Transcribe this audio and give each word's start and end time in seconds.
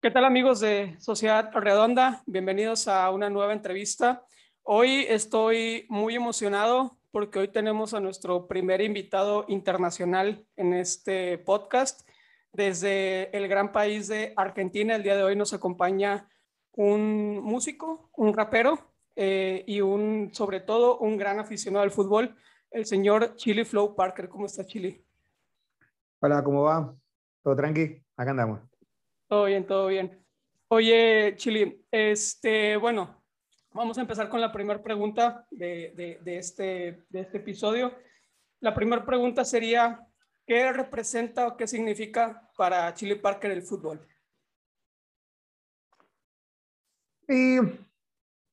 ¿Qué 0.00 0.12
tal 0.12 0.24
amigos 0.24 0.60
de 0.60 0.94
Sociedad 1.00 1.50
Redonda? 1.52 2.22
Bienvenidos 2.24 2.86
a 2.86 3.10
una 3.10 3.30
nueva 3.30 3.52
entrevista. 3.52 4.22
Hoy 4.62 5.04
estoy 5.08 5.86
muy 5.88 6.14
emocionado 6.14 6.96
porque 7.10 7.40
hoy 7.40 7.48
tenemos 7.48 7.94
a 7.94 8.00
nuestro 8.00 8.46
primer 8.46 8.80
invitado 8.80 9.44
internacional 9.48 10.46
en 10.54 10.72
este 10.72 11.38
podcast. 11.38 12.08
Desde 12.52 13.36
el 13.36 13.48
gran 13.48 13.72
país 13.72 14.06
de 14.06 14.34
Argentina, 14.36 14.94
el 14.94 15.02
día 15.02 15.16
de 15.16 15.24
hoy 15.24 15.34
nos 15.34 15.52
acompaña 15.52 16.28
un 16.74 17.40
músico, 17.42 18.08
un 18.16 18.34
rapero 18.34 18.78
eh, 19.16 19.64
y 19.66 19.80
un, 19.80 20.30
sobre 20.32 20.60
todo, 20.60 20.98
un 20.98 21.16
gran 21.16 21.40
aficionado 21.40 21.82
al 21.82 21.90
fútbol, 21.90 22.36
el 22.70 22.86
señor 22.86 23.34
Chili 23.34 23.64
Flow 23.64 23.96
Parker. 23.96 24.28
¿Cómo 24.28 24.46
está 24.46 24.64
Chili? 24.64 25.04
Hola, 26.20 26.44
¿cómo 26.44 26.62
va? 26.62 26.94
¿Todo 27.42 27.56
tranqui? 27.56 28.00
Acá 28.16 28.30
andamos. 28.30 28.77
Todo 29.28 29.44
bien, 29.44 29.66
todo 29.66 29.88
bien. 29.88 30.24
Oye, 30.68 31.34
Chili, 31.36 31.84
este, 31.90 32.78
bueno, 32.78 33.22
vamos 33.72 33.98
a 33.98 34.00
empezar 34.00 34.30
con 34.30 34.40
la 34.40 34.50
primera 34.50 34.82
pregunta 34.82 35.46
de, 35.50 36.18
este, 36.24 37.04
de 37.10 37.20
este 37.20 37.36
episodio. 37.36 37.94
La 38.60 38.74
primera 38.74 39.04
pregunta 39.04 39.44
sería, 39.44 40.00
¿qué 40.46 40.72
representa 40.72 41.46
o 41.46 41.58
qué 41.58 41.66
significa 41.66 42.50
para 42.56 42.94
Chili 42.94 43.16
Parker 43.16 43.50
el 43.50 43.62
fútbol? 43.62 44.00
Y, 47.28 47.58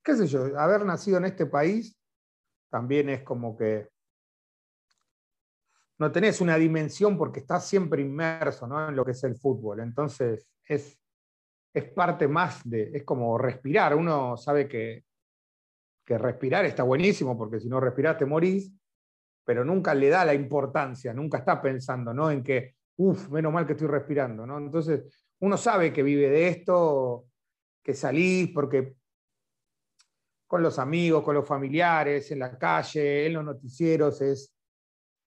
qué 0.04 0.16
sé 0.16 0.28
yo, 0.28 0.60
haber 0.60 0.86
nacido 0.86 1.18
en 1.20 1.26
este 1.26 1.46
país 1.46 1.98
también 2.70 3.08
es 3.08 3.24
como 3.24 3.56
que 3.56 3.88
no 5.98 6.12
tenés 6.12 6.42
una 6.42 6.58
dimensión 6.58 7.18
porque 7.18 7.40
estás 7.40 7.68
siempre 7.68 8.02
inmerso 8.02 8.68
¿no? 8.68 8.90
en 8.90 8.96
lo 8.96 9.06
que 9.06 9.12
es 9.12 9.24
el 9.24 9.36
fútbol. 9.36 9.80
Entonces, 9.80 10.48
es, 10.68 11.00
es 11.74 11.84
parte 11.92 12.28
más 12.28 12.62
de, 12.70 12.92
es 12.94 13.04
como 13.04 13.38
respirar. 13.38 13.96
Uno 13.96 14.36
sabe 14.36 14.68
que, 14.68 15.06
que 16.06 16.18
respirar 16.18 16.66
está 16.66 16.84
buenísimo 16.84 17.38
porque 17.38 17.60
si 17.60 17.70
no 17.70 17.80
respiras 17.80 18.18
te 18.18 18.26
morís, 18.26 18.74
pero 19.46 19.64
nunca 19.64 19.94
le 19.94 20.10
da 20.10 20.26
la 20.26 20.34
importancia, 20.34 21.14
nunca 21.14 21.38
está 21.38 21.62
pensando 21.62 22.14
¿no? 22.14 22.30
en 22.30 22.44
que, 22.44 22.76
uff, 22.98 23.30
menos 23.30 23.54
mal 23.54 23.66
que 23.66 23.74
estoy 23.74 23.88
respirando. 23.88 24.46
¿no? 24.46 24.58
Entonces, 24.58 25.04
uno 25.40 25.56
sabe 25.56 25.94
que 25.94 26.04
vive 26.04 26.30
de 26.30 26.48
esto, 26.50 27.28
que 27.82 27.94
salís 27.94 28.50
porque 28.54 28.96
con 30.48 30.62
los 30.62 30.78
amigos, 30.78 31.24
con 31.24 31.36
los 31.36 31.48
familiares, 31.48 32.32
en 32.32 32.40
la 32.40 32.58
calle, 32.58 33.28
en 33.28 33.34
los 33.34 33.46
noticieros, 33.46 34.22
es 34.22 34.55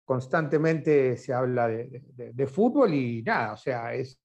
constantemente 0.09 1.19
se 1.19 1.35
habla 1.35 1.69
de, 1.69 2.03
de 2.33 2.47
fútbol 2.47 2.95
y 2.95 3.23
nada, 3.23 3.53
o 3.53 3.57
sea, 3.59 3.93
es, 3.93 4.19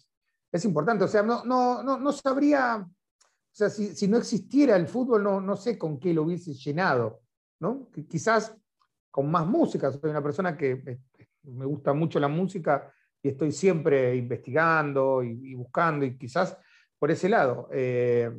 es 0.50 0.64
importante. 0.64 1.04
O 1.04 1.10
sea, 1.10 1.24
no, 1.24 1.44
no, 1.44 1.84
no, 1.84 2.00
no 2.00 2.12
sabría, 2.14 2.78
o 2.78 2.90
sea, 3.52 3.70
si, 3.70 3.94
si, 3.94 4.08
no 4.08 4.16
existiera 4.18 4.78
el 4.78 4.88
fútbol, 4.88 5.22
no, 5.22 5.42
no 5.42 5.58
sé 5.58 5.78
con 5.78 6.00
qué 6.00 6.14
lo 6.14 6.24
hubiese 6.24 6.54
llenado, 6.54 7.20
¿no? 7.60 7.90
Quizás 8.08 8.56
con 9.12 9.30
más 9.30 9.46
música. 9.46 9.92
Soy 9.92 10.10
una 10.10 10.24
persona 10.24 10.56
que 10.56 10.72
eh, 10.72 11.00
me 11.44 11.66
gusta 11.66 11.92
mucho 11.92 12.18
la 12.18 12.30
música 12.30 12.90
y 13.22 13.28
estoy 13.28 13.52
siempre 13.52 14.16
investigando 14.16 15.22
y, 15.22 15.54
buscando, 15.54 16.06
y 16.06 16.18
quizás 16.18 16.58
por 16.98 17.12
ese 17.12 17.28
lado. 17.28 17.68
Eh, 17.74 18.32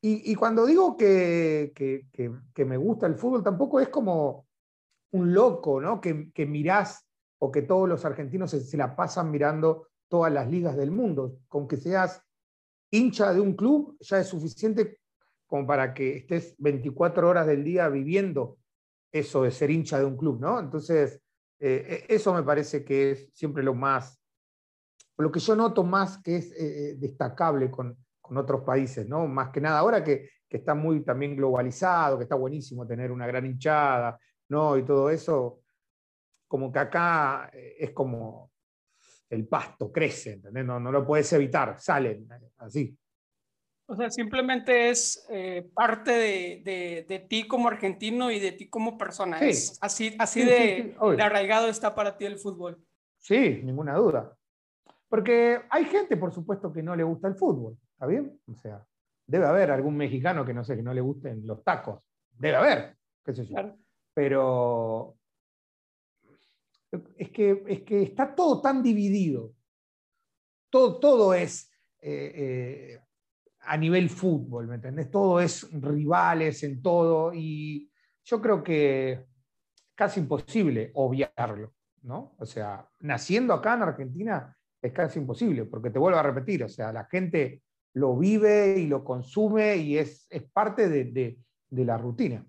y, 0.00 0.32
y, 0.32 0.34
cuando 0.34 0.66
digo 0.66 0.96
que, 0.96 1.70
que, 1.72 2.08
que, 2.52 2.64
me 2.64 2.76
gusta 2.76 3.06
el 3.06 3.14
fútbol, 3.14 3.44
tampoco 3.44 3.78
es 3.78 3.90
como 3.90 4.47
un 5.12 5.32
loco, 5.32 5.80
¿no? 5.80 6.00
Que, 6.00 6.30
que 6.32 6.46
mirás 6.46 7.08
o 7.38 7.52
que 7.52 7.62
todos 7.62 7.88
los 7.88 8.04
argentinos 8.04 8.50
se, 8.50 8.76
la 8.76 8.96
pasan 8.96 9.30
mirando 9.30 9.88
todas 10.08 10.32
las 10.32 10.48
ligas 10.48 10.76
del 10.76 10.90
mundo. 10.90 11.38
Con 11.48 11.68
que 11.68 11.76
seas 11.76 12.22
hincha 12.90 13.32
de 13.32 13.40
un 13.40 13.54
club 13.54 13.96
ya 14.00 14.18
es 14.18 14.26
suficiente 14.26 15.00
como 15.46 15.66
para 15.66 15.94
que 15.94 16.18
estés 16.18 16.54
24 16.58 17.28
horas 17.28 17.46
del 17.46 17.64
día 17.64 17.88
viviendo 17.88 18.58
eso 19.10 19.42
de 19.42 19.50
ser 19.50 19.70
hincha 19.70 19.98
de 19.98 20.04
un 20.04 20.16
club, 20.16 20.38
¿no? 20.40 20.60
Entonces, 20.60 21.22
eh, 21.58 22.04
e, 22.08 22.14
eso 22.14 22.34
me 22.34 22.42
parece 22.42 22.84
que 22.84 23.12
es 23.12 23.30
siempre 23.32 23.62
lo 23.62 23.74
más, 23.74 24.20
lo 25.16 25.32
que 25.32 25.40
yo 25.40 25.56
noto 25.56 25.82
más 25.82 26.18
que 26.18 26.36
es 26.36 26.52
eh, 26.52 26.90
eh, 26.90 26.94
destacable 26.98 27.70
con, 27.70 27.96
con, 28.20 28.36
otros 28.36 28.62
países, 28.62 29.08
¿no? 29.08 29.26
Más 29.26 29.48
que 29.48 29.60
nada, 29.62 29.78
ahora 29.78 30.04
que, 30.04 30.28
que, 30.46 30.58
está 30.58 30.74
muy 30.74 31.00
también 31.02 31.34
globalizado, 31.34 32.18
que 32.18 32.24
está 32.24 32.36
buenísimo 32.36 32.86
tener 32.86 33.10
una 33.10 33.26
gran 33.26 33.46
hinchada, 33.46 34.18
¿no? 34.48 34.76
Y 34.76 34.84
todo 34.84 35.10
eso, 35.10 35.60
como 36.46 36.72
que 36.72 36.78
acá 36.78 37.50
es 37.52 37.90
como, 37.92 38.50
el 39.30 39.46
pasto 39.46 39.92
crece, 39.92 40.34
¿entendés? 40.34 40.64
No, 40.64 40.80
no 40.80 40.90
lo 40.90 41.06
puedes 41.06 41.32
evitar, 41.32 41.78
salen 41.78 42.28
así. 42.58 42.96
O 43.90 43.96
sea, 43.96 44.10
simplemente 44.10 44.90
es 44.90 45.26
eh, 45.30 45.70
parte 45.74 46.10
de, 46.10 46.62
de, 46.62 47.06
de, 47.08 47.18
ti 47.20 47.48
como 47.48 47.68
argentino 47.68 48.30
y 48.30 48.38
de 48.38 48.52
ti 48.52 48.68
como 48.68 48.98
persona. 48.98 49.40
Es 49.40 49.78
así, 49.80 50.14
así 50.18 50.44
de, 50.44 50.94
de, 51.16 51.22
arraigado 51.22 51.68
está 51.68 51.94
para 51.94 52.18
ti 52.18 52.26
el 52.26 52.38
fútbol. 52.38 52.78
Sí, 53.16 53.60
ninguna 53.64 53.94
duda. 53.94 54.36
Porque 55.08 55.62
hay 55.70 55.86
gente, 55.86 56.18
por 56.18 56.32
supuesto, 56.32 56.70
que 56.70 56.82
no 56.82 56.94
le 56.94 57.02
gusta 57.02 57.28
el 57.28 57.34
fútbol, 57.34 57.78
¿está 57.92 58.06
bien? 58.06 58.38
O 58.46 58.54
sea, 58.56 58.84
debe 59.26 59.46
haber 59.46 59.70
algún 59.70 59.96
mexicano 59.96 60.44
que 60.44 60.52
no 60.52 60.64
sé, 60.64 60.76
que 60.76 60.82
no 60.82 60.92
le 60.92 61.00
gusten 61.00 61.46
los 61.46 61.64
tacos. 61.64 62.02
Debe 62.32 62.56
haber, 62.56 62.96
qué 63.24 63.34
sé 63.34 63.46
yo. 63.46 63.56
Pero, 64.18 65.16
es 67.16 67.30
que, 67.30 67.62
es 67.68 67.82
que 67.82 68.02
está 68.02 68.34
todo 68.34 68.60
tan 68.60 68.82
dividido. 68.82 69.54
Todo, 70.68 70.98
todo 70.98 71.34
es 71.34 71.70
eh, 72.00 72.32
eh, 72.34 73.00
a 73.60 73.76
nivel 73.76 74.10
fútbol, 74.10 74.66
¿me 74.66 74.74
entendés? 74.74 75.08
Todo 75.08 75.40
es 75.40 75.70
rivales 75.70 76.64
en 76.64 76.82
todo 76.82 77.32
y 77.32 77.92
yo 78.24 78.42
creo 78.42 78.60
que 78.64 79.12
es 79.12 79.20
casi 79.94 80.18
imposible 80.18 80.90
obviarlo, 80.94 81.74
¿no? 82.02 82.34
O 82.38 82.44
sea, 82.44 82.90
naciendo 82.98 83.54
acá 83.54 83.74
en 83.74 83.82
Argentina 83.82 84.58
es 84.82 84.92
casi 84.92 85.20
imposible, 85.20 85.64
porque 85.66 85.90
te 85.90 86.00
vuelvo 86.00 86.18
a 86.18 86.24
repetir, 86.24 86.64
o 86.64 86.68
sea, 86.68 86.92
la 86.92 87.04
gente 87.04 87.62
lo 87.92 88.16
vive 88.16 88.80
y 88.80 88.88
lo 88.88 89.04
consume 89.04 89.76
y 89.76 89.96
es, 89.96 90.26
es 90.28 90.42
parte 90.42 90.88
de, 90.88 91.04
de, 91.04 91.38
de 91.70 91.84
la 91.84 91.96
rutina. 91.96 92.44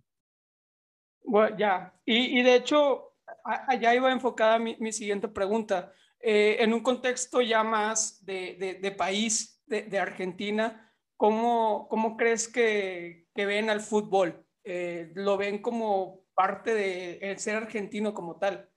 Bueno, 1.30 1.56
ya, 1.58 1.94
y, 2.06 2.40
y 2.40 2.42
de 2.42 2.56
hecho, 2.56 3.14
allá 3.44 3.94
iba 3.94 4.12
enfocada 4.12 4.58
mi, 4.58 4.76
mi 4.80 4.92
siguiente 4.92 5.28
pregunta. 5.28 5.94
Eh, 6.20 6.58
en 6.60 6.74
un 6.74 6.80
contexto 6.82 7.40
ya 7.40 7.64
más 7.64 8.26
de, 8.26 8.80
de, 8.82 8.92
país, 8.92 9.64
de, 9.68 9.84
de, 9.84 10.00
Argentina, 10.00 10.92
¿cómo, 11.16 11.88
¿cómo 11.88 12.18
crees 12.18 12.48
que, 12.48 13.28
que, 13.36 13.46
ven 13.46 13.70
al 13.70 13.80
fútbol? 13.80 14.44
Eh, 14.64 15.12
¿Lo 15.14 15.38
ven 15.38 15.62
como 15.62 16.26
parte 16.34 16.74
del 16.74 17.20
de 17.20 17.38
ser 17.38 17.58
argentino 17.58 18.16
como 18.16 18.38
tal? 18.38 18.68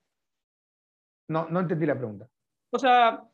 No, 1.28 1.48
no 1.48 1.60
entendí 1.60 1.86
la 1.86 1.96
pregunta. 1.96 2.28
O 2.70 2.78
sea, 2.78 3.24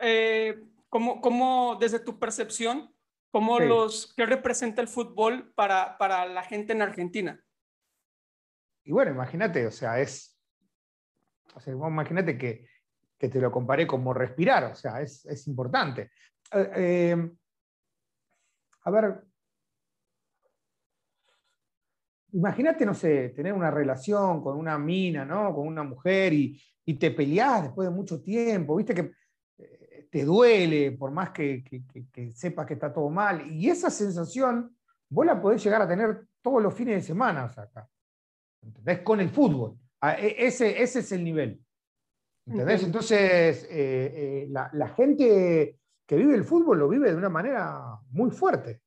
eh, 0.00 0.60
¿cómo, 0.88 1.20
¿cómo, 1.20 1.76
desde 1.78 2.00
tu 2.00 2.18
percepción, 2.18 2.92
cómo 3.30 3.58
sí. 3.58 3.66
los, 3.66 4.14
qué 4.16 4.24
representa 4.24 4.80
el 4.80 4.88
fútbol 4.88 5.52
para, 5.54 5.98
para 5.98 6.24
la 6.24 6.42
gente 6.42 6.72
en 6.72 6.80
Argentina? 6.80 7.44
Y 8.84 8.92
bueno, 8.92 9.12
imagínate, 9.12 9.66
o 9.66 9.70
sea, 9.70 10.00
es 10.00 10.32
o 11.54 11.60
sea, 11.60 11.74
imagínate 11.74 12.38
que, 12.38 12.66
que, 13.18 13.28
te 13.28 13.40
lo 13.40 13.50
comparé 13.50 13.86
como 13.86 14.14
respirar, 14.14 14.64
o 14.64 14.74
sea, 14.74 15.00
es, 15.00 15.24
es 15.26 15.46
importante. 15.46 16.10
Eh, 16.52 16.70
eh, 16.76 17.30
a 18.84 18.90
ver, 18.90 19.22
imagínate, 22.32 22.86
no 22.86 22.94
sé, 22.94 23.30
tener 23.30 23.52
una 23.52 23.70
relación 23.70 24.42
con 24.42 24.58
una 24.58 24.78
mina, 24.78 25.24
¿no? 25.24 25.54
Con 25.54 25.66
una 25.66 25.82
mujer 25.82 26.32
y, 26.32 26.60
y 26.84 26.94
te 26.94 27.10
peleás 27.10 27.64
después 27.64 27.88
de 27.88 27.94
mucho 27.94 28.22
tiempo, 28.22 28.76
viste 28.76 28.94
que 28.94 29.12
eh, 29.58 30.08
te 30.10 30.24
duele, 30.24 30.92
por 30.92 31.10
más 31.10 31.30
que, 31.30 31.62
que, 31.62 31.84
que, 32.10 32.34
sepas 32.34 32.66
que 32.66 32.74
está 32.74 32.92
todo 32.92 33.10
mal. 33.10 33.50
Y 33.50 33.68
esa 33.68 33.90
sensación 33.90 34.74
vos 35.08 35.26
la 35.26 35.40
podés 35.40 35.62
llegar 35.62 35.82
a 35.82 35.88
tener 35.88 36.26
todos 36.40 36.62
los 36.62 36.74
fines 36.74 36.96
de 36.96 37.02
semana 37.02 37.44
o 37.44 37.50
sea, 37.50 37.64
acá. 37.64 37.88
¿Entendés? 38.62 39.00
Con 39.00 39.20
el 39.20 39.28
fútbol. 39.28 39.78
E, 40.02 40.46
ese, 40.46 40.82
ese 40.82 41.00
es 41.00 41.12
el 41.12 41.24
nivel. 41.24 41.60
¿Entendés? 42.46 42.82
Entonces, 42.82 43.64
eh, 43.64 43.68
eh, 43.70 44.46
la, 44.50 44.68
la, 44.72 44.88
gente 44.88 45.78
que 46.06 46.16
vive 46.16 46.34
el 46.34 46.44
fútbol 46.44 46.78
lo 46.78 46.88
vive 46.88 47.10
de 47.10 47.16
una 47.16 47.28
manera 47.28 47.98
muy 48.10 48.30
fuerte. 48.30 48.80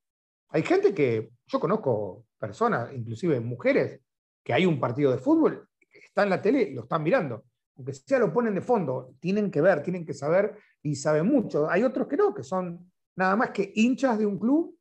Hay 0.49 0.63
gente 0.63 0.93
que, 0.93 1.31
yo 1.47 1.59
conozco 1.59 2.25
personas, 2.37 2.93
inclusive 2.93 3.39
mujeres, 3.39 4.01
que 4.43 4.53
hay 4.53 4.65
un 4.65 4.79
partido 4.79 5.11
de 5.11 5.17
fútbol, 5.17 5.67
está 5.91 6.23
en 6.23 6.29
la 6.29 6.41
tele 6.41 6.63
y 6.63 6.73
lo 6.73 6.83
están 6.83 7.03
mirando. 7.03 7.45
Aunque 7.77 7.93
sea 7.93 8.19
lo 8.19 8.31
ponen 8.31 8.55
de 8.55 8.61
fondo, 8.61 9.15
tienen 9.19 9.49
que 9.51 9.61
ver, 9.61 9.83
tienen 9.83 10.05
que 10.05 10.13
saber 10.13 10.57
y 10.81 10.95
saben 10.95 11.25
mucho. 11.25 11.69
Hay 11.69 11.83
otros 11.83 12.07
que 12.07 12.17
no, 12.17 12.33
que 12.33 12.43
son 12.43 12.91
nada 13.17 13.35
más 13.35 13.51
que 13.51 13.71
hinchas 13.75 14.17
de 14.19 14.25
un 14.25 14.37
club 14.37 14.77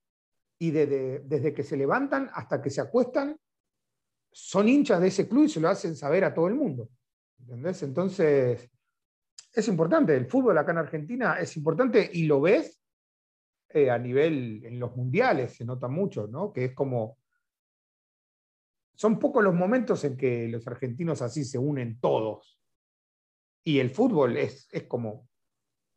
y 0.59 0.71
de, 0.71 0.87
de, 0.87 1.21
desde 1.21 1.55
que 1.55 1.63
se 1.63 1.77
levantan 1.77 2.31
hasta 2.35 2.61
que 2.61 2.71
se 2.71 2.81
acuestan 2.81 3.37
son 4.35 4.69
hinchas 4.69 5.01
de 5.01 5.09
ese 5.09 5.29
club 5.29 5.45
y 5.45 5.49
se 5.49 5.61
lo 5.61 5.69
hacen 5.69 5.95
saber 5.95 6.25
a 6.25 6.35
todo 6.35 6.49
el 6.49 6.55
mundo. 6.55 6.89
Entonces, 7.49 8.69
es 9.53 9.69
importante. 9.69 10.17
El 10.17 10.27
fútbol 10.27 10.59
acá 10.59 10.73
en 10.73 10.79
Argentina 10.79 11.39
es 11.39 11.57
importante 11.57 12.11
y 12.13 12.25
lo 12.25 12.41
ves 12.41 12.83
eh, 13.69 13.91
a 13.91 13.99
nivel, 13.99 14.65
en 14.65 14.81
los 14.81 14.97
mundiales 14.97 15.55
se 15.55 15.65
nota 15.65 15.87
mucho, 15.87 16.27
¿no? 16.27 16.53
Que 16.53 16.67
es 16.67 16.75
como, 16.75 17.19
son 18.95 19.21
pocos 19.21 19.43
los 19.45 19.55
momentos 19.55 20.03
en 20.05 20.17
que 20.17 20.49
los 20.49 20.67
argentinos 20.67 21.23
así 21.23 21.45
se 21.45 21.59
unen 21.59 22.01
todos. 22.01 22.61
Y 23.63 23.79
el 23.79 23.91
fútbol 23.91 24.37
es, 24.37 24.69
es 24.73 24.85
como 24.85 25.29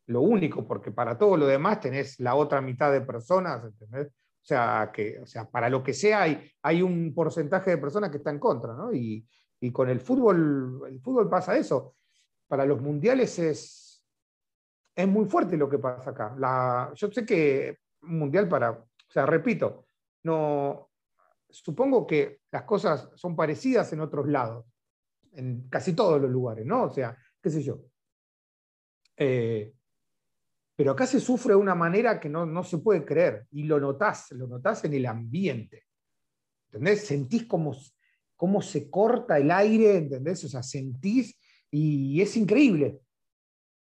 lo 0.05 0.21
único, 0.21 0.67
porque 0.67 0.91
para 0.91 1.17
todo 1.17 1.37
lo 1.37 1.47
demás 1.47 1.81
tenés 1.81 2.19
la 2.19 2.35
otra 2.35 2.61
mitad 2.61 2.91
de 2.91 3.01
personas, 3.01 3.63
¿entendés? 3.63 4.13
O 4.47 4.53
sea, 4.55 4.91
que, 4.93 5.19
o 5.19 5.25
sea 5.25 5.43
para 5.49 5.69
lo 5.69 5.83
que 5.83 5.93
sea 5.93 6.21
hay, 6.21 6.81
un 6.81 7.13
porcentaje 7.13 7.71
de 7.71 7.77
personas 7.79 8.09
que 8.09 8.15
está 8.15 8.29
en 8.29 8.39
contra, 8.39 8.73
¿no? 8.73 8.93
Y, 8.93 9.27
y 9.59 9.71
con 9.73 9.89
el 9.89 9.99
fútbol, 9.99 10.83
el 10.87 11.01
fútbol 11.01 11.29
pasa 11.29 11.57
eso. 11.57 11.97
Para 12.47 12.65
los 12.65 12.81
mundiales 12.81 13.37
es, 13.39 14.01
es 14.95 15.05
muy 15.05 15.25
fuerte 15.25 15.57
lo 15.57 15.67
que 15.67 15.79
pasa 15.79 16.11
acá. 16.11 16.93
Yo 16.95 17.11
sé 17.11 17.25
que 17.25 17.79
un 18.03 18.19
mundial 18.19 18.47
para, 18.47 18.71
o 18.71 19.11
sea, 19.11 19.25
repito, 19.25 19.83
no, 20.23 20.91
supongo 21.49 22.07
que 22.07 22.39
las 22.49 22.63
cosas 22.63 23.09
son 23.15 23.35
parecidas 23.35 23.91
en 23.91 23.99
otros 23.99 24.29
lados, 24.29 24.65
en 25.33 25.67
casi 25.67 25.91
todos 25.91 26.21
los 26.21 26.31
lugares, 26.31 26.65
¿no? 26.65 26.83
O 26.83 26.89
sea, 26.89 27.17
qué 27.41 27.49
sé 27.49 27.61
yo. 27.61 27.81
Eh, 29.17 29.73
pero 30.77 30.91
acá 30.91 31.07
se 31.07 31.19
sufre 31.19 31.53
de 31.53 31.59
una 31.59 31.73
manera 31.73 32.19
que 32.19 32.29
no, 32.29 32.63
se 32.63 32.77
puede 32.77 33.03
creer 33.03 33.47
y 33.51 33.63
lo 33.63 33.79
notás, 33.79 34.29
lo 34.33 34.45
notás 34.45 34.85
en 34.85 34.93
el 34.93 35.07
ambiente. 35.07 35.85
¿Entendés? 36.67 37.03
Sentís 37.03 37.47
como, 37.47 37.75
cómo 38.35 38.61
se 38.61 38.87
corta 38.87 39.39
el 39.39 39.49
aire, 39.49 39.97
¿entendés? 39.97 40.43
O 40.43 40.47
sea, 40.47 40.61
sentís 40.61 41.35
y 41.71 42.21
es 42.21 42.37
increíble. 42.37 42.99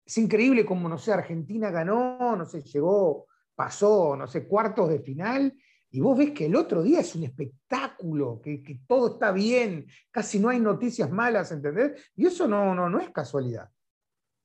Es 0.05 0.17
increíble 0.17 0.65
como, 0.65 0.87
no 0.87 0.97
sé, 0.97 1.11
Argentina 1.11 1.69
ganó, 1.69 2.33
no 2.37 2.45
sé, 2.45 2.61
llegó, 2.61 3.27
pasó, 3.55 4.15
no 4.15 4.25
sé, 4.25 4.47
cuartos 4.47 4.87
de 4.87 4.99
final 4.99 5.53
y 5.91 5.99
vos 5.99 6.17
ves 6.17 6.31
que 6.31 6.45
el 6.45 6.55
otro 6.55 6.81
día 6.81 7.01
es 7.01 7.13
un 7.13 7.25
espectáculo, 7.25 8.39
que, 8.41 8.63
que, 8.63 8.79
todo 8.87 9.15
está 9.15 9.33
bien, 9.33 9.85
casi 10.11 10.39
no 10.39 10.47
hay 10.47 10.61
noticias 10.61 11.11
malas, 11.11 11.51
¿entendés? 11.51 12.11
Y 12.15 12.25
eso 12.25 12.47
no, 12.47 12.73
no, 12.73 12.89
no 12.89 13.01
es 13.01 13.09
casualidad. 13.09 13.69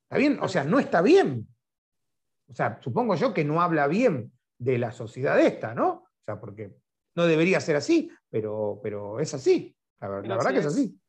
¿Está 0.03 0.17
bien? 0.17 0.37
O 0.41 0.49
sea, 0.49 0.65
no 0.65 0.77
está 0.77 1.01
bien, 1.01 1.47
o 2.51 2.55
sea, 2.55 2.79
supongo 2.81 3.15
yo 3.15 3.33
que 3.33 3.45
no 3.45 3.61
habla 3.61 3.87
bien 3.87 4.31
de 4.57 4.77
la 4.77 4.91
sociedad 4.91 5.39
esta, 5.39 5.73
¿no? 5.73 5.89
O 5.89 6.23
sea, 6.25 6.39
porque 6.39 6.75
no 7.15 7.25
debería 7.25 7.59
ser 7.59 7.77
así, 7.77 8.11
pero, 8.29 8.79
pero 8.83 9.19
es 9.19 9.33
así. 9.33 9.75
La, 9.99 10.09
verdad 10.09 10.51
que 10.51 10.59
es 10.59 10.65
así. 10.65 10.99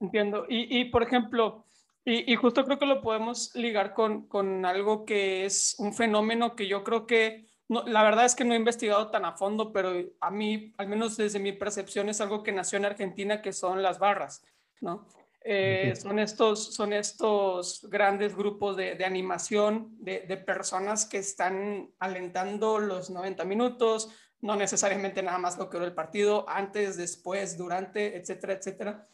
Entiendo. 0.00 0.46
Y, 0.48 0.84
por 0.86 1.02
ejemplo, 1.02 1.64
y, 2.04 2.34
justo 2.36 2.64
creo 2.64 2.78
que 2.78 2.86
lo 2.86 3.00
podemos 3.00 3.54
ligar 3.54 3.94
con, 3.94 4.28
con, 4.28 4.64
algo 4.64 5.04
que 5.04 5.44
es 5.44 5.74
un 5.78 5.92
fenómeno 5.92 6.54
que 6.54 6.68
yo 6.68 6.84
creo 6.84 7.06
que, 7.06 7.46
la 7.68 8.02
verdad 8.02 8.26
es 8.26 8.34
que 8.34 8.44
no 8.44 8.54
he 8.54 8.58
investigado 8.58 9.10
tan 9.10 9.24
a 9.24 9.32
fondo, 9.32 9.72
pero 9.72 9.92
a 10.20 10.30
mí, 10.30 10.74
al 10.76 10.88
menos 10.88 11.16
desde 11.16 11.38
mi 11.38 11.52
percepción, 11.52 12.08
es 12.08 12.20
algo 12.20 12.42
que 12.42 12.52
nació 12.52 12.78
en 12.78 12.84
Argentina, 12.84 13.40
que 13.40 13.52
son 13.52 13.82
las 13.82 13.98
barras, 13.98 14.44
¿no? 14.80 15.08
Eh, 15.46 15.92
son, 15.94 16.18
estos, 16.18 16.74
son 16.74 16.94
estos 16.94 17.86
grandes 17.90 18.34
grupos 18.34 18.78
de, 18.78 18.94
de 18.94 19.04
animación 19.04 19.94
de, 20.02 20.20
de, 20.20 20.38
personas 20.38 21.04
que 21.04 21.18
están 21.18 21.92
alentando 21.98 22.78
los 22.78 23.10
90 23.10 23.44
minutos, 23.44 24.08
no 24.40 24.56
necesariamente 24.56 25.22
nada 25.22 25.36
más 25.36 25.58
lo 25.58 25.68
que 25.68 25.76
era 25.76 25.84
el 25.84 25.94
partido, 25.94 26.48
antes, 26.48 26.96
después, 26.96 27.58
durante, 27.58 28.16
etcétera, 28.16 28.54
etcétera. 28.54 29.08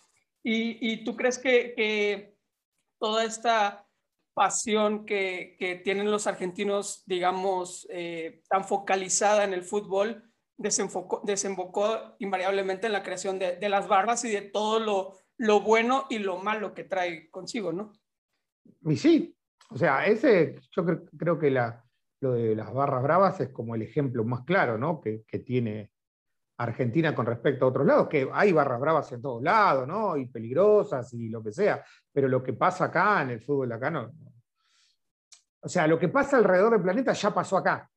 ¿Y, 0.44 0.93
y 0.93 1.03
tú 1.03 1.17
crees 1.17 1.37
que, 1.37 1.75
que, 1.75 2.37
toda 3.00 3.25
esta 3.25 3.88
pasión 4.33 5.06
que, 5.06 5.56
que 5.59 5.76
tienen 5.76 6.12
los 6.12 6.29
argentinos, 6.29 7.03
digamos, 7.06 7.88
eh, 7.91 8.43
tan 8.49 8.65
focalizada 8.65 9.43
en 9.43 9.53
el 9.53 9.65
fútbol, 9.65 10.31
desembocó 10.56 12.15
invariablemente 12.19 12.87
en 12.87 12.93
la 12.93 13.03
creación 13.03 13.38
de, 13.38 13.56
de 13.56 13.69
las 13.69 13.88
barras 13.88 14.25
y 14.25 14.31
de 14.31 14.43
todo 14.43 14.79
lo 14.79 15.19
lo 15.40 15.62
bueno 15.62 16.04
y 16.10 16.19
lo 16.19 16.37
malo 16.37 16.75
que 16.75 16.84
trae 16.84 17.31
consigo, 17.31 17.72
¿no? 17.72 17.92
Y 18.82 18.96
sí, 18.96 19.34
o 19.70 19.78
sea, 19.78 20.04
ese, 20.04 20.60
yo 20.70 20.84
creo, 21.16 21.38
que 21.38 21.50
la, 21.50 21.82
lo 22.20 22.32
de 22.32 22.54
las 22.54 22.72
barras 22.75 23.02
bravas 23.02 23.40
es 23.40 23.48
como 23.48 23.75
el 23.75 23.81
ejemplo 23.81 24.22
más 24.22 24.44
claro, 24.44 24.76
¿no? 24.76 25.00
Que, 25.00 25.25
tiene 25.38 25.92
Argentina 26.58 27.14
con 27.14 27.25
respecto 27.25 27.64
a 27.64 27.69
otros 27.69 27.87
lados, 27.87 28.08
que 28.08 28.28
hay 28.31 28.52
barras 28.52 28.81
bravas 28.81 29.10
en 29.12 29.22
todos 29.22 29.42
lados, 29.42 29.88
¿no? 29.88 30.14
Y 30.19 30.26
peligrosas 30.26 31.14
y 31.14 31.31
lo 31.31 31.42
que 31.42 31.52
sea, 31.52 31.82
pero 32.12 32.28
lo 32.28 32.42
que 32.42 32.52
pasa 32.52 32.84
acá 32.84 33.22
en 33.22 33.31
el 33.31 33.40
fútbol 33.40 33.72
acá 33.72 33.90
no. 33.90 34.12
O 35.62 35.69
sea, 35.70 35.87
lo 35.87 35.98
que 35.98 36.08
pasa 36.08 36.37
alrededor 36.37 36.72
del 36.72 36.82
planeta 36.82 37.14
ya 37.14 37.32
pasó 37.32 37.56
acá. 37.56 37.90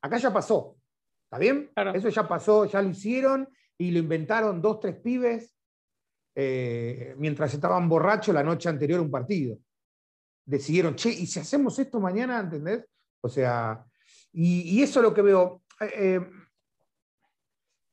Acá 0.00 0.16
ya 0.16 0.32
pasó. 0.32 0.76
¿Está 1.24 1.38
bien? 1.38 1.70
Eso 1.94 2.08
ya 2.08 2.26
pasó, 2.26 2.64
ya 2.64 2.80
lo 2.80 2.88
hicieron 2.88 3.46
y 3.76 3.90
lo 3.90 3.98
inventaron 3.98 4.62
dos, 4.62 4.80
tres 4.80 4.96
pibes 4.96 5.59
eh, 6.34 7.14
mientras 7.18 7.52
estaban 7.52 7.88
borrachos 7.88 8.34
la 8.34 8.42
noche 8.42 8.68
anterior 8.68 9.00
a 9.00 9.02
un 9.02 9.10
partido. 9.10 9.58
Decidieron, 10.44 10.94
che, 10.94 11.10
¿y 11.10 11.26
si 11.26 11.40
hacemos 11.40 11.78
esto 11.78 12.00
mañana? 12.00 12.40
¿Entendés? 12.40 12.84
O 13.20 13.28
sea, 13.28 13.84
y, 14.32 14.82
eso 14.82 15.00
es 15.00 15.04
lo 15.04 15.14
que 15.14 15.22
veo. 15.22 15.62
Eh, 15.80 15.92
eh, 15.94 16.30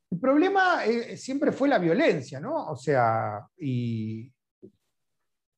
el 0.09 0.19
problema 0.19 0.81
siempre 1.15 1.51
fue 1.51 1.67
la 1.67 1.79
violencia, 1.79 2.39
¿no? 2.39 2.71
O 2.71 2.75
sea, 2.75 3.45
y, 3.57 4.31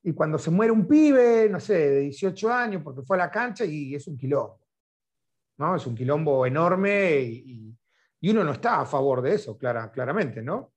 y 0.04 0.14
cuando 0.14 0.40
se 0.40 0.50
muere 0.50 0.72
un 0.72 0.88
pibe, 0.88 1.48
no 1.50 1.60
sé, 1.60 1.74
de 1.74 2.00
18 2.02 2.52
años, 2.52 2.82
porque 2.84 3.04
fue 3.04 3.16
a 3.16 3.20
la 3.20 3.32
cancha 3.32 3.64
y 3.64 3.94
es 3.94 4.08
un 4.08 4.18
quilombo. 4.18 4.60
¿no? 5.58 5.76
Es 5.76 5.86
un 5.86 5.94
quilombo 5.94 6.46
enorme 6.46 7.22
y, 7.22 7.78
y 8.22 8.30
uno 8.32 8.44
no 8.44 8.54
está 8.54 8.82
a 8.82 8.86
favor 8.86 9.22
de 9.22 9.36
eso, 9.36 9.58
clara, 9.58 9.92
claramente, 9.92 10.42
¿no? 10.42 10.74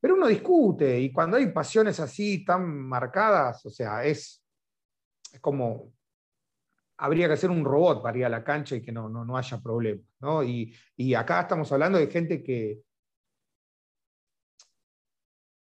Pero 0.00 0.14
uno 0.14 0.28
discute 0.28 1.00
y 1.00 1.12
cuando 1.12 1.36
hay 1.36 1.50
pasiones 1.50 1.98
así 1.98 2.44
tan 2.44 2.66
marcadas, 2.66 3.66
o 3.66 3.70
sea, 3.70 4.04
es, 4.04 4.44
como, 5.40 5.92
habría 6.98 7.28
que 7.28 7.36
ser 7.36 7.50
un 7.50 7.64
robot 7.64 8.02
para 8.02 8.18
ir 8.18 8.24
a 8.24 8.28
la 8.28 8.44
cancha 8.44 8.76
y 8.76 8.82
que 8.82 8.92
no, 8.92 9.08
no, 9.08 9.36
haya 9.36 9.60
problemas. 9.60 10.06
¿no? 10.20 10.42
Y, 10.44 10.74
acá 11.16 11.42
estamos 11.42 11.70
hablando 11.72 11.98
de 11.98 12.06
gente 12.06 12.42
que, 12.42 12.80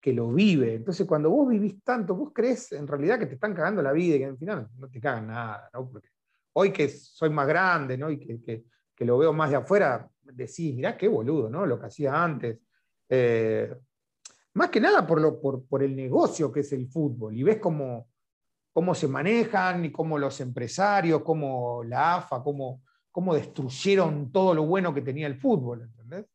que 0.01 0.13
lo 0.13 0.33
vive. 0.33 0.75
Entonces, 0.75 1.07
cuando 1.07 1.31
vos 1.31 1.49
vivís 1.49 1.83
tanto, 1.85 2.17
vos 2.17 2.33
crees 2.35 2.73
en 2.73 2.89
realidad 2.89 3.21
que 3.21 3.27
te 3.27 3.35
están 3.35 3.55
cagando 3.55 3.83
la 3.83 3.93
vida 3.93 4.17
y 4.17 4.19
que 4.19 4.25
al 4.27 4.39
final 4.39 4.69
no 4.77 4.89
te 4.89 5.01
cagan 5.01 5.29
nada. 5.29 5.71
¿no? 5.73 5.91
Porque 5.91 6.09
hoy 6.55 6.73
que 6.73 6.89
soy 6.89 7.31
más 7.31 7.47
grande 7.47 7.97
¿no? 7.97 8.11
y 8.11 8.19
que, 8.19 8.65
lo 9.05 9.17
veo 9.17 9.33
más 9.33 9.51
de 9.51 9.57
afuera, 9.57 10.11
decís, 10.23 10.75
mirá 10.75 10.97
qué 10.97 11.07
boludo, 11.07 11.49
¿no? 11.49 11.65
Lo 11.65 11.79
que 11.79 11.87
hacía 11.87 12.21
antes. 12.21 12.59
Eh, 13.09 13.73
más 14.59 14.71
que 14.71 14.81
nada 14.81 15.07
por, 15.07 15.21
lo, 15.21 15.41
por, 15.41 15.83
el 15.83 15.95
negocio 15.95 16.53
que 16.53 16.61
es 16.61 16.73
el 16.73 16.89
fútbol, 16.89 17.37
y 17.37 17.43
ves 17.43 17.59
cómo, 17.59 18.09
cómo 18.73 18.95
se 18.95 19.09
manejan 19.09 19.85
y 19.85 19.93
cómo 19.93 20.19
los 20.19 20.41
empresarios, 20.41 21.23
cómo 21.23 21.83
la 21.85 22.17
AFA, 22.17 22.43
cómo, 22.43 22.83
cómo 23.11 23.35
destruyeron 23.35 24.31
todo 24.33 24.55
lo 24.55 24.67
bueno 24.67 24.93
que 24.93 25.03
tenía 25.03 25.27
el 25.27 25.37
fútbol, 25.37 25.83
¿entendés? 25.83 26.27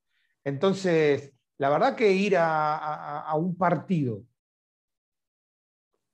Entonces, 0.44 1.34
la 1.58 1.70
verdad 1.70 1.96
que 1.96 2.12
ir 2.12 2.36
a, 2.38 3.32
un 3.36 3.56
partido, 3.56 4.24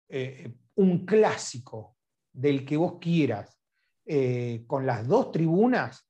eh, 0.07 0.53
un 0.75 1.05
clásico 1.05 1.95
del 2.31 2.65
que 2.65 2.77
vos 2.77 2.97
quieras, 2.99 3.57
eh, 4.05 4.63
con 4.65 4.85
las 4.85 5.07
dos 5.07 5.31
tribunas, 5.31 6.07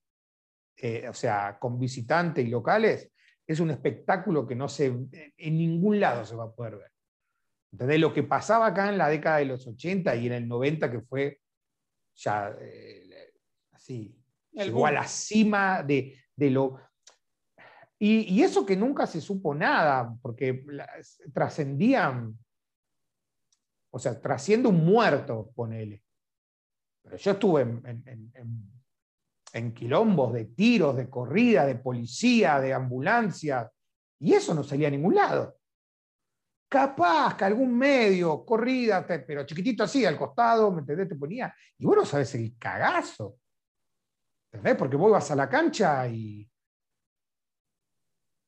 eh, 0.78 1.08
o 1.10 1.14
sea, 1.14 1.60
con 1.60 1.78
visitantes 1.78 2.46
y 2.46 2.50
locales, 2.50 3.12
es 3.50 3.60
un 3.60 3.72
espectáculo 3.72 4.46
que 4.46 4.54
no 4.54 4.70
se, 4.70 4.86
en 4.86 5.58
ningún 5.58 6.00
lado 6.00 6.24
se 6.24 6.36
va 6.36 6.44
a 6.44 6.52
poder 6.52 6.78
ver. 6.78 6.92
Entonces, 7.72 8.00
lo 8.00 8.14
que 8.14 8.22
pasaba 8.22 8.68
acá 8.68 8.90
en 8.90 9.00
la 9.00 9.10
década 9.10 9.38
de 9.38 9.46
los 9.46 9.66
80 9.66 10.16
y 10.18 10.28
en 10.28 10.34
el 10.34 10.48
90, 10.48 10.92
que 10.92 11.02
fue 11.02 11.42
ya 12.16 12.56
eh, 12.62 13.34
así, 13.72 14.16
llegó 14.52 14.86
a 14.86 14.92
la 14.92 15.04
cima 15.08 15.82
de, 15.82 16.16
lo... 16.38 16.80
Y, 17.98 18.40
eso 18.44 18.68
que 18.68 18.78
nunca 18.78 19.08
se 19.08 19.20
supo 19.20 19.56
nada, 19.56 20.16
porque 20.22 20.64
trascendían, 21.34 22.38
o 23.92 23.98
sea, 23.98 24.22
trasciende 24.22 24.70
un 24.70 24.86
muerto, 24.86 25.52
ponele. 25.56 26.04
Pero 27.02 27.18
yo 27.18 27.32
estuve 27.32 27.64
en 27.64 28.32
en 28.36 28.79
quilombos 29.74 30.34
de 30.34 30.46
tiros, 30.46 30.96
de 30.96 31.10
corrida, 31.10 31.66
de 31.66 31.76
policía, 31.76 32.60
de 32.60 32.74
ambulancia, 32.74 33.72
y 34.20 34.34
eso 34.34 34.54
no 34.54 34.64
salía 34.64 34.90
a 34.90 34.92
ningún 34.92 35.16
lado. 35.16 35.58
Capaz 36.68 37.36
que 37.36 37.46
algún 37.46 37.76
medio, 37.76 38.46
corrida, 38.46 39.06
pero 39.08 39.46
chiquitito 39.46 39.84
así, 39.84 40.06
al 40.06 40.18
costado, 40.18 40.72
¿me 40.72 40.82
entendés? 40.82 41.10
Te 41.10 41.16
ponía. 41.16 41.54
Y 41.78 41.86
vos 41.86 41.98
no 41.98 42.06
sabes 42.06 42.36
el 42.36 42.56
cagazo. 42.60 43.38
¿Entendés? 44.52 44.78
Porque 44.78 44.96
vos 44.96 45.10
ibas 45.10 45.32
a 45.32 45.36
la 45.36 45.50
cancha 45.50 46.08
y. 46.08 46.48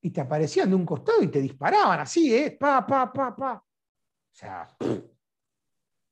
Y 0.04 0.10
te 0.10 0.22
aparecían 0.22 0.70
de 0.70 0.76
un 0.76 0.86
costado 0.86 1.22
y 1.22 1.28
te 1.28 1.42
disparaban 1.42 2.00
así, 2.00 2.36
¿eh? 2.36 2.58
Pa, 2.60 2.86
pa, 2.86 3.12
pa, 3.12 3.36
pa. 3.36 3.54
O 3.54 4.34
sea. 4.34 4.68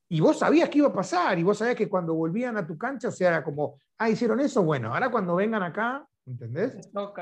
Y 0.09 0.19
vos 0.19 0.39
sabías 0.39 0.69
que 0.69 0.79
iba 0.79 0.87
a 0.87 0.93
pasar, 0.93 1.37
y 1.37 1.43
vos 1.43 1.57
sabías 1.57 1.77
que 1.77 1.87
cuando 1.87 2.15
volvían 2.15 2.57
a 2.57 2.65
tu 2.65 2.77
cancha, 2.77 3.09
o 3.09 3.11
sea, 3.11 3.29
era 3.29 3.43
como, 3.43 3.79
ah, 3.97 4.09
hicieron 4.09 4.39
eso, 4.39 4.63
bueno, 4.63 4.93
ahora 4.93 5.09
cuando 5.09 5.35
vengan 5.35 5.63
acá, 5.63 6.05
¿entendés? 6.25 6.77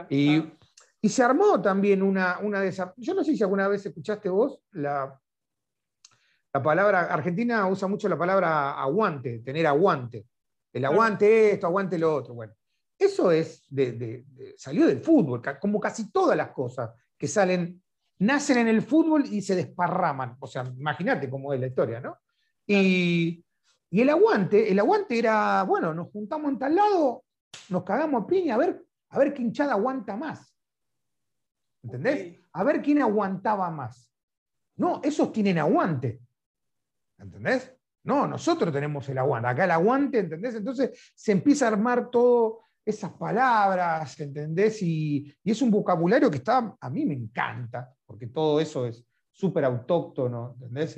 y, 0.10 0.44
y, 1.02 1.10
se 1.10 1.24
armó 1.24 1.62
también 1.62 2.02
una, 2.02 2.40
una 2.40 2.62
de 2.62 2.70
esas, 2.70 2.94
yo 2.96 3.14
no 3.14 3.24
sé 3.24 3.36
si 3.36 3.44
alguna 3.44 3.68
vez 3.68 3.86
escuchaste 3.86 4.30
vos 4.30 4.62
la, 4.72 5.20
la 6.54 6.64
palabra, 6.64 7.02
Argentina 7.14 7.68
usa 7.68 7.88
mucho 7.88 8.10
la 8.10 8.18
palabra 8.18 8.82
aguante, 8.82 9.40
tener 9.40 9.68
aguante. 9.68 10.26
El 10.74 10.86
aguante 10.86 11.52
esto, 11.52 11.68
aguante 11.68 12.00
lo 12.00 12.16
otro. 12.16 12.34
Bueno, 12.34 12.54
eso 12.98 13.32
es 13.32 13.64
de, 13.70 14.26
salió 14.58 14.88
del 14.88 15.02
fútbol, 15.02 15.42
como 15.60 15.80
casi 15.80 16.12
todas 16.12 16.36
las 16.36 16.50
cosas 16.50 16.92
que 17.18 17.28
salen, 17.28 17.82
nacen 18.20 18.58
en 18.60 18.70
el 18.70 18.82
fútbol 18.82 19.26
y 19.26 19.42
se 19.42 19.56
desparraman. 19.56 20.38
O 20.40 20.48
sea, 20.48 20.64
imagínate 20.64 21.30
cómo 21.30 21.54
es 21.54 21.60
la 21.60 21.68
historia, 21.68 22.00
¿no? 22.00 22.18
Y, 22.68 23.44
el 23.90 24.10
aguante, 24.10 24.70
el 24.70 24.80
aguante 24.80 25.18
era, 25.18 25.64
bueno, 25.64 25.94
nos 25.94 26.12
juntamos 26.12 26.52
en 26.52 26.60
tal 26.60 26.76
lado, 26.76 27.24
nos 27.70 27.84
cagamos 27.84 28.24
a 28.24 28.28
piña, 28.28 28.56
a 28.56 28.58
ver, 28.58 28.86
a 29.10 29.20
ver 29.20 29.34
qué 29.34 29.42
hinchada 29.42 29.74
aguanta 29.74 30.16
más. 30.18 30.54
¿Entendés? 31.82 32.38
A 32.52 32.64
ver 32.66 32.82
quién 32.82 33.02
aguantaba 33.02 33.72
más. 33.72 34.12
No, 34.76 35.00
esos 35.04 35.32
tienen 35.32 35.58
aguante. 35.58 36.20
¿Entendés? 37.18 37.74
No, 38.04 38.28
nosotros 38.28 38.74
tenemos 38.74 39.08
el 39.10 39.18
aguante. 39.18 39.48
Acá 39.48 39.64
el 39.64 39.72
aguante, 39.72 40.20
¿entendés? 40.20 40.56
Entonces 40.56 41.12
se 41.16 41.32
empieza 41.32 41.66
a 41.66 41.70
armar 41.70 42.10
todo 42.10 42.62
esas 42.86 43.12
palabras, 43.14 44.20
¿entendés? 44.20 44.82
Y, 44.82 45.34
es 45.44 45.62
un 45.62 45.72
vocabulario 45.72 46.30
que 46.30 46.38
está, 46.38 46.76
a 46.80 46.90
mí 46.90 47.06
me 47.06 47.14
encanta, 47.14 47.94
porque 48.06 48.28
todo 48.28 48.60
eso 48.60 48.86
es 48.86 49.06
súper 49.32 49.66
autóctono, 49.66 50.54
¿entendés? 50.56 50.98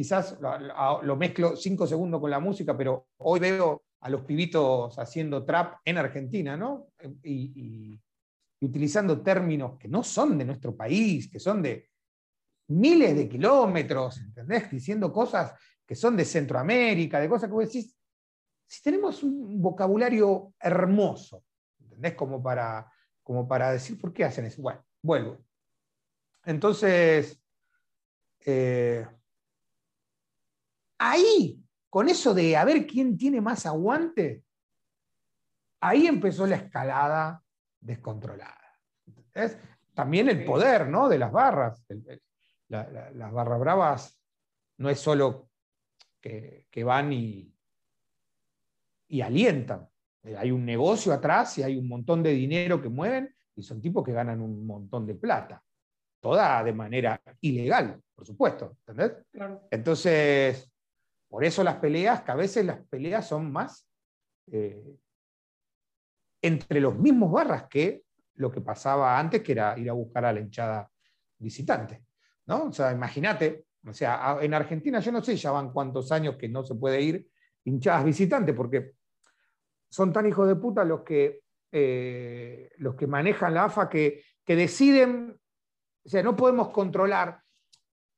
Quizás 0.00 0.38
lo, 0.40 1.16
mezclo 1.16 1.56
cinco 1.56 1.86
segundos 1.86 2.20
con 2.20 2.30
la 2.30 2.40
música, 2.40 2.74
pero 2.74 3.08
hoy 3.18 3.38
veo 3.40 3.82
a 4.00 4.08
los 4.08 4.22
pibitos 4.22 4.98
haciendo 4.98 5.44
trap 5.44 5.74
en 5.84 5.98
Argentina, 5.98 6.56
¿no? 6.56 6.88
y 7.22 8.00
utilizando 8.62 9.20
términos 9.20 9.78
que 9.78 9.88
no 9.88 10.02
son 10.02 10.38
de 10.38 10.46
nuestro 10.46 10.74
país, 10.74 11.30
que 11.30 11.38
son 11.38 11.62
de, 11.62 11.90
miles 12.70 13.16
de 13.16 13.28
kilómetros, 13.28 14.18
¿entendés? 14.18 14.70
Diciendo 14.70 15.12
cosas 15.12 15.54
que 15.86 15.94
son 15.94 16.16
de 16.16 16.24
Centroamérica, 16.24 17.20
de 17.20 17.28
cosas 17.28 17.48
que 17.48 17.54
vos 17.54 17.66
decís, 17.66 17.96
si 18.66 18.82
tenemos 18.82 19.22
un 19.22 19.60
vocabulario 19.60 20.54
hermoso, 20.60 21.44
¿entendés? 21.80 22.14
Como 22.14 22.42
para, 22.42 22.90
como 23.22 23.46
para 23.46 23.72
decir 23.72 24.00
por 24.00 24.12
qué 24.12 24.24
hacen 24.24 24.46
eso. 24.46 24.62
Bueno, 24.62 24.84
vuelvo. 25.02 25.38
Entonces, 26.44 27.42
eh, 28.46 29.06
ahí, 31.00 31.58
con 31.88 32.08
eso 32.08 32.32
de 32.34 32.56
a 32.56 32.64
ver 32.64 32.86
quién 32.86 33.16
tiene 33.16 33.40
más 33.40 33.66
aguante, 33.66 34.44
ahí 35.80 36.06
empezó 36.06 36.46
la 36.46 36.56
escalada 36.56 37.42
descontrolada. 37.80 38.78
También 39.94 40.28
el 40.28 40.44
poder 40.44 40.88
¿no? 40.88 41.08
de 41.08 41.18
las 41.18 41.32
barras 41.32 41.84
las 42.70 43.32
barra 43.32 43.58
bravas 43.58 44.20
no 44.78 44.88
es 44.88 45.00
solo 45.00 45.50
que, 46.20 46.84
van 46.84 47.12
y, 47.12 47.52
y 49.08 49.20
alientan. 49.20 49.88
Eh, 50.22 50.36
hay 50.36 50.50
un 50.50 50.64
negocio 50.64 51.12
atrás 51.12 51.58
y 51.58 51.62
hay 51.62 51.76
un 51.76 51.88
montón 51.88 52.22
de 52.22 52.30
dinero 52.30 52.80
que 52.80 52.88
mueven 52.88 53.34
y 53.56 53.62
son 53.62 53.80
tipos 53.80 54.04
que 54.04 54.12
ganan 54.12 54.40
un 54.40 54.66
montón 54.66 55.06
de 55.06 55.14
plata. 55.14 55.62
Toda 56.20 56.62
de 56.62 56.72
manera 56.72 57.20
ilegal, 57.40 58.00
por 58.14 58.26
supuesto. 58.26 58.76
¿Entendés? 58.86 59.24
Entonces, 59.70 60.69
por 61.30 61.44
eso 61.44 61.62
las 61.62 61.76
peleas, 61.76 62.22
que 62.22 62.32
a 62.32 62.34
veces 62.34 62.66
las 62.66 62.80
peleas 62.88 63.28
son 63.28 63.52
más 63.52 63.88
eh, 64.50 64.98
entre 66.42 66.80
los 66.80 66.98
mismos 66.98 67.30
barras 67.30 67.68
que 67.70 68.02
lo 68.34 68.50
que 68.50 68.60
pasaba 68.60 69.16
antes, 69.16 69.40
que 69.40 69.52
era 69.52 69.78
ir 69.78 69.88
a 69.88 69.92
buscar 69.92 70.24
a 70.24 70.32
la 70.32 70.40
hinchada 70.40 70.90
visitante. 71.38 72.02
O 72.46 72.72
sea, 72.72 72.90
imagínate, 72.90 73.66
o 73.86 73.92
sea, 73.92 74.38
en 74.40 74.54
Argentina 74.54 74.98
yo 74.98 75.12
no 75.12 75.22
sé 75.22 75.36
ya 75.36 75.52
van 75.52 75.72
cuántos 75.72 76.10
años 76.10 76.34
que 76.36 76.48
no 76.48 76.64
se 76.64 76.74
puede 76.74 77.00
ir 77.00 77.28
hinchadas 77.64 78.04
visitantes, 78.04 78.54
porque 78.56 78.94
son 79.88 80.12
tan 80.12 80.26
hijos 80.26 80.48
de 80.48 80.56
puta 80.56 80.84
los 80.84 81.02
que, 81.02 81.42
eh, 81.70 82.72
los 82.78 82.96
que 82.96 83.06
manejan 83.06 83.54
la 83.54 83.66
AFA 83.66 83.88
que, 83.88 84.24
que 84.44 84.56
deciden, 84.56 85.38
o 86.04 86.08
sea, 86.08 86.24
no 86.24 86.34
podemos 86.34 86.70
controlar. 86.70 87.40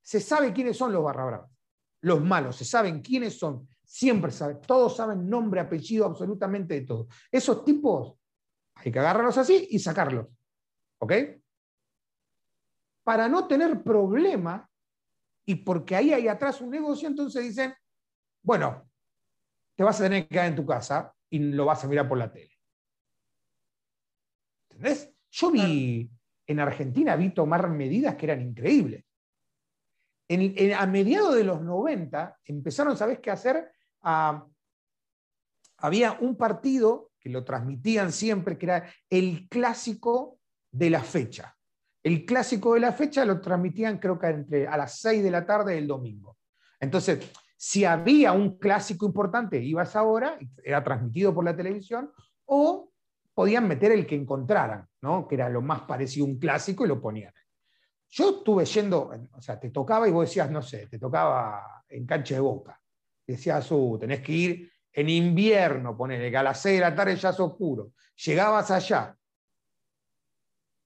Se 0.00 0.19
sabe 0.19 0.54
quiénes 0.54 0.78
son 0.78 0.95
los 0.95 1.04
barra 1.04 1.47
los 2.02 2.23
malos, 2.23 2.56
se 2.56 2.64
saben 2.64 3.00
quiénes 3.00 3.38
son, 3.38 3.68
siempre 3.85 4.30
saben, 4.30 4.61
todos 4.61 4.97
saben 4.97 5.28
nombre, 5.28 5.61
apellido, 5.61 6.04
absolutamente 6.06 6.75
de 6.75 6.80
todo. 6.82 7.09
Esos 7.30 7.64
tipos 7.64 8.14
hay 8.75 8.92
que 8.92 8.99
agarrarlos 8.99 9.38
así 9.38 9.68
y 9.71 9.78
sacarlos. 9.78 10.26
¿Ok? 10.99 11.12
para 13.02 13.28
no 13.28 13.47
tener 13.47 13.82
problema 13.82 14.68
y 15.44 15.56
porque 15.56 15.97
ahí 15.97 16.12
hay 16.12 16.28
atrás 16.28 16.61
un 16.61 16.71
negocio, 16.71 17.09
entonces 17.09 17.42
dicen, 17.42 17.75
bueno, 18.42 18.88
te 19.75 19.82
vas 19.82 20.00
a 20.00 20.04
tener 20.04 20.23
que 20.25 20.28
quedar 20.28 20.47
en 20.47 20.56
tu 20.56 20.64
casa 20.64 21.12
y 21.28 21.38
lo 21.38 21.64
vas 21.64 21.82
a 21.85 21.88
mirar 21.88 22.09
por 22.09 22.18
la 22.18 22.30
tele. 22.30 22.52
¿Entendés? 24.71 25.12
Yo 25.30 25.50
vi, 25.50 26.11
en 26.47 26.61
Argentina 26.61 27.16
vi 27.16 27.30
tomar 27.30 27.68
medidas 27.68 28.14
que 28.14 28.26
eran 28.26 28.42
increíbles. 28.42 29.04
A 30.77 30.87
mediados 30.87 31.35
de 31.35 31.45
los 31.45 31.61
90 31.62 32.39
empezaron, 32.45 32.97
¿sabes 32.97 33.21
qué 33.21 33.31
hacer? 33.31 33.71
había 35.79 36.12
un 36.21 36.37
partido 36.37 37.11
que 37.19 37.29
lo 37.29 37.45
transmitían 37.45 38.12
siempre, 38.12 38.59
que 38.59 38.67
era 38.67 38.89
el 39.11 39.49
clásico 39.49 40.39
de 40.71 40.91
la 40.91 41.03
fecha. 41.03 41.57
El 42.03 42.25
clásico 42.25 42.75
de 42.75 42.81
la 42.81 42.93
fecha 42.93 43.25
lo 43.25 43.41
transmitían 43.41 43.99
creo 43.99 44.19
que 44.19 44.27
entre 44.29 44.67
a 44.67 44.77
las 44.77 44.99
6 45.01 45.23
de 45.23 45.31
la 45.31 45.47
tarde 45.47 45.75
del 45.75 45.87
domingo. 45.87 46.37
Entonces, 46.81 47.31
si 47.57 47.85
había 47.85 48.33
un 48.33 48.59
clásico 48.59 49.07
importante, 49.07 49.62
ibas 49.62 49.95
ahora, 49.95 50.37
era 50.65 50.83
transmitido 50.83 51.33
por 51.33 51.45
la 51.45 51.55
televisión, 51.55 52.11
o 52.45 52.93
podían 53.35 53.69
meter 53.69 53.93
el 53.93 54.05
que 54.05 54.17
encontraran, 54.17 54.89
¿no? 55.01 55.29
que 55.29 55.37
era 55.37 55.49
lo 55.49 55.62
más 55.62 55.83
parecido 55.83 56.27
a 56.27 56.31
un 56.31 56.39
clásico, 56.39 56.85
y 56.85 56.89
lo 56.89 57.01
ponían. 57.01 57.33
Yo 58.14 58.28
estuve 58.28 58.66
yendo, 58.66 59.11
o 59.33 59.40
sea, 59.40 59.59
te 59.59 59.71
tocaba 59.71 60.07
y 60.07 60.11
vos 60.11 60.28
decías, 60.28 60.50
no 60.50 60.61
sé, 60.61 60.87
te 60.87 60.99
tocaba 60.99 61.83
en 61.88 62.04
cancha 62.04 62.35
de 62.35 62.40
boca. 62.40 62.78
Decías, 63.26 63.71
uh, 63.73 63.97
tenés 63.99 64.21
que 64.21 64.33
ir 64.33 64.73
en 64.92 65.09
invierno, 65.09 65.97
ponele, 65.97 66.31
que 66.31 66.37
a 66.37 66.42
las 66.42 66.61
6 66.61 66.75
de 66.75 66.81
la 66.81 66.95
tarde 66.95 67.16
ya 67.16 67.31
es 67.31 67.40
oscuro. 67.40 67.92
Llegabas 68.23 68.71
allá, 68.71 69.16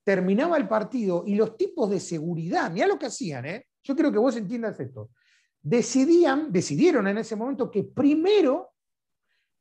terminaba 0.05 0.55
el 0.55 0.69
partido 0.69 1.25
y 1.27 1.35
los 1.35 1.57
tipos 1.57 1.89
de 1.89 1.99
seguridad, 1.99 2.71
mira 2.71 2.87
lo 2.87 2.97
que 2.97 3.07
hacían, 3.07 3.45
¿eh? 3.45 3.67
yo 3.83 3.93
creo 3.93 4.09
que 4.09 4.17
vos 4.17 4.37
entiendas 4.37 4.79
esto, 4.79 5.09
decidían, 5.61 6.49
decidieron 6.49 7.09
en 7.09 7.17
ese 7.17 7.35
momento 7.35 7.69
que 7.69 7.83
primero 7.83 8.73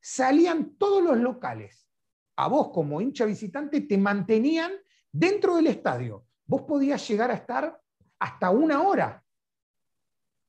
salían 0.01 0.77
todos 0.77 1.03
los 1.03 1.17
locales. 1.17 1.89
A 2.37 2.47
vos 2.47 2.69
como 2.69 3.01
hincha 3.01 3.25
visitante 3.25 3.81
te 3.81 3.99
mantenían 3.99 4.71
dentro 5.11 5.57
del 5.57 5.67
estadio. 5.67 6.26
Vos 6.47 6.63
podías 6.63 7.07
llegar 7.09 7.31
a 7.31 7.35
estar 7.35 7.81
hasta 8.19 8.51
una 8.51 8.83
hora 8.83 9.23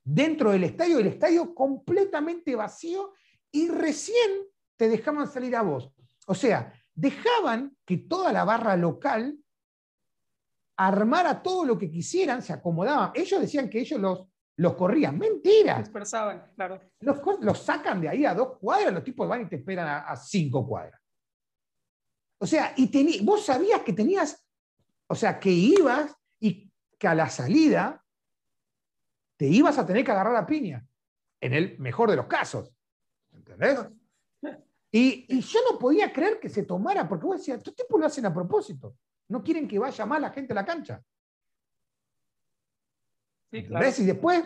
dentro 0.03 0.51
del 0.51 0.63
estadio, 0.63 0.99
el 0.99 1.07
estadio 1.07 1.53
completamente 1.53 2.55
vacío 2.55 3.13
y 3.51 3.67
recién 3.67 4.43
te 4.77 4.87
dejaban 4.87 5.27
salir 5.27 5.55
a 5.55 5.63
vos. 5.63 5.91
O 6.27 6.35
sea, 6.35 6.73
dejaban 6.93 7.75
que 7.85 7.97
toda 7.97 8.31
la 8.31 8.43
barra 8.43 8.77
local 8.77 9.37
armara 10.77 11.41
todo 11.41 11.65
lo 11.65 11.77
que 11.77 11.89
quisieran, 11.89 12.41
se 12.41 12.53
acomodaban. 12.53 13.11
Ellos 13.15 13.41
decían 13.41 13.69
que 13.69 13.79
ellos 13.79 13.99
los, 13.99 14.27
los 14.57 14.75
corrían. 14.75 15.17
Mentira. 15.17 15.79
Dispersaban, 15.79 16.51
claro. 16.55 16.79
Los, 16.99 17.19
los, 17.41 17.59
sacan 17.59 17.99
de 17.99 18.09
ahí 18.09 18.25
a 18.25 18.33
dos 18.33 18.57
cuadras, 18.59 18.93
los 18.93 19.03
tipos 19.03 19.27
van 19.27 19.41
y 19.41 19.49
te 19.49 19.57
esperan 19.57 20.03
a, 20.07 20.15
cinco 20.15 20.65
cuadras. 20.67 21.01
O 22.39 22.45
sea, 22.45 22.73
y 22.77 23.21
vos 23.23 23.43
sabías 23.43 23.81
que 23.81 23.93
tenías, 23.93 24.46
o 25.07 25.15
sea, 25.15 25.39
que 25.39 25.49
ibas 25.49 26.15
y 26.39 26.71
que 26.97 27.07
a 27.07 27.15
la 27.15 27.29
salida 27.29 28.03
te 29.37 29.45
ibas 29.45 29.77
a 29.77 29.85
tener 29.85 30.03
que 30.03 30.11
agarrar 30.11 30.35
a 30.35 30.45
piña, 30.45 30.85
en 31.39 31.53
el 31.53 31.77
mejor 31.79 32.09
de 32.09 32.15
los 32.15 32.27
casos. 32.27 32.73
¿Entendés? 33.31 33.79
Y, 34.91 35.25
y 35.27 35.41
yo 35.41 35.59
no 35.69 35.77
podía 35.77 36.11
creer 36.11 36.39
que 36.39 36.49
se 36.49 36.63
tomara, 36.63 37.07
porque 37.07 37.25
vos 37.25 37.37
decías, 37.37 37.57
estos 37.57 37.75
tipos 37.75 37.99
lo 37.99 38.05
hacen 38.05 38.25
a 38.25 38.33
propósito. 38.33 38.95
No 39.29 39.43
quieren 39.43 39.67
que 39.67 39.77
vaya 39.77 40.05
más 40.05 40.21
la 40.21 40.31
gente 40.31 40.53
a 40.53 40.55
la 40.55 40.65
cancha. 40.65 41.03
Sí, 43.51 43.61
¿Ves? 43.69 43.99
Y 43.99 44.05
después, 44.05 44.43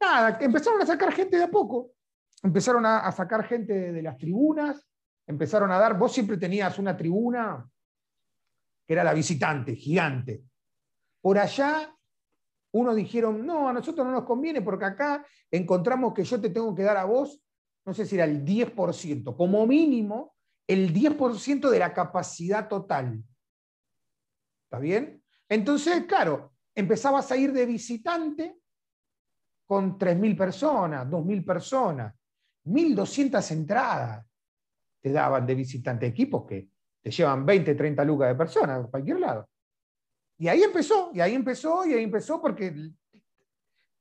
nada, 0.00 0.38
empezaron 0.40 0.80
a 0.80 0.86
sacar 0.86 1.12
gente 1.12 1.36
de 1.36 1.44
a 1.44 1.50
poco. 1.50 1.92
Empezaron 2.42 2.86
a, 2.86 3.10
sacar 3.12 3.44
gente 3.44 3.92
de, 3.92 4.02
las 4.02 4.16
tribunas, 4.16 4.86
empezaron 5.26 5.70
a 5.72 5.78
dar, 5.78 5.98
vos 5.98 6.12
siempre 6.12 6.38
tenías 6.38 6.78
una 6.78 6.96
tribuna 6.96 7.68
que 8.90 8.94
era 8.94 9.04
la 9.04 9.14
visitante, 9.14 9.76
gigante. 9.76 10.42
Por 11.20 11.38
allá 11.38 11.94
Unos 12.72 12.96
dijeron, 12.96 13.46
no, 13.46 13.68
a 13.68 13.72
nosotros 13.72 14.04
no 14.04 14.10
nos 14.12 14.24
conviene 14.24 14.62
porque 14.62 14.84
acá 14.84 15.24
encontramos 15.48 16.12
que 16.12 16.24
yo 16.24 16.40
te 16.40 16.50
tengo 16.50 16.74
que 16.74 16.82
dar 16.82 16.96
a 16.96 17.04
vos, 17.04 17.40
no 17.86 17.94
sé 17.94 18.04
si 18.04 18.16
era 18.16 18.24
el 18.24 18.44
10%, 18.44 19.36
como 19.36 19.64
mínimo 19.64 20.34
el 20.66 20.92
10% 20.92 21.70
de 21.70 21.78
la 21.78 21.94
capacidad 21.94 22.66
total. 22.66 23.22
¿Está 24.64 24.80
bien? 24.80 25.22
Entonces, 25.48 26.04
claro, 26.06 26.54
empezabas 26.74 27.30
a 27.30 27.36
ir 27.36 27.52
de 27.52 27.66
visitante 27.66 28.58
con 29.66 29.96
3.000 29.96 30.36
personas, 30.36 31.08
2.000 31.08 31.44
personas, 31.44 32.12
1.200 32.64 33.52
entradas 33.52 34.26
te 35.00 35.12
daban 35.12 35.46
de 35.46 35.54
visitante 35.54 36.06
equipos 36.06 36.44
que 36.44 36.70
te 37.02 37.10
llevan 37.10 37.46
20, 37.46 37.74
30 37.74 38.04
lucas 38.04 38.28
de 38.28 38.34
personas 38.34 38.84
a 38.84 38.88
cualquier 38.88 39.20
lado. 39.20 39.48
Y 40.38 40.48
ahí 40.48 40.62
empezó, 40.62 41.10
y 41.12 41.20
ahí 41.20 41.34
empezó, 41.34 41.84
y 41.86 41.92
ahí 41.92 42.02
empezó 42.02 42.40
porque, 42.40 42.92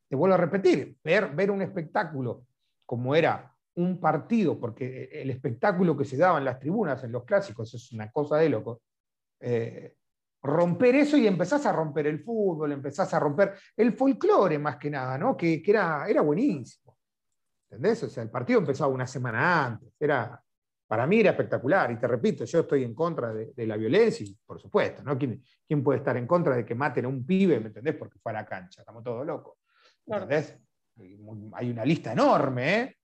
te 0.08 0.16
vuelvo 0.16 0.36
a 0.36 0.38
repetir, 0.38 0.98
ver, 1.04 1.36
ver 1.36 1.52
un 1.52 1.62
espectáculo 1.62 2.46
como 2.86 3.14
era 3.14 3.54
un 3.76 4.00
partido, 4.00 4.60
porque 4.60 5.10
el 5.12 5.30
espectáculo 5.30 5.96
que 5.96 6.06
se 6.06 6.18
daba 6.18 6.40
en 6.40 6.46
las 6.46 6.60
tribunas, 6.60 7.04
en 7.04 7.12
los 7.12 7.24
clásicos, 7.24 7.74
es 7.74 7.92
una 7.92 8.12
cosa 8.12 8.38
de 8.38 8.50
loco. 8.50 8.82
Eh, 9.40 9.96
romper 10.42 10.96
eso 10.96 11.18
y 11.18 11.28
empezás 11.28 11.66
a 11.66 11.72
romper 11.72 12.08
el 12.08 12.24
fútbol, 12.24 12.72
empezás 12.72 13.14
a 13.14 13.20
romper 13.20 13.56
el 13.76 13.94
folclore 13.94 14.58
más 14.58 14.78
que 14.78 14.90
nada, 14.90 15.18
¿no? 15.18 15.36
que, 15.36 15.62
era, 15.66 16.08
era 16.08 16.22
buenísimo. 16.22 16.98
¿Entendés? 17.70 18.04
O 18.04 18.10
sea, 18.10 18.24
el 18.24 18.30
partido 18.30 18.60
empezaba 18.60 18.92
una 18.92 19.06
semana 19.06 19.66
antes, 19.66 19.94
era, 20.00 20.42
para 20.90 21.06
mí 21.06 21.20
era 21.20 21.30
espectacular. 21.30 21.92
Y 21.92 21.98
te 21.98 22.08
repito, 22.08 22.46
yo 22.46 22.62
estoy 22.62 22.84
en 22.84 22.96
contra 22.96 23.32
de, 23.32 23.68
la 23.68 23.78
violencia, 23.78 24.26
y 24.26 24.36
por 24.44 24.60
supuesto, 24.60 25.04
¿no? 25.04 25.20
¿Quién, 25.20 25.40
¿Quién, 25.68 25.84
puede 25.84 26.00
estar 26.00 26.18
en 26.18 26.26
contra 26.26 26.56
de 26.56 26.66
que 26.66 26.74
maten 26.74 27.06
a 27.06 27.08
un 27.08 27.24
pibe, 27.28 27.60
¿me 27.60 27.68
entendés? 27.68 27.96
Porque 27.96 28.18
fue 28.18 28.32
a 28.32 28.42
la 28.42 28.46
cancha, 28.46 28.82
estamos 28.82 29.04
todos 29.04 29.24
locos. 29.24 29.60
¿Entendés? 30.08 30.58
Hay 31.54 31.70
una 31.70 31.86
lista 31.86 32.12
enorme, 32.12 32.80
¿eh? 32.80 32.98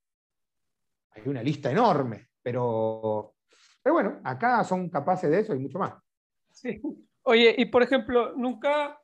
Hay 1.12 1.28
una 1.28 1.44
lista 1.44 1.70
enorme, 1.70 2.30
pero, 2.42 3.36
pero 3.84 3.94
bueno, 3.94 4.20
acá 4.24 4.64
son 4.64 4.90
capaces 4.90 5.30
de 5.30 5.42
eso 5.42 5.54
y 5.54 5.60
mucho 5.60 5.78
más. 5.78 5.94
Sí. 6.50 6.82
Oye, 7.22 7.54
y 7.56 7.66
por 7.66 7.84
ejemplo, 7.84 8.34
nunca, 8.36 9.00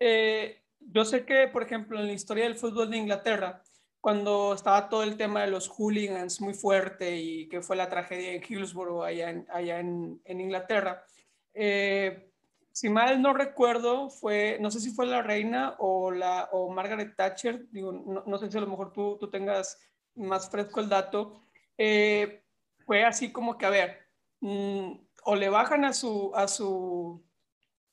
eh, 0.00 0.62
yo 0.80 1.04
sé 1.04 1.26
que, 1.26 1.48
por 1.48 1.64
ejemplo, 1.64 2.00
en 2.00 2.06
la 2.06 2.14
historia 2.14 2.44
del 2.44 2.56
fútbol 2.56 2.90
de 2.90 2.96
Inglaterra, 2.96 3.62
cuando 4.02 4.52
estaba 4.52 4.88
todo 4.88 5.04
el 5.04 5.16
tema 5.16 5.42
de 5.42 5.46
los 5.46 5.68
hooligans 5.68 6.40
muy 6.40 6.54
fuerte 6.54 7.16
y 7.16 7.48
que 7.48 7.62
fue 7.62 7.76
la 7.76 7.88
tragedia 7.88 8.32
en 8.32 8.42
Hillsborough, 8.42 9.04
allá 9.04 9.30
en, 9.30 9.46
allá 9.48 9.78
en, 9.78 10.20
Inglaterra. 10.26 11.04
Eh, 11.54 12.28
si 12.72 12.88
mal 12.88 13.22
no 13.22 13.32
recuerdo, 13.32 14.10
fue, 14.10 14.58
no 14.60 14.72
sé 14.72 14.80
si 14.80 14.90
fue 14.90 15.06
la 15.06 15.22
reina 15.22 15.76
o, 15.78 16.10
la, 16.10 16.48
o 16.50 16.68
Margaret 16.72 17.14
Thatcher, 17.14 17.70
digo, 17.70 17.92
no, 17.92 18.38
sé 18.38 18.50
si 18.50 18.58
a 18.58 18.62
lo 18.62 18.66
mejor 18.66 18.92
tú, 18.92 19.18
tú 19.20 19.30
tengas 19.30 19.78
más 20.16 20.50
fresco 20.50 20.80
el 20.80 20.88
dato, 20.88 21.40
eh, 21.78 22.42
fue 22.84 23.04
así 23.04 23.30
como 23.30 23.56
que, 23.56 23.66
a 23.66 23.70
ver, 23.70 23.98
mm, 24.40 24.94
o 25.26 25.36
le 25.36 25.48
bajan 25.48 25.84
a 25.84 25.92
su, 25.92 26.32
a 26.34 26.48
su 26.48 27.24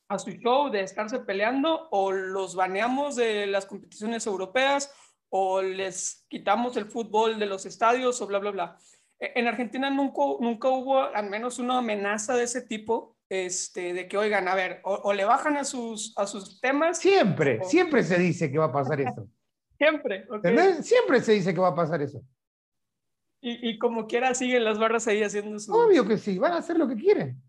a 0.08 0.18
su 0.18 0.32
show 0.32 0.72
de 0.72 0.82
estarse 0.82 1.20
peleando 1.20 1.88
o 1.92 2.12
los 2.12 2.56
baneamos 2.56 3.16
de 3.16 3.46
las 3.46 3.68
competiciones 3.68 4.26
europeas 4.26 4.92
o 5.30 5.62
les 5.62 6.26
quitamos 6.28 6.76
el 6.78 6.86
fútbol 6.86 7.40
de 7.40 7.46
los 7.46 7.66
estadios 7.66 8.22
o 8.22 8.28
bla, 8.28 8.40
bla, 8.40 8.52
bla. 8.52 8.78
E, 9.20 9.34
en 9.36 9.48
Argentina 9.48 9.90
nunca, 9.90 10.22
nunca 10.40 10.70
hubo 10.70 11.00
al 11.00 11.30
menos 11.30 11.60
una 11.60 11.80
amenaza 11.80 12.36
de 12.36 12.44
ese 12.44 12.62
tipo, 12.62 13.16
este, 13.30 13.94
de 13.94 14.08
que, 14.08 14.18
oigan, 14.18 14.48
a 14.48 14.56
ver, 14.56 14.82
o, 14.84 15.14
le 15.14 15.26
bajan 15.26 15.58
a 15.58 15.64
sus, 15.64 16.18
a 16.18 16.26
sus 16.26 16.60
temas. 16.60 16.98
Siempre, 16.98 17.64
siempre 17.64 18.04
se 18.04 18.18
dice 18.18 18.52
que 18.52 18.58
va 18.58 18.66
a 18.66 18.72
pasar 18.72 19.02
eso. 19.02 19.28
siempre. 19.78 20.26
Siempre 20.82 21.22
se 21.22 21.34
dice 21.34 21.54
que 21.54 21.60
va 21.60 21.70
a 21.70 21.76
pasar 21.76 22.02
eso. 22.02 22.22
Y, 23.42 23.70
y, 23.70 23.80
como 23.80 24.06
quiera 24.08 24.34
siguen 24.34 24.66
las 24.66 24.78
barras 24.78 25.08
ahí 25.08 25.24
haciendo 25.24 25.58
su... 25.60 25.74
Obvio 25.74 26.06
que 26.06 26.18
sí, 26.18 26.38
van 26.38 26.54
a 26.54 26.58
hacer 26.58 26.78
lo 26.78 26.90
que 26.90 26.96
quieren. 26.96 27.42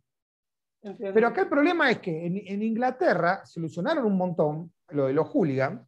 Pero 0.80 1.26
acá 1.26 1.42
el 1.42 1.48
problema 1.48 1.90
es 1.90 1.98
que 1.98 2.26
en, 2.26 2.40
en 2.46 2.62
Inglaterra 2.62 3.44
solucionaron 3.44 4.04
un 4.04 4.16
montón 4.16 4.72
lo 4.88 5.06
de 5.06 5.12
los 5.12 5.28
hooligans, 5.28 5.82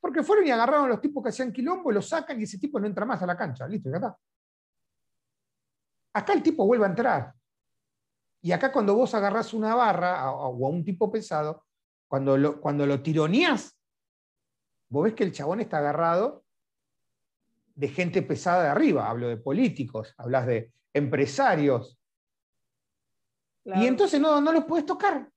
porque 0.00 0.22
fueron 0.22 0.46
y 0.46 0.50
agarraron 0.50 0.86
a 0.86 0.88
los 0.88 1.00
tipos 1.00 1.22
que 1.22 1.28
hacían 1.28 1.52
quilombo 1.52 1.90
y 1.90 1.94
los 1.94 2.08
sacan 2.08 2.40
y 2.40 2.44
ese 2.44 2.58
tipo 2.58 2.80
no 2.80 2.86
entra 2.86 3.04
más 3.04 3.22
a 3.22 3.26
la 3.26 3.36
cancha. 3.36 3.68
Listo, 3.68 3.90
ya 3.90 3.96
está. 3.96 4.16
Acá 6.14 6.32
el 6.32 6.42
tipo 6.42 6.66
vuelve 6.66 6.86
a 6.86 6.88
entrar. 6.88 7.34
Y 8.42 8.52
acá 8.52 8.72
cuando 8.72 8.94
vos 8.94 9.14
agarrás 9.14 9.52
una 9.52 9.74
barra 9.74 10.32
o 10.32 10.66
a 10.66 10.70
un 10.70 10.82
tipo 10.82 11.12
pesado, 11.12 11.66
cuando 12.08 12.36
lo, 12.38 12.60
cuando 12.60 12.86
lo 12.86 13.02
tironeás, 13.02 13.78
vos 14.88 15.04
ves 15.04 15.14
que 15.14 15.24
el 15.24 15.32
chabón 15.32 15.60
está 15.60 15.78
agarrado 15.78 16.44
de 17.74 17.88
gente 17.88 18.22
pesada 18.22 18.64
de 18.64 18.68
arriba. 18.70 19.08
Hablo 19.08 19.28
de 19.28 19.36
políticos, 19.36 20.14
hablas 20.16 20.46
de 20.46 20.72
empresarios. 20.94 21.98
Y 23.64 23.86
entonces 23.86 24.18
no, 24.18 24.40
no 24.40 24.52
los 24.52 24.64
puedes 24.64 24.86
tocar. 24.86 25.30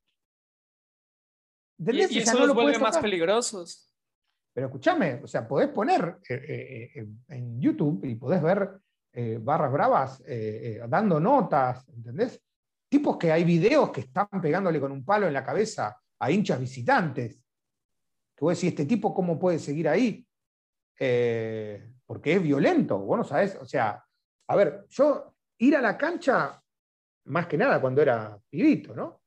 Y, 1.78 2.18
eso 2.18 2.46
los 2.46 2.54
vuelve 2.54 2.78
más 2.78 2.98
peligrosos. 2.98 3.93
Pero 4.54 4.68
escúchame, 4.68 5.20
o 5.22 5.26
sea, 5.26 5.46
podés 5.48 5.68
poner 5.70 6.18
eh, 6.28 6.34
eh, 6.34 6.90
eh, 6.94 7.06
en 7.28 7.60
YouTube 7.60 8.04
y 8.04 8.14
podés 8.14 8.40
ver 8.40 8.78
barras 9.42 9.70
bravas 9.70 10.22
dando 10.88 11.20
notas, 11.20 11.88
¿entendés? 11.88 12.42
Tipos 12.88 13.16
que 13.16 13.30
hay 13.30 13.44
videos 13.44 13.90
que 13.92 14.00
están 14.00 14.26
pegándole 14.42 14.80
con 14.80 14.90
un 14.90 15.04
palo 15.04 15.28
en 15.28 15.32
la 15.32 15.44
cabeza 15.44 15.96
a 16.18 16.30
hinchas 16.32 16.58
visitantes. 16.58 17.40
Que 18.34 18.44
vos 18.44 18.56
decís, 18.56 18.70
¿este 18.70 18.86
tipo 18.86 19.14
cómo 19.14 19.38
puede 19.38 19.60
seguir 19.60 19.88
ahí? 19.88 20.26
porque 22.06 22.34
es 22.34 22.42
violento, 22.42 22.98
vos 22.98 23.18
no 23.18 23.24
sabés, 23.24 23.56
o 23.60 23.66
sea, 23.66 24.02
a 24.48 24.56
ver, 24.56 24.86
yo 24.88 25.34
ir 25.58 25.76
a 25.76 25.82
la 25.82 25.98
cancha, 25.98 26.62
más 27.24 27.46
que 27.46 27.58
nada 27.58 27.80
cuando 27.80 28.00
era 28.00 28.38
pibito, 28.48 28.94
¿no? 28.94 29.20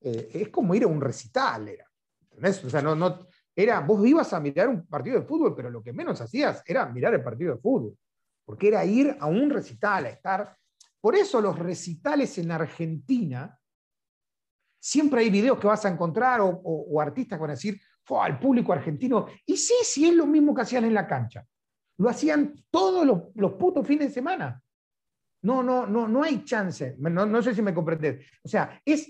es 0.00 0.48
como 0.50 0.74
ir 0.74 0.84
a 0.84 0.86
un 0.86 1.00
recital, 1.00 1.68
era. 1.68 1.90
¿Entendés? 2.30 2.64
O 2.64 2.70
sea, 2.70 2.82
no, 2.82 2.94
no, 2.94 3.26
era, 3.56 3.80
vos 3.80 4.04
ibas 4.06 4.32
a 4.32 4.40
mirar 4.40 4.68
un 4.68 4.86
partido 4.86 5.20
de 5.20 5.26
fútbol, 5.26 5.54
pero 5.54 5.70
lo 5.70 5.82
que 5.82 5.92
menos 5.92 6.20
hacías 6.20 6.62
era 6.66 6.86
mirar 6.86 7.14
el 7.14 7.22
partido 7.22 7.54
de 7.54 7.60
fútbol, 7.60 7.96
porque 8.44 8.68
era 8.68 8.84
ir 8.84 9.16
a 9.20 9.26
un 9.26 9.48
recital, 9.48 10.06
a 10.06 10.10
estar. 10.10 10.56
Por 11.00 11.14
eso 11.14 11.40
los 11.40 11.58
recitales 11.58 12.36
en 12.38 12.50
Argentina, 12.50 13.56
siempre 14.80 15.20
hay 15.20 15.30
videos 15.30 15.58
que 15.58 15.68
vas 15.68 15.84
a 15.84 15.88
encontrar 15.88 16.40
o, 16.42 17.00
artistas 17.00 17.38
que 17.38 17.42
van 17.42 17.50
a 17.50 17.54
decir, 17.54 17.80
al 18.08 18.38
público 18.38 18.72
argentino, 18.72 19.26
y 19.46 19.56
sí, 19.56 19.74
sí 19.82 20.08
es 20.08 20.14
lo 20.14 20.26
mismo 20.26 20.54
que 20.54 20.62
hacían 20.62 20.84
en 20.84 20.94
la 20.94 21.06
cancha. 21.06 21.46
Lo 21.96 22.08
hacían 22.08 22.54
todos 22.70 23.06
los, 23.06 23.22
los 23.36 23.52
putos 23.52 23.86
fines 23.86 24.08
de 24.08 24.14
semana. 24.14 24.60
No, 25.42 25.62
no, 25.62 25.86
no, 25.86 26.08
no 26.08 26.22
hay 26.22 26.44
chance. 26.44 26.96
No, 26.98 27.24
no 27.24 27.42
sé 27.42 27.54
si 27.54 27.62
me 27.62 27.72
comprendés. 27.72 28.26
O 28.42 28.48
sea, 28.48 28.80
es, 28.84 29.08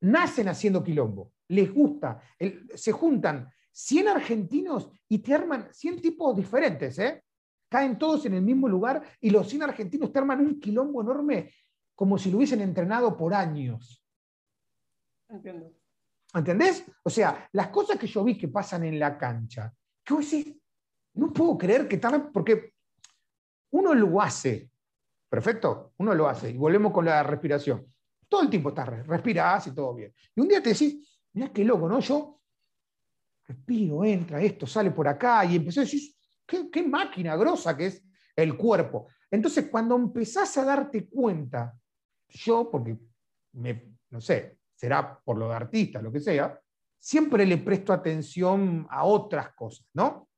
nacen 0.00 0.48
haciendo 0.48 0.84
quilombo 0.84 1.33
les 1.48 1.72
gusta. 1.72 2.20
se 2.74 2.92
juntan 2.92 3.48
100 3.70 4.08
argentinos 4.08 4.90
y 5.08 5.18
te 5.18 5.34
arman 5.34 5.68
100 5.72 6.00
tipos 6.00 6.36
diferentes, 6.36 6.98
¿eh? 6.98 7.24
Caen 7.68 7.98
todos 7.98 8.24
en 8.26 8.34
el 8.34 8.42
mismo 8.42 8.68
lugar 8.68 9.02
y 9.20 9.30
los 9.30 9.48
100 9.48 9.64
argentinos 9.64 10.12
te 10.12 10.18
arman 10.20 10.40
un 10.40 10.60
quilombo 10.60 11.02
enorme 11.02 11.52
como 11.94 12.18
si 12.18 12.30
lo 12.30 12.38
hubiesen 12.38 12.60
entrenado 12.60 13.16
por 13.16 13.34
años. 13.34 14.04
Entiendo. 15.28 15.72
¿Entendés? 16.34 16.84
O 17.02 17.10
sea, 17.10 17.48
las 17.52 17.68
cosas 17.68 17.98
que 17.98 18.06
yo 18.06 18.24
vi 18.24 18.36
que 18.36 18.48
pasan 18.48 18.84
en 18.84 18.98
la 18.98 19.16
cancha, 19.16 19.72
que 20.04 20.14
vos 20.14 20.30
decís, 20.30 20.56
no 21.14 21.32
puedo 21.32 21.56
creer 21.56 21.86
que 21.88 21.96
están, 21.96 22.32
porque 22.32 22.74
uno 23.70 23.94
lo 23.94 24.20
hace, 24.20 24.70
perfecto, 25.28 25.92
uno 25.98 26.14
lo 26.14 26.28
hace, 26.28 26.50
y 26.50 26.56
volvemos 26.56 26.92
con 26.92 27.04
la 27.04 27.22
respiración. 27.22 27.86
Todo 28.28 28.42
el 28.42 28.50
tiempo 28.50 28.70
estás, 28.70 29.06
respirás 29.06 29.68
y 29.68 29.74
todo 29.74 29.94
bien. 29.94 30.12
Y 30.34 30.40
un 30.40 30.48
día 30.48 30.62
te 30.62 30.70
decís, 30.70 31.13
mirá 31.34 31.52
qué 31.52 31.64
loco, 31.64 31.88
¿no? 31.88 32.00
Yo 32.00 32.40
respiro, 33.46 34.04
entra 34.04 34.40
esto, 34.40 34.66
sale 34.66 34.90
por 34.90 35.06
acá, 35.06 35.44
y 35.44 35.56
empecé 35.56 35.80
a 35.80 35.82
decir, 35.84 36.14
qué, 36.46 36.82
máquina 36.82 37.36
grosa 37.36 37.76
que 37.76 37.86
es 37.86 38.02
el 38.34 38.56
cuerpo. 38.56 39.08
Entonces, 39.30 39.68
cuando 39.70 39.96
empezás 39.96 40.56
a 40.56 40.64
darte 40.64 41.08
cuenta, 41.08 41.76
yo, 42.28 42.70
porque 42.70 42.96
me, 43.52 43.96
no 44.10 44.20
sé, 44.20 44.58
será 44.74 45.20
por 45.20 45.36
lo 45.36 45.48
de 45.48 45.54
artista, 45.54 46.00
lo 46.00 46.10
que 46.10 46.20
sea, 46.20 46.58
siempre 46.98 47.44
le 47.44 47.58
presto 47.58 47.92
atención 47.92 48.86
a 48.90 49.04
otras 49.04 49.52
cosas, 49.54 49.86
¿no? 49.92 50.28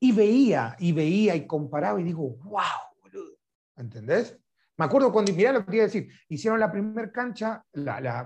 Y 0.00 0.12
veía, 0.12 0.76
y 0.78 0.92
veía, 0.92 1.34
y 1.34 1.46
comparaba, 1.46 2.00
y 2.00 2.04
digo, 2.04 2.36
wow, 2.44 2.62
boludo, 3.02 3.36
¿entendés? 3.76 4.38
Me 4.78 4.84
acuerdo 4.84 5.12
cuando, 5.12 5.32
mirá 5.32 5.52
lo 5.52 5.60
que 5.60 5.66
quería 5.66 5.82
decir, 5.82 6.08
hicieron 6.28 6.60
la 6.60 6.70
primera 6.70 7.10
cancha, 7.10 7.64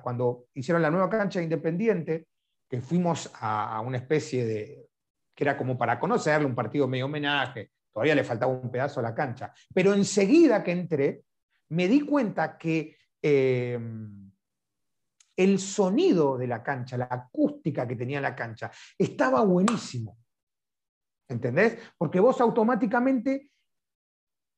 cuando 0.03 0.49
hicieron 0.53 0.83
la 0.83 0.91
nueva 0.91 1.09
cancha 1.09 1.41
independiente, 1.41 2.27
que 2.69 2.83
fuimos 2.83 3.31
a, 3.41 3.81
una 3.81 3.97
especie 3.97 4.45
de, 4.45 4.91
que 5.35 5.45
era 5.45 5.57
como 5.57 5.79
para 5.79 5.99
conocerle, 5.99 6.47
un 6.47 6.55
partido 6.55 6.87
medio 6.87 7.07
homenaje, 7.07 7.71
todavía 7.91 8.15
le 8.15 8.23
faltaba 8.23 8.53
un 8.53 8.71
pedazo 8.71 9.01
a 9.01 9.03
la 9.03 9.15
cancha, 9.15 9.51
pero 9.73 9.95
enseguida 9.95 10.63
que 10.63 10.73
entré, 10.73 11.25
me 11.71 11.89
di 11.89 12.03
cuenta 12.03 12.59
que 12.59 12.99
em, 13.23 14.31
el 15.35 15.59
sonido 15.59 16.37
de 16.37 16.47
la 16.49 16.63
cancha, 16.63 16.99
la 16.99 17.09
acústica 17.11 17.89
que 17.89 17.97
tenía 17.97 18.21
la 18.21 18.37
cancha, 18.37 18.71
estaba 18.99 19.43
buenísimo. 19.43 20.19
¿Entendés? 21.29 21.79
Porque 21.97 22.21
vos 22.21 22.39
automáticamente 22.43 23.51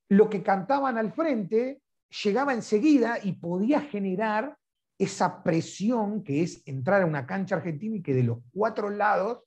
lo 0.08 0.28
que 0.28 0.42
cantaban 0.42 0.98
al 0.98 1.12
frente 1.12 1.83
llegaba 2.22 2.52
enseguida 2.52 3.18
y 3.22 3.32
podía 3.32 3.80
generar 3.80 4.56
esa 4.98 5.42
presión 5.42 6.22
que 6.22 6.42
es 6.42 6.62
entrar 6.66 7.02
a 7.02 7.06
una 7.06 7.26
cancha 7.26 7.56
argentina 7.56 7.96
y 7.96 8.02
que 8.02 8.14
de 8.14 8.22
los 8.22 8.38
cuatro 8.52 8.90
lados, 8.90 9.42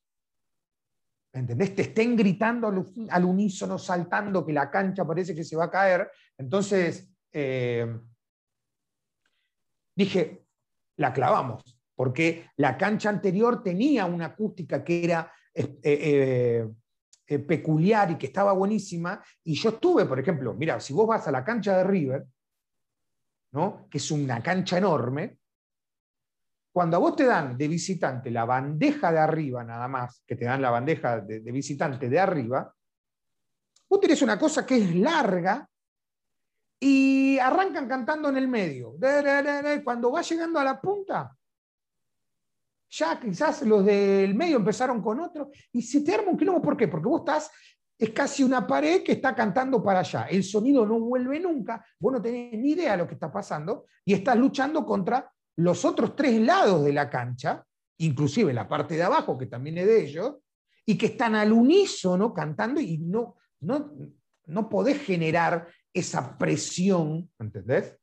¿entendés? 1.31 1.73
Te 1.73 1.83
estén 1.83 2.17
gritando 2.17 2.67
al, 2.67 3.25
unísono, 3.25 3.77
saltando, 3.77 4.45
que 4.45 4.51
la 4.51 4.69
cancha 4.69 5.05
parece 5.05 5.33
que 5.33 5.45
se 5.45 5.55
va 5.55 5.65
a 5.65 5.71
caer. 5.71 6.11
Entonces, 6.37 7.09
eh, 7.31 7.97
dije, 9.95 10.45
la 10.97 11.13
clavamos, 11.13 11.79
porque 11.95 12.49
la 12.57 12.77
cancha 12.77 13.09
anterior 13.09 13.63
tenía 13.63 14.05
una 14.05 14.25
acústica 14.25 14.83
que 14.83 15.05
era 15.05 15.31
eh, 15.53 15.79
eh, 17.29 17.39
peculiar 17.39 18.11
y 18.11 18.17
que 18.17 18.27
estaba 18.27 18.51
buenísima, 18.51 19.23
y 19.43 19.55
yo 19.55 19.69
estuve, 19.69 20.05
por 20.05 20.19
ejemplo, 20.19 20.53
mira, 20.53 20.79
si 20.79 20.93
vos 20.93 21.07
vas 21.07 21.27
a 21.27 21.31
la 21.31 21.43
cancha 21.43 21.77
de 21.77 21.83
River, 21.83 22.25
¿no? 23.57 23.87
que 23.89 23.97
es 23.97 24.11
una 24.11 24.41
cancha 24.43 24.77
enorme, 24.77 25.39
cuando 26.71 26.97
a 26.97 26.99
vos 26.99 27.15
te 27.15 27.25
dan 27.25 27.57
de 27.57 27.67
visitante 27.67 28.29
la 28.29 28.45
bandeja 28.45 29.11
de 29.11 29.17
arriba 29.17 29.63
nada 29.63 29.87
más, 29.87 30.21
que 30.27 30.35
te 30.35 30.45
dan 30.45 30.61
la 30.61 30.69
bandeja 30.69 31.21
de, 31.21 31.39
visitante 31.51 32.07
de 32.07 32.19
arriba, 32.19 32.71
vos 33.89 33.99
tenés 33.99 34.21
una 34.21 34.37
cosa 34.37 34.63
que 34.63 34.77
es 34.77 34.95
larga 34.95 35.67
y 36.79 37.39
arrancan 37.39 37.87
cantando 37.87 38.29
en 38.29 38.37
el 38.37 38.47
medio. 38.47 38.93
Cuando 39.83 40.11
va 40.11 40.21
llegando 40.21 40.59
a 40.59 40.63
la 40.63 40.79
punta, 40.79 41.35
ya 42.91 43.19
quizás 43.19 43.63
los 43.63 43.83
del 43.83 44.35
medio 44.35 44.57
empezaron 44.57 45.01
con 45.01 45.19
otro 45.19 45.49
y 45.71 45.81
se 45.81 46.01
te 46.01 46.13
arma 46.13 46.29
un 46.29 46.37
quilombo. 46.37 46.61
¿Por 46.61 46.77
qué? 46.77 46.87
Porque 46.87 47.07
vos 47.07 47.21
estás, 47.21 47.49
es 47.97 48.11
casi 48.11 48.43
una 48.43 48.67
pared 48.67 49.03
que 49.03 49.13
está 49.13 49.33
cantando 49.33 49.83
para 49.83 49.99
allá. 49.99 50.27
El 50.29 50.43
sonido 50.43 50.85
no 50.85 50.99
vuelve 50.99 51.39
nunca, 51.39 51.83
vos 51.99 52.13
no 52.13 52.21
tenés 52.21 52.57
ni 52.59 52.71
idea 52.71 52.91
de 52.91 52.97
lo 52.99 53.07
que 53.07 53.15
está 53.15 53.31
pasando 53.31 53.85
y 54.05 54.13
estás 54.13 54.37
luchando 54.37 54.85
contra 54.85 55.31
los 55.57 55.83
otros 55.85 56.15
tres 56.15 56.39
lados 56.39 56.85
de 56.85 56.93
la 56.93 57.09
cancha, 57.09 57.65
inclusive 57.97 58.53
la 58.53 58.67
parte 58.67 58.95
de 58.95 59.03
abajo, 59.03 59.37
que 59.37 59.47
también 59.47 59.79
es 59.79 59.87
de 59.87 60.03
ellos, 60.03 60.35
y 60.85 60.97
que 60.97 61.07
están 61.07 61.35
al 61.35 61.51
unísono 61.51 62.33
cantando 62.33 62.79
y 62.79 62.99
no, 62.99 63.35
no, 63.61 63.91
no 64.45 64.69
podés 64.69 65.01
generar 65.01 65.67
esa 65.91 66.37
presión, 66.37 67.29
¿entendés? 67.39 67.97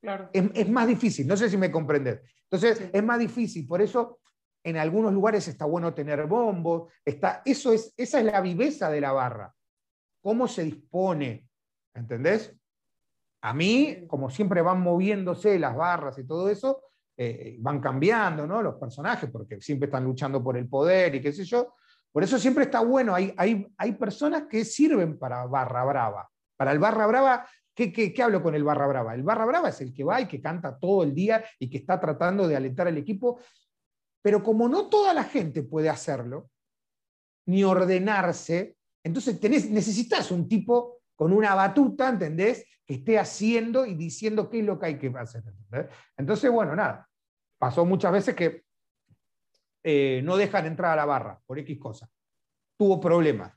Claro. 0.00 0.30
Es, 0.32 0.68
más 0.68 0.86
difícil, 0.86 1.26
no 1.26 1.36
sé 1.36 1.50
si 1.50 1.56
me 1.56 1.70
comprendes. 1.70 2.20
Entonces, 2.50 2.90
es 2.92 3.02
más 3.02 3.18
difícil, 3.18 3.66
por 3.66 3.82
eso 3.82 4.20
en 4.64 4.78
algunos 4.78 5.12
lugares 5.12 5.46
está 5.46 5.66
bueno 5.66 5.94
tener 5.94 6.26
bombos, 6.26 6.90
está, 7.04 7.42
eso 7.44 7.72
es, 7.72 7.92
esa 7.96 8.18
es 8.18 8.24
la 8.24 8.40
viveza 8.40 8.90
de 8.90 9.00
la 9.00 9.12
barra. 9.12 9.54
¿Cómo 10.22 10.48
se 10.48 10.64
dispone? 10.64 11.46
¿Entendés? 11.94 12.56
A 13.42 13.52
mí, 13.52 14.06
como 14.08 14.30
siempre 14.30 14.62
van 14.62 14.80
moviéndose 14.80 15.58
las 15.58 15.76
barras 15.76 16.18
y 16.18 16.26
todo 16.26 16.48
eso, 16.48 16.80
eh, 17.16 17.56
van 17.60 17.78
cambiando 17.80 18.46
¿no? 18.46 18.62
los 18.62 18.76
personajes, 18.76 19.30
porque 19.30 19.60
siempre 19.60 19.86
están 19.86 20.02
luchando 20.02 20.42
por 20.42 20.56
el 20.56 20.66
poder 20.66 21.14
y 21.14 21.20
qué 21.20 21.32
sé 21.32 21.44
yo. 21.44 21.74
Por 22.10 22.24
eso 22.24 22.38
siempre 22.38 22.64
está 22.64 22.80
bueno, 22.80 23.14
hay, 23.14 23.34
hay, 23.36 23.66
hay 23.76 23.92
personas 23.92 24.44
que 24.48 24.64
sirven 24.64 25.18
para 25.18 25.44
barra 25.46 25.84
brava. 25.84 26.30
Para 26.56 26.72
el 26.72 26.78
barra 26.78 27.06
brava, 27.06 27.46
¿qué, 27.74 27.92
qué, 27.92 28.22
hablo 28.22 28.42
con 28.42 28.54
el 28.54 28.64
barra 28.64 28.86
brava? 28.86 29.14
El 29.14 29.24
barra 29.24 29.44
brava 29.44 29.68
es 29.68 29.80
el 29.80 29.92
que 29.92 30.04
va 30.04 30.20
y 30.20 30.26
que 30.26 30.40
canta 30.40 30.78
todo 30.78 31.02
el 31.02 31.14
día 31.14 31.44
y 31.58 31.68
que 31.68 31.78
está 31.78 32.00
tratando 32.00 32.48
de 32.48 32.56
alentar 32.56 32.86
al 32.86 32.96
equipo, 32.96 33.40
pero 34.24 34.42
como 34.42 34.70
no 34.70 34.88
toda 34.88 35.12
la 35.12 35.24
gente 35.24 35.62
puede 35.62 35.90
hacerlo, 35.90 36.48
ni 37.46 37.62
ordenarse, 37.62 38.78
entonces 39.02 39.38
tenés, 39.38 39.68
necesitas 39.68 40.30
un 40.30 40.48
tipo 40.48 41.02
con 41.14 41.30
una 41.30 41.54
batuta, 41.54 42.08
¿entendés? 42.08 42.64
Que 42.86 42.94
esté 42.94 43.18
haciendo 43.18 43.84
y 43.84 43.92
diciendo 43.92 44.48
qué 44.48 44.60
es 44.60 44.64
lo 44.64 44.78
que 44.78 44.86
hay 44.86 44.98
que 44.98 45.12
hacer. 45.14 45.42
Entonces, 46.16 46.50
bueno, 46.50 46.74
nada, 46.74 47.06
pasó 47.58 47.84
muchas 47.84 48.12
veces 48.12 48.34
que 48.34 48.64
eh, 49.82 50.22
no 50.24 50.38
dejan 50.38 50.64
entrar 50.64 50.92
a 50.92 50.96
la 50.96 51.04
barra 51.04 51.38
por 51.44 51.58
X 51.58 51.78
cosa. 51.78 52.08
Tuvo 52.78 52.98
problemas 52.98 53.52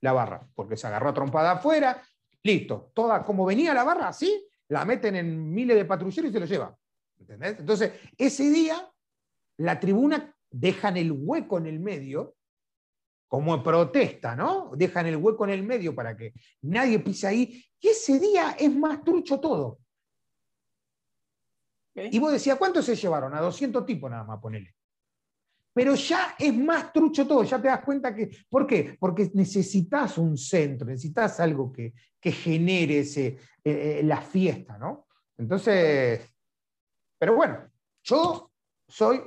la 0.00 0.12
barra, 0.12 0.48
porque 0.52 0.76
se 0.76 0.88
agarró 0.88 1.10
a 1.10 1.14
trompada 1.14 1.52
afuera, 1.52 2.02
Listo, 2.42 2.90
toda 2.92 3.24
como 3.24 3.44
venía 3.44 3.72
la 3.72 3.84
barra 3.84 4.08
así, 4.08 4.48
la 4.68 4.84
meten 4.84 5.14
en 5.14 5.52
miles 5.52 5.76
de 5.76 5.84
patrulleros 5.84 6.30
y 6.30 6.32
se 6.32 6.40
lo 6.40 6.46
llevan. 6.46 6.74
¿Entendés? 7.20 7.60
Entonces, 7.60 7.92
ese 8.16 8.50
día, 8.50 8.90
la 9.58 9.78
tribuna 9.78 10.34
dejan 10.50 10.96
el 10.96 11.12
hueco 11.12 11.58
en 11.58 11.66
el 11.66 11.80
medio, 11.80 12.34
como 13.28 13.62
protesta, 13.62 14.34
¿no? 14.34 14.72
Dejan 14.74 15.06
el 15.06 15.16
hueco 15.16 15.44
en 15.44 15.50
el 15.50 15.62
medio 15.62 15.94
para 15.94 16.16
que 16.16 16.32
nadie 16.62 16.98
pise 16.98 17.26
ahí. 17.26 17.64
Y 17.78 17.88
ese 17.88 18.18
día 18.18 18.56
es 18.58 18.74
más 18.74 19.04
trucho 19.04 19.38
todo. 19.38 19.78
Y 21.94 22.18
vos 22.18 22.32
decías, 22.32 22.56
¿cuántos 22.56 22.86
se 22.86 22.96
llevaron? 22.96 23.34
A 23.34 23.40
200 23.40 23.84
tipos 23.84 24.10
nada 24.10 24.24
más, 24.24 24.40
ponele 24.40 24.74
pero 25.78 25.94
ya 25.94 26.34
es 26.36 26.52
más 26.56 26.92
trucho 26.92 27.24
todo, 27.24 27.44
ya 27.44 27.62
te 27.62 27.68
das 27.68 27.84
cuenta 27.84 28.12
que, 28.12 28.28
¿por 28.48 28.66
qué? 28.66 28.96
Porque 28.98 29.30
necesitas 29.34 30.18
un 30.18 30.36
centro, 30.36 30.88
necesitas 30.88 31.38
algo 31.38 31.72
que, 31.72 31.92
genere 32.20 32.98
ese, 32.98 33.26
eh, 33.26 33.38
eh, 33.62 34.00
la 34.02 34.20
fiesta, 34.20 34.76
¿no? 34.76 35.06
Entonces, 35.36 36.20
pero 37.16 37.36
bueno, 37.36 37.70
yo 38.02 38.50
soy 38.88 39.20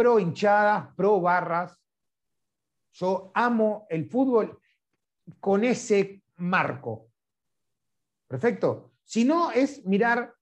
pro 0.00 0.18
hinchada, 0.18 0.94
pro 0.96 1.20
barras, 1.20 1.78
yo 2.92 3.30
amo 3.34 3.86
el 3.90 4.06
fútbol 4.06 4.58
con 5.38 5.62
ese 5.62 6.22
marco. 6.36 7.10
Perfecto. 8.26 8.92
Si 9.04 9.26
no, 9.26 9.50
es 9.50 9.84
mirar 9.84 10.34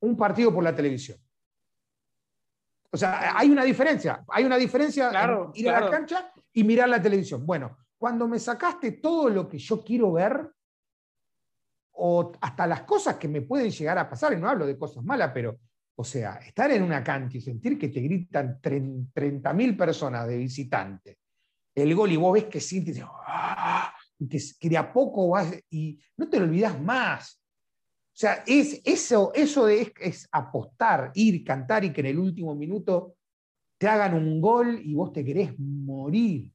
un 0.00 0.16
partido 0.16 0.52
por 0.52 0.64
la 0.64 0.74
televisión. 0.74 1.16
O 2.90 2.96
sea, 2.96 3.38
hay 3.38 3.50
una 3.50 3.62
diferencia. 3.62 4.24
Hay 4.26 4.44
una 4.44 4.56
diferencia 4.56 5.10
en 5.10 5.50
ir 5.54 5.70
a 5.70 5.80
la 5.80 5.90
cancha 5.92 6.32
y 6.52 6.64
mirar 6.64 6.88
la 6.88 7.00
televisión. 7.00 7.46
Bueno, 7.46 7.78
cuando 7.96 8.26
me 8.26 8.40
sacaste 8.40 8.92
todo 8.92 9.28
lo 9.28 9.48
que 9.48 9.58
yo 9.58 9.84
quiero 9.84 10.10
ver, 10.10 10.50
o 11.92 12.32
hasta 12.40 12.66
las 12.66 12.82
cosas 12.82 13.14
que 13.14 13.28
me 13.28 13.42
pueden 13.42 13.70
llegar 13.70 13.96
a 13.96 14.10
pasar, 14.10 14.32
y 14.32 14.36
no 14.38 14.48
hablo 14.48 14.66
de 14.66 14.76
cosas 14.76 15.04
malas, 15.04 15.30
pero, 15.32 15.56
o 15.96 16.04
sea, 16.04 16.36
estar 16.36 16.70
en 16.70 16.82
una 16.82 17.04
cancha 17.04 17.38
y 17.38 17.40
sentir 17.40 17.78
que 17.78 17.88
te 17.88 18.00
gritan 18.00 18.60
30.000 18.60 19.76
personas 19.76 20.26
de 20.26 20.36
visitantes, 20.36 21.16
el 21.74 21.94
gol 21.94 22.12
y 22.12 22.16
vos 22.16 22.34
ves 22.34 22.44
que 22.44 22.60
sientes, 22.60 23.00
¡ah! 23.02 23.94
que, 24.18 24.38
que, 24.58 24.68
de 24.68 24.76
a 24.76 24.92
poco 24.92 25.30
vas 25.30 25.54
y 25.70 25.98
no 26.16 26.28
te 26.28 26.38
lo 26.38 26.44
olvidas 26.44 26.80
más. 26.80 27.40
O 28.14 28.16
sea, 28.16 28.44
es, 28.46 28.80
eso, 28.84 29.32
eso 29.34 29.68
es, 29.68 29.92
es 30.00 30.28
apostar, 30.30 31.10
ir, 31.14 31.42
cantar 31.44 31.84
y 31.84 31.92
que 31.92 32.00
en 32.00 32.06
el 32.06 32.18
último 32.18 32.54
minuto 32.54 33.16
te 33.76 33.88
hagan 33.88 34.14
un 34.14 34.40
gol 34.40 34.80
y 34.82 34.94
vos 34.94 35.12
te 35.12 35.24
querés 35.24 35.58
morir. 35.58 36.50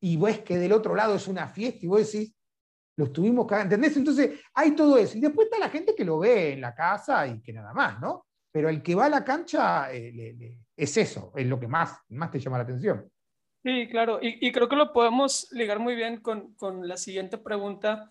Y 0.00 0.16
ves 0.16 0.40
que 0.40 0.58
del 0.58 0.72
otro 0.72 0.94
lado 0.94 1.14
es 1.14 1.28
una 1.28 1.48
fiesta 1.48 1.84
y 1.84 1.88
vos 1.88 2.12
decís, 2.12 2.34
lo 2.96 3.06
estuvimos 3.06 3.46
cagando, 3.46 3.74
¿entendés? 3.74 3.96
Entonces 3.96 4.40
hay 4.54 4.74
todo 4.74 4.98
eso. 4.98 5.16
Y 5.18 5.20
después 5.20 5.46
está 5.46 5.58
la 5.58 5.70
gente 5.70 5.94
que 5.94 6.04
lo 6.04 6.18
ve 6.18 6.54
en 6.54 6.60
la 6.60 6.74
casa 6.74 7.26
y 7.26 7.40
que 7.40 7.52
nada 7.52 7.72
más, 7.72 8.00
¿no? 8.00 8.26
Pero 8.56 8.70
el 8.70 8.82
que 8.82 8.94
va 8.94 9.04
a 9.04 9.10
la 9.10 9.22
cancha 9.22 9.92
eh, 9.92 10.56
es 10.74 10.96
eso, 10.96 11.30
es 11.36 11.46
lo 11.46 11.60
que 11.60 11.68
más, 11.68 12.00
más 12.08 12.30
te 12.30 12.40
llama 12.40 12.56
la 12.56 12.64
atención. 12.64 13.12
Sí, 13.62 13.86
claro. 13.90 14.18
Y, 14.22 14.50
creo 14.50 14.66
que 14.66 14.76
lo 14.76 14.94
podemos 14.94 15.52
ligar 15.52 15.78
muy 15.78 15.94
bien 15.94 16.22
con, 16.22 16.54
con 16.54 16.88
la 16.88 16.96
siguiente 16.96 17.36
pregunta 17.36 18.08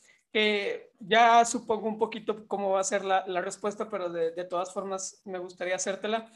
ya 1.00 1.46
supongo 1.46 1.88
un 1.88 1.98
poquito 1.98 2.48
cómo 2.48 2.72
va 2.72 2.82
a 2.82 2.84
ser 2.84 3.06
la, 3.06 3.26
la 3.28 3.42
respuesta, 3.42 3.90
pero 3.90 4.10
de, 4.10 4.32
de, 4.32 4.44
todas 4.44 4.74
formas 4.74 5.22
me 5.26 5.40
gustaría 5.40 5.76
hacértela. 5.76 6.30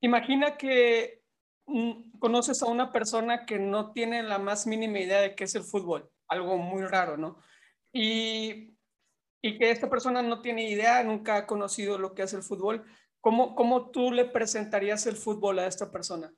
Imagina 0.00 0.56
que 0.56 1.22
mm, 1.66 2.18
conoces 2.18 2.62
a 2.62 2.66
una 2.66 2.90
persona 2.90 3.44
que 3.44 3.58
no 3.58 3.92
tiene 3.92 4.22
la 4.22 4.38
más 4.38 4.66
mínima 4.66 4.98
idea 4.98 5.20
de 5.20 5.34
qué 5.34 5.44
es 5.44 5.54
el 5.54 5.62
fútbol, 5.62 6.10
algo 6.26 6.56
muy 6.56 6.82
raro, 6.86 7.16
¿no? 7.16 7.38
Y, 7.92 8.78
y 9.42 9.58
que 9.58 9.70
esta 9.70 9.90
persona 9.90 10.22
no 10.22 10.40
tiene 10.40 10.70
idea, 10.70 11.02
nunca 11.02 11.36
ha 11.36 11.46
conocido 11.46 11.98
lo 11.98 12.14
que 12.14 12.22
es 12.22 12.32
el 12.32 12.42
fútbol. 12.42 12.84
¿Cómo, 13.22 13.54
cómo 13.54 13.90
tú 13.90 14.10
le 14.10 14.24
presentarías 14.24 15.06
el 15.06 15.16
fútbol 15.16 15.60
a 15.60 15.66
esta 15.66 15.90
persona? 15.90 16.30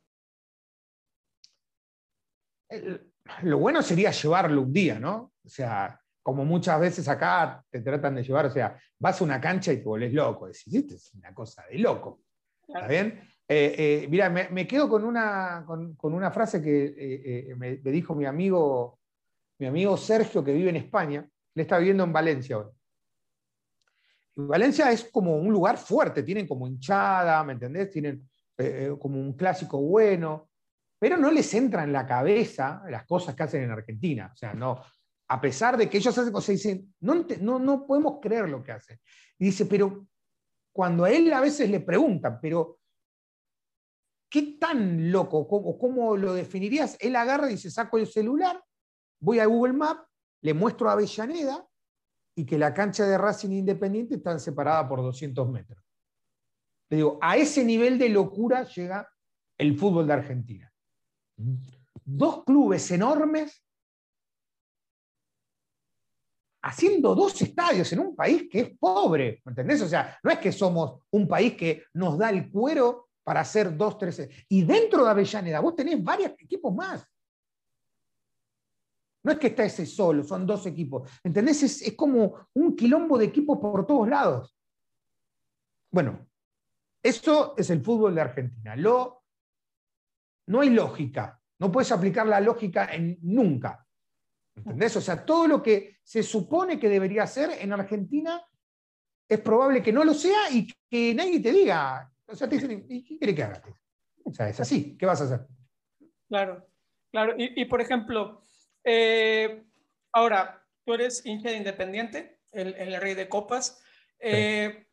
lo 3.43 3.59
bueno 3.59 3.81
sería 3.83 4.11
llevarlo 4.11 4.63
un 4.63 4.73
día, 4.73 4.99
¿no? 4.99 5.33
O 5.45 5.49
sea, 5.49 5.99
como 6.23 6.45
muchas 6.45 6.81
veces 6.81 7.09
acá 7.09 7.65
te 7.71 7.81
tratan 7.81 8.17
de 8.17 8.23
llevar, 8.23 8.47
o 8.47 8.51
sea, 8.51 8.79
vas 8.99 9.21
a 9.21 9.25
una 9.25 9.41
cancha 9.41 9.73
y 9.73 9.79
te 9.79 9.85
volvés 9.85 10.13
loco, 10.13 10.47
decís, 10.47 10.75
esto 10.75 10.95
es 10.95 11.15
una 11.15 11.33
cosa 11.33 11.65
de 11.71 11.79
loco. 11.79 12.23
¿Está 12.67 12.87
bien? 12.87 13.21
Eh, 13.47 13.75
eh, 13.79 14.09
mira, 14.09 14.29
me, 14.31 14.67
quedo 14.67 14.89
con 14.89 15.05
una, 15.05 15.65
con, 15.67 15.97
una 16.01 16.31
frase 16.31 16.61
que 16.61 16.95
eh, 17.51 17.55
me, 17.57 17.77
dijo 17.77 18.15
mi 18.15 18.25
amigo, 18.25 18.99
mi 19.59 19.67
amigo 19.67 19.97
Sergio, 19.97 20.43
que 20.43 20.53
vive 20.53 20.71
en 20.71 20.77
España, 20.77 21.29
le 21.55 21.63
está 21.63 21.79
viviendo 21.79 22.05
en 22.05 22.13
Valencia 22.13 22.57
ahora. 22.57 22.71
Valencia 24.37 24.91
es 24.91 25.05
como 25.05 25.37
un 25.37 25.53
lugar 25.53 25.79
fuerte, 25.79 26.23
tienen 26.23 26.47
como 26.47 26.67
hinchada, 26.67 27.43
¿me 27.45 27.53
entendés? 27.53 27.91
Tienen 27.91 28.29
eh, 28.59 28.89
eh, 28.89 28.97
como 28.99 29.21
un 29.21 29.35
clásico 29.35 29.81
bueno, 29.81 30.51
pero 30.99 31.17
no 31.17 31.31
les 31.31 31.53
entra 31.55 31.85
en 31.85 31.93
la 31.93 32.07
cabeza 32.07 32.83
las 32.89 33.05
cosas 33.05 33.35
que 33.35 33.43
hacen 33.45 33.63
en 33.63 33.71
Argentina. 33.71 34.31
O 34.33 34.37
sea, 34.37 34.55
no, 34.55 34.83
a 35.29 35.41
pesar 35.41 35.77
de 35.77 35.89
que 35.89 35.99
ellos 35.99 36.17
hacen 36.17 36.33
cosas, 36.33 36.57
dicen, 36.57 36.95
no, 37.01 37.27
no, 37.41 37.59
no 37.59 37.87
podemos 37.87 38.19
creer 38.21 38.49
lo 38.49 38.63
que 38.63 38.73
hacen. 38.73 38.99
Y 39.39 39.47
dice, 39.47 39.67
pero 39.67 40.07
cuando 40.73 41.05
a 41.05 41.11
él 41.11 41.33
a 41.33 41.41
veces 41.41 41.71
le 41.71 41.81
preguntan, 41.81 42.39
pero 42.41 42.81
¿qué 44.29 44.57
tan 44.59 45.13
loco 45.13 45.39
o 45.39 45.79
cómo 45.79 46.17
lo 46.17 46.35
definirías? 46.35 46.97
Él 47.01 47.15
agarra 47.15 47.49
y 47.49 47.55
dice, 47.55 47.71
saco 47.71 47.99
el 47.99 48.07
celular, 48.07 48.63
voy 49.21 49.39
a 49.39 49.47
Google 49.47 49.75
Maps, 49.75 50.09
le 50.43 50.55
muestro 50.55 50.89
a 50.89 50.93
Avellaneda 50.93 51.65
y 52.37 52.45
que 52.45 52.59
la 52.59 52.75
cancha 52.75 53.07
de 53.07 53.17
Racing 53.17 53.51
Independiente 53.51 54.17
está 54.17 54.39
separada 54.39 54.89
por 54.89 55.01
200 55.01 55.51
metros. 55.51 55.83
Te 56.89 56.97
digo, 56.97 57.19
a 57.21 57.37
ese 57.37 57.65
nivel 57.65 57.99
de 57.99 58.09
locura 58.09 58.65
llega 58.65 59.09
el 59.59 59.79
fútbol 59.79 60.07
de 60.07 60.13
Argentina. 60.13 60.73
Dos 62.05 62.45
clubes 62.45 62.91
enormes 62.91 63.65
haciendo 66.65 67.15
dos 67.15 67.41
estadios 67.43 67.93
en 67.93 68.01
un 68.01 68.17
país 68.17 68.49
que 68.51 68.61
es 68.61 68.79
pobre, 68.79 69.43
¿me 69.45 69.51
entendés? 69.51 69.83
O 69.83 69.89
sea, 69.89 70.19
no 70.23 70.31
es 70.31 70.39
que 70.39 70.51
somos 70.51 71.03
un 71.11 71.29
país 71.29 71.55
que 71.55 71.85
nos 71.93 72.17
da 72.17 72.31
el 72.31 72.51
cuero 72.51 73.11
para 73.23 73.41
hacer 73.41 73.77
dos, 73.77 73.99
tres. 73.99 74.29
Y 74.49 74.65
dentro 74.65 75.05
de 75.05 75.11
Avellaneda 75.11 75.61
vos 75.61 75.77
tenés 75.77 76.03
varios 76.03 76.33
equipos 76.39 76.75
más. 76.75 77.07
No 79.25 79.33
es 79.33 79.39
que 79.39 79.49
está 79.49 79.65
ese 79.65 79.87
solo, 79.87 80.23
son 80.23 80.47
dos 80.47 80.67
equipos. 80.67 81.11
¿Entendés? 81.25 81.63
Es, 81.63 81.95
como 81.95 82.49
un 82.55 82.77
quilombo 82.77 83.19
de 83.19 83.25
equipos 83.25 83.59
por 83.59 83.87
todos 83.87 84.09
lados. 84.09 84.57
Bueno, 85.91 86.27
eso 87.03 87.55
es 87.57 87.71
el 87.71 87.83
fútbol 87.83 88.15
de 88.15 88.21
Argentina. 88.21 88.77
No 88.77 90.61
hay 90.61 90.71
lógica. 90.71 91.41
No 91.59 91.73
puedes 91.73 91.91
aplicar 91.93 92.27
la 92.27 92.41
lógica 92.41 92.95
en 92.95 93.19
nunca. 93.23 93.87
¿Entendés? 94.57 94.97
O 94.97 95.01
sea, 95.01 95.25
todo 95.25 95.49
lo 95.49 95.63
que 95.63 95.99
se 96.03 96.23
supone 96.23 96.79
que 96.79 96.89
debería 96.89 97.27
ser 97.27 97.51
en 97.61 97.73
Argentina 97.73 98.45
es 99.29 99.41
probable 99.41 99.83
que 99.83 99.93
no 99.93 100.05
lo 100.05 100.15
sea 100.15 100.51
y 100.51 100.71
que 100.91 101.15
nadie 101.15 101.41
te 101.41 101.51
diga. 101.51 102.13
O 102.27 102.37
sea, 102.37 102.49
te 102.49 102.57
dicen, 102.57 102.87
¿y 102.89 103.05
qué 103.05 103.19
quiere 103.19 103.35
que 103.35 103.43
hagas? 103.43 103.63
O 104.23 104.33
sea, 104.33 104.49
es 104.49 104.61
así. 104.61 104.97
¿Qué 104.97 105.07
vas 105.07 105.21
a 105.21 105.25
hacer? 105.25 105.47
Claro, 106.29 106.67
claro. 107.11 107.35
Y, 107.39 107.65
por 107.67 107.81
ejemplo, 107.81 108.44
eh, 108.85 109.65
ahora, 110.13 110.65
tú 110.85 110.95
eres 110.95 111.25
hincha 111.25 111.51
de 111.51 111.57
Independiente, 111.57 112.39
el, 112.53 113.01
rey 113.01 113.15
de 113.15 113.29
copas. 113.29 113.83
Eh, 114.21 114.87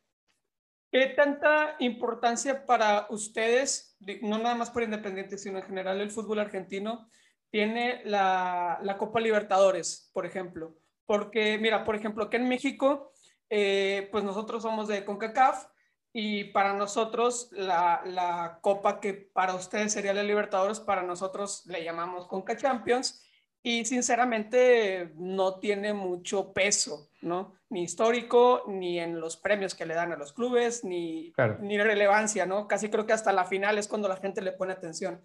¿Qué 0.90 1.06
tanta 1.06 1.76
importancia 1.78 2.66
para 2.66 3.06
ustedes, 3.08 3.96
no 4.20 4.38
nada 4.38 4.54
más 4.54 4.70
por 4.70 4.82
Independiente, 4.82 5.38
sino 5.38 5.58
en 5.58 5.64
general 5.64 6.00
el 6.00 6.10
fútbol 6.10 6.40
argentino, 6.40 7.08
tiene 7.50 8.02
la, 8.04 8.96
Copa 8.98 9.20
Libertadores, 9.20 10.10
por 10.12 10.26
ejemplo. 10.26 10.76
Porque, 11.06 11.58
mira, 11.58 11.84
por 11.84 11.94
ejemplo, 11.94 12.28
que 12.28 12.38
en 12.38 12.48
México, 12.48 13.12
eh, 13.50 14.08
pues 14.10 14.24
nosotros 14.24 14.62
somos 14.62 14.88
de 14.88 15.04
CONCACAF 15.04 15.66
y 16.12 16.44
para 16.44 16.74
nosotros 16.74 17.48
la, 17.52 18.58
copa 18.62 19.00
que 19.00 19.14
para 19.14 19.54
ustedes 19.54 19.92
sería 19.92 20.14
la 20.14 20.22
Libertadores, 20.22 20.80
para 20.80 21.02
nosotros 21.02 21.64
le 21.66 21.84
llamamos 21.84 22.26
CONCA 22.26 22.56
Champions 22.56 23.22
y 23.62 23.84
sinceramente 23.84 25.12
no 25.16 25.58
tiene 25.60 25.92
mucho 25.92 26.52
peso, 26.52 27.08
¿no? 27.20 27.54
Ni 27.70 27.84
histórico, 27.84 28.64
ni 28.66 28.98
en 28.98 29.20
los 29.20 29.36
premios 29.36 29.74
que 29.74 29.86
le 29.86 29.94
dan 29.94 30.12
a 30.12 30.16
los 30.16 30.32
clubes, 30.32 30.84
ni, 30.84 31.32
ni 31.60 31.78
relevancia, 31.78 32.44
¿no? 32.44 32.66
Casi 32.66 32.88
creo 32.88 33.06
que 33.06 33.12
hasta 33.12 33.32
la 33.32 33.44
final 33.44 33.78
es 33.78 33.88
cuando 33.88 34.08
la 34.08 34.16
gente 34.16 34.42
le 34.42 34.52
pone 34.52 34.72
atención. 34.72 35.22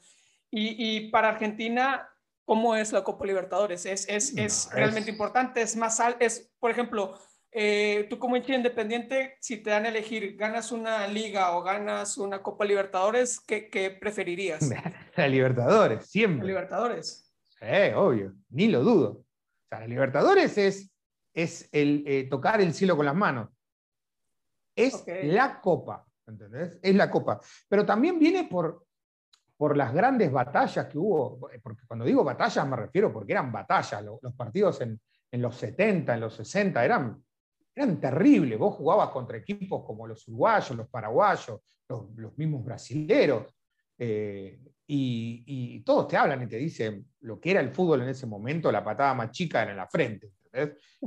Y, 0.52 0.76
y 0.78 1.10
para 1.10 1.30
Argentina 1.30 2.10
cómo 2.48 2.78
es 2.78 2.94
la 2.94 3.04
Copa 3.04 3.26
Libertadores. 3.26 3.86
Es, 3.86 4.08
es, 4.08 4.36
es 4.38 4.70
realmente 4.72 5.12
importante, 5.12 5.62
es 5.62 5.76
más, 5.76 6.02
es, 6.20 6.50
por 6.60 6.72
ejemplo, 6.72 7.20
eh, 7.52 8.08
tú 8.10 8.18
como 8.20 8.38
hincha 8.38 8.56
independiente, 8.56 9.36
si 9.42 9.58
te 9.58 9.70
dan 9.70 9.86
a 9.86 9.90
elegir, 9.90 10.38
ganas 10.38 10.72
una 10.72 11.08
liga 11.08 11.58
o 11.58 11.62
ganas 11.62 12.18
una 12.18 12.42
Copa 12.42 12.64
Libertadores, 12.64 13.42
¿qué, 13.42 13.70
qué 13.70 13.92
preferirías? 13.92 14.70
La 15.18 15.28
Libertadores, 15.28 16.06
siempre. 16.06 16.46
La 16.46 16.54
Libertadores. 16.54 17.27
Sí, 17.60 17.94
obvio, 17.96 18.34
ni 18.50 18.68
lo 18.68 18.84
dudo. 18.84 19.10
O 19.10 19.26
sea, 19.70 19.80
la 19.80 19.88
Libertadores 19.88 20.58
es, 20.58 20.92
es 21.34 21.70
el, 21.72 22.04
eh, 22.08 22.24
tocar 22.30 22.62
el 22.62 22.74
cielo 22.74 22.96
con 22.96 23.06
las 23.06 23.16
manos. 23.16 23.50
Es 24.76 25.04
la 25.24 25.60
Copa, 25.60 26.06
¿entendés? 26.28 26.78
Es 26.82 26.96
la 26.96 27.10
Copa. 27.10 27.40
Pero 27.68 27.84
también 27.84 28.20
viene 28.20 28.44
por, 28.44 28.88
por 29.58 29.76
las 29.76 29.92
grandes 29.92 30.32
batallas 30.32 30.86
que 30.86 30.98
hubo, 30.98 31.40
porque 31.64 31.86
cuando 31.88 32.06
digo 32.06 32.24
batallas 32.24 32.68
me 32.68 32.76
refiero 32.76 33.12
porque 33.12 33.34
eran 33.34 33.52
batallas, 33.52 34.04
los, 34.04 34.34
partidos 34.36 34.80
en, 34.82 35.00
los 35.32 35.56
70, 35.56 36.14
en 36.14 36.20
los 36.20 36.36
60 36.36 36.86
eran, 36.86 37.24
eran 37.74 38.00
terribles, 38.00 38.60
vos 38.60 38.76
jugabas 38.76 39.10
contra 39.10 39.38
equipos 39.38 39.84
como 39.84 40.06
los 40.06 40.28
uruguayos, 40.28 40.78
los 40.78 40.88
paraguayos, 40.88 41.60
los, 41.90 42.38
mismos 42.38 42.64
brasileros, 42.64 43.52
eh, 43.98 44.60
y, 44.86 45.82
todos 45.82 46.08
te 46.08 46.18
hablan 46.18 46.44
y 46.44 46.48
te 46.48 46.58
dicen 46.58 47.06
lo 47.22 47.40
que 47.40 47.52
era 47.52 47.60
el 47.60 47.72
fútbol 47.72 48.02
en 48.02 48.10
ese 48.10 48.26
momento, 48.26 48.72
la 48.72 48.84
patada 48.84 49.14
más 49.14 49.32
chica 49.32 49.62
era 49.62 49.72
en 49.72 49.78
la 49.78 49.88
frente, 49.88 50.32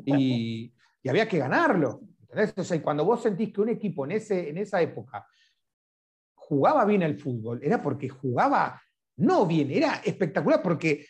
y, 0.05 0.73
había 1.09 1.29
que 1.29 1.39
ganarlo. 1.39 2.03
Entonces, 2.33 2.81
cuando 2.83 3.05
vos 3.05 3.23
sentís 3.23 3.53
que 3.53 3.61
un 3.61 3.71
equipo 3.71 4.05
en, 4.05 4.13
ese, 4.13 4.51
en 4.51 4.59
esa 4.59 4.81
época 4.81 5.27
jugaba 6.35 6.85
bien 6.85 7.03
el 7.03 7.19
fútbol, 7.19 7.61
era 7.63 7.83
porque 7.83 8.09
jugaba 8.09 8.81
no 9.17 9.47
bien, 9.47 9.71
era 9.71 9.97
espectacular, 10.05 10.63
porque 10.63 11.07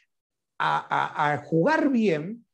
a, 0.58 1.42
jugar 1.44 1.88
bien, 1.88 2.44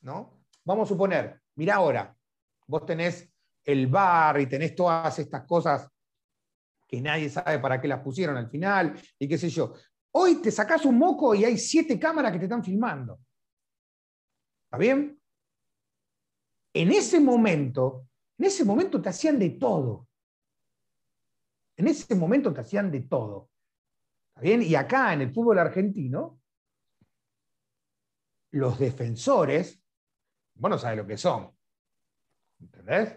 ¿no? 0.00 0.44
Vamos 0.64 0.88
a 0.88 0.92
suponer, 0.92 1.40
mira 1.54 1.76
ahora, 1.76 2.14
vos 2.66 2.84
tenés 2.84 3.32
el 3.64 3.86
bar 3.86 4.40
y 4.40 4.46
tenés 4.46 4.74
todas 4.74 5.18
estas 5.18 5.46
cosas 5.46 5.88
que 6.92 7.00
nadie 7.00 7.30
sabe 7.30 7.58
para 7.58 7.80
qué 7.80 7.88
las 7.88 8.02
pusieron 8.02 8.36
al 8.36 8.50
final 8.50 9.00
y 9.18 9.26
qué 9.26 9.38
sé 9.38 9.48
yo. 9.48 9.72
Hoy 10.14 10.42
te 10.42 10.50
sacás 10.50 10.84
un 10.84 10.98
moco 10.98 11.34
y 11.34 11.42
hay 11.42 11.56
siete 11.56 11.98
cámaras 11.98 12.32
que 12.32 12.38
te 12.38 12.44
están 12.44 12.62
filmando. 12.62 13.18
¿Está 14.66 14.76
bien? 14.76 15.18
En 16.74 16.92
ese 16.92 17.18
momento, 17.18 18.08
en 18.36 18.44
ese 18.44 18.62
momento 18.66 19.00
te 19.00 19.08
hacían 19.08 19.38
de 19.38 19.50
todo. 19.50 20.06
En 21.78 21.88
ese 21.88 22.14
momento 22.14 22.52
te 22.52 22.60
hacían 22.60 22.90
de 22.90 23.00
todo. 23.00 23.48
¿Está 24.28 24.42
bien? 24.42 24.60
Y 24.60 24.74
acá 24.74 25.14
en 25.14 25.22
el 25.22 25.32
fútbol 25.32 25.60
argentino, 25.60 26.42
los 28.50 28.78
defensores, 28.78 29.82
vos 30.56 30.84
no 30.84 30.94
lo 30.94 31.06
que 31.06 31.16
son. 31.16 31.56
¿Entendés? 32.60 33.16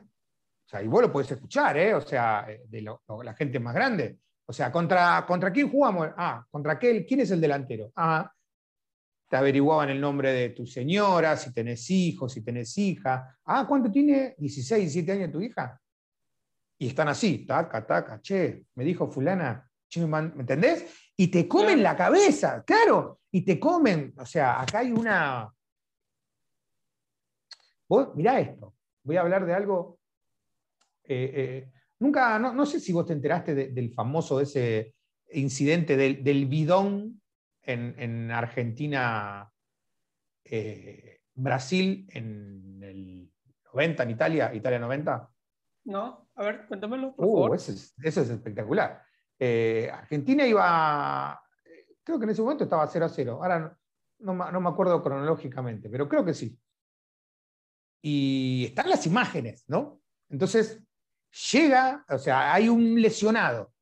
O 0.66 0.68
sea, 0.68 0.82
y 0.82 0.88
vos 0.88 1.02
lo 1.02 1.12
podés 1.12 1.32
escuchar, 1.32 1.78
¿eh? 1.78 1.94
O 1.94 2.02
sea, 2.02 2.48
de 2.68 2.82
la 2.82 3.34
gente 3.36 3.60
más 3.60 3.76
grande. 3.76 4.18
O 4.46 4.54
sea, 4.54 4.72
¿contra, 4.72 5.26
¿contra 5.28 5.52
quién 5.52 5.70
jugamos? 5.70 6.10
Ah, 6.18 6.46
¿contra 6.50 6.74
aquel? 6.74 7.06
¿Quién 7.06 7.22
es 7.22 7.32
el 7.32 7.42
delantero? 7.42 7.92
Ah, 7.96 8.32
te 9.28 9.38
averiguaban 9.38 9.90
el 9.90 10.00
nombre 10.00 10.32
de 10.34 10.50
tu 10.50 10.66
señora, 10.66 11.36
si 11.38 11.52
tenés 11.54 11.90
hijos, 11.90 12.34
si 12.34 12.42
tenés 12.44 12.78
hija. 12.78 13.38
Ah, 13.46 13.66
¿cuánto 13.68 13.92
tiene? 13.92 14.36
¿16, 14.38 14.78
17 14.78 15.12
años 15.12 15.32
tu 15.32 15.42
hija? 15.42 15.80
y 16.78 16.88
están 16.88 17.08
así, 17.08 17.46
taca, 17.46 17.86
taca, 17.86 18.22
che, 18.22 18.66
me 18.76 18.84
dijo 18.84 19.08
fulana, 19.08 19.70
che, 19.88 20.06
¿me 20.06 20.20
entendés? 20.20 21.12
Y 21.16 21.28
te 21.28 21.48
comen 21.48 21.82
la 21.82 21.96
cabeza, 21.96 22.64
claro, 22.64 23.22
y 23.32 23.44
te 23.44 23.60
comen, 23.60 24.14
o 24.18 24.26
sea, 24.26 24.62
acá 24.62 24.80
hay 24.80 24.92
una... 24.92 25.52
Vos, 27.88 28.16
mirá 28.16 28.40
esto, 28.40 28.76
voy 29.04 29.18
a 29.18 29.22
hablar 29.22 29.46
de 29.46 29.54
algo... 29.54 29.95
Eh, 31.08 31.32
eh, 31.36 31.72
nunca, 32.00 32.38
no, 32.40 32.66
sé 32.66 32.80
si 32.80 32.92
vos 32.94 33.06
te 33.06 33.14
enteraste 33.14 33.54
del 33.54 33.94
famoso 33.94 34.40
ese 34.40 34.96
incidente 35.32 35.98
del, 35.98 36.46
bidón 36.46 37.22
en, 37.62 38.32
Argentina, 38.32 39.52
eh, 40.44 41.22
Brasil 41.34 42.08
en 42.12 42.80
el 42.82 43.32
90, 43.74 44.04
en 44.04 44.10
Italia, 44.10 44.54
Italia 44.54 44.80
90. 44.80 45.30
No, 45.86 46.30
a 46.36 46.44
ver, 46.44 46.66
cuéntamelo, 46.68 47.16
por 47.16 47.26
uh, 47.26 47.34
favor. 47.34 47.56
Eso 47.56 47.72
es, 47.72 48.30
espectacular. 48.30 49.04
Eh, 49.38 49.90
Argentina 49.92 50.46
iba, 50.48 51.40
creo 52.04 52.18
que 52.18 52.24
en 52.24 52.30
ese 52.30 52.42
momento 52.42 52.64
estaba 52.64 52.88
0 52.88 53.06
a 53.06 53.10
0. 53.10 53.40
Ahora 53.42 53.78
no, 54.20 54.34
me 54.34 54.70
acuerdo 54.70 55.02
cronológicamente, 55.04 55.90
pero 55.90 56.08
creo 56.08 56.26
que 56.26 56.34
sí. 56.34 56.58
Y 58.02 58.66
están 58.68 58.90
las 58.90 59.06
imágenes, 59.06 59.66
¿no? 59.68 60.02
Entonces, 60.30 60.82
llega, 61.52 62.06
o 62.10 62.18
sea, 62.18 62.54
hay 62.54 62.70
un 62.70 63.02
lesionado, 63.02 63.74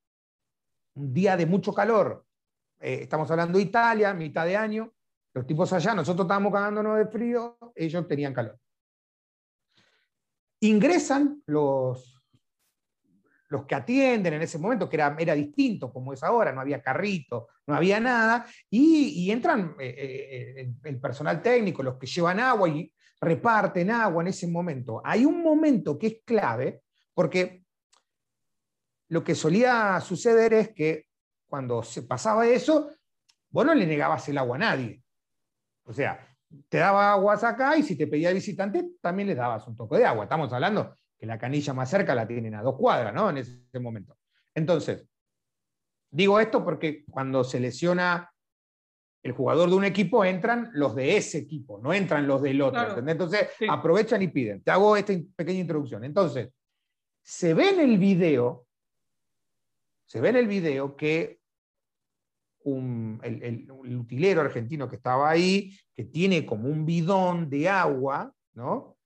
un 0.94 1.12
día 1.12 1.36
de 1.36 1.46
mucho 1.46 1.72
calor. 1.72 2.24
Eh, 2.80 3.00
estamos 3.02 3.30
hablando 3.30 3.58
de 3.58 3.64
Italia, 3.64 4.12
mitad 4.12 4.44
de 4.44 4.56
año. 4.56 4.92
Los 5.32 5.46
tipos 5.46 5.72
allá, 5.72 5.94
nosotros 5.94 6.24
estábamos 6.26 6.52
cagándonos 6.52 6.96
de 6.96 7.06
frío, 7.06 7.58
ellos 7.74 8.06
tenían 8.06 8.34
calor. 8.34 8.58
Ingresan 10.60 11.42
los, 11.46 12.24
los 13.48 13.66
que 13.66 13.74
atienden 13.74 14.34
en 14.34 14.42
ese 14.42 14.58
momento, 14.58 14.88
que 14.88 14.96
era, 14.96 15.14
era 15.18 15.34
distinto 15.34 15.92
como 15.92 16.12
es 16.12 16.22
ahora, 16.22 16.52
no 16.52 16.60
había 16.60 16.82
carrito, 16.82 17.48
no 17.66 17.74
había 17.74 17.98
nada, 17.98 18.46
y, 18.70 19.30
entran 19.30 19.74
eh, 19.78 19.94
eh, 19.98 20.74
el, 20.84 21.00
personal 21.00 21.42
técnico, 21.42 21.82
los 21.82 21.96
que 21.96 22.06
llevan 22.06 22.40
agua 22.40 22.68
y 22.68 22.92
reparten 23.20 23.90
agua 23.90 24.22
en 24.22 24.28
ese 24.28 24.46
momento. 24.46 25.02
Hay 25.04 25.24
un 25.24 25.42
momento 25.42 25.98
que 25.98 26.06
es 26.06 26.16
clave, 26.24 26.82
porque 27.14 27.64
lo 29.08 29.22
que 29.22 29.34
solía 29.34 30.00
suceder 30.00 30.52
es 30.52 30.74
que 30.74 31.06
cuando 31.46 31.82
se 31.82 32.02
pasaba 32.02 32.46
eso, 32.46 32.90
vos 33.50 33.64
no 33.64 33.74
le 33.74 33.86
negabas 33.86 34.28
el 34.28 34.38
agua 34.38 34.56
a 34.56 34.60
nadie. 34.60 35.02
O 35.84 35.92
sea, 35.92 36.26
te 36.68 36.78
daba 36.78 37.12
aguas 37.12 37.44
acá 37.44 37.76
y 37.76 37.82
si 37.82 37.96
te 37.96 38.06
pedía 38.06 38.32
visitante, 38.32 38.84
también 39.00 39.28
le 39.28 39.34
dabas 39.34 39.66
un 39.68 39.76
toque 39.76 39.98
de 39.98 40.06
agua. 40.06 40.24
Estamos 40.24 40.52
hablando 40.52 40.96
que 41.16 41.26
la 41.26 41.38
canilla 41.38 41.72
más 41.72 41.90
cerca 41.90 42.14
la 42.14 42.26
tienen 42.26 42.54
a 42.54 42.62
dos 42.62 42.76
cuadras, 42.76 43.14
¿no? 43.14 43.30
En 43.30 43.38
ese 43.38 43.78
momento. 43.78 44.16
Entonces, 44.54 45.06
digo 46.10 46.40
esto 46.40 46.64
porque 46.64 47.04
cuando 47.10 47.44
se 47.44 47.60
lesiona 47.60 48.30
el 49.22 49.32
jugador 49.32 49.70
de 49.70 49.76
un 49.76 49.84
equipo, 49.84 50.24
entran 50.24 50.70
los 50.74 50.94
de 50.94 51.16
ese 51.16 51.38
equipo, 51.38 51.78
no 51.78 51.94
entran 51.94 52.26
los 52.26 52.42
del 52.42 52.60
otro. 52.60 52.98
Entonces, 53.06 53.48
aprovechan 53.68 54.20
y 54.22 54.28
piden. 54.28 54.62
Te 54.62 54.70
hago 54.70 54.96
esta 54.96 55.14
pequeña 55.36 55.60
introducción. 55.60 56.04
Entonces, 56.04 56.50
se 57.24 57.54
ve 57.54 57.70
en 57.70 57.80
el 57.80 57.98
video, 57.98 58.66
se 60.04 60.20
ve 60.20 60.28
en 60.28 60.36
el 60.36 60.46
video 60.46 60.94
que 60.94 61.40
el, 62.64 63.66
utilero 63.70 64.42
argentino 64.42 64.88
que 64.88 64.96
estaba 64.96 65.30
ahí, 65.30 65.74
que 65.94 66.04
tiene 66.04 66.44
como 66.44 66.68
un 66.68 66.84
bidón 66.84 67.48
de 67.48 67.68
agua, 67.68 68.32
¿no? 68.52 68.98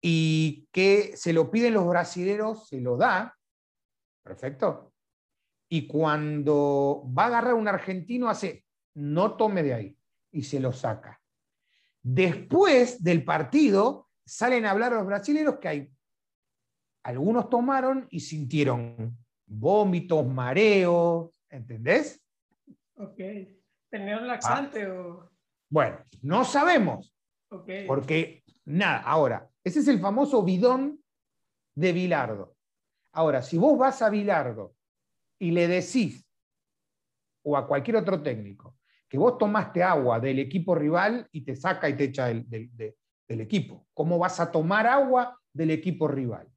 Y 0.00 0.68
que 0.72 1.16
se 1.16 1.32
lo 1.32 1.50
piden 1.52 1.74
los 1.74 1.86
brasileros, 1.86 2.68
se 2.68 2.80
lo 2.80 2.96
da, 2.96 3.38
perfecto. 4.24 4.92
Y 5.68 5.86
cuando 5.86 7.04
va 7.16 7.24
a 7.24 7.26
agarrar 7.26 7.54
un 7.54 7.68
argentino, 7.68 8.28
hace, 8.28 8.64
no 8.94 9.36
tome 9.36 9.62
de 9.62 9.74
ahí, 9.74 9.98
y 10.32 10.42
se 10.42 10.58
lo 10.58 10.72
saca. 10.72 11.20
Después 12.02 13.02
del 13.02 13.24
partido, 13.24 14.08
salen 14.24 14.66
a 14.66 14.72
hablar 14.72 14.92
los 14.92 15.06
brasileros 15.06 15.58
que 15.60 15.68
hay, 15.68 15.92
algunos 17.02 17.48
tomaron 17.50 18.06
y 18.10 18.20
sintieron 18.20 19.16
vómitos, 19.46 20.26
mareos, 20.26 21.30
¿entendés? 21.50 22.22
Ok. 22.96 23.20
¿Tenía 23.90 24.18
un 24.18 24.26
laxante 24.26 24.84
ah. 24.84 24.92
o...? 24.92 25.30
Bueno, 25.68 25.98
no 26.22 26.44
sabemos. 26.44 27.14
Porque, 27.86 28.42
nada, 28.64 28.98
ahora, 29.02 29.50
ese 29.62 29.80
es 29.80 29.88
el 29.88 30.00
famoso 30.00 30.42
bidón 30.42 31.02
de 31.74 31.92
Bilardo. 31.92 32.56
Ahora, 33.12 33.42
si 33.42 33.58
vos 33.58 33.78
vas 33.78 34.00
a 34.00 34.08
Bilardo 34.08 34.74
y 35.38 35.50
le 35.50 35.68
decís, 35.68 36.26
o 37.44 37.56
a 37.56 37.66
cualquier 37.66 37.96
otro 37.96 38.22
técnico, 38.22 38.76
que 39.08 39.18
vos 39.18 39.36
tomaste 39.36 39.82
agua 39.82 40.18
del 40.18 40.38
equipo 40.38 40.74
rival 40.74 41.28
y 41.30 41.42
te 41.42 41.54
saca 41.54 41.88
y 41.88 41.96
te 41.96 42.04
echa 42.04 42.26
del, 42.26 42.48
del 42.48 43.40
equipo, 43.40 43.86
¿cómo 43.92 44.18
vas 44.18 44.40
a 44.40 44.50
tomar 44.50 44.86
agua 44.86 45.38
del 45.52 45.72
equipo 45.72 46.08
rival? 46.08 46.51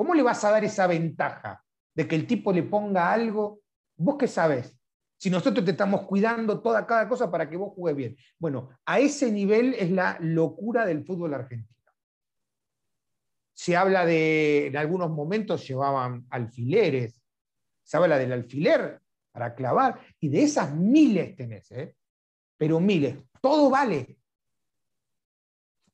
¿Cómo 0.00 0.14
le 0.14 0.22
vas 0.22 0.42
a 0.44 0.50
dar 0.50 0.64
esa 0.64 0.86
ventaja 0.86 1.62
de 1.94 2.08
que 2.08 2.16
el 2.16 2.26
tipo 2.26 2.54
le 2.54 2.62
ponga 2.62 3.12
algo 3.12 3.60
¿Vos 3.98 4.16
qué 4.16 4.26
sabés? 4.26 4.80
Si 5.18 5.28
nosotros 5.28 5.62
te 5.62 5.72
estamos 5.72 6.06
cuidando 6.06 6.62
toda 6.62 6.86
cada 6.86 7.06
cosa 7.06 7.30
para 7.30 7.50
que 7.50 7.58
vos 7.58 7.74
juegues 7.74 7.96
bien. 7.98 8.16
Bueno, 8.38 8.70
a 8.86 8.98
ese 8.98 9.30
nivel 9.30 9.74
es 9.74 9.90
la 9.90 10.16
locura 10.20 10.86
del 10.86 11.04
fútbol 11.04 11.34
argentino. 11.34 11.92
Se 13.52 13.76
habla 13.76 14.06
de, 14.06 14.68
en 14.68 14.78
algunos 14.78 15.10
momentos 15.10 15.68
llevaban 15.68 16.24
alfileres, 16.30 17.22
se 17.82 17.98
habla 17.98 18.16
del 18.16 18.32
alfiler 18.32 19.02
para 19.32 19.54
clavar, 19.54 20.00
y 20.18 20.30
de 20.30 20.44
esas 20.44 20.74
miles 20.74 21.36
tenés, 21.36 21.70
¿eh? 21.72 21.94
pero 22.56 22.80
miles, 22.80 23.18
todo 23.42 23.68
vale. 23.68 24.16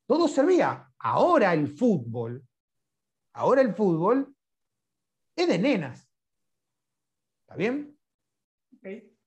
Todo 0.05 0.29
servía. 0.29 0.89
Ahora 0.97 1.53
el 1.53 1.67
fútbol, 1.67 2.46
ahora 3.37 3.61
el 3.61 3.73
fútbol 3.73 4.35
es 5.35 5.47
de 5.47 5.59
nenas. 5.59 6.09
¿Está 7.41 7.55
bien? 7.55 7.97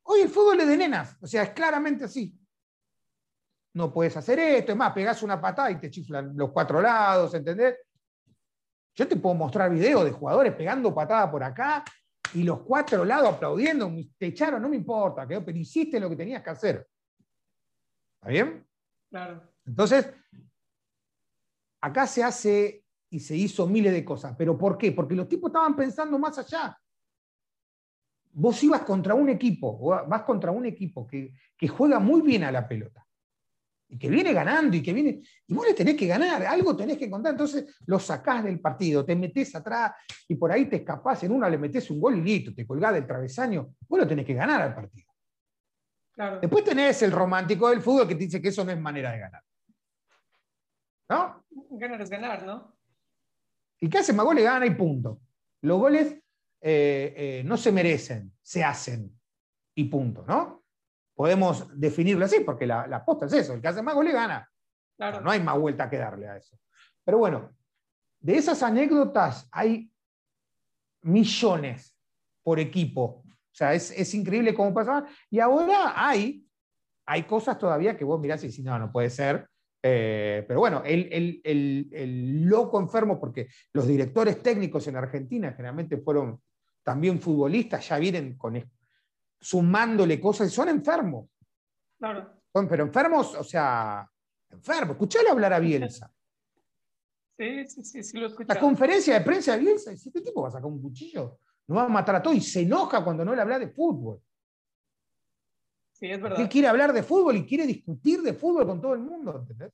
Hoy 0.03 0.21
el 0.21 0.29
fútbol 0.29 0.61
es 0.61 0.69
de 0.69 0.77
nenas, 0.77 1.17
o 1.21 1.27
sea, 1.27 1.45
es 1.45 1.51
claramente 1.51 2.05
así. 2.05 2.37
No 3.75 3.93
puedes 3.93 4.17
hacer 4.17 4.39
esto, 4.41 4.73
es 4.73 4.79
más, 4.79 4.93
pegás 4.93 5.23
una 5.23 5.41
patada 5.41 5.71
y 5.71 5.79
te 5.79 5.91
chiflan 5.91 6.37
los 6.37 6.51
cuatro 6.51 6.83
lados, 6.83 7.33
¿entendés? 7.35 7.77
Yo 8.97 9.07
te 9.07 9.17
puedo 9.17 9.37
mostrar 9.37 9.71
videos 9.71 10.05
de 10.05 10.11
jugadores 10.11 10.55
pegando 10.55 10.93
patada 10.93 11.31
por 11.31 11.45
acá 11.45 11.85
y 12.35 12.43
los 12.43 12.63
cuatro 12.63 13.05
lados 13.05 13.35
aplaudiendo, 13.35 13.89
te 14.19 14.27
echaron, 14.27 14.61
no 14.61 14.69
me 14.69 14.77
importa, 14.77 15.27
pero 15.27 15.51
hiciste 15.57 16.01
lo 16.01 16.11
que 16.11 16.17
tenías 16.17 16.43
que 16.43 16.51
hacer. 16.51 16.89
¿Está 18.17 18.29
bien? 18.29 18.67
Claro. 19.09 19.49
Entonces, 19.65 20.13
acá 21.81 22.09
se 22.09 22.25
hace 22.25 22.80
y 23.11 23.21
se 23.21 23.37
hizo 23.37 23.67
miles 23.67 23.93
de 23.93 24.05
cosas. 24.05 24.35
¿Pero 24.39 24.57
por 24.57 24.79
qué? 24.79 24.93
Porque 24.93 25.15
los 25.15 25.29
tipos 25.29 25.51
estaban 25.51 25.77
pensando 25.77 26.19
más 26.19 26.39
allá 26.39 26.77
vos 28.33 28.63
ibas 28.63 28.83
contra 28.83 29.15
un 29.15 29.29
equipo, 29.29 29.79
vas 30.07 30.23
contra 30.23 30.51
un 30.51 30.67
equipo 30.67 31.07
que, 31.07 31.35
juega 31.69 31.99
muy 31.99 32.23
bien 32.23 32.45
a 32.45 32.53
la 32.53 32.67
pelota 32.67 33.07
y 33.89 33.99
que 33.99 34.09
viene 34.09 34.33
ganando 34.33 34.77
y 34.77 34.83
que 34.83 34.93
viene, 34.93 35.21
y 35.47 35.53
vos 35.53 35.67
le 35.67 35.75
tenés 35.75 35.97
que 35.97 36.07
ganar, 36.07 36.45
algo 36.45 36.77
tenés 36.77 36.97
que 36.97 37.07
encontrar, 37.07 37.35
entonces 37.35 37.77
lo 37.87 37.99
sacás 37.99 38.45
del 38.45 38.61
partido, 38.61 39.05
te 39.05 39.17
metés 39.17 39.55
atrás 39.57 39.93
y 40.29 40.37
por 40.37 40.53
ahí 40.53 40.67
te 40.67 40.77
escapás, 40.77 41.25
en 41.25 41.33
una 41.33 41.49
le 41.51 41.59
metés 41.59 41.91
un 41.91 42.01
gol 42.01 42.19
y 42.19 42.23
listo, 42.23 42.55
te 42.55 42.67
colgás 42.67 42.95
del 42.95 43.07
travesaño, 43.07 43.75
vos 43.89 43.99
lo 43.99 44.07
tenés 44.07 44.25
que 44.25 44.35
ganar 44.35 44.63
al 44.63 44.75
partido. 44.75 45.09
Después 46.41 46.65
tenés 46.65 47.03
el 47.03 47.13
romántico 47.13 47.69
del 47.71 47.81
fútbol 47.81 48.07
que 48.07 48.15
te 48.15 48.25
dice 48.25 48.43
que 48.43 48.49
eso 48.49 48.65
no 48.65 48.71
es 48.71 48.79
manera 48.79 49.11
de 49.11 49.19
ganar. 49.19 49.43
¿No? 51.09 51.45
Ganar 51.71 52.01
es 52.03 52.11
ganar, 52.11 52.47
¿no? 52.47 52.77
Y 53.81 53.89
que 53.89 53.99
hace 53.99 54.13
más 54.13 54.27
goles 54.27 54.45
gana 54.45 54.67
y 54.67 54.75
punto. 54.75 55.21
Los 55.63 55.79
goles 55.79 56.13
eh, 56.61 57.15
eh, 57.17 57.43
no 57.45 57.57
se 57.57 57.73
merecen, 57.73 58.33
se 58.43 58.63
hacen 58.63 59.19
y 59.75 59.85
punto, 59.85 60.25
¿no? 60.27 60.65
Podemos 61.15 61.67
definirlo 61.79 62.25
así, 62.25 62.41
porque 62.41 62.67
la, 62.67 62.87
la 62.87 63.05
posta 63.05 63.27
es 63.27 63.33
eso, 63.33 63.55
el 63.55 63.61
que 63.61 63.69
hace 63.69 63.83
más 63.83 63.95
goles 63.95 64.15
gana. 64.15 64.51
No, 65.23 65.31
hay 65.31 65.41
más 65.41 65.59
vuelta 65.59 65.89
que 65.89 65.97
darle 65.97 66.29
a 66.29 66.37
eso. 66.37 66.59
Pero 67.05 67.19
bueno, 67.19 67.57
de 68.21 68.37
esas 68.37 68.63
anécdotas 68.63 69.49
hay 69.51 69.91
millones 71.03 71.99
por 72.43 72.61
equipo. 72.61 73.23
O 73.25 73.53
sea, 73.53 73.73
es, 73.73 74.15
increíble 74.15 74.55
cómo 74.55 74.75
pasaba. 74.75 75.09
Y 75.31 75.41
ahora 75.41 75.95
hay, 75.97 76.47
hay 77.07 77.23
cosas 77.23 77.59
todavía 77.59 77.97
que 77.97 78.05
vos 78.05 78.21
mirás 78.21 78.45
y 78.45 78.49
decís, 78.49 78.65
no, 78.65 78.79
no 78.79 78.93
puede 78.93 79.09
ser. 79.09 79.49
Eh, 79.83 80.45
pero 80.47 80.61
bueno, 80.61 80.83
el, 80.85 81.41
el, 81.43 82.43
loco 82.45 82.79
enfermo, 82.79 83.19
porque 83.19 83.49
los 83.73 83.87
directores 83.87 84.43
técnicos 84.43 84.87
en 84.89 84.97
Argentina 84.97 85.53
generalmente 85.53 85.97
fueron 85.99 86.41
también 86.83 87.21
futbolistas 87.21 87.89
ya 87.89 87.99
vienen 87.99 88.37
con, 88.37 88.63
sumándole 89.41 90.21
cosas, 90.21 90.53
son 90.53 90.69
enfermos. 90.69 91.29
Claro. 91.99 92.31
pero 92.69 92.85
enfermos, 92.85 93.35
o 93.35 93.45
sea, 93.45 94.07
enfermos. 94.51 94.93
Escuchale 94.93 95.31
hablar 95.31 95.53
a 95.53 95.59
Bielsa. 95.59 96.11
Sí, 97.41 97.67
sí, 97.67 97.83
sí, 97.83 98.03
sí 98.03 98.19
lo 98.19 98.29
La 98.47 98.61
conferencia 98.61 99.15
de 99.15 99.25
prensa 99.25 99.57
de 99.57 99.61
Bielsa, 99.61 99.91
este 99.93 100.21
tipo 100.21 100.43
va 100.43 100.49
a 100.49 100.51
sacar 100.51 100.67
un 100.67 100.83
cuchillo, 100.83 101.39
no 101.69 101.77
va 101.77 101.85
a 101.85 101.89
matar 101.89 102.17
a 102.17 102.23
todo 102.23 102.35
y 102.35 102.43
se 102.43 102.61
enoja 102.61 103.03
cuando 103.03 103.25
no 103.25 103.35
le 103.35 103.41
habla 103.41 103.59
de 103.59 103.69
fútbol. 103.69 104.21
Sí, 106.01 106.11
es 106.11 106.21
verdad. 106.21 106.41
Él 106.41 106.49
quiere 106.49 106.69
hablar 106.69 106.93
de 106.95 107.03
fútbol 107.03 107.37
y 107.37 107.47
quiere 107.47 107.67
discutir 107.67 108.23
de 108.23 108.33
fútbol 108.33 108.67
con 108.67 108.81
todo 108.81 108.95
el 108.95 109.01
mundo, 109.01 109.37
¿entendés? 109.39 109.71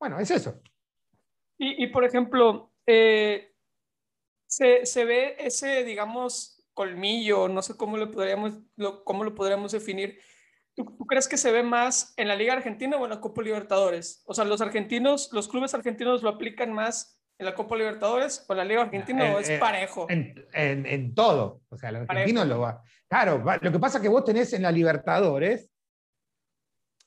Bueno, 0.00 0.18
es 0.18 0.30
eso. 0.30 0.60
Y, 1.60 1.88
por 1.88 2.04
ejemplo, 2.04 2.72
eh, 2.86 3.52
se, 4.46 5.04
ve 5.04 5.36
ese, 5.40 5.82
digamos, 5.82 6.64
colmillo, 6.72 7.48
no 7.48 7.62
sé 7.62 7.76
cómo 7.76 7.96
lo 7.96 8.12
podríamos, 8.12 8.60
lo, 8.76 9.02
cómo 9.02 9.24
lo 9.24 9.34
podríamos 9.34 9.72
definir. 9.72 10.20
¿Tú, 10.76 10.84
crees 11.08 11.26
que 11.26 11.36
se 11.36 11.50
ve 11.50 11.64
más 11.64 12.14
en 12.16 12.28
la 12.28 12.36
Liga 12.36 12.52
Argentina 12.52 12.96
o 12.96 13.04
en 13.04 13.10
la 13.10 13.20
Copa 13.20 13.42
Libertadores? 13.42 14.22
O 14.26 14.34
sea, 14.34 14.44
los 14.44 14.60
argentinos, 14.60 15.30
los 15.32 15.48
clubes 15.48 15.74
argentinos 15.74 16.22
lo 16.22 16.28
aplican 16.28 16.72
más 16.72 17.20
en 17.36 17.46
la 17.46 17.56
Copa 17.56 17.76
Libertadores 17.76 18.46
o 18.48 18.52
en 18.52 18.58
la 18.58 18.64
Liga 18.64 18.82
Argentina 18.82 19.34
o 19.34 19.40
es 19.40 19.50
parejo? 19.58 20.06
En, 20.08 21.14
todo. 21.14 21.62
O 21.70 21.76
sea, 21.76 21.90
los 21.90 22.08
argentinos 22.08 22.46
lo 22.46 22.60
va. 22.60 22.84
Claro, 23.08 23.42
lo 23.60 23.72
que 23.72 23.78
pasa 23.78 23.98
es 23.98 24.02
que 24.02 24.08
vos 24.08 24.24
tenés 24.24 24.52
en 24.52 24.62
la 24.62 24.70
Libertadores, 24.70 25.70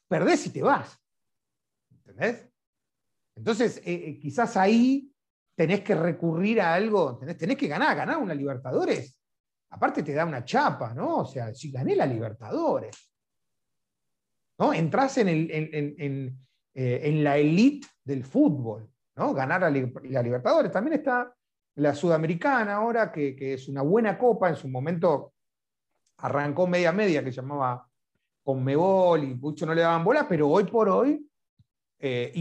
perdés 0.07 0.47
y 0.47 0.49
te 0.49 0.63
vas. 0.63 0.99
¿Entendés? 1.91 2.49
Entonces, 3.35 3.77
eh, 3.77 4.09
eh, 4.09 4.19
quizás 4.19 4.57
ahí 4.57 5.11
tenés 5.55 5.81
que 5.81 5.95
recurrir 5.95 6.59
a 6.59 6.73
algo, 6.73 7.19
tenés, 7.19 7.55
que 7.55 7.67
ganar, 7.67 7.95
ganar 7.95 8.17
una 8.17 8.33
Libertadores. 8.33 9.17
Aparte 9.69 10.03
te 10.03 10.13
da 10.13 10.25
una 10.25 10.43
chapa, 10.43 10.93
¿no? 10.93 11.19
O 11.19 11.25
sea, 11.25 11.53
si 11.53 11.71
gané 11.71 11.95
la 11.95 12.05
Libertadores, 12.05 13.13
¿no? 14.59 14.73
Entrás 14.73 15.19
en, 15.19 16.37
eh, 16.73 17.11
la 17.21 17.37
elite 17.37 17.87
del 18.03 18.23
fútbol, 18.23 18.89
¿no? 19.15 19.33
Ganar 19.33 19.61
la 19.61 20.21
Libertadores. 20.21 20.71
También 20.71 20.99
está 20.99 21.33
la 21.75 21.95
Sudamericana 21.95 22.75
ahora, 22.75 23.11
que, 23.11 23.53
es 23.53 23.67
una 23.67 23.81
buena 23.81 24.17
copa, 24.17 24.49
en 24.49 24.55
su 24.55 24.67
momento 24.67 25.33
arrancó 26.21 26.67
media 26.67 26.91
media, 26.91 27.23
que 27.23 27.31
llamaba 27.31 27.87
Conmebol 28.43 29.23
y 29.23 29.35
muchos 29.35 29.67
no 29.67 29.73
le 29.73 29.81
daban 29.81 30.03
bola, 30.03 30.27
pero 30.27 30.47
hoy 30.47 30.63
por 30.65 30.89
hoy 30.89 31.27
eh, 32.03 32.33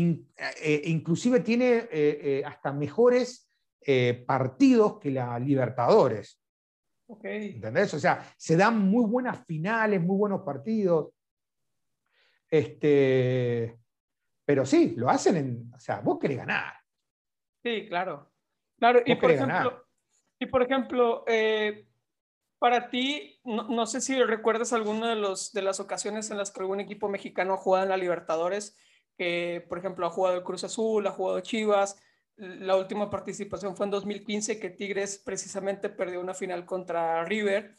eh, 0.62 0.82
inclusive 0.86 1.40
tiene 1.40 1.86
eh, 1.92 2.42
hasta 2.46 2.72
mejores 2.72 3.46
partidos 4.26 4.98
que 4.98 5.10
la 5.10 5.38
Libertadores. 5.38 6.40
¿Entendés? 7.22 7.92
O 7.94 7.98
sea, 7.98 8.24
se 8.36 8.56
dan 8.56 8.78
muy 8.78 9.04
buenas 9.04 9.44
finales, 9.44 10.00
muy 10.00 10.16
buenos 10.16 10.42
partidos. 10.42 11.12
Este, 12.48 13.76
pero 14.44 14.64
sí, 14.64 14.94
lo 14.96 15.10
hacen 15.10 15.36
en. 15.36 15.72
O 15.74 15.80
sea, 15.80 16.00
vos 16.00 16.18
querés 16.20 16.38
ganar. 16.38 16.74
Sí, 17.62 17.86
claro. 17.88 18.30
Claro, 18.78 19.02
y 19.04 19.14
por, 19.16 19.30
ejemplo, 19.30 19.84
y 20.38 20.46
por 20.46 20.62
ejemplo, 20.62 21.24
para 22.60 22.90
ti, 22.90 23.40
no, 23.42 23.86
sé 23.86 24.02
si 24.02 24.22
recuerdas 24.22 24.74
alguna 24.74 25.08
de, 25.08 25.16
los, 25.16 25.52
de 25.52 25.62
las 25.62 25.80
ocasiones 25.80 26.30
en 26.30 26.36
las 26.36 26.50
que 26.50 26.60
algún 26.60 26.78
equipo 26.78 27.08
mexicano 27.08 27.54
ha 27.54 27.56
jugado 27.56 27.84
en 27.84 27.88
la 27.88 27.96
Libertadores, 27.96 28.76
que 29.16 29.64
por 29.66 29.78
ejemplo 29.78 30.06
ha 30.06 30.10
jugado 30.10 30.36
el 30.36 30.44
Cruz 30.44 30.62
Azul, 30.62 31.06
ha 31.06 31.10
jugado 31.10 31.40
Chivas, 31.40 31.96
la 32.36 32.76
última 32.76 33.08
participación 33.08 33.74
fue 33.76 33.86
en 33.86 33.90
2015 33.92 34.60
que 34.60 34.68
Tigres 34.68 35.22
precisamente 35.24 35.88
perdió 35.88 36.20
una 36.20 36.34
final 36.34 36.66
contra 36.66 37.24
River. 37.24 37.74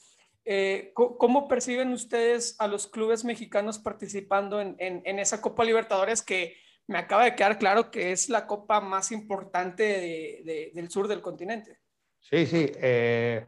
Eh, 0.45 0.91
¿Cómo 0.95 1.47
perciben 1.47 1.93
ustedes 1.93 2.55
a 2.59 2.67
los 2.67 2.87
clubes 2.87 3.23
mexicanos 3.23 3.77
participando 3.77 4.59
en, 4.59 5.19
esa 5.19 5.41
Copa 5.41 5.63
Libertadores 5.63 6.23
que 6.23 6.57
me 6.87 6.97
acaba 6.97 7.25
de 7.25 7.35
quedar 7.35 7.59
claro 7.59 7.91
que 7.91 8.11
es 8.11 8.29
la 8.29 8.47
copa 8.47 8.81
más 8.81 9.11
importante 9.11 10.63
del 10.73 10.89
sur 10.89 11.07
del 11.07 11.21
continente? 11.21 11.77
Sí, 12.19 12.47
sí. 12.47 12.71
Eh, 12.75 13.45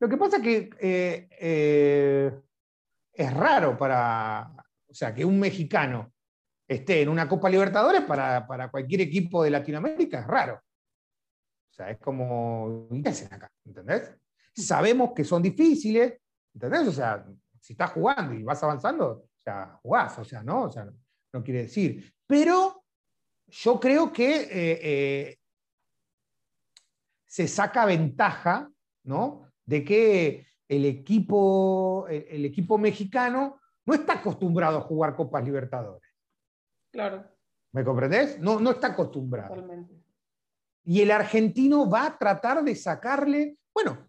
lo 0.00 0.08
que 0.08 0.16
pasa 0.16 0.38
es 0.38 0.42
que 0.42 0.70
eh, 0.80 2.32
es 3.12 3.34
raro 3.34 3.76
para, 3.76 4.50
o 4.88 4.94
sea, 4.94 5.14
que 5.14 5.24
un 5.24 5.38
mexicano 5.38 6.12
esté 6.66 7.02
en 7.02 7.08
una 7.08 7.28
Copa 7.28 7.50
Libertadores 7.50 8.02
para, 8.02 8.70
cualquier 8.70 9.02
equipo 9.02 9.42
de 9.42 9.50
Latinoamérica 9.50 10.20
es 10.20 10.26
raro. 10.26 10.54
O 10.54 11.72
sea, 11.72 11.90
es 11.90 11.98
como, 11.98 12.88
¿qué 13.02 13.08
hacen 13.08 13.32
acá? 13.32 13.50
¿Entendés? 13.64 14.14
Sabemos 14.54 15.10
que 15.14 15.24
son 15.24 15.42
difíciles, 15.42 16.14
¿entendés? 16.54 16.88
O 16.88 16.92
sea, 16.92 17.26
si 17.60 17.74
estás 17.74 17.90
jugando 17.90 18.34
y 18.34 18.42
vas 18.42 18.62
avanzando, 18.62 19.06
o 19.06 19.40
sea, 19.42 19.78
jugás, 19.82 20.18
o 20.18 20.24
sea, 20.24 20.42
¿no? 20.42 20.64
O 20.64 20.70
sea, 20.70 20.88
no, 21.32 21.42
quiere 21.42 21.62
decir. 21.62 22.14
Pero 22.26 22.84
yo 23.48 23.78
creo 23.78 24.12
que 24.12 24.42
eh, 24.42 24.80
eh, 24.82 25.38
se 27.26 27.48
saca 27.48 27.84
ventaja, 27.84 28.70
¿no? 29.04 29.49
De 29.70 29.84
que 29.84 30.46
el 30.68 30.84
equipo, 30.84 32.06
el 32.08 32.44
equipo 32.44 32.76
mexicano 32.76 33.60
no 33.86 33.94
está 33.94 34.14
acostumbrado 34.14 34.78
a 34.78 34.80
jugar 34.80 35.14
Copas 35.14 35.44
Libertadores. 35.44 36.10
Claro. 36.92 37.24
¿Me 37.72 37.84
comprendés? 37.84 38.40
No, 38.40 38.58
no 38.58 38.72
está 38.72 38.88
acostumbrado. 38.88 39.54
Totalmente. 39.54 39.94
Y 40.84 41.02
el 41.02 41.12
argentino 41.12 41.88
va 41.88 42.06
a 42.06 42.18
tratar 42.18 42.64
de 42.64 42.74
sacarle, 42.74 43.58
bueno, 43.72 44.08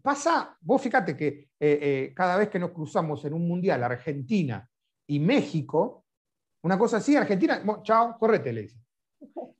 pasa, 0.00 0.56
vos 0.60 0.80
fíjate 0.80 1.16
que 1.16 1.26
eh, 1.26 1.48
eh, 1.58 2.12
cada 2.14 2.36
vez 2.36 2.48
que 2.48 2.60
nos 2.60 2.70
cruzamos 2.70 3.24
en 3.24 3.34
un 3.34 3.48
mundial, 3.48 3.82
Argentina 3.82 4.68
y 5.08 5.18
México, 5.18 6.04
una 6.62 6.78
cosa 6.78 6.98
así, 6.98 7.16
Argentina, 7.16 7.60
chao, 7.82 8.16
correte, 8.16 8.52
le 8.52 8.62
dice. 8.62 8.78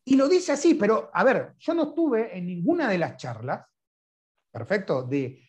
Y 0.05 0.15
lo 0.15 0.29
dice 0.29 0.53
así, 0.53 0.75
pero 0.75 1.11
a 1.13 1.25
ver, 1.25 1.55
yo 1.59 1.75
no 1.75 1.89
estuve 1.89 2.39
en 2.39 2.47
ninguna 2.47 2.89
de 2.89 2.99
las 2.99 3.17
charlas, 3.17 3.67
perfecto, 4.55 5.03
de, 5.03 5.43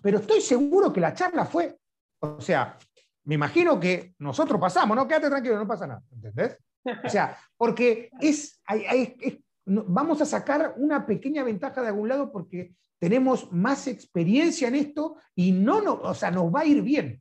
pero 0.00 0.18
estoy 0.20 0.40
seguro 0.40 0.90
que 0.90 1.00
la 1.00 1.12
charla 1.12 1.44
fue, 1.44 1.78
o 2.20 2.40
sea, 2.40 2.78
me 3.24 3.34
imagino 3.34 3.78
que 3.78 4.14
nosotros 4.20 4.58
pasamos, 4.58 4.96
no, 4.96 5.06
quédate 5.06 5.28
tranquilo, 5.28 5.58
no 5.58 5.68
pasa 5.68 5.86
nada, 5.86 6.02
¿entendés? 6.10 6.58
O 7.04 7.08
sea, 7.10 7.36
porque 7.58 8.10
es, 8.18 8.62
vamos 9.66 10.22
a 10.22 10.24
sacar 10.24 10.72
una 10.78 11.04
pequeña 11.04 11.44
ventaja 11.44 11.82
de 11.82 11.88
algún 11.88 12.08
lado 12.08 12.32
porque 12.32 12.74
tenemos 12.98 13.52
más 13.52 13.86
experiencia 13.86 14.68
en 14.68 14.76
esto 14.76 15.16
y 15.34 15.52
no, 15.52 15.82
no 15.82 15.94
o 15.96 16.14
sea, 16.14 16.30
nos 16.30 16.46
va 16.46 16.60
a 16.60 16.64
ir 16.64 16.80
bien. 16.80 17.20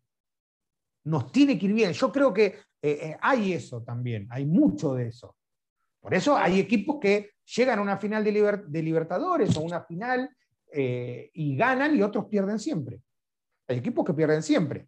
Nos 1.04 1.30
tiene 1.34 1.60
que 1.60 1.66
ir 1.66 1.74
bien. 1.74 1.92
Yo 1.92 2.10
creo 2.10 2.34
que 2.34 2.46
eh, 2.46 2.56
eh, 2.82 3.18
hay 3.22 3.52
eso 3.52 3.84
también, 3.84 4.28
hay 4.30 4.46
mucho 4.46 4.94
de 4.94 5.08
eso. 5.08 5.36
Por 6.00 6.14
eso 6.14 6.38
hay 6.38 6.62
equipos 6.62 7.00
que 7.02 7.32
llegan 7.44 7.80
a 7.80 7.82
una 7.82 7.98
final 7.98 8.24
de, 8.24 8.64
de 8.66 8.82
Libertadores 8.82 9.58
o 9.58 9.62
una 9.62 9.82
final 9.82 10.30
eh, 10.72 11.30
y 11.34 11.56
ganan 11.56 11.96
y 11.96 12.02
otros 12.02 12.26
pierden 12.26 12.60
siempre. 12.60 13.02
Hay 13.68 13.78
equipos 13.78 14.06
que 14.06 14.14
pierden 14.14 14.44
siempre. 14.44 14.88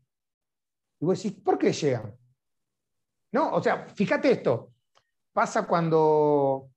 Y 1.00 1.06
vos 1.06 1.22
decís, 1.22 1.40
¿por 1.42 1.58
qué 1.58 1.72
llegan? 1.72 2.16
¿No? 3.32 3.54
O 3.54 3.62
sea, 3.62 3.88
fíjate 3.90 4.32
esto. 4.32 4.74
Pasa 5.34 5.66
cuando 5.66 6.72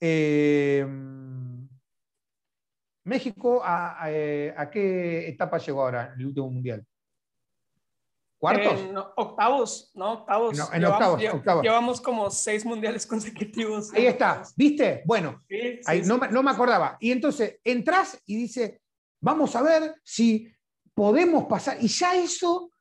eh, 0.00 0.86
México, 3.04 3.62
eh, 4.06 4.54
a, 4.56 4.70
qué 4.70 5.28
etapa 5.28 5.58
llegó 5.58 5.82
ahora 5.82 6.12
en 6.14 6.20
el 6.20 6.26
último 6.26 6.50
mundial? 6.50 6.86
¿Cuartos? 8.40 8.80
octavos, 9.16 9.90
¿no? 9.94 10.12
Octavos. 10.12 10.58
en 10.72 10.80
llevamos, 10.80 11.22
octavos, 11.34 11.62
Llevamos 11.62 12.00
como 12.00 12.30
seis 12.30 12.64
mundiales 12.64 13.06
consecutivos. 13.06 13.92
Ahí 13.92 14.06
está, 14.06 14.42
¿viste? 14.56 15.02
Bueno, 15.04 15.44
no, 16.06 16.16
no, 16.16 16.42
me 16.42 16.50
acordaba. 16.50 16.96
Y 17.00 17.12
entonces 17.12 17.60
entras 17.62 18.18
y 18.24 18.36
dice, 18.36 18.80
vamos 19.20 19.54
a 19.56 19.62
ver 19.62 19.94
si 20.02 20.50
podemos 20.94 21.44
pasar. 21.44 21.76
Y 21.82 21.88
ya 21.88 22.14
eso 22.14 22.72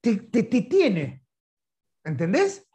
te, 0.00 0.16
tiene. 0.16 1.22
¿Entendés? 2.02 2.66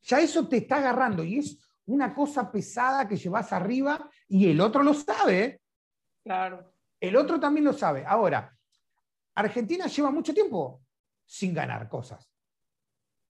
Ya 0.00 0.18
eso 0.18 0.48
te 0.48 0.56
está 0.56 0.76
agarrando 0.76 1.22
y 1.22 1.40
es 1.40 1.58
una 1.84 2.14
cosa 2.14 2.50
pesada 2.50 3.06
que 3.06 3.16
llevas 3.18 3.52
arriba 3.52 4.08
y 4.28 4.50
el 4.50 4.62
otro 4.62 4.82
lo 4.82 4.94
sabe. 4.94 5.44
¿eh? 5.44 5.60
Claro. 6.24 6.72
El 6.98 7.16
otro 7.16 7.38
también 7.38 7.66
lo 7.66 7.74
sabe. 7.74 8.02
Ahora, 8.06 8.56
Argentina 9.34 9.86
lleva 9.88 10.10
mucho 10.10 10.32
tiempo 10.32 10.81
sin 11.32 11.54
ganar 11.54 11.88
cosas. 11.88 12.30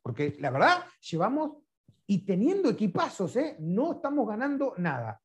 Porque 0.03 0.34
la 0.40 0.50
verdad, 0.50 0.84
llevamos 1.09 1.62
y 2.05 2.24
teniendo 2.24 2.68
equipazos, 2.68 3.36
¿eh? 3.36 3.57
no 3.61 3.92
estamos 3.92 4.26
ganando 4.26 4.74
nada. 4.76 5.22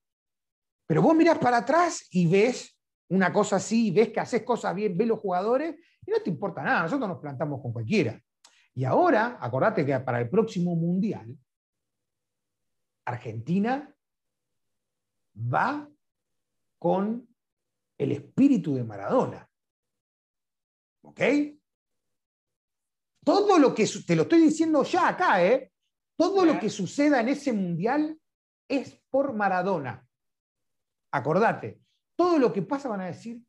Pero 0.86 1.02
vos 1.02 1.16
mirás 1.16 1.40
para 1.40 1.58
atrás 1.58 2.06
y 2.12 2.28
ves 2.28 2.80
una 3.10 3.34
cosa 3.34 3.56
así, 3.56 3.90
ves 3.90 4.10
que 4.10 4.20
haces 4.20 4.44
cosas 4.44 4.76
bien, 4.76 4.96
ves 4.96 5.08
los 5.08 5.20
jugadores 5.20 5.76
y 6.06 6.12
no 6.12 6.22
te 6.22 6.30
importa 6.30 6.62
nada, 6.62 6.84
nosotros 6.84 7.10
nos 7.10 7.20
plantamos 7.20 7.64
con 7.64 7.74
cualquiera. 7.74 8.22
Y 8.76 8.86
ahora, 8.86 9.40
acordate 9.42 9.84
que 9.84 10.00
para 10.02 10.22
el 10.22 10.30
próximo 10.30 10.76
Mundial, 10.76 11.36
Argentina 13.06 13.92
va 15.36 15.90
con 16.78 17.28
el 17.98 18.12
espíritu 18.12 18.76
de 18.76 18.84
Maradona. 18.84 19.50
¿Ok? 21.02 21.22
Todo 23.28 23.60
lo 23.60 23.76
que, 23.76 23.86
te 24.08 24.16
lo 24.16 24.22
estoy 24.22 24.40
diciendo 24.40 24.84
ya 24.84 25.10
acá, 25.10 25.44
¿eh? 25.44 25.70
Todo 26.16 26.46
lo 26.46 26.58
que 26.58 26.70
suceda 26.70 27.20
en 27.20 27.28
ese 27.28 27.52
mundial 27.52 28.18
es 28.70 29.02
por 29.10 29.34
Maradona. 29.34 30.08
Acordate, 31.12 31.82
todo 32.16 32.40
lo 32.40 32.54
que 32.54 32.62
pasa 32.62 32.88
van 32.88 33.02
a 33.02 33.08
decir 33.08 33.42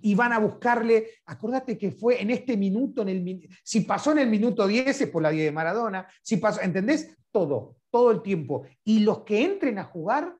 y 0.00 0.14
van 0.14 0.32
a 0.32 0.38
buscarle, 0.38 1.08
acordate 1.26 1.76
que 1.76 1.90
fue 1.90 2.22
en 2.22 2.30
este 2.30 2.56
minuto, 2.56 3.02
en 3.02 3.08
el, 3.08 3.48
si 3.64 3.80
pasó 3.80 4.12
en 4.12 4.18
el 4.18 4.30
minuto 4.30 4.64
10 4.64 5.00
es 5.00 5.08
por 5.08 5.22
la 5.22 5.30
10 5.30 5.46
de 5.46 5.52
Maradona, 5.52 6.06
si 6.22 6.36
pasó, 6.36 6.60
¿entendés? 6.60 7.12
Todo, 7.32 7.78
todo 7.90 8.12
el 8.12 8.22
tiempo. 8.22 8.64
Y 8.84 9.00
los 9.00 9.24
que 9.24 9.42
entren 9.42 9.80
a 9.80 9.84
jugar, 9.86 10.38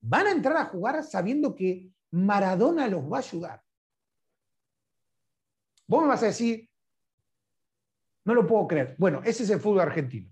van 0.00 0.28
a 0.28 0.30
entrar 0.30 0.56
a 0.56 0.64
jugar 0.64 1.04
sabiendo 1.04 1.54
que 1.54 1.90
Maradona 2.10 2.88
los 2.88 3.02
va 3.02 3.18
a 3.18 3.20
ayudar. 3.20 3.62
Vos 5.86 6.00
me 6.00 6.08
vas 6.08 6.22
a 6.22 6.26
decir, 6.26 6.70
no 8.24 8.34
lo 8.34 8.46
puedo 8.46 8.66
creer. 8.66 8.94
Bueno, 8.98 9.22
ese 9.24 9.42
es 9.42 9.50
el 9.50 9.60
fútbol 9.60 9.80
argentino. 9.80 10.30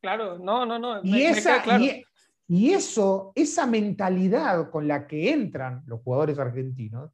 Claro, 0.00 0.38
no, 0.38 0.64
no, 0.64 0.78
no. 0.78 1.00
Y, 1.02 1.22
esa, 1.22 1.62
claro. 1.62 1.84
Y 2.50 2.72
eso, 2.72 3.32
esa 3.34 3.66
mentalidad 3.66 4.70
con 4.70 4.88
la 4.88 5.06
que 5.06 5.30
entran 5.30 5.82
los 5.86 6.00
jugadores 6.00 6.38
argentinos, 6.38 7.12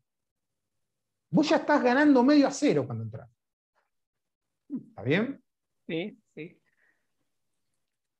vos 1.30 1.48
ya 1.48 1.56
estás 1.56 1.82
ganando 1.82 2.22
medio 2.22 2.46
a 2.46 2.52
cero 2.52 2.84
cuando 2.86 3.04
entras. 3.04 3.28
¿Está 4.68 5.02
bien? 5.02 5.42
Sí, 5.86 6.18
sí. 6.34 6.60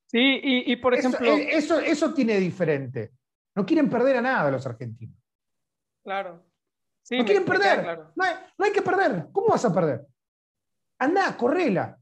Sí, 0.07 0.41
y, 0.43 0.77
por 0.77 0.95
ejemplo. 0.95 1.27
Eso, 1.35 1.79
eso, 1.81 2.15
tiene 2.15 2.39
diferente. 2.39 3.13
No 3.55 3.65
quieren 3.65 3.89
perder 3.89 4.17
a 4.17 4.23
nada 4.23 4.51
los 4.51 4.67
argentinos. 4.67 5.17
Claro. 6.03 6.45
no 7.11 7.25
quieren 7.25 7.45
perder. 7.45 7.99
No, 8.15 8.25
hay, 8.25 8.73
que 8.73 8.83
perder. 8.83 9.29
¿Cómo 9.33 9.49
vas 9.49 9.65
a 9.65 9.75
perder? 9.75 10.07
Andá, 10.99 11.37
correla. 11.37 11.99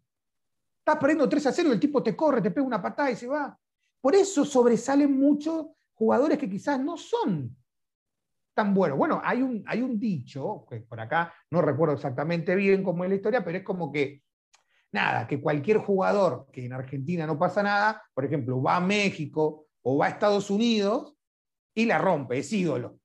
Estás 0.78 0.99
perdiendo 0.99 1.28
3 1.28 1.47
a 1.47 1.53
0 1.53 1.68
y 1.68 1.72
el 1.72 1.80
tipo 1.80 2.03
te 2.03 2.16
corre, 2.16 2.43
te 2.43 2.51
pega 2.51 2.66
una 2.66 2.82
patada 2.82 3.11
y 3.11 3.16
se 3.16 3.26
va. 3.26 3.57
por 4.01 4.14
eso 4.14 4.45
sobresalen 4.45 5.16
muchos 5.16 5.66
jugadores 5.95 6.38
que 6.38 6.51
quizás 6.51 6.80
no 6.80 6.97
son 6.97 7.57
tan 8.55 8.74
buenos. 8.74 8.99
Bueno, 8.99 9.20
hay 9.24 9.43
un, 9.43 9.62
hay 9.66 9.82
un 9.82 9.99
dicho, 9.99 10.66
que 10.68 10.80
por 10.80 11.01
acá 11.01 11.32
no 11.51 11.62
recuerdo 11.62 11.95
exactamente 11.95 12.55
bien 12.55 12.82
cómo 12.82 13.05
es 13.05 13.11
la 13.11 13.16
historia, 13.16 13.45
pero 13.45 13.59
es 13.59 13.64
como 13.64 13.93
que, 13.93 14.22
nada, 14.93 15.26
que 15.26 15.40
cualquier 15.40 15.78
jugador 15.78 16.49
que 16.53 16.66
en 16.66 16.72
Argentina 16.72 17.26
no 17.26 17.38
pasa 17.38 17.62
nada, 17.62 18.03
por 18.14 18.24
ejemplo, 18.24 18.62
va 18.62 18.76
a 18.76 18.80
México 18.80 19.66
o 19.82 19.99
va 19.99 20.07
a 20.07 20.11
Estados 20.11 20.51
Unidos 20.51 21.16
y 21.74 21.86
la 21.86 21.99
rompe, 21.99 22.38
es 22.38 22.53
ídolo. 22.53 22.99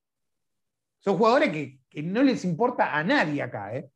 Son 0.99 1.17
jugadores 1.17 1.51
que, 1.51 1.79
no 2.03 2.21
les 2.21 2.45
importa 2.45 2.95
a 2.95 3.03
nadie 3.03 3.41
acá, 3.41 3.75
¿eh? 3.75 3.89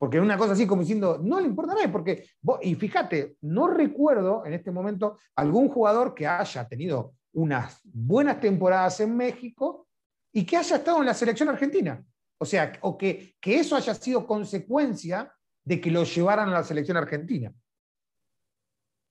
Porque 0.00 0.18
una 0.18 0.38
cosa 0.38 0.54
así 0.54 0.66
como 0.66 0.80
diciendo, 0.80 1.20
no 1.22 1.38
le 1.40 1.46
importa 1.46 1.72
a 1.72 1.74
nadie, 1.74 1.90
porque, 1.90 2.26
y 2.62 2.74
fíjate, 2.74 3.36
no 3.42 3.68
recuerdo 3.68 4.46
en 4.46 4.54
este 4.54 4.70
momento 4.70 5.18
algún 5.36 5.68
jugador 5.68 6.14
que 6.14 6.26
haya 6.26 6.66
tenido 6.66 7.12
unas 7.34 7.82
buenas 7.84 8.40
temporadas 8.40 8.98
en 9.00 9.14
México 9.14 9.88
y 10.32 10.46
que 10.46 10.56
haya 10.56 10.76
estado 10.76 11.00
en 11.00 11.04
la 11.04 11.12
selección 11.12 11.50
argentina. 11.50 12.02
O 12.38 12.46
sea, 12.46 12.72
o 12.80 12.96
que, 12.96 13.34
que 13.38 13.56
eso 13.58 13.76
haya 13.76 13.92
sido 13.92 14.26
consecuencia 14.26 15.30
de 15.62 15.78
que 15.78 15.90
lo 15.90 16.04
llevaran 16.04 16.48
a 16.48 16.52
la 16.52 16.64
selección 16.64 16.96
argentina. 16.96 17.52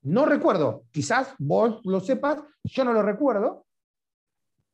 No 0.01 0.25
recuerdo, 0.25 0.85
quizás 0.89 1.35
vos 1.37 1.81
lo 1.83 1.99
sepas, 1.99 2.41
yo 2.63 2.83
no 2.83 2.93
lo 2.93 3.03
recuerdo. 3.03 3.67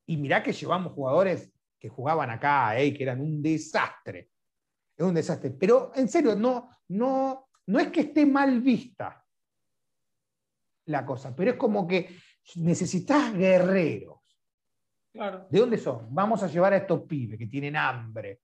Y 0.06 0.16
mirá 0.16 0.42
que 0.42 0.54
llevamos 0.54 0.94
jugadores 0.94 1.52
que 1.78 1.90
jugaban 1.90 2.30
acá, 2.30 2.80
eh, 2.80 2.94
que 2.94 3.04
eran 3.04 3.20
un 3.20 3.44
desastre. 3.44 4.30
Es 4.98 5.06
un 5.06 5.14
desastre. 5.14 5.52
Pero 5.52 5.92
en 5.96 6.08
serio, 6.08 6.36
no, 6.36 6.70
no, 6.90 7.50
no 7.68 7.80
es 7.80 7.88
que 7.90 8.02
esté 8.02 8.26
mal 8.26 8.62
vista 8.62 9.24
la 10.88 11.06
cosa, 11.06 11.36
pero 11.36 11.52
es 11.52 11.58
como 11.58 11.88
que 11.88 12.16
necesitas 12.56 13.34
guerreros. 13.34 14.20
¿De 15.50 15.60
dónde 15.60 15.78
son? 15.78 16.14
Vamos 16.14 16.44
a 16.44 16.48
llevar 16.48 16.74
a 16.74 16.78
estos 16.78 17.04
pibes 17.04 17.40
que 17.40 17.48
tienen 17.48 17.76
hambre, 17.76 18.42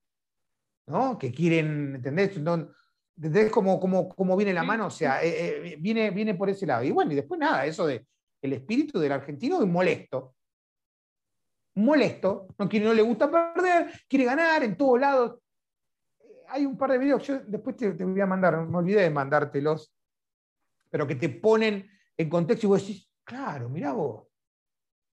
¿no? 0.87 1.17
que 1.17 1.31
quieren, 1.31 1.95
¿entendés? 1.95 2.37
¿Entendés 2.37 3.51
cómo, 3.51 3.79
cómo, 3.79 4.37
viene 4.37 4.53
la 4.53 4.63
mano? 4.63 4.87
O 4.87 4.89
sea, 4.89 5.21
eh, 5.21 5.73
eh, 5.73 5.75
viene, 5.79 6.11
viene 6.11 6.33
por 6.33 6.49
ese 6.49 6.65
lado. 6.65 6.83
Y 6.83 6.91
bueno, 6.91 7.11
y 7.11 7.15
después 7.15 7.39
nada, 7.39 7.65
eso 7.65 7.85
de 7.85 8.07
el 8.41 8.53
espíritu 8.53 8.99
del 8.99 9.11
argentino 9.11 9.61
es 9.61 9.67
molesto 9.67 10.35
molesto, 11.75 12.47
no, 12.57 12.65
no 12.65 12.93
le 12.93 13.01
gusta 13.01 13.31
perder, 13.31 13.91
quiere 14.07 14.25
ganar 14.25 14.63
en 14.63 14.75
todos 14.75 14.99
lados. 14.99 15.39
Hay 16.51 16.65
un 16.65 16.77
par 16.77 16.91
de 16.91 16.97
videos, 16.97 17.25
yo 17.25 17.39
después 17.39 17.75
te, 17.75 17.89
voy 17.91 18.21
a 18.21 18.25
mandar, 18.25 18.57
me 18.65 18.77
olvidé 18.77 19.01
de 19.01 19.09
mandártelos, 19.09 19.93
pero 20.89 21.07
que 21.07 21.15
te 21.15 21.29
ponen 21.29 21.89
en 22.17 22.29
contexto 22.29 22.67
y 22.67 22.69
vos 22.69 22.81
decís, 22.81 23.09
claro, 23.23 23.69
mira 23.69 23.93
vos, 23.93 24.27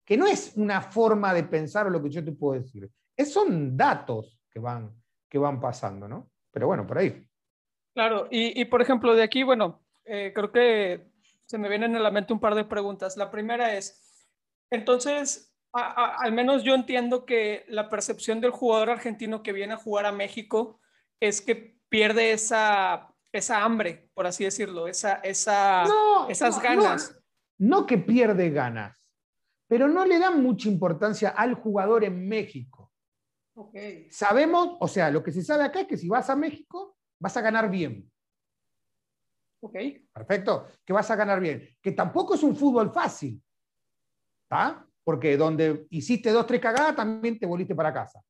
que 0.05 0.16
no 0.16 0.26
es 0.26 0.53
una 0.57 0.80
forma 0.80 1.32
de 1.32 1.45
pensar 1.45 1.91
lo 1.91 2.03
que 2.03 2.11
yo 2.11 2.24
te 2.24 2.32
puedo 2.32 2.61
decir, 2.61 2.91
es, 3.16 3.32
son 3.32 3.76
datos 3.76 4.41
que 4.51 4.59
van, 4.59 4.93
que 5.28 5.39
van 5.39 5.61
pasando, 5.61 6.09
¿no? 6.09 6.30
Pero 6.51 6.66
bueno, 6.66 6.86
por 6.86 6.99
ahí. 6.99 7.24
Claro, 7.95 8.28
y, 8.30 8.64
por 8.66 8.80
ejemplo, 8.80 9.14
de 9.14 9.22
aquí, 9.22 9.43
bueno, 9.43 9.82
eh, 10.05 10.32
creo 10.34 10.53
que 10.53 11.11
se 11.47 11.59
me 11.59 11.68
vienen 11.68 11.97
a 11.97 12.01
la 12.01 12.11
mente 12.11 12.32
un 12.32 12.41
par 12.41 12.55
de 12.55 12.64
preguntas. 12.64 13.16
La 13.16 13.30
primera 13.30 13.76
es, 13.76 14.26
entonces, 14.70 15.53
al 15.72 16.32
menos 16.32 16.62
yo 16.62 16.74
entiendo 16.74 17.24
que 17.24 17.64
la 17.68 17.89
percepción 17.89 18.41
del 18.41 18.51
jugador 18.51 18.91
argentino 18.91 19.43
que 19.43 19.53
viene 19.53 19.74
a 19.74 19.78
jugar 19.78 20.07
a 20.07 20.12
México 20.12 20.80
es 21.20 21.40
que 21.40 21.78
pierde 21.88 22.32
esa, 22.32 23.12
esa 23.32 23.64
hambre, 23.64 24.10
por 24.14 24.26
así 24.26 24.44
decirlo, 24.44 24.88
esa, 24.88 25.14
esa, 25.16 25.84
esas 26.28 26.62
ganas. 26.62 27.20
No, 27.58 27.86
que 27.86 27.98
pierde 27.98 28.50
ganas, 28.50 29.02
pero 29.66 29.88
no 29.88 30.04
le 30.04 30.18
dan 30.18 30.42
mucha 30.42 30.68
importancia 30.68 31.30
al 31.30 31.54
jugador 31.54 32.04
en 32.04 32.28
México. 32.28 32.92
Sabemos, 34.10 34.76
o 34.78 34.86
sea, 34.86 35.10
lo 35.10 35.22
que 35.22 35.32
se 35.32 35.42
sabe 35.42 35.64
acá 35.64 35.80
es 35.80 35.88
que 35.88 35.96
si 35.96 36.08
vas 36.08 36.30
a 36.30 36.36
México, 36.36 36.96
vas 37.18 37.36
a 37.36 37.40
ganar 37.40 37.68
bien. 37.68 38.08
Ok. 39.60 39.74
Perfecto, 40.12 40.68
que 40.84 40.92
vas 40.92 41.10
a 41.10 41.16
ganar 41.16 41.40
bien. 41.40 41.68
Que 41.82 41.90
tampoco 41.90 42.36
es 42.36 42.44
un 42.44 42.54
fútbol 42.54 42.92
fácil. 42.92 43.42
¿Está? 44.44 44.88
porque 45.08 45.38
donde 45.38 45.86
hiciste 45.88 46.30
dos, 46.30 46.46
tres 46.46 46.60
cagadas, 46.60 46.94
también 46.94 47.38
te 47.38 47.46
volviste 47.46 47.74
para 47.74 47.94
casa. 47.94 48.22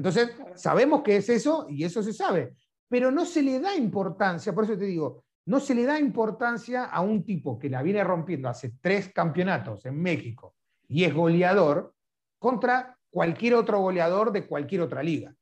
Entonces, 0.00 0.30
sabemos 0.54 1.02
que 1.02 1.16
es 1.16 1.28
eso 1.28 1.66
y 1.68 1.84
eso 1.84 2.02
se 2.02 2.14
sabe, 2.14 2.54
pero 2.88 3.10
no 3.10 3.26
se 3.26 3.42
le 3.42 3.60
da 3.60 3.76
importancia, 3.76 4.54
por 4.54 4.64
eso 4.64 4.78
te 4.78 4.86
digo, 4.86 5.24
no 5.44 5.60
se 5.60 5.74
le 5.74 5.84
da 5.84 6.00
importancia 6.00 6.86
a 6.86 7.02
un 7.02 7.22
tipo 7.22 7.58
que 7.58 7.68
la 7.68 7.82
viene 7.82 8.02
rompiendo 8.02 8.48
hace 8.48 8.72
tres 8.80 9.12
campeonatos 9.12 9.84
en 9.84 10.00
México 10.00 10.54
y 10.88 11.04
es 11.04 11.12
goleador 11.12 11.92
contra 12.38 12.96
cualquier 13.10 13.56
otro 13.56 13.80
goleador 13.80 14.32
de 14.32 14.46
cualquier 14.46 14.80
otra 14.80 15.02
liga. 15.02 15.34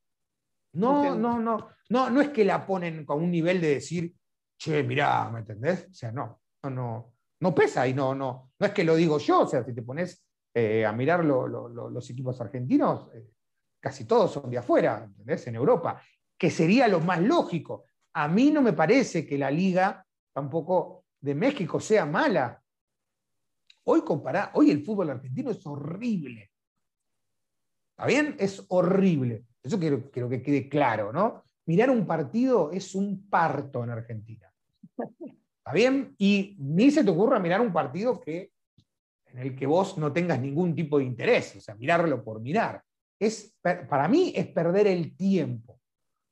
No, 0.73 1.15
no, 1.15 1.39
no, 1.39 1.69
no, 1.89 2.11
no 2.11 2.21
es 2.21 2.31
que 2.31 2.45
la 2.45 2.67
ponen 2.67 3.07
con 3.07 3.23
un 3.23 3.31
nivel 3.31 3.61
de 3.61 3.75
decir, 3.75 4.13
che, 4.59 4.83
mirá, 4.83 5.31
¿me 5.31 5.39
entendés? 5.39 5.87
O 5.89 5.95
sea, 5.95 6.11
no, 6.11 6.41
no, 6.65 6.71
no, 6.71 7.13
no 7.39 7.55
pesa 7.55 7.87
y 7.87 7.95
no, 7.95 8.13
no, 8.13 8.51
no 8.59 8.67
es 8.67 8.73
que 8.73 8.83
lo 8.83 8.97
digo 8.97 9.19
yo, 9.19 9.43
o 9.43 9.47
sea, 9.47 9.63
si 9.63 9.73
te 9.73 9.83
pones 9.83 10.21
eh, 10.53 10.85
a 10.85 10.91
mirar 10.91 11.25
los 11.25 12.11
equipos 12.11 12.41
argentinos, 12.41 13.09
eh, 13.15 13.25
casi 13.81 14.05
todos 14.05 14.33
son 14.33 14.51
de 14.51 14.59
afuera, 14.59 15.05
¿entendés? 15.05 15.47
En 15.47 15.55
Europa, 15.55 16.03
que 16.37 16.51
sería 16.51 16.89
lo 16.89 17.01
más 17.01 17.21
lógico. 17.21 17.85
A 18.15 18.29
mí 18.29 18.51
no 18.51 18.63
me 18.63 18.73
parece 18.73 19.27
que 19.27 19.39
la 19.39 19.51
liga 19.51 20.05
tampoco 20.33 21.05
de 21.21 21.35
México 21.35 21.81
sea 21.81 22.07
mala. 22.07 22.63
Hoy 23.85 24.03
compará, 24.03 24.51
hoy 24.55 24.71
el 24.71 24.85
fútbol 24.85 25.11
argentino 25.11 25.51
es 25.51 25.67
horrible. 25.67 26.51
¿Está 27.91 28.07
bien? 28.07 28.37
Es 28.39 28.65
horrible. 28.69 29.45
Eso 29.63 29.79
quiero, 29.79 30.11
que 30.11 30.43
quede 30.43 30.69
claro, 30.69 31.13
¿no? 31.13 31.45
Mirar 31.67 31.91
un 31.91 32.07
partido 32.07 32.71
es 32.73 32.95
un 32.95 33.29
parto 33.29 33.83
en 33.85 33.91
Argentina. 33.91 34.53
¿Está 34.97 35.73
bien? 35.73 36.15
Y 36.17 36.57
ni 36.59 36.91
se 36.91 37.05
te 37.05 37.11
ocurra 37.11 37.39
mirar 37.39 37.61
un 37.61 37.73
partido 37.73 38.21
que 38.21 38.53
en 39.27 39.39
el 39.39 39.55
que 39.55 39.67
vos 39.67 39.99
no 39.99 40.13
tengas 40.13 40.41
ningún 40.41 40.75
tipo 40.75 40.99
de 40.99 41.05
interés, 41.05 41.57
o 41.57 41.61
sea, 41.61 41.75
mirarlo 41.75 42.25
por 42.25 42.41
mirar. 42.41 42.83
Es, 43.19 43.57
para 43.63 44.09
mí 44.09 44.33
es 44.35 44.47
perder 44.49 44.87
el 44.87 45.17
tiempo. 45.17 45.81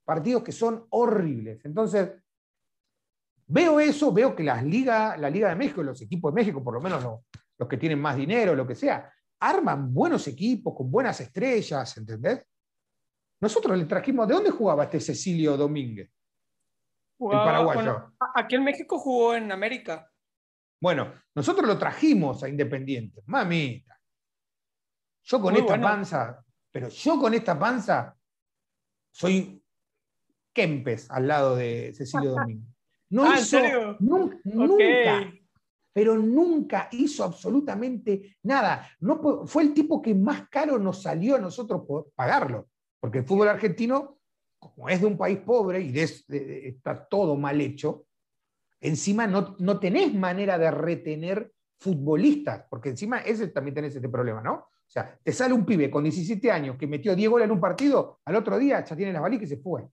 Partidos 0.04 0.42
que 0.42 0.52
son 0.52 0.86
horribles. 0.90 1.64
Entonces, 1.64 2.12
veo 3.46 3.80
eso, 3.80 4.12
veo 4.12 4.34
que 4.36 4.44
las 4.44 4.64
ligas, 4.64 5.18
la 5.18 5.30
Liga 5.30 5.48
de 5.48 5.56
México, 5.56 5.82
los 5.82 6.00
equipos 6.02 6.32
de 6.32 6.40
México, 6.40 6.62
por 6.62 6.74
lo 6.74 6.80
menos 6.80 7.02
los, 7.02 7.20
los 7.58 7.68
que 7.68 7.76
tienen 7.76 8.00
más 8.00 8.16
dinero, 8.16 8.54
lo 8.54 8.66
que 8.66 8.74
sea, 8.74 9.12
arman 9.40 9.92
buenos 9.92 10.26
equipos 10.28 10.74
con 10.76 10.90
buenas 10.90 11.20
estrellas, 11.20 11.96
¿entendés? 11.96 12.42
Nosotros 13.40 13.76
le 13.76 13.84
trajimos, 13.84 14.26
¿de 14.26 14.34
dónde 14.34 14.50
jugaba 14.50 14.84
este 14.84 15.00
Cecilio 15.00 15.56
Domínguez? 15.56 16.10
el 17.18 17.30
paraguayo. 17.30 18.12
aquí 18.34 18.56
en 18.56 18.64
México 18.64 18.98
jugó 18.98 19.34
en 19.34 19.50
América. 19.50 20.10
Bueno, 20.80 21.12
nosotros 21.34 21.66
lo 21.66 21.78
trajimos 21.78 22.42
a 22.42 22.48
Independiente. 22.48 23.22
Mamita. 23.26 23.98
Yo 25.24 25.40
con 25.40 25.56
esta 25.56 25.80
panza, 25.80 26.44
pero 26.76 26.90
yo 26.90 27.18
con 27.18 27.32
esta 27.32 27.58
panza 27.58 28.14
soy 29.10 29.62
Kempes 30.52 31.10
al 31.10 31.26
lado 31.26 31.56
de 31.56 31.94
Cecilio 31.96 32.32
Domínguez. 32.36 32.68
No 33.08 33.24
ah, 33.24 33.38
hizo, 33.40 33.96
Nunca, 34.00 34.36
nunca, 34.44 35.32
pero 35.90 36.18
nunca 36.18 36.90
hizo 36.92 37.24
absolutamente 37.24 38.36
nada. 38.42 38.86
No, 39.00 39.46
fue 39.46 39.62
el 39.62 39.72
tipo 39.72 40.02
que 40.02 40.14
más 40.14 40.50
caro 40.50 40.78
nos 40.78 41.00
salió 41.00 41.36
a 41.36 41.40
nosotros 41.40 41.80
por 41.88 42.10
pagarlo. 42.14 42.68
Porque 43.00 43.20
el 43.20 43.24
fútbol 43.24 43.48
argentino, 43.48 44.18
como 44.58 44.90
es 44.90 45.00
de 45.00 45.06
un 45.06 45.16
país 45.16 45.38
pobre 45.38 45.80
y 45.80 45.98
está 45.98 47.08
todo 47.08 47.36
mal 47.36 47.58
hecho, 47.58 48.04
encima 48.82 49.26
no, 49.26 49.56
no 49.60 49.80
tenés 49.80 50.12
manera 50.12 50.58
de 50.58 50.70
retener 50.70 51.50
futbolistas, 51.78 52.66
porque 52.68 52.90
encima 52.90 53.20
ese 53.20 53.48
también 53.48 53.76
tenés 53.76 53.96
este 53.96 54.10
problema, 54.10 54.42
¿no? 54.42 54.68
O 54.86 54.90
sea, 54.90 55.18
te 55.22 55.32
sale 55.32 55.52
un 55.52 55.66
pibe 55.66 55.90
con 55.90 56.04
17 56.04 56.50
años 56.50 56.76
que 56.76 56.86
metió 56.86 57.14
10 57.14 57.30
goles 57.30 57.46
en 57.46 57.52
un 57.52 57.60
partido, 57.60 58.20
al 58.24 58.36
otro 58.36 58.58
día 58.58 58.84
ya 58.84 58.96
tiene 58.96 59.12
las 59.12 59.22
balas 59.22 59.42
y 59.42 59.46
se 59.46 59.56
fue. 59.58 59.86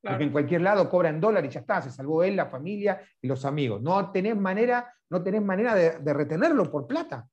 Porque 0.00 0.24
en 0.24 0.32
cualquier 0.32 0.62
lado 0.62 0.88
cobra 0.88 1.10
en 1.10 1.20
dólares 1.20 1.50
y 1.50 1.54
ya 1.54 1.60
está, 1.60 1.80
se 1.80 1.90
salvó 1.90 2.24
él, 2.24 2.34
la 2.34 2.46
familia 2.46 3.00
y 3.20 3.28
los 3.28 3.44
amigos. 3.44 3.80
No 3.82 4.10
tenés 4.10 4.36
manera, 4.36 4.92
no 5.10 5.22
tenés 5.22 5.42
manera 5.42 5.74
de, 5.74 5.98
de 5.98 6.12
retenerlo 6.12 6.70
por 6.70 6.86
plata. 6.88 7.28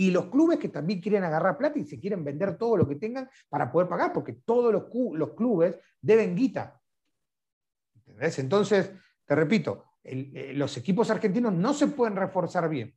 Y 0.00 0.10
los 0.12 0.26
clubes 0.26 0.58
que 0.58 0.68
también 0.68 1.00
quieren 1.00 1.24
agarrar 1.24 1.58
plata 1.58 1.78
y 1.78 1.84
se 1.84 1.98
quieren 1.98 2.24
vender 2.24 2.56
todo 2.56 2.76
lo 2.76 2.88
que 2.88 2.94
tengan 2.94 3.28
para 3.48 3.70
poder 3.70 3.88
pagar, 3.88 4.12
porque 4.12 4.32
todos 4.32 4.72
los, 4.72 4.84
los 5.14 5.34
clubes 5.34 5.76
deben 6.00 6.36
guita. 6.36 6.80
¿Entendés? 7.96 8.38
Entonces, 8.38 8.92
te 9.26 9.34
repito, 9.34 9.84
eh, 10.04 10.52
los 10.54 10.76
equipos 10.76 11.10
argentinos 11.10 11.52
no 11.52 11.74
se 11.74 11.88
pueden 11.88 12.16
reforzar 12.16 12.68
bien. 12.68 12.94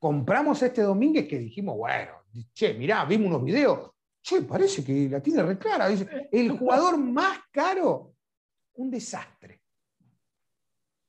Compramos 0.00 0.60
este 0.62 0.82
Domínguez 0.82 1.28
que 1.28 1.38
dijimos, 1.38 1.76
bueno, 1.76 2.10
che, 2.52 2.74
mirá, 2.74 3.04
vimos 3.04 3.28
unos 3.28 3.44
videos, 3.44 3.90
che, 4.20 4.42
parece 4.42 4.82
que 4.82 5.08
la 5.08 5.20
tiene 5.20 5.44
reclara. 5.44 5.86
Dice, 5.86 6.28
el 6.32 6.50
jugador 6.58 6.98
más 6.98 7.38
caro, 7.52 8.14
un 8.74 8.90
desastre. 8.90 9.60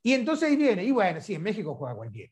Y 0.03 0.13
entonces 0.13 0.49
ahí 0.49 0.55
viene, 0.55 0.83
y 0.83 0.91
bueno, 0.91 1.19
sí, 1.21 1.33
en 1.33 1.41
México 1.41 1.73
juega 1.73 1.95
cualquiera. 1.95 2.31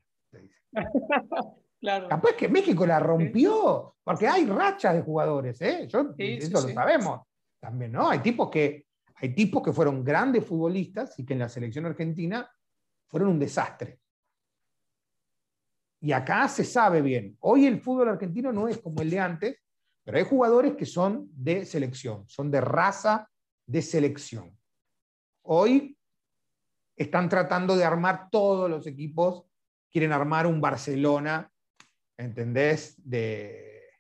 claro. 1.80 2.08
Capaz 2.08 2.34
que 2.34 2.48
México 2.48 2.86
la 2.86 3.00
rompió, 3.00 3.96
porque 4.04 4.28
hay 4.28 4.46
rachas 4.46 4.94
de 4.94 5.02
jugadores, 5.02 5.60
¿eh? 5.62 5.88
Yo, 5.88 6.14
eso 6.18 6.52
lo 6.68 6.74
sabemos. 6.74 7.22
También, 7.60 7.92
¿no? 7.92 8.10
Hay 8.10 8.20
tipos 8.20 8.50
que 8.50 8.86
hay 9.22 9.36
tipos 9.36 9.62
que 9.62 9.74
fueron 9.74 10.04
grandes 10.04 10.46
futbolistas 10.46 11.18
y 11.20 11.26
que 11.26 11.34
en 11.34 11.40
la 11.40 11.50
selección 11.50 11.86
argentina 11.86 12.50
fueron 13.08 13.30
un 13.30 13.40
desastre. 13.40 14.00
Y 16.02 16.12
acá 16.12 16.48
se 16.48 16.64
sabe 16.64 17.02
bien. 17.02 17.36
Hoy 17.40 17.66
el 17.66 17.82
fútbol 17.82 18.10
argentino 18.10 18.52
no 18.52 18.68
es 18.68 18.78
como 18.80 19.02
el 19.02 19.10
de 19.10 19.20
antes, 19.20 19.58
pero 20.04 20.18
hay 20.18 20.24
jugadores 20.24 20.76
que 20.76 20.86
son 20.86 21.30
de 21.34 21.66
selección, 21.66 22.28
son 22.28 22.50
de 22.50 22.62
raza 22.62 23.30
de 23.66 23.82
selección. 23.82 24.58
Hoy 25.44 25.98
están 26.96 27.30
tratando 27.30 27.76
de 27.76 27.84
armar 27.84 28.30
todos 28.30 28.70
los 28.70 28.88
equipos, 28.88 29.44
quieren 29.92 30.12
armar 30.12 30.48
un 30.48 30.62
Barcelona, 30.62 31.52
¿entendés? 32.18 32.96
De, 32.98 33.92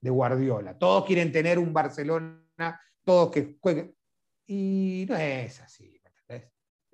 de 0.00 0.10
Guardiola. 0.10 0.78
Todos 0.78 1.04
quieren 1.06 1.32
tener 1.32 1.58
un 1.58 1.72
Barcelona, 1.72 2.80
todos 3.04 3.30
que 3.30 3.56
jueguen. 3.60 3.94
Y 4.46 5.06
no 5.08 5.16
es 5.16 5.60
así. 5.60 5.96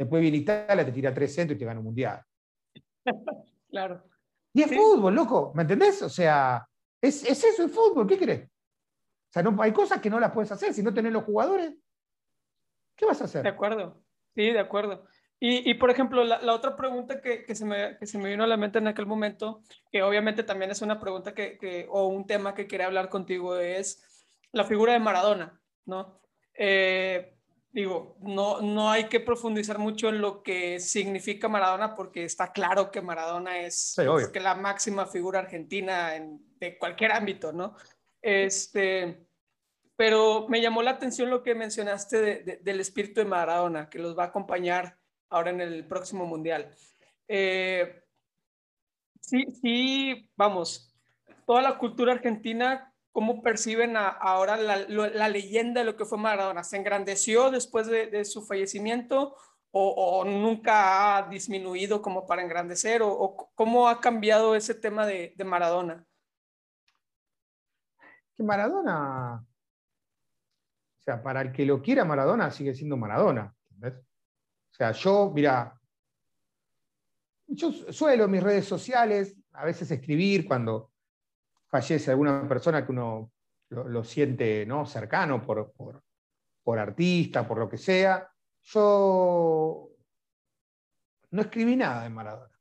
Después 0.03 0.21
viene 0.21 0.39
Italia, 0.39 0.85
te 0.85 0.91
tira 0.91 1.15
tres 1.15 1.33
centros 1.33 1.55
y 1.57 1.59
te 1.61 1.65
gana 1.65 1.79
un 1.79 1.87
mundial. 1.87 2.21
claro. 3.71 4.03
Y 4.55 4.63
es 4.63 4.75
fútbol, 4.75 5.15
loco, 5.15 5.53
¿me 5.55 5.63
entendés? 5.63 6.03
O 6.03 6.09
sea, 6.09 6.67
es, 7.01 7.25
eso 7.25 7.63
el 7.63 7.71
fútbol, 7.71 8.07
¿qué 8.07 8.19
crees? 8.19 8.49
O 8.49 9.33
sea, 9.33 9.43
no, 9.43 9.61
hay 9.63 9.73
cosas 9.73 10.01
que 10.01 10.11
no 10.11 10.21
las 10.21 10.33
puedes 10.33 10.53
hacer. 10.53 10.75
Si 10.75 10.83
no 10.83 10.93
tenés 10.93 11.13
los 11.13 11.25
jugadores, 11.25 11.75
¿qué 12.95 13.07
vas 13.07 13.21
a 13.23 13.25
hacer? 13.25 13.43
De 13.43 13.49
acuerdo, 13.49 14.05
sí, 14.35 14.51
de 14.51 14.61
acuerdo. 14.61 15.07
Y, 15.41 15.69
y 15.69 15.75
por 15.75 15.91
ejemplo, 15.91 16.23
la, 16.23 16.41
la 16.41 16.55
otra 16.55 16.77
pregunta 16.77 17.21
que, 17.21 17.45
que, 17.45 17.55
se 17.55 17.65
me, 17.65 17.97
que, 17.99 18.07
se 18.07 18.19
me, 18.19 18.29
vino 18.29 18.45
a 18.45 18.47
la 18.47 18.57
mente 18.57 18.79
en 18.79 18.87
aquel 18.87 19.07
momento, 19.07 19.63
que 19.91 20.03
obviamente 20.03 20.45
también 20.45 20.71
es 20.71 20.83
una 20.83 21.01
pregunta 21.01 21.35
que, 21.35 21.59
que, 21.59 21.87
o 21.91 22.07
un 22.07 22.27
tema 22.27 22.55
que 22.55 22.69
quería 22.69 22.87
hablar 22.87 23.09
contigo, 23.09 23.57
es 23.57 24.31
la 24.53 24.65
figura 24.65 24.93
de 24.93 25.01
Maradona, 25.01 25.61
¿no? 25.87 26.21
Eh, 26.55 27.35
digo, 27.73 28.17
no, 28.21 28.61
no 28.61 28.91
hay 28.91 29.05
que 29.05 29.19
profundizar 29.19 29.79
mucho 29.79 30.11
en 30.11 30.21
lo 30.21 30.43
que 30.43 30.79
significa 30.79 31.49
Maradona 31.49 31.95
porque 31.95 32.25
está 32.25 32.53
claro 32.53 32.91
que 32.91 33.01
Maradona 33.01 33.61
es, 33.61 33.97
que 34.33 34.41
la 34.41 34.55
máxima 34.55 35.07
figura 35.07 35.41
argentina 35.41 36.15
en, 36.15 36.41
de 36.61 36.79
cualquier 36.79 37.13
ámbito, 37.13 37.53
¿no? 37.53 37.75
Este, 38.21 39.27
pero 39.97 40.47
me 40.49 40.61
llamó 40.61 40.83
la 40.83 40.93
atención 40.93 41.31
lo 41.31 41.43
que 41.43 41.55
mencionaste 41.55 42.61
del 42.61 42.81
espíritu 42.81 43.21
de 43.21 43.27
Maradona, 43.27 43.89
que 43.89 43.99
los 43.99 44.17
va 44.17 44.25
a 44.25 44.27
acompañar 44.27 44.99
ahora 45.31 45.51
en 45.51 45.63
el 45.63 45.87
próximo 45.87 46.27
Mundial. 46.27 46.71
Eh, 47.27 48.03
sí, 49.21 49.47
sí, 49.63 50.31
vamos, 50.37 50.95
toda 51.47 51.63
la 51.63 51.79
cultura 51.79 52.13
argentina 52.13 52.92
¿Cómo 53.13 53.43
perciben 53.43 53.95
ahora 53.97 54.57
la, 54.57 55.29
leyenda 55.29 55.81
de 55.81 55.85
lo 55.85 55.97
que 55.97 56.07
fue 56.07 56.17
Maradona? 56.17 56.65
¿Se 56.65 56.79
engrandeció 56.79 57.51
después 57.51 57.87
de, 57.87 58.25
su 58.25 58.43
fallecimiento 58.47 59.37
o, 59.71 60.25
nunca 60.25 61.19
ha 61.19 61.29
disminuido 61.29 62.01
como 62.01 62.27
para 62.27 62.43
engrandecer? 62.43 63.03
¿O, 63.03 63.51
cómo 63.55 63.87
ha 63.87 64.01
cambiado 64.01 64.57
ese 64.57 64.75
tema 64.75 65.07
de, 65.07 65.35
Maradona? 65.45 66.07
Que 68.35 68.43
Maradona, 68.43 69.45
o 70.99 71.03
sea, 71.03 71.23
para 71.23 71.43
el 71.43 71.53
que 71.53 71.67
lo 71.67 71.83
quiera 71.83 72.07
Maradona 72.07 72.51
sigue 72.51 72.75
siendo 72.75 72.97
Maradona. 72.97 73.55
O 73.83 74.75
sea, 74.75 74.93
yo, 74.93 75.31
mira, 75.35 75.79
yo 77.47 77.73
suelo 77.93 78.27
mis 78.27 78.43
redes 78.43 78.65
sociales 78.65 79.37
a 79.53 79.67
veces 79.67 79.91
escribir 79.91 80.47
cuando 80.47 80.92
fallece 81.73 82.11
alguna 82.11 82.47
persona 82.47 82.85
que 82.85 82.93
uno 82.93 83.33
lo, 83.71 84.05
siente 84.05 84.67
¿no? 84.67 84.85
cercano 84.85 85.43
por, 85.43 85.73
por, 85.73 86.79
artista, 86.79 87.49
por 87.49 87.59
lo 87.59 87.69
que 87.69 87.79
sea. 87.79 88.31
Yo 88.61 89.89
no 91.31 91.41
escribí 91.41 91.75
nada 91.75 92.03
de 92.03 92.11
Maradona. 92.11 92.61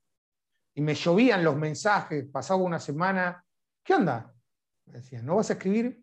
Y 0.74 0.82
me 0.82 0.96
llovían 0.96 1.44
los 1.44 1.58
mensajes, 1.58 2.26
pasaba 2.32 2.64
una 2.64 2.80
semana. 2.80 3.46
¿Qué 3.84 3.96
onda? 3.96 4.34
Me 4.86 5.00
decían, 5.00 5.26
¿no 5.26 5.36
vas 5.36 5.50
a 5.50 5.54
escribir? 5.54 6.02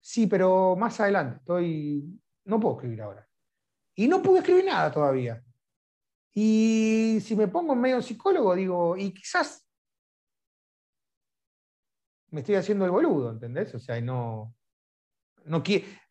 Sí, 0.00 0.28
pero 0.28 0.76
más 0.76 1.00
adelante. 1.00 1.38
Estoy. 1.38 2.16
No 2.44 2.60
puedo 2.60 2.76
escribir 2.76 3.02
ahora. 3.02 3.28
Y 3.96 4.06
no 4.06 4.22
pude 4.22 4.38
escribir 4.38 4.66
nada 4.66 4.92
todavía. 4.92 5.42
Y 6.32 7.18
si 7.20 7.34
me 7.34 7.48
pongo 7.48 7.72
en 7.72 7.80
medio 7.80 8.00
psicólogo, 8.00 8.54
digo, 8.54 8.96
y 8.96 9.12
quizás 9.12 9.65
me 12.36 12.40
estoy 12.40 12.56
haciendo 12.56 12.84
el 12.84 12.90
boludo, 12.90 13.30
¿entendés? 13.30 13.74
O 13.74 13.78
sea, 13.78 13.98
no, 14.02 14.54
no 15.46 15.62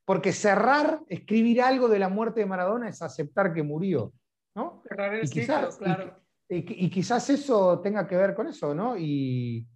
porque 0.06 0.34
cerrar, 0.34 1.02
escribir 1.08 1.62
algo 1.62 1.88
de 1.88 2.00
la 2.00 2.10
muerte 2.10 2.40
de 2.40 2.48
Maradona 2.48 2.90
es 2.90 3.00
aceptar 3.04 3.54
que 3.54 3.62
murió, 3.62 4.12
¿no? 4.56 4.82
y, 5.22 5.30
quizás, 5.30 5.78
claro. 5.78 6.20
y, 6.50 6.90
quizás 6.90 7.30
eso 7.30 7.80
tenga 7.80 8.08
que 8.08 8.18
ver 8.18 8.34
con 8.34 8.48
eso, 8.48 8.74
¿no? 8.74 8.98
Y 8.98 9.68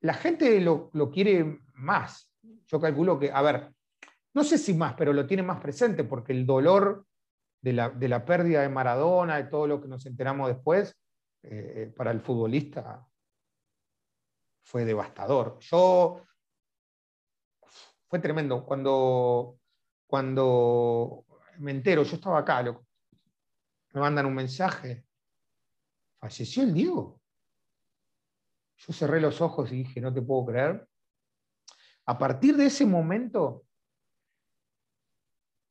la 0.00 0.14
gente 0.14 0.60
lo, 0.60 0.90
quiere 1.12 1.60
más. 1.74 2.34
Yo 2.66 2.80
calculo 2.80 3.16
que, 3.16 3.30
a 3.30 3.42
ver, 3.42 3.72
no 4.34 4.42
sé 4.42 4.58
si 4.58 4.74
más, 4.74 4.94
pero 4.94 5.12
lo 5.12 5.24
tiene 5.24 5.44
más 5.44 5.60
presente 5.60 6.02
porque 6.02 6.32
el 6.32 6.44
dolor 6.44 7.06
de 7.62 7.74
la, 7.74 7.90
de 7.90 8.08
la 8.08 8.24
pérdida 8.24 8.62
de 8.62 8.68
Maradona, 8.68 9.36
de 9.36 9.44
todo 9.44 9.68
lo 9.68 9.80
que 9.80 9.86
nos 9.86 10.04
enteramos 10.04 10.48
después, 10.48 10.98
eh, 11.42 11.92
para 11.96 12.10
el 12.10 12.20
futbolista 12.20 13.06
fue 14.62 14.84
devastador. 14.84 15.58
Yo, 15.60 16.22
fue 18.06 18.18
tremendo. 18.18 18.64
Cuando, 18.64 19.58
cuando 20.06 21.24
me 21.58 21.70
entero, 21.70 22.02
yo 22.02 22.16
estaba 22.16 22.38
acá, 22.38 22.62
me 22.62 24.00
mandan 24.00 24.26
un 24.26 24.34
mensaje, 24.34 25.06
falleció 26.18 26.62
el 26.62 26.74
Diego. 26.74 27.20
Yo 28.76 28.92
cerré 28.92 29.20
los 29.20 29.40
ojos 29.40 29.72
y 29.72 29.76
dije, 29.76 30.00
no 30.00 30.12
te 30.12 30.22
puedo 30.22 30.46
creer. 30.46 30.88
A 32.06 32.18
partir 32.18 32.56
de 32.56 32.66
ese 32.66 32.86
momento, 32.86 33.64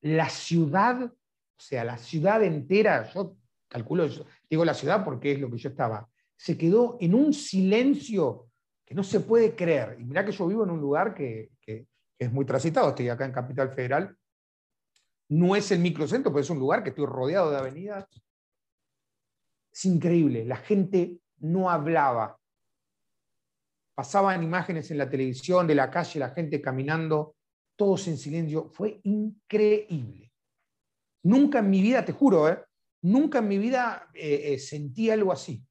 la 0.01 0.29
ciudad, 0.29 1.03
o 1.03 1.59
sea, 1.59 1.83
la 1.83 1.97
ciudad 1.97 2.43
entera, 2.43 3.11
yo 3.11 3.37
calculo, 3.67 4.07
digo 4.49 4.65
la 4.65 4.73
ciudad 4.73 5.03
porque 5.03 5.33
es 5.33 5.39
lo 5.39 5.49
que 5.51 5.57
yo 5.57 5.69
estaba, 5.69 6.07
se 6.35 6.57
quedó 6.57 6.97
en 6.99 7.15
un 7.15 7.33
silencio 7.33 8.49
que 8.85 8.95
no 8.95 9.03
se 9.03 9.19
puede 9.19 9.55
creer. 9.55 9.97
Y 9.99 10.05
mirá 10.05 10.23
que 10.23 10.31
yo 10.31 10.47
vivo 10.47 10.63
en 10.63 10.69
un 10.69 10.79
lugar 10.79 11.13
que, 11.13 11.49
es 12.19 12.31
muy 12.31 12.45
transitado, 12.45 12.89
estoy 12.89 13.09
acá 13.09 13.25
en 13.25 13.31
Capital 13.31 13.69
Federal, 13.69 14.17
no 15.29 15.55
es 15.55 15.71
el 15.71 15.79
microcentro, 15.79 16.31
pero 16.31 16.41
es 16.41 16.49
un 16.49 16.57
lugar 16.57 16.81
que 16.81 16.89
estoy 16.89 17.05
rodeado 17.05 17.51
de 17.51 17.57
avenidas. 17.57 18.07
Es 19.71 19.85
increíble, 19.85 20.45
la 20.45 20.55
gente 20.55 21.19
no 21.39 21.69
hablaba. 21.69 22.39
Pasaban 23.93 24.41
imágenes 24.41 24.89
en 24.89 24.97
la 24.97 25.09
televisión 25.09 25.67
de 25.67 25.75
la 25.75 25.91
calle, 25.91 26.19
la 26.19 26.29
gente 26.29 26.61
caminando, 26.61 27.35
todos 27.75 28.07
en 28.07 28.17
silencio. 28.17 28.69
Fue 28.69 28.99
increíble. 29.03 30.31
Nunca 31.23 31.59
en 31.59 31.69
mi 31.69 31.81
vida, 31.81 32.05
te 32.05 32.13
juro, 32.13 32.47
¿eh? 32.47 32.63
Nunca 33.01 33.39
en 33.39 33.47
mi 33.47 33.57
vida 33.57 34.09
eh, 34.13 34.53
eh, 34.53 34.59
sentí 34.59 35.09
algo 35.09 35.31
así. 35.31 35.63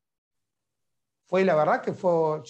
Fue 1.26 1.44
la 1.44 1.56
verdad 1.56 1.82
que 1.82 1.92
fue, 1.92 2.42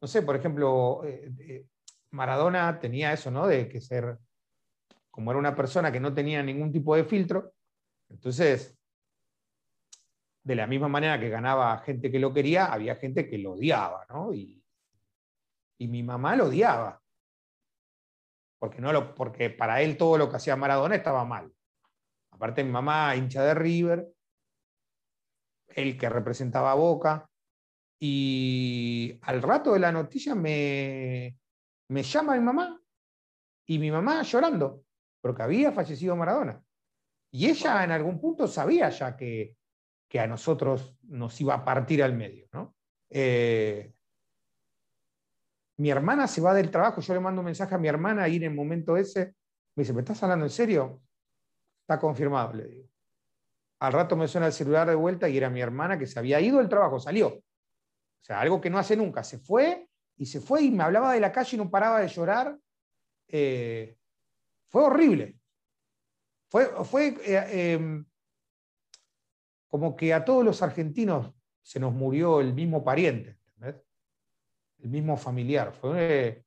no 0.00 0.08
sé, 0.08 0.22
por 0.22 0.36
ejemplo, 0.36 1.02
eh, 1.04 1.66
Maradona 2.10 2.78
tenía 2.78 3.12
eso, 3.12 3.30
¿no? 3.30 3.46
De 3.46 3.68
que 3.68 3.80
ser, 3.80 4.18
como 5.10 5.30
era 5.30 5.38
una 5.38 5.56
persona 5.56 5.90
que 5.90 6.00
no 6.00 6.12
tenía 6.12 6.42
ningún 6.42 6.70
tipo 6.70 6.94
de 6.94 7.04
filtro, 7.04 7.54
entonces, 8.08 8.78
de 10.42 10.54
la 10.54 10.66
misma 10.66 10.88
manera 10.88 11.18
que 11.18 11.28
ganaba 11.28 11.78
gente 11.78 12.10
que 12.10 12.20
lo 12.20 12.32
quería, 12.32 12.66
había 12.66 12.96
gente 12.96 13.28
que 13.28 13.38
lo 13.38 13.52
odiaba, 13.52 14.06
¿no? 14.08 14.32
Y, 14.32 14.62
y 15.78 15.88
mi 15.88 16.02
mamá 16.02 16.36
lo 16.36 16.46
odiaba. 16.46 17.02
Porque, 18.58 18.80
no 18.80 18.92
lo, 18.92 19.14
porque 19.14 19.50
para 19.50 19.82
él 19.82 19.96
todo 19.96 20.16
lo 20.18 20.30
que 20.30 20.36
hacía 20.36 20.56
Maradona 20.56 20.94
estaba 20.94 21.24
mal. 21.24 21.52
Aparte, 22.36 22.62
mi 22.62 22.70
mamá, 22.70 23.16
hincha 23.16 23.42
de 23.42 23.54
River, 23.54 24.06
el 25.68 25.96
que 25.96 26.08
representaba 26.08 26.74
Boca. 26.74 27.28
Y 27.98 29.18
al 29.22 29.40
rato 29.40 29.72
de 29.72 29.80
la 29.80 29.90
noticia 29.90 30.34
me, 30.34 31.38
me 31.88 32.02
llama 32.02 32.34
mi 32.34 32.40
mamá 32.40 32.78
y 33.66 33.78
mi 33.78 33.90
mamá 33.90 34.22
llorando, 34.22 34.84
porque 35.22 35.42
había 35.42 35.72
fallecido 35.72 36.14
Maradona. 36.14 36.62
Y 37.30 37.48
ella 37.48 37.82
en 37.84 37.90
algún 37.90 38.20
punto 38.20 38.46
sabía 38.46 38.90
ya 38.90 39.16
que, 39.16 39.56
que 40.06 40.20
a 40.20 40.26
nosotros 40.26 40.94
nos 41.04 41.40
iba 41.40 41.54
a 41.54 41.64
partir 41.64 42.02
al 42.02 42.14
medio. 42.14 42.48
¿no? 42.52 42.76
Eh, 43.08 43.94
mi 45.78 45.88
hermana 45.88 46.28
se 46.28 46.42
va 46.42 46.52
del 46.52 46.70
trabajo, 46.70 47.00
yo 47.00 47.14
le 47.14 47.20
mando 47.20 47.40
un 47.40 47.46
mensaje 47.46 47.74
a 47.74 47.78
mi 47.78 47.88
hermana 47.88 48.24
ahí 48.24 48.36
en 48.36 48.44
el 48.44 48.54
momento 48.54 48.94
ese, 48.98 49.34
me 49.74 49.82
dice, 49.82 49.94
¿me 49.94 50.00
estás 50.00 50.22
hablando 50.22 50.44
en 50.44 50.50
serio? 50.50 51.00
Está 51.86 52.00
confirmado, 52.00 52.52
le 52.52 52.66
digo. 52.66 52.88
al 53.78 53.92
rato 53.92 54.16
me 54.16 54.26
suena 54.26 54.48
el 54.48 54.52
celular 54.52 54.88
de 54.88 54.96
vuelta 54.96 55.28
y 55.28 55.36
era 55.36 55.48
mi 55.48 55.60
hermana 55.60 55.96
que 55.96 56.08
se 56.08 56.18
había 56.18 56.40
ido 56.40 56.58
del 56.58 56.68
trabajo, 56.68 56.98
salió. 56.98 57.28
O 57.28 57.42
sea, 58.22 58.40
algo 58.40 58.60
que 58.60 58.68
no 58.70 58.78
hace 58.78 58.96
nunca. 58.96 59.22
Se 59.22 59.38
fue 59.38 59.88
y 60.16 60.26
se 60.26 60.40
fue 60.40 60.62
y 60.62 60.72
me 60.72 60.82
hablaba 60.82 61.12
de 61.12 61.20
la 61.20 61.30
calle 61.30 61.54
y 61.54 61.58
no 61.58 61.70
paraba 61.70 62.00
de 62.00 62.08
llorar. 62.08 62.58
Eh, 63.28 63.96
fue 64.66 64.82
horrible. 64.82 65.38
Fue, 66.48 66.66
fue 66.84 67.16
eh, 67.24 67.74
em, 67.74 68.04
como 69.68 69.94
que 69.94 70.12
a 70.12 70.24
todos 70.24 70.44
los 70.44 70.62
argentinos 70.62 71.32
se 71.62 71.78
nos 71.78 71.92
murió 71.92 72.40
el 72.40 72.52
mismo 72.52 72.82
pariente, 72.82 73.38
el 73.60 74.88
mismo 74.88 75.16
familiar. 75.16 75.72
Fue, 75.72 76.44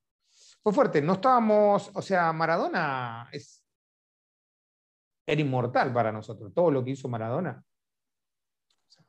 fue 0.62 0.72
fuerte. 0.74 1.00
No 1.00 1.14
estábamos, 1.14 1.90
o 1.94 2.02
sea, 2.02 2.30
Maradona 2.34 3.26
es, 3.32 3.59
era 5.30 5.40
inmortal 5.40 5.92
para 5.92 6.10
nosotros. 6.10 6.52
Todo 6.52 6.72
lo 6.72 6.84
que 6.84 6.90
hizo 6.90 7.08
Maradona 7.08 7.62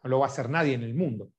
no 0.04 0.10
lo 0.10 0.20
va 0.20 0.28
a 0.28 0.30
hacer 0.30 0.50
nadie 0.50 0.76
en 0.76 0.84
el 0.84 0.94
mundo. 0.94 1.32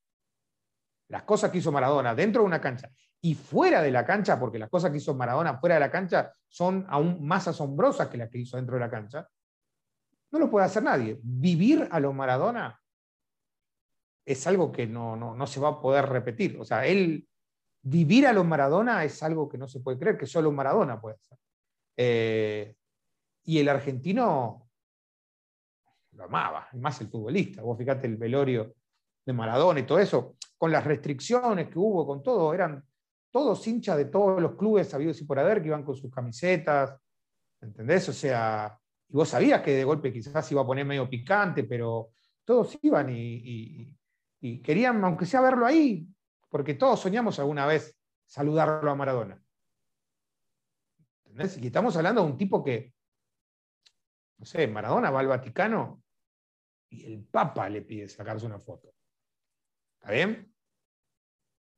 Las 1.09 1.23
cosas 1.23 1.53
que 1.53 1.59
hizo 1.59 1.71
Maradona 1.71 2.17
dentro 2.17 2.43
de 2.43 2.47
una 2.47 2.61
cancha 2.61 2.91
y 3.21 3.35
fuera 3.35 3.81
de 3.81 3.93
la 3.93 4.05
cancha, 4.05 4.41
porque 4.41 4.59
las 4.59 4.69
cosas 4.69 4.91
que 4.91 4.97
hizo 4.97 5.15
Maradona 5.15 5.59
fuera 5.59 5.77
de 5.77 5.81
la 5.81 5.91
cancha 5.91 6.35
son 6.49 6.85
aún 6.89 7.25
más 7.25 7.47
asombrosas 7.47 8.09
que 8.09 8.17
las 8.17 8.29
que 8.29 8.39
hizo 8.39 8.57
dentro 8.57 8.75
de 8.75 8.81
la 8.81 8.91
cancha, 8.91 9.29
no 10.33 10.39
lo 10.41 10.51
puede 10.51 10.67
hacer 10.67 10.83
nadie. 10.83 11.21
Vivir 11.23 11.89
a 11.93 12.01
lo 12.01 12.13
Maradona 12.13 12.81
es 14.25 14.47
algo 14.49 14.73
que 14.73 14.89
no, 14.89 15.15
no, 15.15 15.47
se 15.47 15.61
va 15.61 15.69
a 15.69 15.81
poder 15.81 16.07
repetir. 16.07 16.59
O 16.59 16.65
sea, 16.65 16.87
él 16.87 17.29
vivir 17.83 18.27
a 18.27 18.33
lo 18.33 18.43
Maradona 18.43 19.05
es 19.05 19.23
algo 19.23 19.49
que 19.49 19.59
no 19.59 19.69
se 19.69 19.79
puede 19.79 19.99
creer, 19.99 20.19
que 20.19 20.27
solo 20.27 20.51
Maradona 20.51 21.01
puede 21.01 21.17
hacer. 21.17 21.39
Eh, 21.97 22.75
y 23.45 23.59
el 23.59 23.69
argentino 23.69 24.72
lo 26.13 26.25
amaba, 26.25 26.69
más 26.75 27.01
el 27.01 27.09
futbolista. 27.09 27.63
Vos 27.63 27.79
fíjate 27.79 28.07
el 28.07 28.17
velorio 28.17 28.75
de 29.25 29.33
Maradona 29.33 29.81
y 29.81 29.87
todo 29.87 29.99
eso, 29.99 30.37
con 30.57 30.71
las 30.71 30.85
restricciones 30.85 31.69
que 31.69 31.79
hubo, 31.79 32.07
con 32.07 32.23
todo, 32.23 32.53
eran 32.53 32.85
todos 33.31 33.67
hinchas 33.67 33.97
de 33.97 34.05
todos 34.07 34.41
los 34.41 34.57
clubes 34.57 34.89
sabidos 34.89 35.21
y 35.21 35.25
por 35.25 35.39
haber 35.39 35.63
que 35.63 35.69
iban 35.69 35.85
con 35.85 35.97
sus 35.97 36.13
camisetas, 36.13 36.95
¿entendés? 37.61 38.09
O 38.09 38.13
sea, 38.13 38.79
y 39.09 39.15
vos 39.15 39.29
sabías 39.29 39.63
que 39.63 39.73
de 39.73 39.85
golpe 39.85 40.13
quizás 40.13 40.51
iba 40.53 40.63
a 40.63 40.67
poner 40.67 40.85
medio 40.85 41.09
picante, 41.09 41.65
pero 41.65 42.11
todos 42.45 42.79
iban 42.83 43.09
y, 43.11 43.97
querían, 44.63 45.03
aunque 45.05 45.25
sea 45.25 45.41
verlo 45.41 45.65
ahí, 45.65 46.07
porque 46.49 46.75
todos 46.75 47.01
soñamos 47.01 47.39
alguna 47.39 47.65
vez 47.67 47.97
saludarlo 48.27 48.91
a 48.91 48.95
Maradona. 48.95 49.43
¿Entendés? 51.25 51.59
Y 51.59 51.67
estamos 51.67 51.97
hablando 51.97 52.23
de 52.23 52.31
un 52.31 52.37
tipo 52.37 52.63
que, 52.63 52.93
no 54.39 54.45
sé, 54.45 54.67
Maradona 54.67 55.11
va 55.11 55.21
al 55.21 55.29
Vaticano 55.29 56.02
y 56.02 56.02
el 57.01 57.25
Papa 57.25 57.69
le 57.69 57.83
pide 57.83 58.09
sacarse 58.09 58.47
una 58.47 58.59
foto. 58.59 58.93
¿Está 60.01 60.13
bien? 60.13 60.53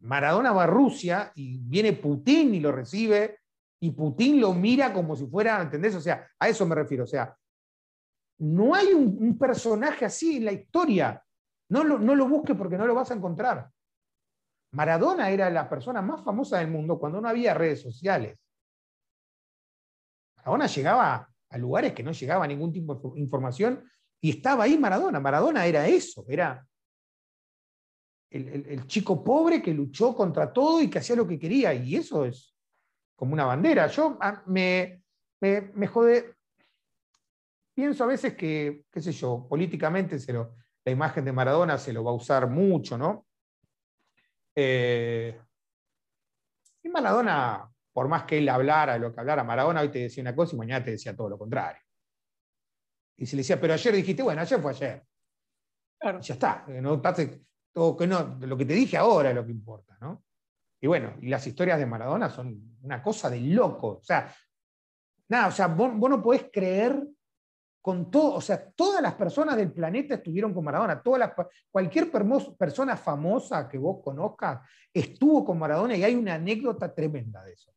Maradona 0.01 0.53
va 0.53 0.65
a 0.65 0.67
Rusia 0.67 1.33
y 1.35 1.59
viene 1.59 1.93
Putin 1.95 2.55
y 2.55 2.61
lo 2.61 2.73
recibe 2.73 3.39
y 3.81 3.91
Putin 3.91 4.41
lo 4.41 4.53
mira 4.53 4.93
como 4.93 5.17
si 5.17 5.27
fuera, 5.27 5.61
¿entendés? 5.61 5.95
O 5.95 6.01
sea, 6.01 6.29
a 6.39 6.49
eso 6.49 6.67
me 6.67 6.75
refiero. 6.75 7.05
O 7.05 7.07
sea, 7.07 7.37
no 8.39 8.75
hay 8.75 8.93
un, 8.93 9.39
personaje 9.39 10.05
así 10.05 10.39
en 10.39 10.47
la 10.47 10.53
historia. 10.53 11.23
No 11.69 11.85
lo, 11.85 11.99
no 11.99 12.15
lo 12.15 12.29
busques 12.29 12.57
porque 12.57 12.77
no 12.77 12.87
lo 12.87 12.95
vas 12.95 13.11
a 13.11 13.15
encontrar. 13.15 13.71
Maradona 14.73 15.31
era 15.31 15.49
la 15.51 15.69
persona 15.69 16.03
más 16.03 16.25
famosa 16.25 16.59
del 16.59 16.69
mundo 16.69 16.99
cuando 16.99 17.21
no 17.21 17.29
había 17.29 17.55
redes 17.55 17.83
sociales. 17.83 18.39
Maradona 20.37 20.67
llegaba 20.67 21.29
a 21.49 21.59
lugares 21.59 21.93
que 21.93 22.03
no 22.03 22.13
llegaba 22.13 22.47
ningún 22.47 22.73
tipo 22.73 22.95
de 22.95 23.21
información 23.21 23.89
y 24.25 24.31
estaba 24.31 24.65
ahí 24.65 24.79
Maradona. 24.79 25.21
Maradona 25.21 25.67
era 25.67 25.87
eso, 25.87 26.25
era 26.27 26.67
el, 28.31 28.87
chico 28.87 29.23
pobre 29.23 29.61
que 29.61 29.75
luchó 29.75 30.17
contra 30.17 30.51
todo 30.51 30.81
y 30.81 30.89
que 30.89 30.99
hacía 30.99 31.15
lo 31.15 31.29
que 31.29 31.39
quería. 31.39 31.75
Y 31.75 31.97
eso 31.97 32.25
es, 32.25 32.57
como 33.15 33.35
una 33.35 33.45
bandera. 33.45 33.87
Yo 33.89 34.17
ah, 34.23 34.43
me, 34.47 35.03
me, 35.43 35.87
jode, 35.87 36.37
pienso 37.75 38.05
a 38.05 38.07
veces 38.07 38.35
que, 38.35 38.87
qué 38.91 39.03
sé 39.03 39.13
yo, 39.13 39.47
políticamente 39.47 40.19
se 40.19 40.33
la 40.33 40.91
imagen 40.91 41.23
de 41.23 41.33
Maradona 41.33 41.77
se 41.77 41.93
lo 41.93 42.03
va 42.03 42.13
a 42.13 42.15
usar 42.15 42.49
mucho, 42.49 42.97
¿no? 42.97 43.27
Eh, 44.57 45.39
y 46.83 46.89
Maradona, 46.89 47.71
por 47.93 48.09
más 48.09 48.25
que 48.25 48.39
él 48.39 48.49
hablara 48.49 48.97
lo 48.97 49.13
que 49.13 49.21
hablara, 49.21 49.45
Maradona 49.45 49.83
hoy 49.83 49.91
te 49.91 49.99
decía 49.99 50.23
una 50.23 50.35
cosa 50.35 50.55
y 50.57 50.59
mañana 50.61 50.83
te 50.83 50.93
decía 50.93 51.15
todo 51.15 51.29
lo 51.29 51.37
contrario. 51.37 51.84
Y 53.17 53.27
se 53.27 53.37
le 53.37 53.41
decía, 53.41 53.61
pero 53.61 53.75
ayer 53.75 53.95
dijiste, 53.95 54.23
bueno, 54.23 54.41
ayer 54.41 54.61
fue 54.61 54.73
ayer. 54.73 55.03
ya 56.21 56.35
está. 56.35 56.65
No, 56.69 57.97
que 57.97 58.07
no, 58.07 58.39
lo 58.41 58.57
que 58.57 58.65
te 58.65 58.75
dije 58.75 58.97
ahora 58.97 59.31
es 59.31 59.35
lo 59.35 59.45
que 59.45 59.53
importa, 59.53 59.97
¿no? 60.01 60.23
Y 60.81 60.87
bueno, 60.87 61.15
y 61.21 61.29
las 61.29 61.47
historias 61.47 61.79
de 61.79 61.87
Maradona 61.87 62.29
son 62.29 62.77
una 62.83 63.03
cosa 63.03 63.31
de 63.31 63.41
loco. 63.41 63.99
O 63.99 64.03
sea, 64.03 64.33
nada, 65.29 65.49
o 65.49 65.51
sea, 65.51 65.69
vos, 65.69 65.95
no 65.95 66.23
podés 66.23 66.51
creer 66.53 67.03
con 67.81 68.11
todo, 68.11 68.35
o 68.35 68.41
sea, 68.41 68.71
todas 68.71 69.03
las 69.03 69.15
personas 69.15 69.57
del 69.57 69.73
planeta 69.73 70.15
estuvieron 70.15 70.55
con 70.55 70.65
Maradona, 70.65 71.03
todas 71.03 71.33
cualquier 71.71 72.11
persona 72.11 72.97
famosa 72.97 73.69
que 73.69 73.77
vos 73.77 74.03
conozcas 74.03 74.61
estuvo 74.93 75.45
con 75.45 75.59
Maradona 75.59 75.97
y 75.97 76.05
hay 76.05 76.15
una 76.15 76.35
anécdota 76.35 76.95
tremenda 76.95 77.45
de 77.45 77.53
eso. 77.53 77.73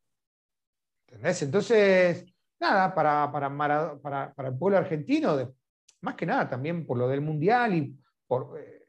¿Entendés? 1.06 1.42
Entonces, 1.42 2.26
nada, 2.60 2.94
para, 2.94 3.30
para, 3.30 3.98
para, 4.34 4.48
el 4.48 4.58
pueblo 4.58 4.78
argentino, 4.78 5.54
más 6.02 6.14
que 6.14 6.26
nada 6.26 6.48
también 6.48 6.86
por 6.86 6.98
lo 6.98 7.08
del 7.08 7.20
Mundial 7.20 7.74
y 7.74 7.98
por, 8.26 8.58
eh, 8.58 8.84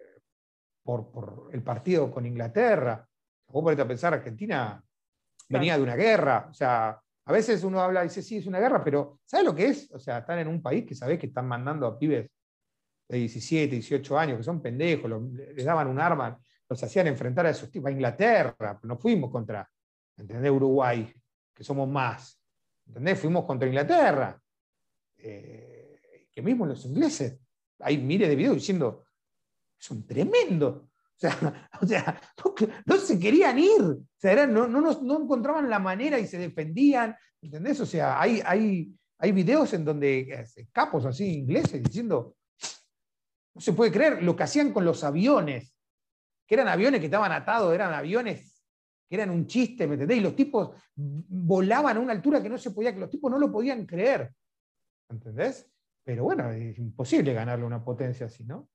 por, 0.84 1.12
por 1.12 1.50
el 1.52 1.64
partido 1.64 2.12
con 2.12 2.26
Inglaterra, 2.26 3.10
Vos 3.52 3.64
ponete 3.64 3.82
a 3.82 3.88
pensar, 3.88 4.14
Argentina 4.14 4.82
venía 5.48 5.76
de 5.76 5.84
una 5.84 5.96
guerra, 5.96 6.48
o 6.50 6.54
sea, 6.54 7.00
a 7.26 7.32
veces 7.32 7.64
uno 7.64 7.82
habla 7.82 8.02
y 8.02 8.08
dice, 8.08 8.22
sí, 8.22 8.38
es 8.38 8.46
una 8.46 8.60
guerra, 8.60 8.84
pero 8.84 9.20
¿sabes 9.26 9.46
lo 9.46 9.56
que 9.56 9.68
es? 9.68 9.92
O 9.92 10.00
sea, 10.00 10.20
están 10.20 10.40
en 10.40 10.48
un 10.48 10.62
país 10.62 10.86
que 10.86 10.94
sabés 10.94 11.18
que 11.20 11.28
están 11.28 11.48
mandando 11.48 11.88
a 11.88 11.98
pibes 11.98 12.30
de 13.08 13.18
17, 13.18 13.74
18 13.76 14.20
años, 14.20 14.38
que 14.38 14.44
son 14.44 14.62
pendejos, 14.62 15.10
les 15.34 15.66
daban 15.66 15.88
un 15.88 16.00
arma, 16.00 16.40
los 16.70 16.84
hacían 16.84 17.08
enfrentar 17.08 17.48
a 17.48 17.50
esos 17.50 17.72
tipos, 17.72 17.90
a 17.90 17.92
Inglaterra, 17.92 18.80
no 18.84 18.98
fuimos 18.98 19.32
contra, 19.32 19.68
¿entendés? 20.16 20.52
Uruguay, 20.52 21.12
que 21.54 21.64
somos 21.64 21.90
más, 21.90 22.39
¿entendés? 22.90 23.20
Fuimos 23.20 23.46
contra 23.46 23.68
Inglaterra. 23.68 24.40
Eh, 25.18 26.28
que 26.32 26.42
mismo 26.42 26.66
los 26.66 26.86
ingleses, 26.86 27.40
hay 27.80 27.98
miles 27.98 28.28
de 28.28 28.36
videos 28.36 28.56
diciendo, 28.56 29.06
son 29.78 30.06
tremendos. 30.06 30.84
O 31.82 31.86
sea, 31.86 32.22
no, 32.86 32.98
se 32.98 33.20
querían 33.20 33.60
ir, 33.60 33.82
o 33.82 34.06
sea, 34.18 34.48
no, 34.48 34.68
no, 34.68 35.22
encontraban 35.22 35.70
la 35.70 35.80
manera 35.80 36.18
y 36.18 36.28
se 36.28 36.38
defendían, 36.38 37.16
¿entendés? 37.42 37.80
O 37.82 37.86
sea, 37.86 38.20
hay, 38.20 38.42
hay, 38.46 38.94
hay 39.18 39.32
videos 39.32 39.74
en 39.74 39.84
donde 39.84 40.20
eh, 40.20 40.68
capos 40.72 41.06
así 41.06 41.40
ingleses 41.40 41.84
diciendo, 41.84 42.36
no 43.54 43.62
se 43.62 43.74
puede 43.74 43.92
creer 43.92 44.24
lo 44.24 44.36
que 44.36 44.44
hacían 44.44 44.72
con 44.72 44.86
los 44.86 45.04
aviones, 45.04 45.76
que 46.48 46.56
eran 46.56 46.70
aviones 46.70 47.00
que 47.00 47.08
estaban 47.08 47.32
atados, 47.32 47.74
eran 47.74 47.94
aviones 47.94 48.59
que 49.10 49.16
eran 49.16 49.32
un 49.32 49.48
chiste, 49.48 49.88
¿me 49.88 49.96
entendés? 49.96 50.18
Y 50.18 50.22
los 50.22 50.36
tipos 50.36 50.72
volaban 50.96 51.98
a 51.98 52.00
una 52.00 52.14
altura 52.14 52.42
que 52.44 52.50
no 52.50 52.58
se 52.58 52.72
podía, 52.72 52.94
que 52.94 53.00
los 53.00 53.10
tipos 53.10 53.32
no 53.32 53.40
lo 53.40 53.52
podían 53.52 53.86
creer, 53.86 54.32
¿entendés? 55.10 55.68
Pero 56.04 56.26
bueno, 56.26 56.52
es 56.52 56.78
imposible 56.78 57.34
ganarle 57.34 57.66
una 57.66 57.84
potencia 57.84 58.28
así, 58.28 58.44
¿no? 58.44 58.70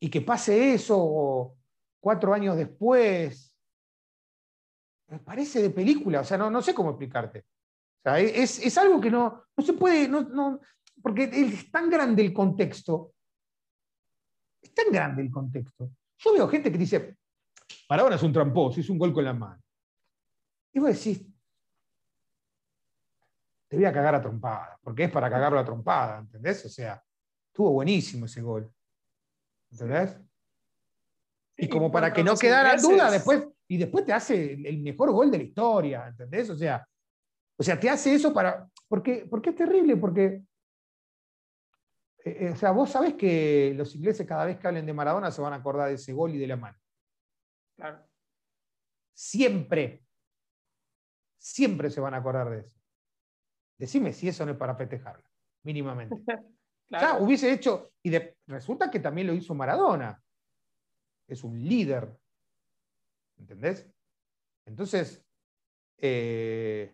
y 0.00 0.08
que 0.08 0.22
pase 0.22 0.74
eso 0.74 1.54
cuatro 2.00 2.32
años 2.32 2.56
después, 2.56 3.54
me 5.08 5.18
parece 5.18 5.60
de 5.60 5.70
película, 5.70 6.20
o 6.20 6.24
sea, 6.24 6.38
no, 6.38 6.50
no 6.50 6.62
sé 6.62 6.74
cómo 6.74 6.90
explicarte. 6.90 7.40
O 7.40 8.02
sea, 8.02 8.18
es, 8.18 8.78
algo 8.78 9.00
que 9.00 9.10
no, 9.10 9.44
no 9.54 9.64
se 9.64 9.74
puede, 9.74 10.08
no, 10.08 10.60
porque 11.02 11.24
es 11.24 11.70
tan 11.70 11.90
grande 11.90 12.22
el 12.22 12.32
contexto, 12.32 13.12
es 14.62 14.72
tan 14.72 14.86
grande 14.90 15.22
el 15.22 15.30
contexto. 15.30 15.90
Yo 16.16 16.32
veo 16.32 16.48
gente 16.48 16.72
que 16.72 16.78
dice, 16.78 17.18
Maradona 17.90 18.14
es 18.14 18.22
un 18.22 18.32
tramposo, 18.32 18.78
es 18.78 18.88
un 18.88 18.98
gol 18.98 19.12
con 19.12 19.24
la 19.24 19.34
mano. 19.34 19.60
Y 20.72 20.78
vos 20.78 20.90
decís, 20.90 21.26
te 23.66 23.76
voy 23.76 23.84
a 23.84 23.92
cagar 23.92 24.14
a 24.14 24.22
trompada, 24.22 24.78
porque 24.80 25.04
es 25.04 25.10
para 25.10 25.28
cagarlo 25.28 25.58
a 25.58 25.64
trompada, 25.64 26.20
¿entendés? 26.20 26.64
O 26.64 26.68
sea, 26.68 27.02
estuvo 27.48 27.72
buenísimo 27.72 28.26
ese 28.26 28.42
gol. 28.42 28.72
¿Entendés? 29.72 30.16
Y 31.56 31.68
como 31.68 31.90
para 31.90 32.12
que 32.12 32.22
no 32.22 32.36
quedara 32.36 32.76
duda 32.76 33.10
después, 33.10 33.48
y 33.66 33.76
después 33.76 34.04
te 34.04 34.12
hace 34.12 34.52
el 34.52 34.78
mejor 34.78 35.10
gol 35.10 35.28
de 35.28 35.38
la 35.38 35.44
historia, 35.44 36.06
¿entendés? 36.06 36.48
O 36.48 36.56
sea, 36.56 36.86
o 37.56 37.62
sea 37.62 37.78
te 37.78 37.90
hace 37.90 38.14
eso 38.14 38.32
para. 38.32 38.68
Porque, 38.86 39.26
porque 39.28 39.50
es 39.50 39.56
terrible, 39.56 39.96
porque. 39.96 40.42
Eh, 42.24 42.36
eh, 42.40 42.50
o 42.52 42.56
sea, 42.56 42.70
vos 42.70 42.90
sabés 42.90 43.14
que 43.14 43.74
los 43.76 43.96
ingleses 43.96 44.26
cada 44.28 44.44
vez 44.44 44.58
que 44.58 44.68
hablen 44.68 44.86
de 44.86 44.92
Maradona 44.92 45.32
se 45.32 45.42
van 45.42 45.54
a 45.54 45.56
acordar 45.56 45.88
de 45.88 45.94
ese 45.94 46.12
gol 46.12 46.32
y 46.32 46.38
de 46.38 46.46
la 46.46 46.56
mano. 46.56 46.78
Claro. 47.80 48.06
Siempre. 49.14 50.04
Siempre 51.38 51.90
se 51.90 52.00
van 52.00 52.14
a 52.14 52.18
acordar 52.18 52.50
de 52.50 52.60
eso. 52.60 52.80
Decime 53.78 54.12
si 54.12 54.28
eso 54.28 54.44
no 54.44 54.52
es 54.52 54.58
para 54.58 54.76
festejarlo, 54.76 55.28
mínimamente. 55.62 56.16
Ya 56.92 57.18
hubiese 57.18 57.52
hecho, 57.52 57.92
y 58.02 58.10
resulta 58.48 58.90
que 58.90 58.98
también 58.98 59.28
lo 59.28 59.32
hizo 59.32 59.54
Maradona. 59.54 60.20
Es 61.28 61.44
un 61.44 61.56
líder. 61.56 62.18
¿Entendés? 63.38 63.88
Entonces, 64.66 65.24
eh, 65.98 66.92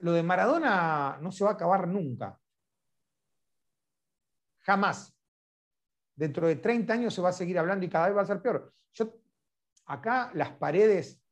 lo 0.00 0.10
de 0.10 0.24
Maradona 0.24 1.18
no 1.20 1.30
se 1.30 1.44
va 1.44 1.50
a 1.50 1.54
acabar 1.54 1.86
nunca. 1.86 2.36
Jamás. 4.58 5.15
Dentro 6.16 6.48
de 6.48 6.56
30 6.56 6.94
años 6.94 7.14
se 7.14 7.20
va 7.20 7.28
a 7.28 7.34
seguir 7.34 7.58
hablando 7.58 7.84
y 7.84 7.90
cada 7.90 8.08
vez 8.08 8.16
va 8.16 8.22
a 8.22 8.26
ser 8.26 8.40
peor. 8.40 8.74
Yo, 8.94 9.14
acá 9.84 10.30
las 10.34 10.50
paredes, 10.52 11.22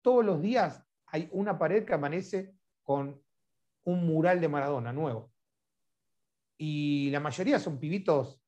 todos 0.00 0.24
los 0.24 0.40
días 0.40 0.82
hay 1.06 1.28
una 1.32 1.58
pared 1.58 1.84
que 1.84 1.92
amanece 1.92 2.54
con 2.82 3.22
un 3.84 4.06
mural 4.06 4.40
de 4.40 4.48
Maradona 4.48 4.92
nuevo. 4.92 5.30
Y 6.56 7.10
la 7.10 7.20
mayoría 7.20 7.58
son 7.58 7.78
pibitos, 7.78 8.40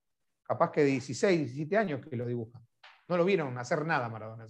capaz 0.43 0.73
que 0.73 0.81
de 0.81 0.87
16, 0.87 1.41
17 1.41 1.77
años 1.77 2.07
que 2.07 2.17
lo 2.17 2.27
dibujan. 2.27 2.67
No 3.09 3.19
lo 3.19 3.25
vieron 3.25 3.59
hacer 3.59 3.85
nada 3.85 4.09
Maradona. 4.09 4.47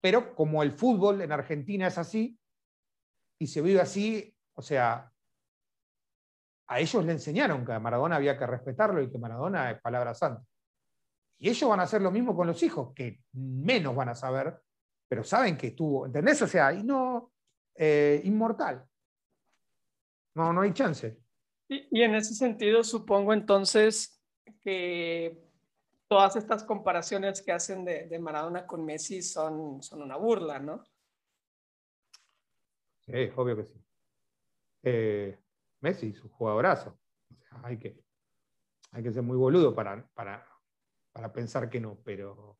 Pero 0.00 0.34
como 0.34 0.62
el 0.64 0.72
fútbol 0.72 1.20
en 1.20 1.30
Argentina 1.30 1.86
es 1.86 1.98
así, 1.98 2.38
y 3.38 3.46
se 3.46 3.60
vive 3.60 3.80
así, 3.80 4.36
o 4.54 4.62
sea, 4.62 5.12
a 6.68 6.80
ellos 6.80 7.04
le 7.04 7.12
enseñaron 7.12 7.64
que 7.64 7.72
a 7.72 7.80
Maradona 7.80 8.16
había 8.16 8.38
que 8.38 8.46
respetarlo 8.46 9.00
y 9.02 9.10
que 9.10 9.18
Maradona 9.18 9.70
es 9.70 9.80
palabra 9.80 10.14
santa. 10.14 10.44
Y 11.38 11.48
ellos 11.48 11.68
van 11.68 11.80
a 11.80 11.84
hacer 11.84 12.02
lo 12.02 12.10
mismo 12.10 12.34
con 12.34 12.46
los 12.46 12.62
hijos, 12.62 12.92
que 12.94 13.20
menos 13.32 13.94
van 13.94 14.08
a 14.08 14.14
saber, 14.14 14.58
pero 15.08 15.22
saben 15.22 15.56
que 15.56 15.68
estuvo, 15.68 16.06
¿entendés? 16.06 16.40
O 16.42 16.46
sea, 16.46 16.72
y 16.72 16.82
no, 16.82 17.32
eh, 17.74 18.20
inmortal. 18.24 18.84
No, 20.34 20.52
no 20.52 20.62
hay 20.62 20.72
chance. 20.72 21.18
Y, 21.68 22.02
en 22.02 22.14
ese 22.14 22.34
sentido, 22.34 22.84
supongo 22.84 23.32
entonces 23.32 24.22
que 24.62 25.42
todas 26.08 26.36
estas 26.36 26.62
comparaciones 26.62 27.42
que 27.42 27.52
hacen 27.52 27.84
de, 27.84 28.18
Maradona 28.18 28.66
con 28.66 28.84
Messi 28.84 29.22
son, 29.22 29.82
son 29.82 30.02
una 30.02 30.16
burla, 30.16 30.58
¿no? 30.58 30.84
Sí, 33.00 33.30
obvio 33.36 33.56
que 33.56 33.64
sí. 33.64 33.74
Eh, 34.82 35.38
Messi 35.80 36.08
es 36.08 36.22
un 36.22 36.30
jugadorazo. 36.30 36.98
hay, 37.62 37.78
que, 37.78 38.02
hay 38.92 39.02
que 39.02 39.12
ser 39.12 39.22
muy 39.22 39.36
boludo 39.36 39.74
para, 39.74 40.06
para, 40.14 40.46
para 41.12 41.32
pensar 41.32 41.68
que 41.68 41.80
no, 41.80 41.98
pero, 42.04 42.58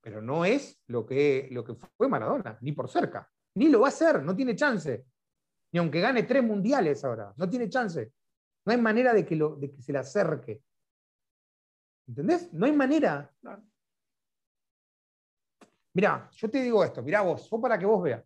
pero 0.00 0.22
no 0.22 0.44
es 0.44 0.82
lo 0.86 1.04
que, 1.04 1.48
lo 1.50 1.64
que 1.64 1.74
fue 1.74 2.08
Maradona, 2.08 2.58
ni 2.60 2.72
por 2.72 2.88
cerca. 2.88 3.30
Ni 3.54 3.68
lo 3.68 3.80
va 3.80 3.86
a 3.86 3.88
hacer, 3.88 4.22
no 4.22 4.36
tiene 4.36 4.54
chance. 4.54 5.06
Ni 5.72 5.78
aunque 5.78 6.00
gane 6.00 6.22
tres 6.22 6.42
mundiales 6.42 7.04
ahora, 7.04 7.32
no 7.36 7.48
tiene 7.48 7.68
chance. 7.68 8.12
No 8.64 8.72
hay 8.72 8.80
manera 8.80 9.12
de 9.12 9.24
que, 9.24 9.36
lo, 9.36 9.56
de 9.56 9.70
que 9.70 9.82
se 9.82 9.92
le 9.92 9.98
acerque. 9.98 10.62
¿Entendés? 12.08 12.52
No 12.52 12.66
hay 12.66 12.72
manera. 12.72 13.32
Mirá, 15.94 16.28
yo 16.30 16.50
te 16.50 16.62
digo 16.62 16.84
esto, 16.84 17.02
mirá 17.02 17.22
vos, 17.22 17.48
vos 17.48 17.60
para 17.60 17.78
que 17.78 17.86
vos 17.86 18.02
veas. 18.02 18.22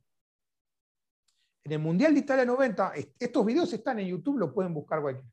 En 1.64 1.72
el 1.72 1.78
Mundial 1.78 2.14
de 2.14 2.20
Italia 2.20 2.44
90, 2.44 2.92
estos 3.18 3.44
videos 3.44 3.72
están 3.72 3.98
en 3.98 4.08
YouTube, 4.08 4.38
lo 4.38 4.52
pueden 4.52 4.72
buscar 4.72 5.00
cualquiera. 5.00 5.30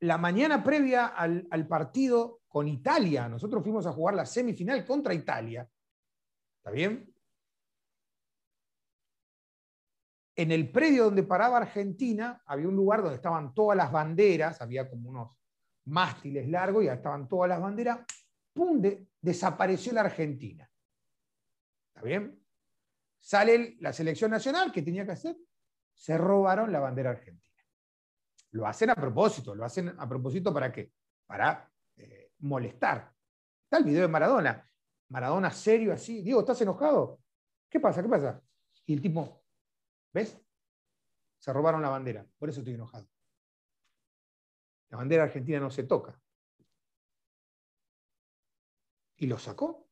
La 0.00 0.16
mañana 0.16 0.62
previa 0.62 1.06
al, 1.06 1.66
partido 1.66 2.42
con 2.46 2.68
Italia, 2.68 3.28
nosotros 3.28 3.64
fuimos 3.64 3.84
a 3.86 3.92
jugar 3.92 4.14
la 4.14 4.24
semifinal 4.24 4.84
contra 4.84 5.12
Italia. 5.12 5.68
¿Está 6.58 6.70
bien? 6.70 7.12
En 10.36 10.52
el 10.52 10.70
predio 10.70 11.06
donde 11.06 11.24
paraba 11.24 11.56
Argentina 11.56 12.40
había 12.46 12.68
un 12.68 12.76
lugar 12.76 13.02
donde 13.02 13.16
estaban 13.16 13.52
todas 13.54 13.76
las 13.76 13.90
banderas, 13.90 14.62
había 14.62 14.88
como 14.88 15.10
unos 15.10 15.36
mástiles 15.86 16.48
largos 16.48 16.84
y 16.84 16.88
estaban 16.88 17.26
todas 17.26 17.48
las 17.48 17.60
banderas. 17.60 17.98
¡Pum! 18.52 18.80
desapareció 19.20 19.92
la 19.92 20.02
Argentina. 20.02 20.70
¿Está 21.88 22.06
bien? 22.06 22.37
Sale 23.18 23.76
la 23.80 23.92
selección 23.92 24.30
nacional, 24.30 24.72
¿qué 24.72 24.82
tenía 24.82 25.04
que 25.04 25.12
hacer? 25.12 25.36
Se 25.92 26.16
robaron 26.16 26.72
la 26.72 26.80
bandera 26.80 27.10
argentina. 27.10 27.56
Lo 28.52 28.66
hacen 28.66 28.90
a 28.90 28.94
propósito, 28.94 29.54
lo 29.54 29.64
hacen 29.64 29.94
a 29.98 30.08
propósito 30.08 30.52
para 30.54 30.72
qué? 30.72 30.92
Para 31.26 31.70
eh, 31.96 32.32
molestar. 32.38 33.12
Está 33.64 33.78
el 33.78 33.84
video 33.84 34.02
de 34.02 34.08
Maradona. 34.08 34.68
Maradona 35.08 35.50
serio 35.50 35.92
así. 35.92 36.22
Diego, 36.22 36.40
¿estás 36.40 36.60
enojado? 36.62 37.20
¿Qué 37.68 37.80
pasa? 37.80 38.02
¿Qué 38.02 38.08
pasa? 38.08 38.42
Y 38.86 38.94
el 38.94 39.02
tipo, 39.02 39.42
¿ves? 40.12 40.40
Se 41.38 41.52
robaron 41.52 41.82
la 41.82 41.90
bandera. 41.90 42.26
Por 42.38 42.48
eso 42.48 42.60
estoy 42.60 42.74
enojado. 42.74 43.06
La 44.88 44.96
bandera 44.96 45.24
argentina 45.24 45.60
no 45.60 45.70
se 45.70 45.84
toca. 45.84 46.18
Y 49.16 49.26
lo 49.26 49.38
sacó. 49.38 49.88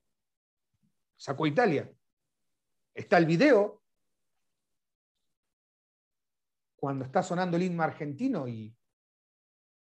Sacó 1.17 1.47
Italia. 1.47 1.93
Está 2.97 3.19
el 3.19 3.27
video. 3.27 3.83
Cuando 6.77 7.05
está 7.05 7.23
sonando 7.23 7.59
el 7.59 7.65
himno 7.65 7.83
argentino 7.83 8.49
y 8.49 8.75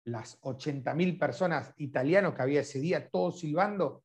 las 0.04 0.38
80.000 0.42 1.18
personas 1.18 1.72
italianos 1.78 2.34
que 2.34 2.42
había 2.42 2.60
ese 2.60 2.78
día, 2.78 3.08
todos 3.08 3.40
silbando, 3.40 4.04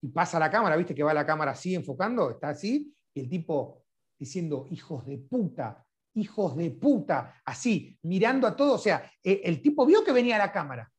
y 0.00 0.08
pasa 0.08 0.38
la 0.38 0.50
cámara, 0.50 0.76
viste 0.76 0.94
que 0.94 1.02
va 1.02 1.12
la 1.12 1.26
cámara 1.26 1.52
así 1.52 1.74
enfocando, 1.74 2.30
está 2.30 2.48
así, 2.48 2.92
y 3.14 3.20
el 3.20 3.28
tipo 3.28 3.84
diciendo, 4.18 4.66
hijos 4.70 5.06
de 5.06 5.18
puta, 5.18 5.86
hijos 6.14 6.56
de 6.56 6.70
puta, 6.70 7.40
así, 7.44 7.98
mirando 8.02 8.46
a 8.46 8.56
todos, 8.56 8.80
o 8.80 8.82
sea, 8.82 9.12
e, 9.22 9.42
el 9.44 9.60
tipo 9.60 9.84
vio 9.84 10.02
que 10.02 10.12
venía 10.12 10.38
la 10.38 10.50
cámara, 10.50 10.90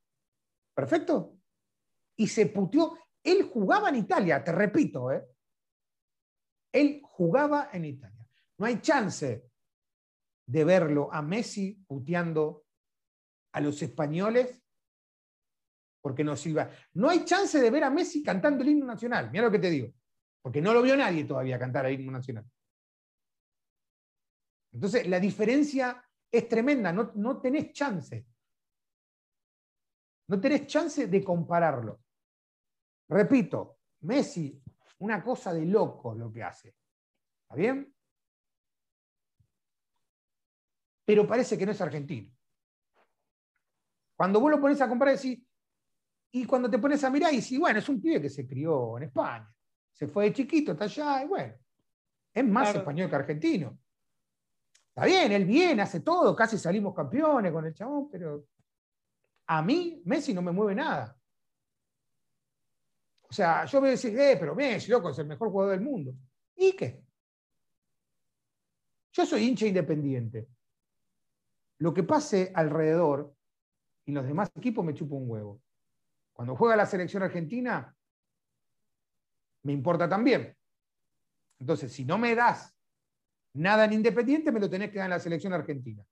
perfecto, 0.74 1.36
y 2.16 2.28
se 2.28 2.46
puteó, 2.46 2.96
él 3.24 3.50
jugaba 3.52 3.90
en 3.90 3.96
Italia, 3.96 4.44
te 4.44 4.52
repito, 4.52 5.12
¿eh? 5.12 5.33
Él 6.74 7.02
jugaba 7.04 7.70
en 7.72 7.86
Italia. 7.86 8.28
No 8.58 8.66
hay 8.66 8.82
chance 8.82 9.50
de 10.46 10.64
verlo 10.66 11.14
a 11.14 11.22
Messi 11.22 11.74
puteando 11.88 12.66
a 13.54 13.62
los 13.62 13.82
españoles 13.82 14.62
porque 16.02 16.24
no 16.24 16.36
silba. 16.36 16.70
No 16.96 17.10
hay 17.10 17.24
chance 17.24 17.62
de 17.62 17.70
ver 17.70 17.84
a 17.84 17.90
Messi 17.90 18.22
cantando 18.24 18.64
el 18.64 18.72
himno 18.72 18.86
nacional. 18.86 19.30
Mira 19.32 19.46
lo 19.46 19.52
que 19.52 19.60
te 19.60 19.70
digo. 19.70 19.94
Porque 20.42 20.62
no 20.62 20.74
lo 20.74 20.82
vio 20.82 20.98
nadie 20.98 21.24
todavía 21.24 21.58
cantar 21.58 21.86
el 21.86 22.00
himno 22.00 22.12
nacional. 22.12 22.46
Entonces, 24.74 25.08
la 25.08 25.20
diferencia 25.20 26.04
es 26.30 26.50
tremenda. 26.50 26.92
No, 26.92 27.12
no 27.16 27.40
tenés 27.40 27.72
chance. 27.72 28.26
No 30.28 30.42
tenés 30.42 30.66
chance 30.66 31.08
de 31.08 31.24
compararlo. 31.24 32.02
Repito, 33.08 33.78
Messi 34.02 34.63
una 35.04 35.22
cosa 35.22 35.54
de 35.54 35.66
loco 35.66 36.16
lo 36.16 36.32
que 36.32 36.42
hace. 36.42 36.70
¿Está 37.44 37.56
bien? 37.56 37.94
Pero 41.06 41.28
parece 41.28 41.58
que 41.58 41.66
no 41.66 41.74
es 41.74 41.82
argentino. 41.82 42.34
Cuando 44.16 44.40
vos 44.40 44.50
lo 44.50 44.62
pones 44.62 44.80
a 44.80 44.88
comparar, 44.88 45.18
decís, 45.18 45.44
y 46.32 46.46
cuando 46.46 46.70
te 46.70 46.80
pones 46.80 47.04
a 47.04 47.10
mirar, 47.10 47.34
y 47.34 47.42
decís, 47.42 47.60
bueno, 47.60 47.80
es 47.80 47.90
un 47.90 48.02
pibe 48.02 48.22
que 48.22 48.30
se 48.30 48.48
crió 48.48 48.98
en 48.98 49.04
España. 49.04 49.54
Se 49.92 50.08
fue 50.08 50.26
de 50.26 50.34
chiquito, 50.34 50.72
está 50.72 50.86
allá, 50.86 51.24
y 51.24 51.28
bueno, 51.28 51.54
es 52.34 52.46
más 52.46 52.74
español 52.74 53.10
que 53.10 53.16
argentino. 53.16 53.78
Está 54.88 55.06
bien, 55.06 55.34
él 55.34 55.44
viene, 55.44 55.82
hace 55.82 56.00
todo, 56.00 56.34
casi 56.34 56.58
salimos 56.58 56.96
campeones 56.96 57.52
con 57.52 57.66
el 57.66 57.74
chabón, 57.74 58.10
pero 58.10 58.46
a 59.48 59.62
mí 59.62 60.02
Messi 60.06 60.34
no 60.34 60.42
me 60.42 60.54
mueve 60.54 60.76
nada. 60.76 61.18
O 63.34 63.36
sea, 63.36 63.66
yo 63.66 63.80
voy 63.80 63.88
a 63.88 63.92
decir, 63.94 64.16
eh, 64.16 64.38
pero 64.40 64.54
Messi, 64.54 64.92
loco, 64.92 65.10
es 65.10 65.18
el 65.18 65.26
mejor 65.26 65.50
jugador 65.50 65.72
del 65.72 65.82
mundo. 65.82 66.14
¿Y 66.56 66.74
qué? 66.74 67.04
Yo 69.12 69.26
soy 69.26 69.46
hincha 69.48 69.66
independiente. 69.66 70.48
Lo 71.80 71.96
que 71.96 72.04
pase 72.04 72.52
alrededor 72.54 73.34
y 74.06 74.12
los 74.12 74.24
demás 74.28 74.52
equipos 74.54 74.86
me 74.86 74.94
chupo 74.94 75.16
un 75.16 75.28
huevo. 75.28 75.60
Cuando 76.32 76.56
juega 76.56 76.76
la 76.76 76.86
selección 76.86 77.24
argentina, 77.24 77.96
me 79.64 79.74
importa 79.74 80.08
también. 80.08 80.56
Entonces, 81.58 81.92
si 81.92 82.06
no 82.06 82.20
me 82.20 82.36
das 82.36 82.72
nada 83.54 83.86
en 83.86 83.94
Independiente, 83.94 84.52
me 84.52 84.60
lo 84.60 84.70
tenés 84.70 84.92
que 84.92 85.00
dar 85.00 85.08
en 85.08 85.10
la 85.10 85.20
selección 85.20 85.54
argentina. 85.54 86.06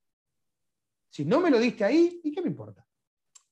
Si 1.08 1.24
no 1.24 1.38
me 1.40 1.52
lo 1.52 1.60
diste 1.60 1.84
ahí, 1.84 2.20
¿y 2.24 2.32
qué 2.32 2.42
me 2.42 2.48
importa? 2.48 2.84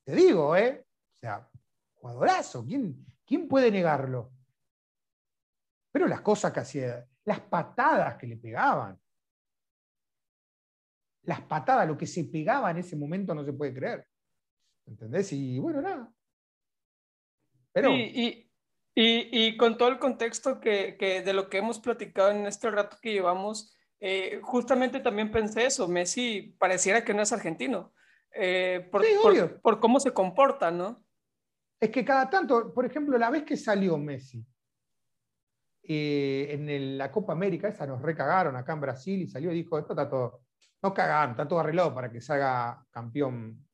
Te 0.03 0.17
digo, 0.17 0.57
¿eh? 0.57 0.85
O 1.15 1.21
sea, 1.21 1.49
jugadorazo. 1.95 2.67
¿Quién, 2.67 3.07
¿Quién 3.31 3.47
puede 3.47 3.71
negarlo? 3.71 4.33
Pero 5.93 6.09
las 6.09 6.21
cosas 6.21 6.53
que 6.53 6.59
hacía, 6.59 7.07
las 7.25 7.39
patadas 7.39 8.17
que 8.17 8.27
le 8.27 8.37
pegaban, 8.37 9.01
las 11.23 11.41
patadas, 11.43 11.87
lo 11.87 11.97
que 11.97 12.09
se 12.09 12.25
pegaba 12.25 12.73
en 12.73 12.79
ese 12.79 12.97
momento 12.97 13.33
no 13.33 13.45
se 13.45 13.53
puede 13.53 13.73
creer. 13.73 14.05
¿Entendés? 14.85 15.33
Y 15.33 15.61
bueno, 15.61 15.81
nada. 15.81 16.13
Pero... 17.71 17.91
Y, 17.93 19.57
con 19.57 19.79
todo 19.79 19.91
el 19.91 20.01
contexto 20.01 20.59
que, 20.59 21.23
de 21.25 21.33
lo 21.33 21.49
que 21.49 21.59
hemos 21.59 21.79
platicado 21.79 22.33
en 22.33 22.47
este 22.47 22.69
rato 22.69 22.97
que 23.01 23.13
llevamos, 23.13 23.77
Eh, 24.01 24.41
justamente 24.43 24.99
también 24.99 25.31
pensé 25.31 25.67
eso, 25.67 25.87
Messi 25.87 26.57
pareciera 26.59 27.05
que 27.05 27.13
no 27.13 27.21
es 27.21 27.33
argentino, 27.33 27.93
eh, 28.35 28.89
por, 28.91 29.05
por, 29.61 29.79
cómo 29.79 30.01
se 30.01 30.15
comporta, 30.15 30.71
¿no? 30.71 31.05
Es 31.81 31.91
que 31.91 32.05
cada 32.05 32.29
tanto, 32.29 32.75
por 32.75 32.85
ejemplo, 32.85 33.17
la 33.17 33.31
vez 33.31 33.43
que 33.43 33.57
salió 33.57 33.97
Messi 33.97 34.45
eh, 35.83 36.49
en 36.51 36.99
la 36.99 37.11
Copa 37.11 37.33
América, 37.33 37.69
esa 37.69 37.87
nos 37.87 38.03
recagaron 38.03 38.55
acá 38.55 38.75
en 38.75 38.81
Brasil 38.83 39.23
y 39.23 39.27
salió 39.27 39.51
y 39.51 39.63
dijo, 39.63 39.79
esto 39.79 39.95
está 39.95 40.09
todo, 40.09 40.45
no 40.83 40.93
cagaron, 40.93 41.31
está 41.31 41.49
todo 41.49 41.61
arreglado 41.61 41.95
para 41.95 42.13
que 42.13 42.21
salga 42.21 42.87
campeón. 42.91 43.67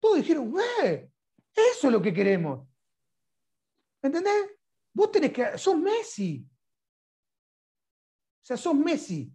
Todos 0.00 0.16
dijeron, 0.16 0.54
¡eh! 0.82 1.10
Eso 1.54 1.86
es 1.88 1.92
lo 1.92 2.00
que 2.00 2.14
queremos. 2.14 2.66
¿Entendés? 4.00 4.56
Vos 4.94 5.12
tenés 5.12 5.32
que. 5.32 5.58
Sos 5.58 5.78
Messi. 5.78 6.48
O 8.42 8.44
sea, 8.44 8.56
sos 8.56 8.74
Messi. 8.74 9.32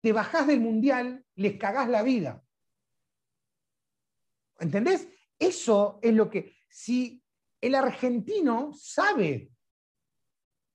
Te 0.00 0.12
bajás 0.12 0.46
del 0.46 0.60
mundial, 0.60 1.24
les 1.36 1.56
cagás 1.56 1.88
la 1.88 2.02
vida. 2.02 2.44
¿Entendés? 4.58 5.08
Eso 5.38 5.98
es 6.02 6.14
lo 6.14 6.28
que. 6.28 6.56
Si 6.68 7.22
el 7.60 7.74
argentino 7.74 8.72
sabe 8.72 9.50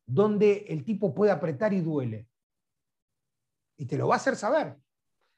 dónde 0.05 0.66
el 0.68 0.84
tipo 0.84 1.14
puede 1.14 1.32
apretar 1.32 1.74
y 1.74 1.82
duele. 1.82 2.28
Y 3.78 3.86
te 3.86 3.97
lo 3.97 4.07
va 4.07 4.16
a 4.16 4.18
hacer 4.18 4.36
saber. 4.36 4.78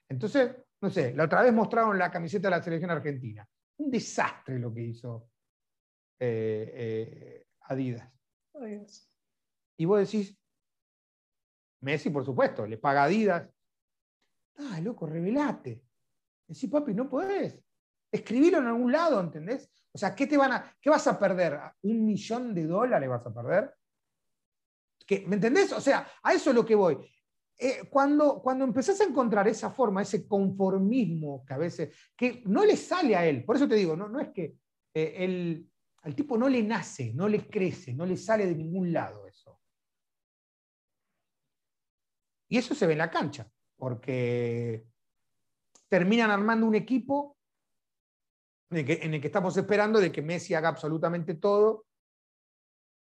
Entonces, 0.10 0.56
no 0.82 0.90
sé, 0.90 1.14
la 1.14 1.26
otra 1.26 1.42
vez 1.42 1.54
mostraron 1.54 1.98
la 1.98 2.12
camiseta 2.12 2.48
de 2.48 2.56
la 2.56 2.64
selección 2.64 2.92
argentina. 2.92 3.48
Un 3.78 3.90
desastre 3.90 4.60
lo 4.60 4.74
que 4.74 4.82
hizo 4.82 5.30
eh, 6.20 6.72
eh, 6.76 7.48
Adidas. 7.62 8.12
Y 9.78 9.86
vos 9.86 10.00
decís, 10.00 10.38
Messi, 11.82 12.10
por 12.10 12.26
supuesto, 12.26 12.66
le 12.66 12.78
paga 12.78 13.04
Adidas. 13.06 13.50
Ah, 14.58 14.80
loco, 14.82 15.06
revelate. 15.06 15.84
Decís, 16.48 16.70
papi, 16.70 16.94
no 16.94 17.10
podés. 17.10 17.65
Escribilo 18.16 18.60
en 18.60 18.68
algún 18.68 18.92
lado, 18.92 19.20
¿entendés? 19.20 19.70
O 19.92 19.98
sea, 19.98 20.16
¿qué, 20.16 20.28
te 20.28 20.38
van 20.38 20.52
a, 20.52 20.76
¿qué 20.82 20.90
vas 20.90 21.08
a 21.08 21.18
perder? 21.18 21.60
¿Un 21.84 22.06
millón 22.06 22.54
de 22.54 22.66
dólares 22.66 23.10
vas 23.10 23.26
a 23.26 23.34
perder? 23.34 23.74
¿Me 25.28 25.36
entendés? 25.36 25.72
O 25.72 25.82
sea, 25.82 26.08
a 26.22 26.34
eso 26.34 26.50
es 26.50 26.56
lo 26.56 26.66
que 26.66 26.76
voy. 26.76 26.98
Eh, 27.58 27.88
cuando, 27.90 28.42
cuando 28.42 28.66
empezás 28.66 29.00
a 29.00 29.06
encontrar 29.06 29.48
esa 29.48 29.70
forma, 29.70 30.02
ese 30.02 30.28
conformismo 30.28 31.46
que 31.46 31.54
a 31.54 31.58
veces, 31.58 31.96
que 32.16 32.44
no 32.46 32.66
le 32.66 32.76
sale 32.76 33.16
a 33.16 33.26
él, 33.26 33.46
por 33.46 33.56
eso 33.56 33.68
te 33.68 33.76
digo, 33.76 33.96
no, 33.96 34.10
no 34.10 34.20
es 34.20 34.30
que 34.30 34.58
él, 34.94 35.70
al 36.02 36.16
tipo 36.16 36.38
no 36.38 36.50
le 36.50 36.62
nace, 36.62 37.14
no 37.14 37.30
le 37.30 37.48
crece, 37.48 37.94
no 37.94 38.06
le 38.06 38.18
sale 38.18 38.46
de 38.46 38.56
ningún 38.56 38.92
lado 38.92 39.28
eso. 39.28 39.62
Y 42.50 42.58
eso 42.58 42.76
se 42.76 42.86
ve 42.86 42.94
en 42.94 43.00
la 43.00 43.10
cancha, 43.10 43.50
porque 43.78 44.86
terminan 45.88 46.32
armando 46.32 46.68
un 46.68 46.76
equipo 46.76 47.38
en 48.70 49.14
el 49.14 49.22
que, 49.22 49.28
estamos 49.28 49.56
esperando 49.58 50.00
de 50.00 50.12
que 50.12 50.22
Messi 50.22 50.54
haga 50.54 50.70
absolutamente 50.70 51.36
todo, 51.36 51.86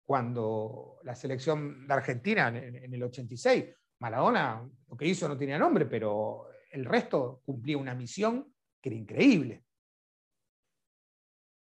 cuando 0.05 0.99
la 1.03 1.15
selección 1.15 1.87
de 1.87 1.93
Argentina 1.93 2.47
en, 2.49 2.93
el 2.93 3.03
86, 3.03 3.65
Maradona 3.99 4.67
lo 4.89 4.97
que 4.97 5.05
hizo 5.05 5.27
no 5.27 5.37
tenía 5.37 5.57
nombre, 5.57 5.85
pero 5.85 6.47
el 6.71 6.85
resto 6.85 7.41
cumplía 7.45 7.77
una 7.77 7.93
misión 7.93 8.53
que 8.81 8.89
era 8.89 8.97
increíble. 8.97 9.63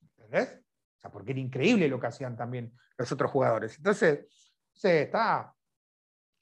¿Entendés? 0.01 0.64
O 0.97 1.01
sea, 1.01 1.11
porque 1.11 1.32
era 1.32 1.41
increíble 1.41 1.88
lo 1.88 2.01
que 2.01 2.07
hacían 2.07 2.36
también 2.36 2.72
los 2.97 3.12
otros 3.12 3.30
jugadores. 3.30 3.76
Entonces, 3.76 4.26
se 4.72 5.03
está. 5.03 5.55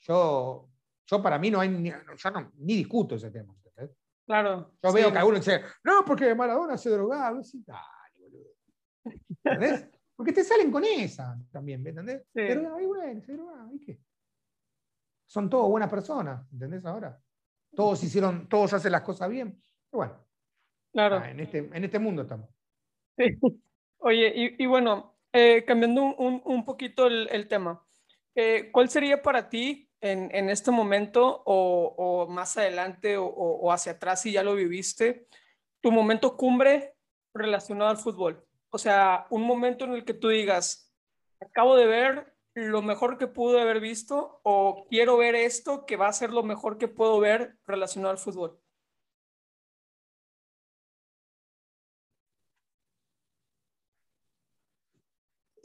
Yo, 0.01 0.69
yo 1.07 1.23
para 1.23 1.39
mí 1.39 1.51
no 1.51 1.61
hay 1.61 1.83
ya 1.83 2.31
no, 2.31 2.53
ni 2.57 2.77
discuto 2.77 3.17
ese 3.17 3.31
tema. 3.31 3.55
Claro. 4.29 4.75
Yo 4.83 4.93
veo 4.93 5.11
que 5.11 5.19
alguno 5.19 5.39
dice, 5.39 5.63
no, 5.83 6.05
porque 6.05 6.35
Maradona 6.35 6.77
se 6.77 6.91
drogaba. 6.91 7.41
Dale, 7.41 8.19
boludo. 8.21 8.51
¿Entendés? 9.43 9.89
Porque 10.15 10.35
te 10.35 10.45
salen 10.45 10.71
con 10.71 10.85
esa 10.85 11.35
también, 11.51 11.83
¿me 11.83 11.91
entendés? 11.91 12.27
Pero 12.35 12.75
ahí 12.75 12.85
bueno, 12.85 13.23
se 13.23 13.33
drogaba, 13.33 13.73
¿y 13.73 13.81
qué? 13.81 13.99
Son 15.25 15.49
todos 15.49 15.71
buenas 15.71 15.89
personas, 15.89 16.47
¿entendés 16.53 16.85
ahora? 16.85 17.19
Todos 17.75 18.05
hicieron, 18.05 18.47
todos 18.51 18.75
hacen 18.75 18.93
las 18.93 19.01
cosas 19.01 19.31
bien. 19.31 19.59
Pero 19.91 19.99
bueno. 19.99 20.27
Claro. 20.93 21.25
en, 21.25 21.41
este, 21.41 21.59
en 21.73 21.85
este 21.85 21.99
mundo 21.99 22.23
estamos. 22.23 22.51
Sí. 23.17 23.39
Oye, 23.99 24.57
y, 24.59 24.67
bueno, 24.67 25.17
eh, 25.33 25.65
cambiando 25.65 26.15
un, 26.17 26.65
poquito 26.67 27.07
el, 27.07 27.49
tema, 27.49 27.83
eh, 28.35 28.71
¿cuál 28.73 28.91
sería 28.91 29.23
para 29.23 29.49
ti 29.49 29.88
en, 30.01 30.51
este 30.51 30.71
momento 30.71 31.43
o, 31.45 32.27
más 32.29 32.57
adelante 32.57 33.17
o, 33.19 33.73
hacia 33.73 33.93
atrás 33.93 34.23
si 34.23 34.33
ya 34.33 34.43
lo 34.43 34.55
viviste, 34.55 35.27
tu 35.81 35.91
momento 35.91 36.37
cumbre 36.37 36.95
relacionado 37.35 37.91
al 37.91 37.97
fútbol? 37.97 38.45
O 38.71 38.79
sea, 38.79 39.27
un 39.31 39.43
momento 39.43 39.85
en 39.85 39.93
el 39.93 40.05
que 40.05 40.15
tú 40.15 40.29
digas, 40.29 40.95
acabo 41.41 41.77
de 41.77 41.87
ver 41.87 42.35
lo 42.55 42.83
mejor 42.83 43.19
que 43.19 43.29
pude 43.29 43.61
haber 43.61 43.81
visto 43.81 44.41
o 44.43 44.87
quiero 44.89 45.17
ver 45.17 45.35
esto 45.35 45.87
que 45.87 45.97
va 45.97 46.09
a 46.09 46.13
ser 46.13 46.31
lo 46.31 46.43
mejor 46.43 46.77
que 46.77 46.89
puedo 46.89 47.21
ver 47.21 47.57
relacionado 47.67 48.11
al 48.11 48.19
fútbol. 48.19 48.61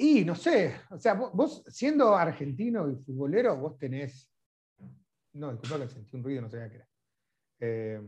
Y 0.03 0.25
no 0.25 0.35
sé, 0.35 0.81
o 0.89 0.99
sea, 0.99 1.13
vos, 1.13 1.63
siendo 1.69 2.13
argentino 2.13 2.89
y 2.91 2.95
futbolero, 2.97 3.55
vos 3.55 3.77
tenés. 3.77 4.29
No, 5.31 5.53
disculpa 5.53 5.79
que 5.79 5.93
sentí 5.93 6.17
un 6.17 6.23
ruido, 6.25 6.41
no 6.41 6.49
sabía 6.49 6.69
qué 6.69 6.75
era. 6.75 6.89
Eh, 7.61 8.01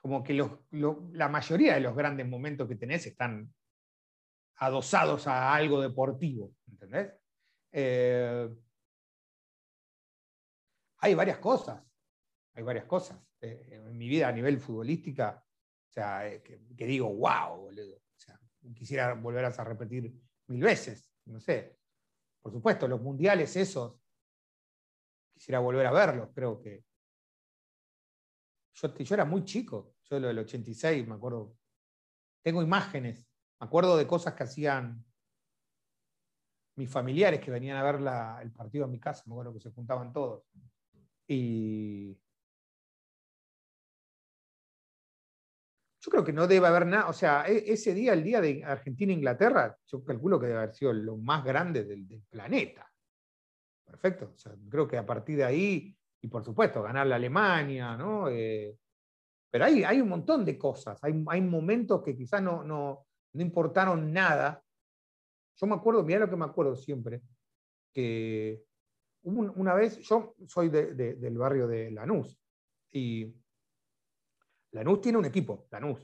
como 0.00 0.24
que 0.24 0.34
la 1.12 1.28
mayoría 1.28 1.74
de 1.74 1.80
los 1.82 1.94
grandes 1.94 2.26
momentos 2.26 2.66
que 2.66 2.74
tenés 2.74 3.06
están 3.06 3.54
adosados 4.56 5.28
a 5.28 5.54
algo 5.54 5.80
deportivo, 5.80 6.52
¿entendés? 6.66 7.12
Eh, 7.70 8.48
hay 10.98 11.14
varias 11.14 11.38
cosas, 11.38 11.80
hay 12.54 12.64
varias 12.64 12.86
cosas. 12.86 13.24
Eh, 13.40 13.68
en 13.70 13.96
mi 13.96 14.08
vida 14.08 14.26
a 14.26 14.32
nivel 14.32 14.58
futbolística, 14.58 15.44
o 15.88 15.92
sea, 15.92 16.42
que, 16.42 16.60
que 16.76 16.86
digo, 16.86 17.08
wow, 17.08 17.56
boludo 17.56 18.01
quisiera 18.74 19.14
volver 19.14 19.44
a 19.44 19.64
repetir 19.64 20.12
mil 20.48 20.62
veces, 20.62 21.12
no 21.26 21.40
sé. 21.40 21.78
Por 22.40 22.52
supuesto, 22.52 22.88
los 22.88 23.00
mundiales 23.00 23.56
esos, 23.56 23.94
quisiera 25.32 25.60
volver 25.60 25.86
a 25.86 25.92
verlos, 25.92 26.30
creo 26.34 26.60
que... 26.60 26.84
Yo, 28.74 29.14
era 29.14 29.24
muy 29.24 29.44
chico, 29.44 29.94
yo 30.04 30.18
lo 30.18 30.28
del 30.28 30.38
86, 30.38 31.06
me 31.06 31.14
acuerdo, 31.14 31.56
tengo 32.42 32.62
imágenes, 32.62 33.28
me 33.60 33.66
acuerdo 33.66 33.96
de 33.96 34.06
cosas 34.06 34.34
que 34.34 34.44
hacían 34.44 35.04
mis 36.76 36.90
familiares 36.90 37.40
que 37.40 37.50
venían 37.50 37.76
a 37.76 37.82
ver 37.82 37.96
el 38.42 38.50
partido 38.50 38.86
en 38.86 38.92
mi 38.92 38.98
casa, 38.98 39.24
me 39.26 39.34
acuerdo 39.34 39.52
que 39.52 39.60
se 39.60 39.70
juntaban 39.70 40.12
todos. 40.12 40.44
Y, 41.28 42.18
Yo 46.04 46.10
creo 46.10 46.24
que 46.24 46.32
no 46.32 46.48
debe 46.48 46.66
haber 46.66 46.84
nada, 46.84 47.08
o 47.08 47.12
sea, 47.12 47.44
e, 47.46 47.72
ese 47.72 47.94
día, 47.94 48.12
el 48.12 48.24
día 48.24 48.40
de 48.40 48.64
Argentina-Inglaterra, 48.64 49.78
yo 49.86 50.02
calculo 50.02 50.40
que 50.40 50.46
debe 50.46 50.58
haber 50.58 50.74
sido 50.74 50.92
lo 50.92 51.16
más 51.16 51.44
grande 51.44 51.84
del, 51.84 52.24
planeta. 52.28 52.90
Perfecto, 53.84 54.32
o 54.34 54.36
sea, 54.36 54.52
creo 54.68 54.88
que 54.88 54.98
a 54.98 55.06
partir 55.06 55.36
de 55.36 55.44
ahí, 55.44 55.96
y 56.20 56.26
por 56.26 56.44
supuesto, 56.44 56.82
ganar 56.82 57.06
la 57.06 57.16
Alemania, 57.16 57.96
¿no? 57.96 58.28
Eh, 58.28 58.76
pero 59.48 59.64
hay, 59.64 59.84
hay 59.84 60.00
un 60.00 60.08
montón 60.08 60.44
de 60.44 60.58
cosas, 60.58 60.98
hay, 61.04 61.22
hay 61.28 61.40
momentos 61.40 62.02
que 62.02 62.16
quizás 62.16 62.42
no, 62.42 62.64
no, 62.64 63.06
no 63.34 63.42
importaron 63.42 64.12
nada. 64.12 64.60
Yo 65.54 65.66
me 65.68 65.76
acuerdo, 65.76 66.02
mira 66.02 66.18
lo 66.18 66.30
que 66.30 66.36
me 66.36 66.46
acuerdo 66.46 66.74
siempre, 66.74 67.22
que 67.92 68.64
una 69.24 69.74
vez, 69.74 69.98
yo 69.98 70.34
soy 70.48 70.68
del 70.68 71.38
barrio 71.38 71.68
de 71.68 71.92
Lanús, 71.92 72.36
y 72.90 73.32
Lanús 74.72 75.00
tiene 75.00 75.18
un 75.18 75.24
equipo, 75.24 75.66
Lanús. 75.70 76.00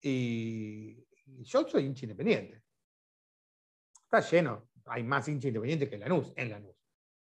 Y 0.00 1.06
yo 1.42 1.68
soy 1.68 1.84
hincha 1.84 2.04
independiente. 2.04 2.62
Está 4.02 4.20
lleno, 4.20 4.70
hay 4.86 5.02
más 5.02 5.28
hincha 5.28 5.48
independiente 5.48 5.88
que 5.88 5.98
Lanús, 5.98 6.32
en 6.36 6.50
Lanús. 6.50 6.76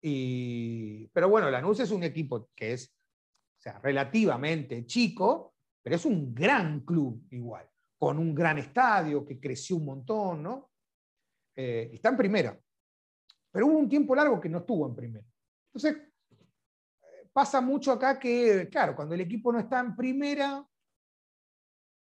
Y, 0.01 1.09
pero 1.09 1.29
bueno, 1.29 1.51
Lanús 1.51 1.81
es 1.81 1.91
un 1.91 2.05
equipo 2.05 2.51
que 2.55 2.73
es 2.73 2.97
sea, 3.59 3.79
relativamente 3.81 4.87
chico, 4.87 5.55
pero 5.83 5.97
es 5.97 6.05
un 6.05 6.35
gran 6.35 6.81
club 6.81 7.27
igual, 7.31 7.69
con 7.99 8.19
un 8.19 8.35
gran 8.35 8.59
estadio 8.59 9.25
que 9.25 9.41
creció 9.41 9.77
un 9.77 9.87
montón, 9.87 10.43
¿no? 10.43 10.71
Eh, 11.55 11.91
está 11.93 12.11
en 12.11 12.17
primera. 12.17 12.61
Pero 13.51 13.67
hubo 13.67 13.79
un 13.79 13.89
tiempo 13.89 14.15
largo 14.15 14.41
que 14.41 14.49
no 14.49 14.59
estuvo 14.59 14.87
en 14.87 14.95
primera. 14.95 15.27
Entonces, 15.69 16.03
pasa 17.37 17.61
mucho 17.61 17.93
acá 17.93 18.19
que, 18.19 18.67
claro, 18.71 18.97
cuando 18.97 19.15
el 19.15 19.21
equipo 19.21 19.53
no 19.53 19.59
está 19.59 19.79
en 19.81 19.95
primera, 19.95 20.67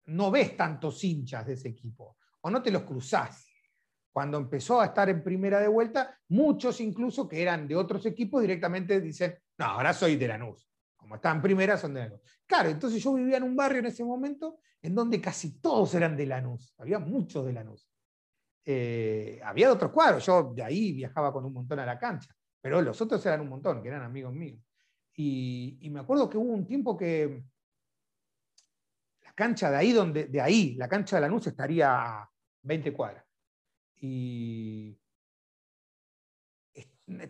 no 0.07 0.31
ves 0.31 0.57
tantos 0.57 1.03
hinchas 1.03 1.45
de 1.45 1.53
ese 1.53 1.69
equipo, 1.69 2.17
o 2.41 2.49
no 2.49 2.63
te 2.63 2.71
los 2.71 2.81
cruzás. 2.81 3.45
cuando 4.11 4.39
empezó 4.39 4.81
a 4.81 4.85
estar 4.85 5.07
en 5.07 5.23
primera 5.23 5.59
de 5.59 5.67
vuelta, 5.67 6.19
muchos 6.29 6.81
incluso 6.81 7.29
que 7.29 7.43
eran 7.43 7.67
de 7.67 7.75
otros 7.75 8.07
equipos 8.07 8.41
directamente 8.41 8.99
dicen, 8.99 9.37
no, 9.59 9.65
ahora 9.65 9.93
soy 9.93 10.15
de 10.15 10.29
Lanús. 10.29 10.67
Como 10.97 11.13
están 11.13 11.35
en 11.35 11.43
primera, 11.43 11.77
son 11.77 11.93
de 11.93 12.05
Lanús. 12.05 12.21
Claro, 12.47 12.69
entonces 12.69 13.01
yo 13.01 13.13
vivía 13.13 13.37
en 13.37 13.43
un 13.43 13.55
barrio 13.55 13.81
en 13.81 13.85
ese 13.85 14.03
momento 14.03 14.57
en 14.81 14.95
donde 14.95 15.21
casi 15.21 15.61
todos 15.61 15.93
eran 15.93 16.17
de 16.17 16.25
Lanús, 16.25 16.73
había 16.79 16.97
muchos 16.97 17.45
de 17.45 17.53
Lanús. 17.53 17.87
Eh, 18.65 19.39
había 19.43 19.71
otros 19.71 19.91
cuadros, 19.91 20.25
yo 20.25 20.53
de 20.55 20.63
ahí 20.63 20.91
viajaba 20.91 21.31
con 21.31 21.45
un 21.45 21.53
montón 21.53 21.77
a 21.77 21.85
la 21.85 21.99
cancha, 21.99 22.35
pero 22.59 22.81
los 22.81 22.99
otros 22.99 23.23
eran 23.27 23.41
un 23.41 23.49
montón, 23.49 23.83
que 23.83 23.89
eran 23.89 24.01
amigos 24.01 24.33
míos. 24.33 24.68
Y, 25.21 25.77
y 25.81 25.89
me 25.89 25.99
acuerdo 25.99 26.29
que 26.29 26.37
hubo 26.37 26.53
un 26.53 26.65
tiempo 26.65 26.95
que 26.95 27.43
la 29.21 29.33
cancha 29.33 29.69
de 29.69 29.75
ahí, 29.75 29.91
donde, 29.91 30.27
de 30.27 30.39
ahí, 30.39 30.75
la 30.75 30.87
cancha 30.87 31.17
de 31.17 31.23
Lanús 31.23 31.45
estaría 31.45 32.21
a 32.21 32.31
20 32.61 32.93
cuadras 32.93 33.25
y 33.97 34.97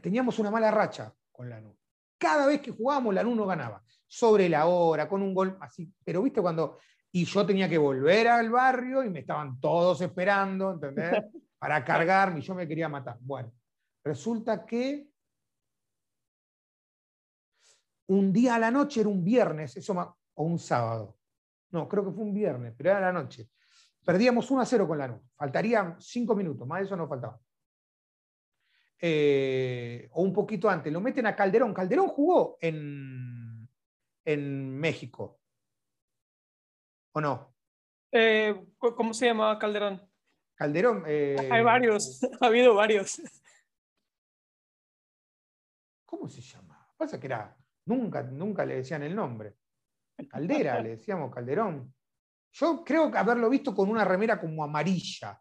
teníamos 0.03 0.37
una 0.37 0.51
mala 0.51 0.69
racha 0.69 1.11
con 1.31 1.49
Lanús. 1.49 1.75
Cada 2.15 2.45
vez 2.45 2.61
que 2.61 2.69
jugábamos, 2.69 3.15
Lanús 3.15 3.35
no 3.35 3.47
ganaba. 3.47 3.81
Sobre 4.05 4.49
la 4.49 4.67
hora, 4.67 5.09
con 5.09 5.23
un 5.23 5.33
gol 5.33 5.57
así. 5.59 5.91
Pero 6.03 6.21
viste 6.21 6.41
cuando. 6.41 6.77
Y 7.11 7.25
yo 7.25 7.43
tenía 7.43 7.67
que 7.67 7.79
volver 7.79 8.27
al 8.27 8.51
barrio 8.51 9.03
y 9.03 9.09
me 9.09 9.21
estaban 9.21 9.59
todos 9.59 9.99
esperando, 10.01 10.73
¿entendés? 10.73 11.23
Para 11.57 11.83
cargarme 11.83 12.39
y 12.39 12.43
yo 12.43 12.53
me 12.53 12.67
quería 12.67 12.87
matar. 12.87 13.17
Bueno, 13.19 13.51
resulta 14.03 14.63
que 14.63 15.08
un 18.09 18.33
día 18.33 18.55
a 18.55 18.59
la 18.59 18.71
noche, 18.71 19.01
era 19.01 19.09
un 19.09 19.23
viernes, 19.23 19.77
eso 19.77 20.17
o 20.33 20.43
un 20.43 20.57
sábado. 20.57 21.17
No, 21.71 21.87
creo 21.87 22.03
que 22.05 22.11
fue 22.11 22.23
un 22.23 22.33
viernes, 22.33 22.73
pero 22.75 22.89
era 22.89 22.99
la 22.99 23.13
noche. 23.13 23.49
Perdíamos 24.03 24.49
1 24.49 24.61
a 24.61 24.65
0 24.65 24.87
con 24.87 24.97
Lanús. 24.97 25.21
Faltarían 25.35 25.95
5 26.01 26.35
minutos, 26.35 26.67
más 26.67 26.79
de 26.79 26.85
eso 26.85 26.95
no 26.95 27.07
faltaba. 27.07 27.39
Eh, 29.01 30.09
o 30.13 30.23
un 30.23 30.33
poquito 30.33 30.67
antes. 30.69 30.91
Lo 30.91 31.01
meten 31.01 31.27
a 31.27 31.35
Calderón. 31.35 31.73
Calderón 31.73 32.07
jugó 32.07 32.57
en, 32.59 33.69
en 34.25 34.79
México. 34.79 35.39
¿O 37.11 37.21
no? 37.21 37.53
Eh, 38.11 38.55
¿Cómo 38.79 39.13
se 39.13 39.27
llamaba 39.27 39.59
Calderón? 39.59 40.01
Calderón. 40.55 41.03
Eh, 41.05 41.47
Hay 41.51 41.63
varios, 41.63 42.21
ha 42.41 42.47
habido 42.47 42.73
varios. 42.73 43.21
¿Cómo 46.05 46.27
se 46.27 46.41
llama? 46.41 46.91
Pasa 46.97 47.19
que 47.19 47.27
era, 47.27 47.55
nunca, 47.89 48.23
nunca 48.23 48.65
le 48.65 48.75
decían 48.75 49.03
el 49.03 49.15
nombre. 49.15 49.55
Caldera, 50.29 50.79
le 50.81 50.89
decíamos 50.89 51.33
Calderón. 51.33 51.93
Yo 52.51 52.83
creo 52.83 53.11
haberlo 53.15 53.49
visto 53.49 53.75
con 53.75 53.89
una 53.89 54.05
remera 54.05 54.39
como 54.39 54.63
amarilla. 54.63 55.31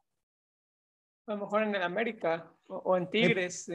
A 1.27 1.33
lo 1.33 1.39
mejor 1.39 1.63
en 1.63 1.75
el 1.75 1.83
América 1.83 2.51
o, 2.69 2.97
en 2.97 3.09
Tigres. 3.11 3.71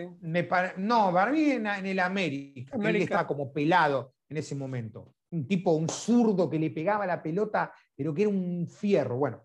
no, 0.78 1.13
para 1.13 1.32
mí 1.32 1.51
en, 1.51 1.67
el 1.67 1.99
América, 1.99 2.78
Él 2.78 2.95
estaba 2.95 3.28
como 3.28 3.51
pelado 3.51 4.15
en 4.30 4.38
ese 4.38 4.55
momento. 4.55 5.15
Un 5.32 5.47
tipo, 5.47 5.71
un 5.71 5.89
zurdo 5.89 6.49
que 6.49 6.59
le 6.59 6.69
pegaba 6.69 7.07
la 7.07 7.21
pelota, 7.21 7.74
pero 7.95 8.13
que 8.13 8.24
era 8.24 8.30
un 8.30 8.67
fierro. 8.67 9.17
Bueno. 9.17 9.43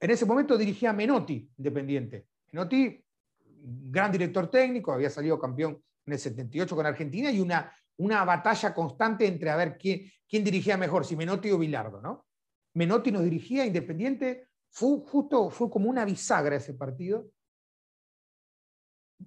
En 0.00 0.10
ese 0.10 0.24
momento 0.24 0.56
dirigía 0.56 0.92
Menotti, 0.92 1.50
independiente. 1.56 2.26
Menotti, 2.52 3.04
gran 3.44 4.10
director 4.10 4.48
técnico, 4.48 4.92
había 4.92 5.10
salido 5.10 5.38
campeón 5.38 5.82
en 6.10 6.14
el 6.14 6.18
78 6.18 6.76
con 6.76 6.86
Argentina 6.86 7.30
y 7.30 7.40
una 7.40 7.72
una 8.00 8.24
batalla 8.24 8.74
constante 8.74 9.26
entre 9.26 9.50
a 9.50 9.56
ver 9.56 9.76
quién, 9.76 10.10
quién 10.26 10.42
dirigía 10.42 10.78
mejor, 10.78 11.04
si 11.04 11.16
Menotti 11.16 11.50
o 11.50 11.58
Bilardo, 11.58 12.00
¿no? 12.00 12.26
Menotti 12.74 13.12
nos 13.12 13.22
dirigía 13.22 13.66
Independiente, 13.66 14.48
fue 14.70 15.00
justo, 15.06 15.50
fue 15.50 15.70
como 15.70 15.90
una 15.90 16.06
bisagra 16.06 16.56
ese 16.56 16.74
partido. 16.74 17.30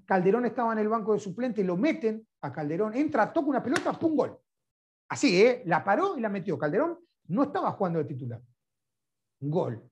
Calderón 0.06 0.48
estaba 0.48 0.74
en 0.74 0.80
el 0.80 0.90
banco 0.90 1.14
de 1.14 1.20
suplente, 1.20 1.64
lo 1.64 1.78
meten 1.78 2.28
a 2.42 2.52
Calderón, 2.52 2.96
entra, 2.96 3.32
toca 3.32 3.48
una 3.48 3.62
pelota, 3.62 3.94
pum, 3.94 4.16
gol. 4.16 4.40
Así, 5.10 5.40
¿eh? 5.40 5.62
La 5.68 5.84
paró 5.84 6.18
y 6.18 6.22
la 6.22 6.30
metió. 6.30 6.58
Calderón 6.58 6.98
no 7.28 7.44
estaba 7.44 7.72
jugando 7.74 8.00
de 8.00 8.06
titular. 8.06 8.42
Gol. 9.40 9.88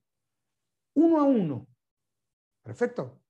Uno 0.96 1.20
a 1.20 1.24
uno. 1.24 1.68
Perfecto. 2.64 3.21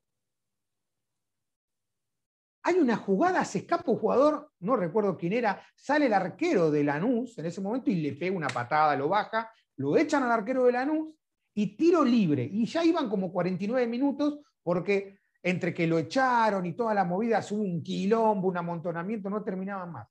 Hay 2.64 2.76
una 2.76 2.96
jugada, 2.98 3.44
se 3.44 3.60
escapa 3.60 3.92
un 3.92 3.98
jugador, 3.98 4.52
no 4.60 4.76
recuerdo 4.76 5.18
quién 5.18 5.34
era, 5.34 5.66
sale 5.76 6.06
el 6.06 6.14
arquero 6.14 6.70
de 6.70 6.84
Lanús 6.84 7.38
en 7.38 7.46
ese 7.46 7.62
momento 7.62 7.90
y 7.90 7.96
le 7.96 8.14
pega 8.14 8.36
una 8.36 8.48
patada, 8.48 8.96
lo 8.96 9.10
baja, 9.10 9.52
lo 9.78 9.98
echan 9.98 10.24
al 10.24 10.32
arquero 10.32 10.66
de 10.66 10.74
Lanús 10.74 11.16
y 11.56 11.76
tiro 11.76 12.04
libre. 12.04 12.44
Y 12.44 12.66
ya 12.66 12.84
iban 12.84 13.10
como 13.10 13.32
49 13.32 13.88
minutos 13.88 14.40
porque 14.62 15.20
entre 15.44 15.74
que 15.74 15.88
lo 15.88 15.98
echaron 15.98 16.66
y 16.66 16.74
toda 16.74 16.94
la 16.94 17.04
movida, 17.04 17.44
hubo 17.50 17.64
un 17.64 17.82
quilombo, 17.82 18.48
un 18.48 18.58
amontonamiento, 18.58 19.30
no 19.30 19.44
terminaban 19.44 19.92
más. 19.92 20.08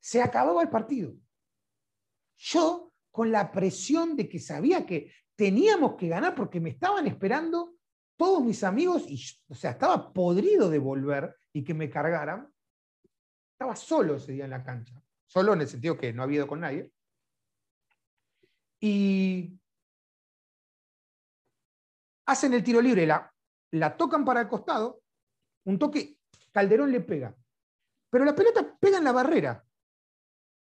Se 0.00 0.20
acababa 0.22 0.62
el 0.62 0.68
partido. 0.68 1.14
Yo, 2.36 2.92
con 3.10 3.30
la 3.30 3.52
presión 3.52 4.16
de 4.16 4.28
que 4.28 4.38
sabía 4.38 4.84
que 4.84 5.12
teníamos 5.36 5.94
que 5.94 6.08
ganar 6.08 6.34
porque 6.34 6.60
me 6.60 6.70
estaban 6.70 7.06
esperando 7.06 7.74
todos 8.16 8.42
mis 8.42 8.62
amigos, 8.64 9.04
y, 9.08 9.22
o 9.48 9.54
sea, 9.54 9.70
estaba 9.72 10.12
podrido 10.12 10.68
de 10.68 10.78
volver, 10.78 11.34
y 11.52 11.64
que 11.64 11.74
me 11.74 11.90
cargaran, 11.90 12.52
estaba 13.52 13.76
solo 13.76 14.16
ese 14.16 14.32
día 14.32 14.44
en 14.44 14.50
la 14.50 14.62
cancha. 14.62 14.94
Solo 15.26 15.52
en 15.52 15.60
el 15.60 15.68
sentido 15.68 15.96
que 15.96 16.12
no 16.12 16.22
había 16.22 16.38
ido 16.38 16.46
con 16.46 16.60
nadie. 16.60 16.90
Y 18.80 19.58
hacen 22.26 22.54
el 22.54 22.64
tiro 22.64 22.80
libre, 22.80 23.06
la, 23.06 23.32
la 23.72 23.96
tocan 23.96 24.24
para 24.24 24.40
el 24.40 24.48
costado, 24.48 25.02
un 25.64 25.78
toque, 25.78 26.18
Calderón 26.52 26.90
le 26.90 27.00
pega. 27.00 27.36
Pero 28.08 28.24
la 28.24 28.34
pelota 28.34 28.76
pega 28.80 28.98
en 28.98 29.04
la 29.04 29.12
barrera. 29.12 29.64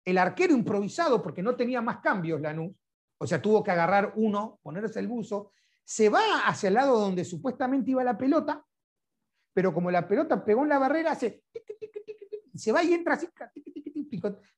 El 0.06 0.18
arquero 0.18 0.54
improvisado, 0.54 1.22
porque 1.22 1.42
no 1.42 1.56
tenía 1.56 1.82
más 1.82 2.00
cambios 2.00 2.40
Lanús, 2.40 2.76
o 3.18 3.26
sea, 3.26 3.42
tuvo 3.42 3.64
que 3.64 3.72
agarrar 3.72 4.14
uno, 4.16 4.60
ponerse 4.62 5.00
el 5.00 5.08
buzo, 5.08 5.52
se 5.84 6.10
va 6.10 6.48
hacia 6.48 6.68
el 6.68 6.76
lado 6.76 7.00
donde 7.00 7.26
supuestamente 7.26 7.92
iba 7.92 8.04
la 8.04 8.18
pelota 8.18 8.64
pero 9.56 9.74
como 9.74 9.90
la 9.90 10.06
pelota 10.06 10.44
pegó 10.44 10.64
en 10.64 10.70
la 10.70 10.78
barrera, 10.78 11.14
hace 11.14 11.46
se 12.54 12.72
va 12.74 12.84
y 12.84 12.94
entra 12.94 13.14
así, 13.14 13.28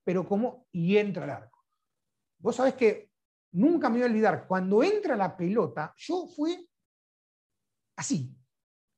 pero 0.04 0.28
como 0.28 0.66
y 0.72 0.98
entra 0.98 1.24
al 1.24 1.30
arco. 1.30 1.64
Vos 2.39 2.56
sabés 2.56 2.74
que 2.74 3.12
nunca 3.52 3.89
me 3.89 3.98
voy 3.98 4.04
a 4.04 4.10
olvidar, 4.10 4.48
cuando 4.48 4.82
entra 4.82 5.16
la 5.16 5.38
pelota, 5.38 5.93
yo 5.98 6.28
fui 6.28 6.68
así, 7.95 8.36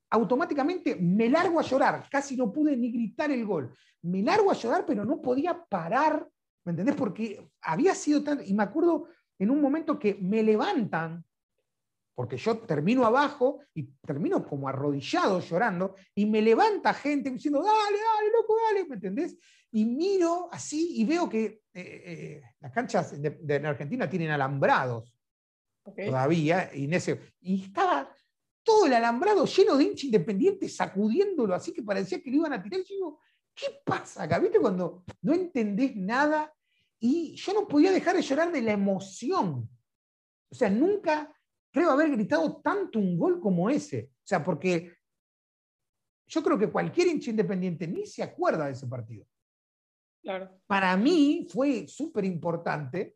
automáticamente 0.09 0.95
me 0.95 1.29
largo 1.29 1.59
a 1.59 1.63
llorar, 1.63 2.07
casi 2.09 2.37
no 2.37 2.51
pude 2.51 2.77
ni 2.77 2.91
gritar 2.91 3.29
el 3.31 3.45
gol. 3.45 3.75
Me 4.01 4.21
largo 4.21 4.51
a 4.51 4.55
llorar, 4.55 4.85
pero 4.85 5.03
no 5.03 5.21
podía 5.21 5.65
parar, 5.65 6.25
¿me 6.63 6.71
entendés? 6.71 6.95
Porque 6.95 7.51
había 7.61 7.93
sido 7.93 8.23
tan... 8.23 8.45
Y 8.45 8.53
me 8.53 8.63
acuerdo 8.63 9.09
en 9.37 9.51
un 9.51 9.61
momento 9.61 9.99
que 9.99 10.15
me 10.15 10.43
levantan 10.43 11.25
porque 12.19 12.35
yo 12.35 12.57
termino 12.57 13.05
abajo 13.05 13.61
y 13.73 13.83
termino 14.05 14.45
como 14.45 14.67
arrodillado 14.67 15.39
llorando 15.39 15.95
y 16.13 16.25
me 16.25 16.41
levanta 16.41 16.93
gente 16.93 17.29
diciendo, 17.29 17.63
dale, 17.63 17.97
dale, 17.97 18.31
loco, 18.33 18.57
dale, 18.67 18.85
¿me 18.89 18.95
entendés? 18.95 19.37
Y 19.71 19.85
miro 19.85 20.49
así 20.51 20.99
y 20.99 21.05
veo 21.05 21.29
que 21.29 21.45
eh, 21.45 21.61
eh, 21.73 22.41
las 22.59 22.73
canchas 22.73 23.13
de, 23.21 23.55
Argentina 23.65 24.09
tienen 24.09 24.31
alambrados 24.31 25.15
todavía, 25.95 26.69
y, 26.73 26.89
y 27.39 27.63
estaba 27.63 28.13
todo 28.63 28.87
el 28.87 28.95
alambrado 28.95 29.45
lleno 29.45 29.77
de 29.77 29.85
hincha 29.85 30.07
independiente 30.07 30.67
sacudiéndolo 30.67 31.55
así 31.55 31.71
que 31.71 31.83
parecía 31.83 32.21
que 32.21 32.31
lo 32.31 32.35
iban 32.35 32.51
a 32.51 32.61
tirar. 32.61 32.81
Y 32.81 32.83
yo 32.83 32.95
digo, 32.95 33.19
¿qué 33.55 33.81
pasa 33.85 34.23
acá? 34.23 34.39
¿Viste 34.39 34.59
cuando 34.59 35.05
no 35.21 35.33
entendés 35.33 35.95
nada? 35.95 36.53
Y 36.99 37.33
yo 37.37 37.53
no 37.53 37.65
podía 37.65 37.93
dejar 37.93 38.17
de 38.17 38.23
llorar 38.23 38.51
de 38.51 38.61
la 38.61 38.73
emoción. 38.73 39.69
O 40.51 40.55
sea, 40.55 40.69
nunca 40.69 41.33
creo 41.71 41.91
haber 41.91 42.11
gritado 42.11 42.61
tanto 42.61 42.99
un 42.99 43.17
gol 43.17 43.39
como 43.39 43.69
ese. 43.69 44.11
O 44.13 44.27
sea, 44.27 44.43
porque 44.43 44.93
yo 46.27 46.43
creo 46.43 46.57
que 46.57 46.69
cualquier 46.69 47.07
hincha 47.07 47.31
independiente 47.31 47.87
ni 47.87 48.05
se 48.05 48.23
acuerda 48.23 48.65
de 48.65 48.73
ese 48.73 48.87
partido. 48.87 49.25
Claro. 50.21 50.61
Para 50.67 50.95
mí 50.97 51.47
fue 51.49 51.87
súper 51.87 52.25
importante 52.25 53.15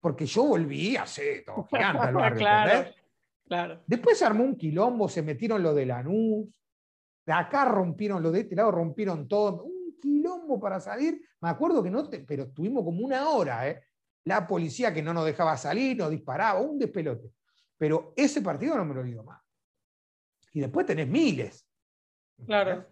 porque 0.00 0.26
yo 0.26 0.44
volví 0.44 0.96
a 0.96 1.04
todo 1.44 1.64
gigante 1.64 2.02
al 2.02 2.14
barrio. 2.14 2.38
claro, 2.38 2.90
claro. 3.46 3.82
Después 3.86 4.18
se 4.18 4.24
armó 4.24 4.44
un 4.44 4.56
quilombo, 4.56 5.08
se 5.08 5.22
metieron 5.22 5.62
lo 5.62 5.74
de 5.74 5.86
Lanús, 5.86 6.48
de 7.24 7.32
acá 7.32 7.64
rompieron 7.64 8.22
lo 8.22 8.30
de 8.30 8.40
este 8.40 8.56
lado, 8.56 8.70
rompieron 8.70 9.28
todo. 9.28 9.64
Un 9.64 9.96
quilombo 10.00 10.60
para 10.60 10.80
salir. 10.80 11.20
Me 11.40 11.48
acuerdo 11.48 11.82
que 11.82 11.90
no, 11.90 12.08
pero 12.26 12.44
estuvimos 12.44 12.84
como 12.84 13.04
una 13.04 13.28
hora, 13.30 13.68
¿eh? 13.68 13.82
La 14.24 14.46
policía 14.46 14.92
que 14.92 15.02
no 15.02 15.12
nos 15.12 15.24
dejaba 15.24 15.56
salir, 15.56 15.96
nos 15.96 16.10
disparaba, 16.10 16.60
un 16.60 16.78
despelote. 16.78 17.32
Pero 17.82 18.12
ese 18.14 18.40
partido 18.42 18.76
no 18.76 18.84
me 18.84 18.94
lo 18.94 19.00
olvido 19.00 19.24
más. 19.24 19.42
Y 20.52 20.60
después 20.60 20.86
tenés 20.86 21.08
miles. 21.08 21.68
Claro. 22.46 22.86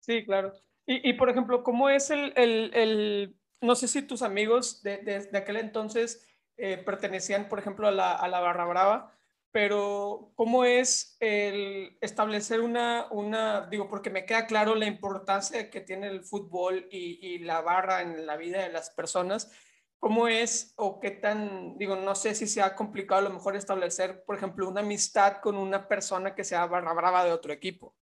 Sí, 0.00 0.24
claro. 0.24 0.52
Y, 0.86 1.12
por 1.12 1.30
ejemplo, 1.30 1.62
¿cómo 1.62 1.88
es 1.88 2.10
el, 2.10 3.38
no 3.60 3.76
sé 3.76 3.86
si 3.86 4.02
tus 4.02 4.22
amigos 4.22 4.82
de, 4.82 5.30
aquel 5.34 5.58
entonces 5.58 6.26
eh, 6.56 6.78
pertenecían, 6.78 7.48
por 7.48 7.60
ejemplo, 7.60 7.86
a 7.86 7.92
la, 7.92 8.12
a 8.12 8.26
la, 8.26 8.40
Barra 8.40 8.64
Brava, 8.64 9.16
pero 9.52 10.32
¿cómo 10.34 10.64
es 10.64 11.16
el 11.20 11.96
establecer 12.00 12.60
una, 12.60 13.06
una, 13.12 13.68
digo, 13.68 13.88
porque 13.88 14.10
me 14.10 14.26
queda 14.26 14.48
claro 14.48 14.74
la 14.74 14.86
importancia 14.86 15.70
que 15.70 15.80
tiene 15.80 16.08
el 16.08 16.24
fútbol 16.24 16.88
y, 16.90 17.24
y 17.24 17.38
la 17.38 17.60
barra 17.60 18.02
en 18.02 18.26
la 18.26 18.36
vida 18.36 18.64
de 18.64 18.72
las 18.72 18.90
personas? 18.90 19.52
¿Cómo 20.00 20.28
es 20.28 20.74
o 20.76 21.00
qué 21.00 21.10
tan, 21.10 21.76
digo, 21.76 21.96
no 21.96 22.14
sé 22.14 22.34
si 22.34 22.46
sea 22.46 22.76
complicado 22.76 23.20
a 23.20 23.28
lo 23.28 23.34
mejor 23.34 23.56
establecer, 23.56 24.22
por 24.24 24.36
ejemplo, 24.36 24.68
una 24.68 24.80
amistad 24.80 25.40
con 25.40 25.56
una 25.56 25.88
persona 25.88 26.34
que 26.34 26.44
sea 26.44 26.66
barra 26.66 26.92
brava 26.92 27.24
de 27.24 27.32
otro 27.32 27.52
equipo? 27.52 27.96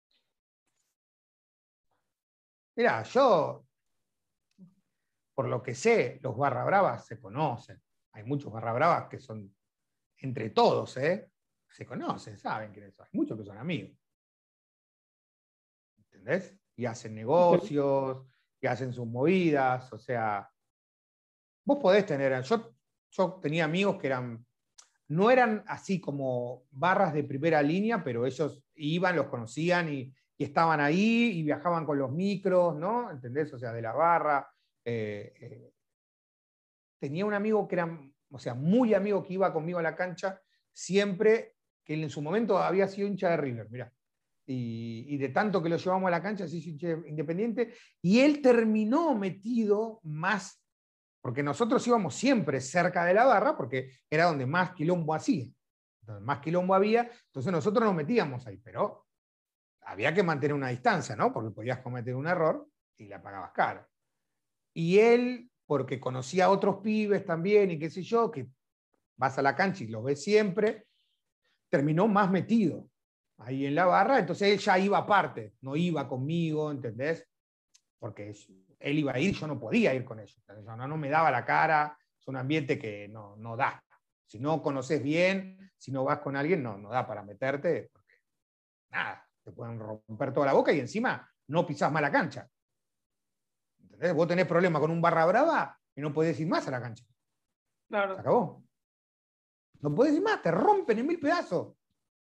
Mira, 2.74 3.02
yo, 3.02 3.66
por 5.34 5.48
lo 5.48 5.62
que 5.62 5.74
sé, 5.74 6.18
los 6.22 6.36
barra 6.36 6.64
bravas 6.64 7.06
se 7.06 7.20
conocen. 7.20 7.82
Hay 8.12 8.24
muchos 8.24 8.50
barra 8.50 8.72
bravas 8.72 9.08
que 9.08 9.18
son 9.18 9.54
entre 10.18 10.50
todos, 10.50 10.96
¿eh? 10.96 11.30
Se 11.68 11.84
conocen, 11.84 12.38
saben 12.38 12.72
quiénes 12.72 12.94
son. 12.94 13.06
Hay 13.06 13.18
muchos 13.18 13.38
que 13.38 13.44
son 13.44 13.58
amigos. 13.58 13.98
¿Entendés? 15.98 16.56
Y 16.76 16.86
hacen 16.86 17.14
negocios, 17.14 18.26
y 18.60 18.66
hacen 18.66 18.92
sus 18.92 19.06
movidas, 19.06 19.92
o 19.92 19.98
sea, 19.98 20.51
vos 21.64 21.78
podés 21.80 22.06
tener, 22.06 22.42
yo, 22.42 22.74
yo 23.10 23.38
tenía 23.40 23.64
amigos 23.64 23.96
que 23.98 24.08
eran, 24.08 24.44
no 25.08 25.30
eran 25.30 25.62
así 25.66 26.00
como 26.00 26.64
barras 26.70 27.12
de 27.12 27.24
primera 27.24 27.62
línea, 27.62 28.02
pero 28.02 28.26
ellos 28.26 28.64
iban, 28.74 29.16
los 29.16 29.26
conocían 29.26 29.92
y, 29.92 30.12
estaban 30.38 30.80
ahí 30.80 31.38
y 31.38 31.44
viajaban 31.44 31.86
con 31.86 31.96
los 31.98 32.10
micros, 32.10 32.74
¿no? 32.74 33.12
¿Entendés? 33.12 33.54
O 33.54 33.60
sea, 33.60 33.72
de 33.72 33.80
la 33.80 33.92
barra. 33.92 34.44
Eh, 34.84 35.32
eh, 35.40 35.72
tenía 36.98 37.24
un 37.24 37.34
amigo 37.34 37.68
que 37.68 37.76
era, 37.76 38.00
o 38.28 38.38
sea, 38.40 38.54
muy 38.54 38.92
amigo 38.92 39.22
que 39.22 39.34
iba 39.34 39.52
conmigo 39.52 39.78
a 39.78 39.82
la 39.82 39.94
cancha, 39.94 40.40
siempre 40.72 41.54
que 41.84 41.94
en 41.94 42.10
su 42.10 42.20
momento 42.22 42.58
había 42.58 42.88
sido 42.88 43.06
hincha 43.06 43.30
de 43.30 43.36
River, 43.36 43.70
mirá. 43.70 43.92
Y, 44.44 45.06
y, 45.08 45.16
de 45.18 45.28
tanto 45.28 45.62
que 45.62 45.68
lo 45.68 45.76
llevamos 45.76 46.08
a 46.08 46.10
la 46.10 46.22
cancha, 46.22 46.44
así 46.44 46.76
independiente, 47.06 47.74
y 48.00 48.18
él 48.18 48.42
terminó 48.42 49.14
metido 49.14 50.00
más 50.02 50.61
porque 51.22 51.42
nosotros 51.42 51.86
íbamos 51.86 52.16
siempre 52.16 52.60
cerca 52.60 53.04
de 53.04 53.14
la 53.14 53.24
barra, 53.24 53.56
porque 53.56 54.00
era 54.10 54.24
donde 54.24 54.44
más 54.44 54.72
quilombo 54.72 55.14
hacía. 55.14 55.46
Donde 56.00 56.20
más 56.20 56.40
quilombo 56.40 56.74
había, 56.74 57.08
entonces 57.26 57.52
nosotros 57.52 57.84
nos 57.84 57.94
metíamos 57.94 58.44
ahí, 58.46 58.56
pero 58.58 59.06
había 59.82 60.12
que 60.12 60.24
mantener 60.24 60.54
una 60.54 60.68
distancia, 60.68 61.14
¿no? 61.14 61.32
Porque 61.32 61.54
podías 61.54 61.78
cometer 61.78 62.16
un 62.16 62.26
error 62.26 62.68
y 62.96 63.06
la 63.06 63.22
pagabas 63.22 63.52
caro. 63.52 63.86
Y 64.74 64.98
él, 64.98 65.48
porque 65.64 66.00
conocía 66.00 66.46
a 66.46 66.50
otros 66.50 66.78
pibes 66.82 67.24
también 67.24 67.70
y 67.70 67.78
qué 67.78 67.88
sé 67.88 68.02
yo, 68.02 68.28
que 68.28 68.48
vas 69.16 69.38
a 69.38 69.42
la 69.42 69.54
cancha 69.54 69.84
y 69.84 69.88
los 69.88 70.02
ves 70.02 70.20
siempre, 70.20 70.88
terminó 71.68 72.08
más 72.08 72.32
metido 72.32 72.88
ahí 73.38 73.66
en 73.66 73.76
la 73.76 73.86
barra, 73.86 74.18
entonces 74.18 74.48
él 74.48 74.58
ya 74.58 74.78
iba 74.78 74.98
aparte, 74.98 75.54
no 75.60 75.76
iba 75.76 76.08
conmigo, 76.08 76.70
¿entendés? 76.70 77.26
Porque 77.98 78.34
él 78.82 78.98
iba 78.98 79.12
a 79.12 79.18
ir, 79.18 79.34
yo 79.34 79.46
no 79.46 79.58
podía 79.58 79.94
ir 79.94 80.04
con 80.04 80.20
ellos. 80.20 80.38
No, 80.64 80.88
no 80.88 80.96
me 80.96 81.08
daba 81.08 81.30
la 81.30 81.44
cara, 81.44 81.96
es 82.18 82.28
un 82.28 82.36
ambiente 82.36 82.78
que 82.78 83.08
no, 83.08 83.36
no 83.36 83.56
da. 83.56 83.82
Si 84.26 84.38
no 84.38 84.62
conoces 84.62 85.02
bien, 85.02 85.70
si 85.76 85.92
no 85.92 86.04
vas 86.04 86.18
con 86.20 86.36
alguien, 86.36 86.62
no, 86.62 86.78
no 86.78 86.90
da 86.90 87.06
para 87.06 87.22
meterte, 87.22 87.90
porque 87.92 88.20
nada, 88.90 89.28
te 89.42 89.52
pueden 89.52 89.78
romper 89.78 90.32
toda 90.32 90.46
la 90.46 90.52
boca 90.52 90.72
y 90.72 90.80
encima 90.80 91.28
no 91.48 91.66
pisás 91.66 91.90
más 91.92 92.02
la 92.02 92.10
cancha. 92.10 92.48
¿Entendés? 93.80 94.14
Vos 94.14 94.28
tenés 94.28 94.46
problema 94.46 94.80
con 94.80 94.90
un 94.90 95.02
barra 95.02 95.26
brava 95.26 95.78
y 95.94 96.00
no 96.00 96.12
podés 96.12 96.38
ir 96.40 96.48
más 96.48 96.66
a 96.68 96.70
la 96.70 96.80
cancha. 96.80 97.04
Claro. 97.88 98.14
Se 98.14 98.20
acabó. 98.20 98.64
No 99.80 99.94
podés 99.94 100.14
ir 100.14 100.22
más, 100.22 100.40
te 100.40 100.50
rompen 100.50 100.98
en 100.98 101.06
mil 101.06 101.18
pedazos. 101.18 101.74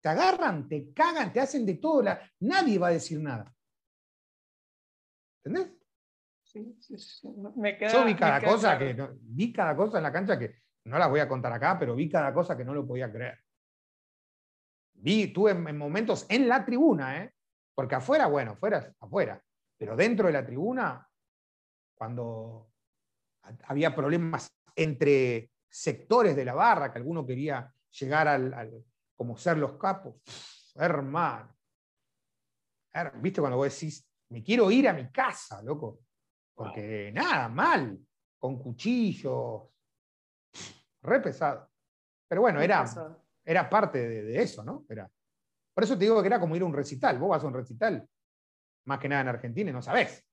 Te 0.01 0.09
agarran, 0.09 0.69
te 0.69 0.93
cagan, 0.93 1.33
te 1.33 1.41
hacen 1.41 1.65
de 1.65 1.75
todo. 1.75 2.03
La... 2.03 2.21
Nadie 2.41 2.79
va 2.79 2.89
a 2.89 2.93
decir 2.93 3.21
nada. 3.21 3.55
¿Entendés? 5.45 5.84
Yo 7.93 8.05
vi 8.05 8.15
cada 8.15 8.41
cosa 8.41 8.79
que 8.79 8.97
vi 9.21 9.53
cada 9.53 9.77
cosa 9.77 9.99
en 9.99 10.03
la 10.05 10.13
cancha 10.13 10.39
que 10.39 10.55
no 10.85 10.99
las 10.99 11.11
voy 11.11 11.21
a 11.21 11.29
contar 11.29 11.53
acá, 11.53 11.79
pero 11.79 11.95
vi 11.95 12.09
cada 12.09 12.33
cosa 12.33 12.57
que 12.57 12.65
no 12.65 12.75
lo 12.75 12.87
podía 12.87 13.11
creer. 13.11 13.39
Vi, 14.95 15.29
tuve 15.29 15.51
en 15.51 15.77
momentos 15.77 16.27
en 16.29 16.49
la 16.49 16.65
tribuna, 16.65 17.23
¿eh? 17.23 17.33
porque 17.75 17.97
afuera, 17.97 18.27
bueno, 18.27 18.53
afuera, 18.53 18.95
afuera, 19.01 19.43
pero 19.77 19.97
dentro 19.97 20.29
de 20.29 20.33
la 20.33 20.47
tribuna, 20.47 21.09
cuando 21.95 22.71
había 23.65 23.95
problemas 23.95 24.49
entre 24.77 25.51
sectores 25.69 26.37
de 26.37 26.45
la 26.45 26.55
barra, 26.55 26.93
que 26.93 26.99
alguno 26.99 27.27
quería 27.27 27.73
llegar 27.91 28.29
al, 28.29 28.85
como 29.17 29.37
ser 29.37 29.59
los 29.59 29.77
capos, 29.77 30.17
hermano. 30.77 31.55
¿Viste 33.17 33.41
cuando 33.41 33.57
vos 33.57 33.73
decís, 33.73 34.09
me 34.29 34.43
quiero 34.43 34.71
ir 34.71 34.89
a 34.89 34.93
mi 34.93 35.11
casa, 35.11 35.61
loco? 35.63 36.01
Porque 36.55 37.11
nada, 37.13 37.49
mal, 37.49 37.99
con 38.39 38.59
cuchillos, 38.59 39.63
re 41.03 41.21
pesado. 41.21 41.71
Pero 42.29 42.43
bueno, 42.43 42.61
era, 42.61 42.85
era 43.45 43.69
parte 43.69 44.09
de, 44.09 44.43
eso, 44.43 44.65
¿no? 44.65 44.85
Era, 44.89 45.11
por 45.75 45.85
eso 45.85 45.99
te 45.99 46.05
digo 46.05 46.21
que 46.21 46.29
era 46.29 46.41
como 46.41 46.57
ir 46.57 46.63
a 46.63 46.67
un 46.67 46.73
recital. 46.73 47.19
Vos 47.19 47.31
vas 47.31 47.45
a 47.45 47.47
un 47.47 47.55
recital, 47.55 48.09
más 48.85 48.99
que 48.99 49.09
nada 49.09 49.23
en 49.23 49.29
Argentina, 49.29 49.71
y 49.71 49.73
no 49.73 49.83
sabés 49.83 50.25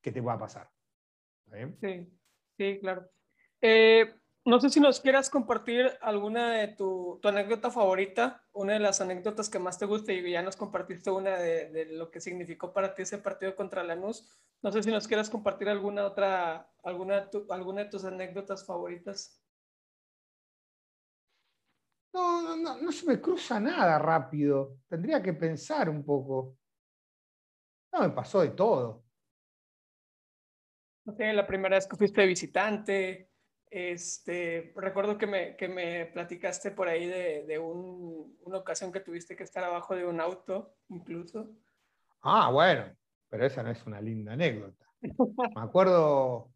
qué 0.00 0.12
te 0.12 0.20
va 0.20 0.34
a 0.34 0.38
pasar. 0.38 0.68
Sí, 1.80 2.10
sí, 2.56 2.78
claro. 2.80 3.08
Eh, 3.60 4.14
no 4.48 4.58
sé 4.60 4.70
si 4.70 4.80
nos 4.80 4.98
quieras 4.98 5.28
compartir 5.28 5.92
alguna 6.00 6.52
de 6.52 6.68
tu, 6.68 7.20
anécdota 7.22 7.70
favorita, 7.70 8.42
una 8.54 8.72
de 8.72 8.78
las 8.78 9.02
anécdotas 9.02 9.50
que 9.50 9.58
más 9.58 9.78
te 9.78 9.84
guste 9.84 10.14
y 10.14 10.32
ya 10.32 10.40
nos 10.40 10.56
compartiste 10.56 11.10
una 11.10 11.36
de, 11.36 11.88
lo 11.90 12.10
que 12.10 12.18
significó 12.18 12.72
para 12.72 12.94
ti 12.94 13.02
ese 13.02 13.18
partido 13.18 13.54
contra 13.54 13.84
Lanús. 13.84 14.26
No 14.62 14.72
sé 14.72 14.82
si 14.82 14.90
nos 14.90 15.06
quieras 15.06 15.28
compartir 15.28 15.68
alguna 15.68 16.06
otra, 16.06 16.72
alguna, 16.82 17.28
alguna 17.50 17.84
de 17.84 17.90
tus 17.90 18.06
anécdotas 18.06 18.64
favoritas. 18.64 19.38
No, 22.14 22.56
no, 22.56 22.78
no 22.78 22.90
se 22.90 23.04
me 23.04 23.20
cruza 23.20 23.60
nada 23.60 23.98
rápido. 23.98 24.78
Tendría 24.88 25.22
que 25.22 25.34
pensar 25.34 25.90
un 25.90 26.02
poco. 26.02 26.56
No, 27.92 28.00
me 28.00 28.10
pasó 28.10 28.40
de 28.40 28.48
todo. 28.48 29.04
No 31.04 31.12
sé, 31.12 31.34
la 31.34 31.46
primera 31.46 31.76
vez 31.76 31.86
que 31.86 31.96
fuiste 31.96 32.24
visitante, 32.24 33.28
este, 33.70 34.72
recuerdo 34.76 35.18
que 35.18 35.26
me, 35.26 35.56
que 35.56 35.68
me 35.68 36.06
platicaste 36.06 36.70
por 36.70 36.88
ahí 36.88 37.06
de, 37.06 37.44
de 37.46 37.58
un, 37.58 38.36
una 38.42 38.58
ocasión 38.58 38.92
que 38.92 39.00
tuviste 39.00 39.36
que 39.36 39.44
estar 39.44 39.64
abajo 39.64 39.94
de 39.94 40.06
un 40.06 40.20
auto, 40.20 40.74
incluso. 40.88 41.50
Ah, 42.22 42.50
bueno, 42.50 42.96
pero 43.28 43.46
esa 43.46 43.62
no 43.62 43.70
es 43.70 43.84
una 43.86 44.00
linda 44.00 44.32
anécdota. 44.32 44.86
Me 45.00 45.62
acuerdo 45.62 46.50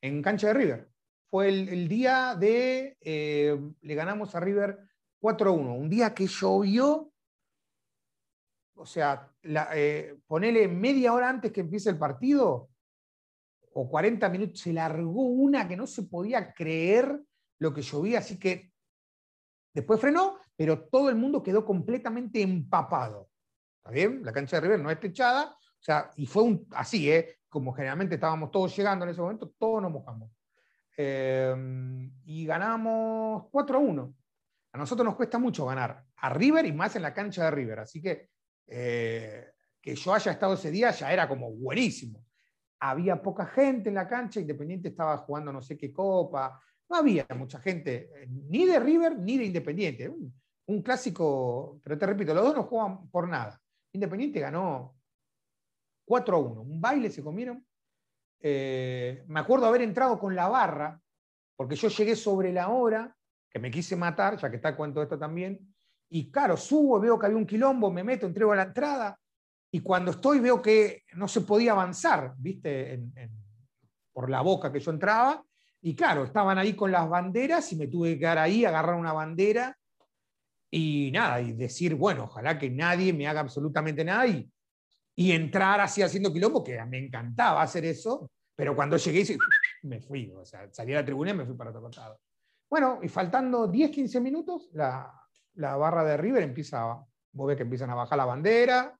en 0.00 0.22
cancha 0.22 0.48
de 0.48 0.54
River. 0.54 0.88
Fue 1.30 1.48
el, 1.48 1.68
el 1.68 1.88
día 1.88 2.34
de, 2.38 2.96
eh, 3.00 3.58
le 3.82 3.94
ganamos 3.94 4.34
a 4.34 4.40
River 4.40 4.78
4-1, 5.20 5.76
un 5.76 5.88
día 5.88 6.14
que 6.14 6.26
llovió, 6.26 7.12
o 8.74 8.86
sea, 8.86 9.30
la, 9.42 9.68
eh, 9.74 10.16
ponele 10.26 10.66
media 10.66 11.12
hora 11.12 11.28
antes 11.28 11.52
que 11.52 11.60
empiece 11.60 11.90
el 11.90 11.98
partido, 11.98 12.69
o 13.72 13.88
40 13.88 14.28
minutos, 14.28 14.60
se 14.60 14.72
largó 14.72 15.22
una 15.22 15.66
que 15.68 15.76
no 15.76 15.86
se 15.86 16.04
podía 16.04 16.52
creer 16.52 17.20
lo 17.58 17.72
que 17.72 17.82
llovía, 17.82 18.18
así 18.18 18.38
que 18.38 18.72
después 19.72 20.00
frenó, 20.00 20.38
pero 20.56 20.88
todo 20.88 21.08
el 21.08 21.16
mundo 21.16 21.42
quedó 21.42 21.64
completamente 21.64 22.42
empapado. 22.42 23.28
¿Está 23.78 23.90
bien? 23.90 24.22
La 24.24 24.32
cancha 24.32 24.56
de 24.56 24.62
River 24.62 24.80
no 24.80 24.90
es 24.90 24.98
techada, 24.98 25.56
o 25.56 25.82
sea, 25.82 26.10
y 26.16 26.26
fue 26.26 26.60
así, 26.72 27.10
¿eh? 27.10 27.38
como 27.48 27.72
generalmente 27.72 28.14
estábamos 28.16 28.50
todos 28.50 28.76
llegando 28.76 29.04
en 29.04 29.10
ese 29.10 29.20
momento, 29.20 29.52
todos 29.58 29.82
nos 29.82 29.92
mojamos. 29.92 30.30
Em, 30.96 32.12
y 32.24 32.44
ganamos 32.44 33.46
4 33.50 33.76
a 33.76 33.80
1. 33.80 34.14
A 34.72 34.78
nosotros 34.78 35.04
nos 35.04 35.16
cuesta 35.16 35.38
mucho 35.38 35.66
ganar 35.66 36.04
a 36.16 36.28
River 36.28 36.66
y 36.66 36.72
más 36.72 36.94
en 36.96 37.02
la 37.02 37.14
cancha 37.14 37.44
de 37.44 37.50
River, 37.50 37.80
así 37.80 38.00
que 38.02 38.28
eh, 38.66 39.46
que 39.80 39.94
yo 39.94 40.14
haya 40.14 40.32
estado 40.32 40.54
ese 40.54 40.70
día 40.70 40.90
ya 40.90 41.12
era 41.12 41.26
como 41.26 41.50
buenísimo 41.50 42.19
había 42.80 43.22
poca 43.22 43.46
gente 43.46 43.90
en 43.90 43.94
la 43.94 44.08
cancha, 44.08 44.40
Independiente 44.40 44.88
estaba 44.88 45.18
jugando 45.18 45.52
no 45.52 45.60
sé 45.60 45.76
qué 45.76 45.92
copa, 45.92 46.60
no 46.88 46.96
había 46.96 47.26
mucha 47.36 47.60
gente, 47.60 48.10
eh, 48.14 48.26
ni 48.28 48.64
de 48.66 48.80
River 48.80 49.18
ni 49.18 49.38
de 49.38 49.44
Independiente. 49.44 50.08
Un, 50.66 50.82
clásico, 50.82 51.80
pero 51.82 51.98
te 51.98 52.06
repito, 52.06 52.32
los 52.32 52.44
dos 52.44 52.54
no 52.54 52.62
juegan 52.62 53.08
por 53.10 53.28
nada. 53.28 53.60
Independiente 53.92 54.40
ganó 54.40 54.96
4 56.06 56.36
a 56.36 56.40
1, 56.40 56.62
un 56.62 56.80
baile 56.80 57.10
se 57.10 57.22
comieron. 57.22 57.64
Eh, 58.40 59.24
me 59.26 59.40
acuerdo 59.40 59.66
haber 59.66 59.82
entrado 59.82 60.18
con 60.18 60.34
la 60.34 60.48
barra, 60.48 61.00
porque 61.56 61.74
yo 61.74 61.88
llegué 61.88 62.16
sobre 62.16 62.52
la 62.52 62.68
hora, 62.68 63.14
que 63.50 63.58
me 63.58 63.70
quise 63.70 63.96
matar, 63.96 64.38
ya 64.38 64.48
que 64.48 64.56
está 64.56 64.76
cuento 64.76 65.02
esto 65.02 65.18
también, 65.18 65.74
y 66.08 66.30
claro, 66.30 66.56
subo, 66.56 66.98
veo 67.00 67.18
que 67.18 67.26
había 67.26 67.38
un 67.38 67.46
quilombo, 67.46 67.90
me 67.90 68.04
meto, 68.04 68.26
entrego 68.26 68.52
a 68.52 68.56
la 68.56 68.62
entrada, 68.62 69.20
y 69.72 69.80
cuando 69.80 70.10
estoy 70.10 70.40
veo 70.40 70.60
que 70.60 71.04
no 71.14 71.28
se 71.28 71.42
podía 71.42 71.72
avanzar, 71.72 72.34
¿viste? 72.36 73.02
por 74.12 74.28
la 74.28 74.40
boca 74.40 74.72
que 74.72 74.80
yo 74.80 74.90
entraba. 74.90 75.42
Y 75.80 75.94
claro, 75.94 76.24
estaban 76.24 76.58
ahí 76.58 76.74
con 76.74 76.90
las 76.90 77.08
banderas 77.08 77.72
y 77.72 77.76
me 77.76 77.86
tuve 77.86 78.10
que 78.10 78.18
quedar 78.18 78.38
ahí, 78.38 78.64
agarrar 78.64 78.96
una 78.96 79.12
bandera 79.12 79.76
y 80.70 81.10
nada, 81.12 81.40
y 81.40 81.52
decir, 81.52 81.94
bueno, 81.94 82.24
ojalá 82.24 82.58
que 82.58 82.70
nadie 82.70 83.12
me 83.12 83.26
haga 83.26 83.40
absolutamente 83.40 84.04
nada 84.04 84.26
y, 84.26 84.50
entrar 85.16 85.80
así 85.80 86.00
haciendo 86.00 86.32
quilombo, 86.32 86.64
que 86.64 86.82
me 86.86 86.98
encantaba 86.98 87.60
hacer 87.60 87.84
eso, 87.84 88.30
pero 88.54 88.74
cuando 88.74 88.96
llegué 88.96 89.36
me 89.82 90.00
fui, 90.00 90.32
o 90.32 90.44
sea, 90.46 90.68
salí 90.72 90.94
a 90.94 90.96
la 90.96 91.04
tribuna 91.04 91.32
y 91.32 91.34
me 91.34 91.44
fui 91.44 91.54
para 91.54 91.70
otro 91.70 91.82
costado. 91.82 92.20
Bueno, 92.70 93.00
y 93.02 93.08
faltando 93.08 93.66
10, 93.66 93.90
15 93.90 94.20
minutos, 94.20 94.70
la, 94.72 95.12
la 95.54 95.76
barra 95.76 96.04
de 96.04 96.16
River 96.16 96.42
empieza, 96.42 97.04
vos 97.32 97.48
ves 97.48 97.56
que 97.56 97.64
empiezan 97.64 97.90
a 97.90 97.96
bajar 97.96 98.16
la 98.16 98.24
bandera, 98.24 98.99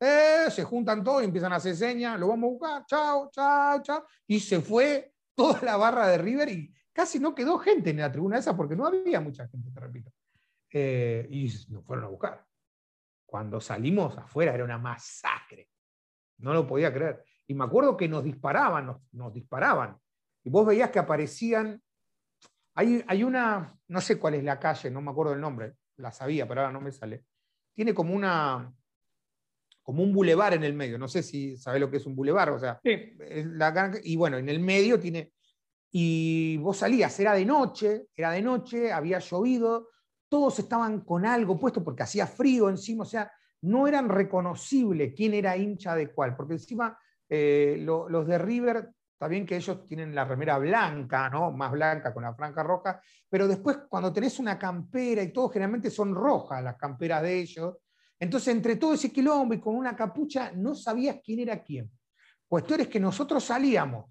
eh, 0.00 0.46
se 0.50 0.64
juntan 0.64 1.04
todos 1.04 1.22
y 1.22 1.26
empiezan 1.26 1.52
a 1.52 1.56
hacer 1.56 1.76
señas, 1.76 2.18
lo 2.18 2.28
vamos 2.28 2.48
a 2.48 2.50
buscar, 2.52 2.86
chao, 2.86 3.30
chao, 3.30 3.82
chao, 3.82 4.06
y 4.26 4.40
se 4.40 4.62
fue 4.62 5.12
toda 5.34 5.60
la 5.62 5.76
barra 5.76 6.08
de 6.08 6.16
River 6.16 6.48
y 6.48 6.74
casi 6.92 7.18
no 7.18 7.34
quedó 7.34 7.58
gente 7.58 7.90
en 7.90 7.98
la 7.98 8.10
tribuna 8.10 8.38
esa 8.38 8.56
porque 8.56 8.76
no 8.76 8.86
había 8.86 9.20
mucha 9.20 9.46
gente, 9.48 9.70
te 9.70 9.80
repito. 9.80 10.10
Eh, 10.72 11.26
y 11.30 11.52
nos 11.68 11.84
fueron 11.84 12.06
a 12.06 12.08
buscar. 12.08 12.46
Cuando 13.26 13.60
salimos 13.60 14.16
afuera 14.16 14.54
era 14.54 14.64
una 14.64 14.78
masacre. 14.78 15.68
No 16.38 16.54
lo 16.54 16.66
podía 16.66 16.92
creer. 16.92 17.22
Y 17.46 17.54
me 17.54 17.64
acuerdo 17.64 17.96
que 17.96 18.08
nos 18.08 18.24
disparaban, 18.24 18.86
nos, 18.86 19.02
nos 19.12 19.32
disparaban. 19.34 19.98
Y 20.44 20.50
vos 20.50 20.66
veías 20.66 20.90
que 20.90 20.98
aparecían. 20.98 21.82
Hay, 22.74 23.04
hay, 23.06 23.22
una, 23.22 23.76
no 23.88 24.00
sé 24.00 24.18
cuál 24.18 24.34
es 24.34 24.44
la 24.44 24.58
calle, 24.58 24.90
no 24.90 25.02
me 25.02 25.10
acuerdo 25.10 25.34
el 25.34 25.40
nombre, 25.40 25.74
la 25.96 26.12
sabía, 26.12 26.46
pero 26.48 26.60
ahora 26.62 26.72
no 26.72 26.80
me 26.80 26.92
sale. 26.92 27.24
Tiene 27.74 27.92
como 27.92 28.14
una, 28.14 28.72
como 29.90 30.04
un 30.04 30.12
bulevar 30.12 30.54
en 30.54 30.62
el 30.62 30.72
medio. 30.72 30.98
No 30.98 31.08
sé 31.08 31.20
si 31.20 31.56
sabés 31.56 31.80
lo 31.80 31.90
que 31.90 31.96
es 31.96 32.06
un 32.06 32.14
bulevar, 32.14 32.50
o 32.50 32.60
sea, 32.60 32.80
la, 32.84 33.92
y 34.04 34.14
bueno, 34.14 34.38
en 34.38 34.48
el 34.48 34.60
medio 34.60 35.00
tiene. 35.00 35.32
Y 35.90 36.58
vos 36.58 36.76
salías, 36.76 37.18
era 37.18 37.34
de 37.34 37.44
noche, 37.44 38.06
era 38.14 38.30
de 38.30 38.40
noche, 38.40 38.92
había 38.92 39.18
llovido, 39.18 39.88
todos 40.28 40.60
estaban 40.60 41.00
con 41.00 41.26
algo 41.26 41.58
puesto 41.58 41.82
porque 41.82 42.04
hacía 42.04 42.28
frío 42.28 42.68
encima, 42.68 43.02
o 43.02 43.06
sea, 43.06 43.32
no 43.62 43.88
eran 43.88 44.08
reconocibles 44.08 45.12
quién 45.16 45.34
era 45.34 45.56
hincha 45.56 45.96
de 45.96 46.12
cuál, 46.12 46.36
porque 46.36 46.52
encima 46.52 46.96
eh, 47.28 47.82
los 47.84 48.28
de 48.28 48.38
River, 48.38 48.90
está 49.12 49.26
bien 49.26 49.44
que 49.44 49.56
ellos 49.56 49.84
tienen 49.88 50.14
la 50.14 50.24
remera 50.24 50.56
blanca, 50.58 51.28
¿no? 51.28 51.50
más 51.50 51.72
blanca 51.72 52.14
con 52.14 52.22
la 52.22 52.34
franja 52.34 52.62
roja, 52.62 53.02
pero 53.28 53.48
después 53.48 53.78
cuando 53.88 54.12
tenés 54.12 54.38
una 54.38 54.56
campera 54.56 55.20
y 55.20 55.32
todo, 55.32 55.48
generalmente 55.48 55.90
son 55.90 56.14
rojas 56.14 56.62
las 56.62 56.76
camperas 56.76 57.22
de 57.22 57.40
ellos, 57.40 57.74
entonces 58.20 58.54
entre 58.54 58.76
todo 58.76 58.94
ese 58.94 59.10
quilombo 59.10 59.54
y 59.54 59.60
con 59.60 59.74
una 59.74 59.96
capucha 59.96 60.52
no 60.52 60.74
sabías 60.74 61.16
quién 61.24 61.40
era 61.40 61.62
quién. 61.62 61.90
Cuestión 62.46 62.80
es 62.80 62.88
que 62.88 63.00
nosotros 63.00 63.42
salíamos, 63.42 64.10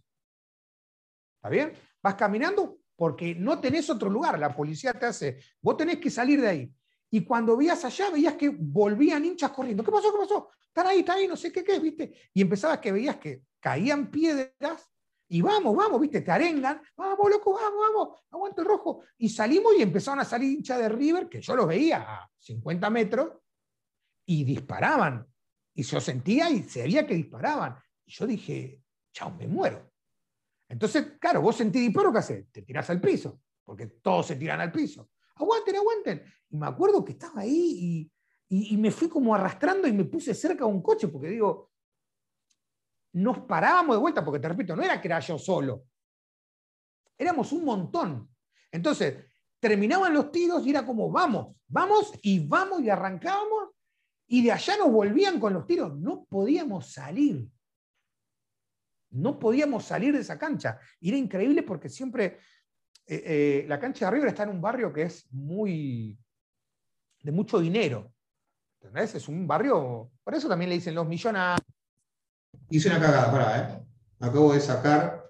¿está 1.35 1.49
bien? 1.49 1.73
Vas 2.01 2.15
caminando, 2.15 2.79
porque 2.95 3.35
no 3.35 3.59
tenés 3.59 3.89
otro 3.89 4.09
lugar, 4.09 4.39
la 4.39 4.55
policía 4.55 4.93
te 4.93 5.05
hace, 5.05 5.39
vos 5.61 5.77
tenés 5.77 5.99
que 5.99 6.09
salir 6.09 6.41
de 6.41 6.47
ahí. 6.47 6.73
Y 7.11 7.23
cuando 7.23 7.55
veías 7.55 7.83
allá, 7.85 8.09
veías 8.09 8.33
que 8.35 8.49
volvían 8.49 9.25
hinchas 9.25 9.51
corriendo. 9.51 9.83
¿Qué 9.83 9.91
pasó? 9.91 10.11
¿Qué 10.11 10.19
pasó? 10.19 10.49
Están 10.67 10.87
ahí, 10.87 10.99
están 10.99 11.17
ahí, 11.17 11.27
no 11.27 11.35
sé 11.35 11.51
qué, 11.51 11.63
qué, 11.63 11.79
¿viste? 11.79 12.13
Y 12.33 12.41
empezabas 12.41 12.79
que 12.79 12.91
veías 12.91 13.17
que 13.17 13.43
caían 13.59 14.11
piedras 14.11 14.89
y 15.27 15.41
vamos, 15.41 15.75
vamos, 15.75 16.01
¿viste? 16.01 16.21
Te 16.21 16.31
arengan, 16.31 16.81
vamos, 16.95 17.29
loco, 17.29 17.53
vamos, 17.53 17.79
vamos, 17.79 18.19
aguanta 18.31 18.61
el 18.61 18.67
rojo. 18.67 19.03
Y 19.17 19.29
salimos 19.29 19.73
y 19.77 19.81
empezaron 19.81 20.19
a 20.19 20.25
salir 20.25 20.51
hinchas 20.51 20.79
de 20.79 20.89
River, 20.89 21.29
que 21.29 21.41
yo 21.41 21.55
los 21.55 21.67
veía 21.67 22.01
a 22.01 22.29
50 22.37 22.89
metros, 22.89 23.33
y 24.29 24.43
disparaban. 24.43 25.25
Y 25.73 25.81
yo 25.81 25.99
sentía 25.99 26.51
y 26.51 26.61
se 26.61 26.83
veía 26.83 27.07
que 27.07 27.15
disparaban. 27.15 27.75
Y 28.05 28.11
yo 28.11 28.27
dije, 28.27 28.79
chao, 29.11 29.31
me 29.31 29.47
muero. 29.47 29.91
Entonces, 30.67 31.17
claro, 31.19 31.41
vos 31.41 31.55
sentís 31.55 31.81
disparo, 31.81 32.11
¿qué 32.11 32.19
haces? 32.19 32.51
Te 32.51 32.61
tirás 32.61 32.87
al 32.91 33.01
piso, 33.01 33.41
porque 33.63 33.87
todos 33.87 34.27
se 34.27 34.35
tiran 34.35 34.61
al 34.61 34.71
piso. 34.71 35.09
Aguanten, 35.33 35.77
aguanten. 35.77 36.23
Y 36.47 36.57
me 36.57 36.67
acuerdo 36.67 37.03
que 37.03 37.13
estaba 37.13 37.41
ahí 37.41 38.11
y, 38.49 38.77
me 38.77 38.91
fui 38.91 39.09
como 39.09 39.33
arrastrando 39.33 39.87
y 39.87 39.93
me 39.93 40.05
puse 40.05 40.35
cerca 40.35 40.63
de 40.63 40.71
un 40.71 40.83
coche, 40.83 41.07
porque 41.07 41.29
digo, 41.29 41.71
nos 43.13 43.39
parábamos 43.39 43.95
de 43.95 43.99
vuelta, 44.01 44.23
porque 44.23 44.39
te 44.39 44.47
repito, 44.47 44.75
no 44.75 44.83
era 44.83 45.01
que 45.01 45.07
era 45.07 45.19
yo 45.21 45.39
solo. 45.39 45.85
Éramos 47.17 47.51
un 47.51 47.65
montón. 47.65 48.29
Entonces, 48.71 49.25
terminaban 49.59 50.13
los 50.13 50.31
tiros 50.31 50.63
y 50.67 50.69
era 50.69 50.85
como, 50.85 51.09
vamos, 51.09 51.55
vamos 51.67 52.13
y 52.21 52.47
vamos 52.47 52.81
y 52.81 52.91
arrancábamos 52.91 53.69
y 54.31 54.43
de 54.43 54.51
allá 54.51 54.77
nos 54.77 54.91
volvían 54.91 55.39
con 55.39 55.53
los 55.53 55.65
tiros. 55.65 55.97
No 55.97 56.23
podíamos 56.25 56.91
salir. 56.93 57.49
No 59.09 59.39
podíamos 59.39 59.85
salir 59.85 60.13
de 60.13 60.21
esa 60.21 60.37
cancha. 60.37 60.79
Y 60.99 61.09
era 61.09 61.17
increíble 61.17 61.63
porque 61.63 61.89
siempre 61.89 62.37
eh, 63.07 63.23
eh, 63.25 63.65
la 63.67 63.79
cancha 63.79 64.05
de 64.05 64.11
River 64.11 64.29
está 64.29 64.43
en 64.43 64.49
un 64.49 64.61
barrio 64.61 64.93
que 64.93 65.01
es 65.03 65.25
muy 65.33 66.15
de 67.23 67.31
mucho 67.31 67.59
dinero. 67.59 68.13
¿Entendés? 68.79 69.15
Es 69.15 69.27
un 69.27 69.47
barrio, 69.47 70.11
por 70.23 70.35
eso 70.35 70.47
también 70.47 70.69
le 70.69 70.75
dicen 70.75 70.93
los 70.93 71.07
millonarios. 71.07 71.65
Hice 72.69 72.89
una 72.89 72.99
cagada, 72.99 73.31
pará, 73.31 73.59
¿eh? 73.59 73.85
Acabo 74.19 74.53
de 74.53 74.59
sacar 74.59 75.25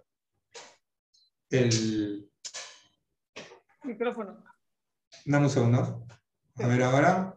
el 1.50 2.30
micrófono. 3.86 4.44
Dame 5.26 5.46
un 5.46 5.50
segundo. 5.50 6.06
A 6.56 6.68
ver 6.68 6.84
ahora. 6.84 7.34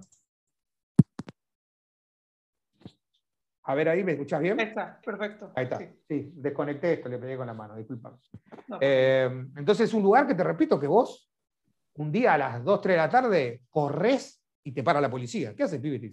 A 3.65 3.75
ver 3.75 3.89
ahí, 3.89 4.03
¿me 4.03 4.13
escuchás 4.13 4.41
bien? 4.41 4.59
Ahí 4.59 4.67
está, 4.67 5.01
perfecto. 5.05 5.53
Ahí 5.55 5.65
está. 5.65 5.79
Sí, 5.79 6.33
desconecté 6.35 6.95
esto, 6.95 7.09
le 7.09 7.19
pegué 7.19 7.37
con 7.37 7.47
la 7.47 7.55
mano, 7.55 7.77
disculpa. 7.77 8.19
Eh, 8.81 9.31
entonces 9.57 9.89
es 9.89 9.95
un 9.95 10.03
lugar 10.03 10.27
que 10.27 10.35
te 10.35 10.43
repito 10.43 10.81
que 10.81 10.89
vos, 10.89 11.31
un 11.95 12.11
día 12.11 12.35
a 12.35 12.39
las 12.39 12.65
2, 12.65 12.81
3 12.81 12.95
de 12.95 12.97
la 12.97 13.09
tarde, 13.09 13.63
corres 13.71 14.43
y 14.65 14.73
te 14.73 14.83
para 14.83 15.01
la 15.01 15.11
policía. 15.11 15.55
¿Qué 15.55 15.63
haces, 15.63 15.81
pibetis? 15.81 16.13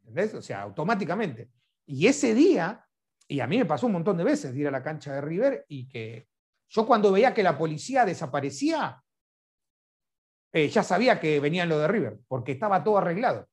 ¿Entendés? 0.00 0.34
O 0.34 0.42
sea, 0.42 0.62
automáticamente. 0.62 1.50
Y 1.86 2.06
ese 2.06 2.34
día, 2.34 2.84
y 3.28 3.40
a 3.40 3.46
mí 3.46 3.58
me 3.58 3.66
pasó 3.66 3.86
un 3.86 3.92
montón 3.92 4.16
de 4.16 4.24
veces 4.24 4.54
de 4.54 4.60
ir 4.60 4.68
a 4.68 4.70
la 4.70 4.82
cancha 4.82 5.12
de 5.14 5.20
River 5.20 5.66
y 5.68 5.88
que 5.88 6.26
yo 6.68 6.86
cuando 6.86 7.12
veía 7.12 7.34
que 7.34 7.42
la 7.42 7.58
policía 7.58 8.06
desaparecía, 8.06 9.02
eh, 10.52 10.68
ya 10.68 10.82
sabía 10.82 11.20
que 11.20 11.38
venían 11.38 11.68
lo 11.68 11.78
de 11.78 11.88
River, 11.88 12.18
porque 12.28 12.52
estaba 12.52 12.82
todo 12.82 12.98
arreglado. 12.98 13.46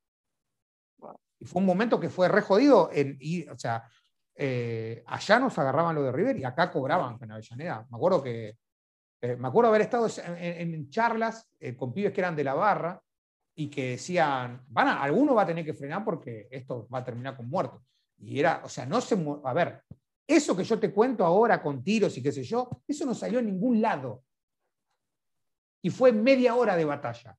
Y 1.39 1.45
fue 1.45 1.61
un 1.61 1.65
momento 1.65 1.99
que 1.99 2.09
fue 2.09 2.27
re 2.27 2.41
jodido. 2.41 2.89
En, 2.91 3.17
o 3.49 3.57
sea, 3.57 3.89
eh, 4.35 5.03
allá 5.07 5.39
nos 5.39 5.57
agarraban 5.57 5.95
lo 5.95 6.03
de 6.03 6.11
River 6.11 6.37
y 6.37 6.43
acá 6.43 6.71
cobraban 6.71 7.17
en 7.21 7.31
Avellaneda. 7.31 7.87
Me 7.89 7.97
acuerdo 7.97 8.21
que 8.21 8.57
eh, 9.21 9.35
me 9.35 9.47
acuerdo 9.47 9.69
haber 9.69 9.81
estado 9.81 10.07
en, 10.37 10.89
charlas 10.89 11.49
eh, 11.59 11.75
con 11.75 11.93
pibes 11.93 12.13
que 12.13 12.21
eran 12.21 12.35
de 12.35 12.43
la 12.43 12.53
barra 12.53 13.01
y 13.55 13.69
que 13.69 13.91
decían, 13.91 14.61
van 14.67 14.87
a, 14.87 15.01
alguno 15.01 15.35
va 15.35 15.41
a 15.41 15.47
tener 15.47 15.65
que 15.65 15.73
frenar 15.73 16.05
porque 16.05 16.47
esto 16.51 16.87
va 16.93 16.99
a 16.99 17.03
terminar 17.03 17.35
con 17.35 17.49
muertos. 17.49 17.81
Y 18.17 18.39
era, 18.39 18.61
o 18.63 18.69
sea, 18.69 18.85
no 18.85 19.01
se, 19.01 19.17
a 19.43 19.53
ver, 19.53 19.83
eso 20.27 20.55
que 20.55 20.63
yo 20.63 20.79
te 20.79 20.91
cuento 20.93 21.25
ahora 21.25 21.61
con 21.61 21.83
tiros 21.83 22.17
y 22.17 22.23
qué 22.23 22.31
sé 22.31 22.43
yo, 22.43 22.81
eso 22.87 23.05
no 23.05 23.13
salió 23.13 23.39
en 23.39 23.47
ningún 23.47 23.81
lado. 23.81 24.23
Y 25.81 25.89
fue 25.89 26.11
media 26.11 26.55
hora 26.55 26.75
de 26.75 26.85
batalla 26.85 27.37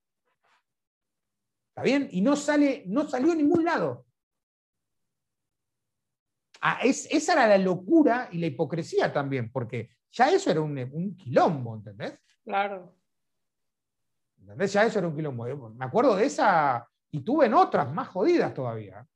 bien? 1.83 2.09
Y 2.11 2.21
no, 2.21 2.37
sale, 2.37 2.85
no 2.87 3.09
salió 3.09 3.33
a 3.33 3.37
ningún 3.37 3.65
lado. 3.65 4.07
Ah, 6.61 6.81
esa 6.83 7.33
era 7.33 7.47
la 7.47 7.59
locura 7.59 8.29
y 8.33 8.39
la 8.39 8.47
hipocresía 8.47 9.13
también, 9.13 9.51
porque 9.51 9.91
ya 10.11 10.29
eso 10.29 10.51
era 10.51 10.61
un, 10.61 11.17
quilombo, 11.17 11.77
¿entendés? 11.77 12.19
Claro. 12.45 12.95
¿Entendés? 14.39 14.73
Ya 14.73 14.85
eso 14.85 14.99
era 14.99 15.09
un 15.09 15.17
quilombo. 15.17 15.71
Me 15.71 15.85
acuerdo 15.85 16.17
de 16.17 16.27
esa 16.27 16.87
y 17.11 17.21
tuve 17.21 17.47
en 17.47 17.55
otras 17.55 17.91
más 17.93 18.09
jodidas 18.09 18.53
todavía. 18.53 19.07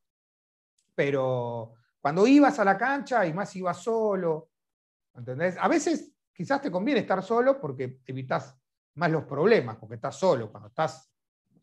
Pero 0.95 1.75
cuando 2.01 2.27
ibas 2.27 2.59
a 2.59 2.65
la 2.65 2.79
cancha 2.79 3.27
y 3.27 3.33
más 3.33 3.55
ibas 3.57 3.83
solo, 3.83 4.51
¿entendés? 5.15 5.57
A 5.59 5.69
veces 5.69 6.13
quizás 6.33 6.61
te 6.61 6.71
conviene 6.71 7.01
estar 7.01 7.23
solo 7.23 7.61
porque 7.61 8.01
evitas 8.07 8.57
más 8.95 9.11
los 9.11 9.25
problemas, 9.25 9.77
porque 9.77 9.97
estás 9.97 10.17
solo. 10.17 10.51
Cuando 10.51 10.69
estás 10.69 11.14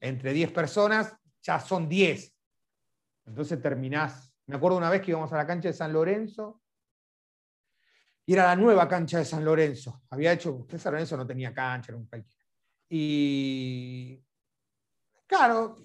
entre 0.01 0.33
10 0.33 0.51
personas, 0.51 1.15
ya 1.41 1.59
son 1.59 1.87
10. 1.87 2.35
Entonces 3.27 3.61
terminás. 3.61 4.33
Me 4.47 4.57
acuerdo 4.57 4.77
una 4.77 4.89
vez 4.89 5.01
que 5.01 5.11
íbamos 5.11 5.31
a 5.31 5.37
la 5.37 5.47
cancha 5.47 5.69
de 5.69 5.73
San 5.73 5.93
Lorenzo 5.93 6.61
y 8.25 8.33
era 8.33 8.45
la 8.45 8.55
nueva 8.55 8.87
cancha 8.87 9.19
de 9.19 9.25
San 9.25 9.45
Lorenzo. 9.45 10.01
Había 10.09 10.33
hecho, 10.33 10.65
San 10.77 10.93
Lorenzo 10.93 11.17
no 11.17 11.25
tenía 11.25 11.53
cancha, 11.53 11.91
era 11.91 11.97
un 11.97 12.07
cualquiera. 12.07 12.45
Y 12.89 14.21
claro, 15.25 15.77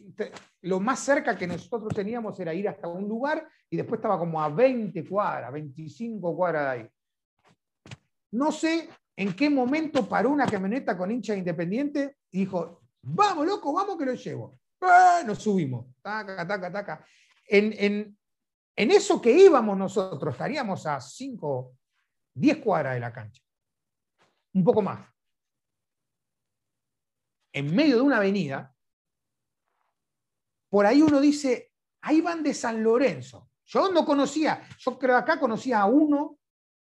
lo 0.62 0.80
más 0.80 0.98
cerca 1.00 1.36
que 1.36 1.46
nosotros 1.46 1.94
teníamos 1.94 2.38
era 2.40 2.52
ir 2.52 2.68
hasta 2.68 2.88
un 2.88 3.06
lugar 3.08 3.48
y 3.70 3.76
después 3.76 3.98
estaba 3.98 4.18
como 4.18 4.42
a 4.42 4.48
20 4.48 5.08
cuadras, 5.08 5.52
25 5.52 6.36
cuadras 6.36 6.64
de 6.64 6.70
ahí. 6.70 6.90
No 8.32 8.50
sé 8.50 8.88
en 9.14 9.34
qué 9.34 9.48
momento 9.48 10.08
paró 10.08 10.30
una 10.30 10.46
camioneta 10.46 10.96
con 10.96 11.10
hincha 11.10 11.34
independiente 11.34 12.16
y 12.30 12.40
dijo, 12.40 12.82
Vamos, 13.08 13.46
loco, 13.46 13.72
vamos 13.72 13.96
que 13.96 14.04
lo 14.04 14.14
llevo. 14.14 14.58
¡Ah! 14.80 15.22
Nos 15.24 15.38
subimos. 15.38 15.86
Taca, 16.02 16.44
taca. 16.72 17.06
En, 17.46 18.18
eso 18.74 19.22
que 19.22 19.30
íbamos 19.30 19.78
nosotros, 19.78 20.34
estaríamos 20.34 20.86
a 20.86 21.00
5, 21.00 21.76
10 22.34 22.56
cuadras 22.58 22.94
de 22.94 23.00
la 23.00 23.12
cancha. 23.12 23.42
Un 24.54 24.64
poco 24.64 24.82
más. 24.82 25.08
En 27.52 27.74
medio 27.74 27.96
de 27.96 28.02
una 28.02 28.16
avenida, 28.16 28.74
por 30.68 30.84
ahí 30.84 31.00
uno 31.00 31.20
dice, 31.20 31.72
ahí 32.02 32.20
van 32.20 32.42
de 32.42 32.52
San 32.52 32.82
Lorenzo. 32.82 33.50
Yo 33.66 33.90
no 33.92 34.04
conocía, 34.04 34.68
yo 34.78 34.98
creo 34.98 35.16
acá 35.16 35.38
conocía 35.38 35.80
a 35.80 35.86
uno 35.86 36.38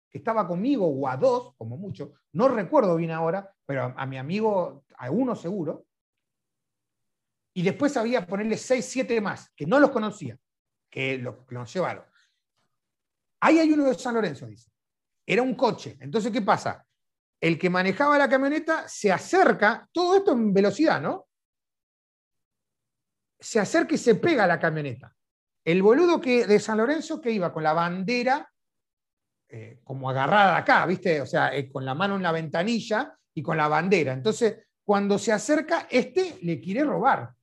que 0.09 0.17
estaba 0.17 0.47
conmigo, 0.47 0.85
o 0.87 1.07
a 1.07 1.15
dos, 1.15 1.55
como 1.55 1.77
mucho, 1.77 2.13
no 2.33 2.49
recuerdo 2.49 2.95
bien 2.97 3.11
ahora, 3.11 3.53
pero 3.65 3.93
a, 3.95 4.05
mi 4.05 4.17
amigo, 4.17 4.83
a 4.97 5.09
uno 5.11 5.35
seguro. 5.35 5.85
Y 7.60 7.61
después 7.61 7.98
había 7.98 8.26
ponerle 8.26 8.56
seis, 8.56 8.86
siete 8.86 9.19
más, 9.19 9.52
que 9.53 9.65
no 9.65 9.81
los 9.81 9.90
conocía, 9.90 10.40
que 10.90 11.18
los, 11.18 11.45
que 11.45 11.56
los 11.56 11.73
llevaron. 11.73 12.06
Ahí 13.41 13.60
hay 13.60 13.73
uno 13.73 13.84
de 13.84 13.95
San 13.95 14.14
Lorenzo, 14.15 14.45
dice. 14.45 14.72
Era 15.26 15.41
un 15.41 15.56
coche. 15.56 15.98
Entonces, 15.99 16.31
¿qué 16.31 16.41
pasa? 16.41 16.88
El 17.38 17.60
que 17.60 17.69
manejaba 17.69 18.18
la 18.18 18.30
camioneta 18.30 18.88
se 18.88 19.11
acerca, 19.11 19.90
todo 19.91 20.15
esto 20.15 20.31
en 20.31 20.53
velocidad, 20.53 21.02
¿no? 21.02 21.27
Se 23.38 23.60
acerca 23.60 23.94
y 23.94 23.98
se 23.98 24.15
pega 24.15 24.45
a 24.45 24.48
la 24.48 24.57
camioneta. 24.57 25.14
El 25.65 25.84
boludo 25.84 26.22
que, 26.22 26.48
de 26.48 26.61
San 26.61 26.77
Lorenzo 26.77 27.19
que 27.19 27.31
iba 27.31 27.52
con 27.52 27.64
la 27.64 27.73
bandera 27.73 28.49
eh, 29.49 29.81
como 29.84 30.10
agarrada 30.10 30.56
acá, 30.56 30.86
¿viste? 30.86 31.19
O 31.19 31.26
sea, 31.26 31.53
eh, 31.53 31.69
con 31.69 31.84
la 31.84 31.94
mano 31.94 32.15
en 32.15 32.23
la 32.23 32.31
ventanilla 32.31 33.14
y 33.34 33.44
con 33.44 33.57
la 33.57 33.68
bandera. 33.68 34.14
Entonces, 34.14 34.65
cuando 34.81 35.19
se 35.19 35.34
acerca, 35.34 35.88
este 35.90 36.40
le 36.41 36.61
quiere 36.61 36.86
robar. 36.86 37.34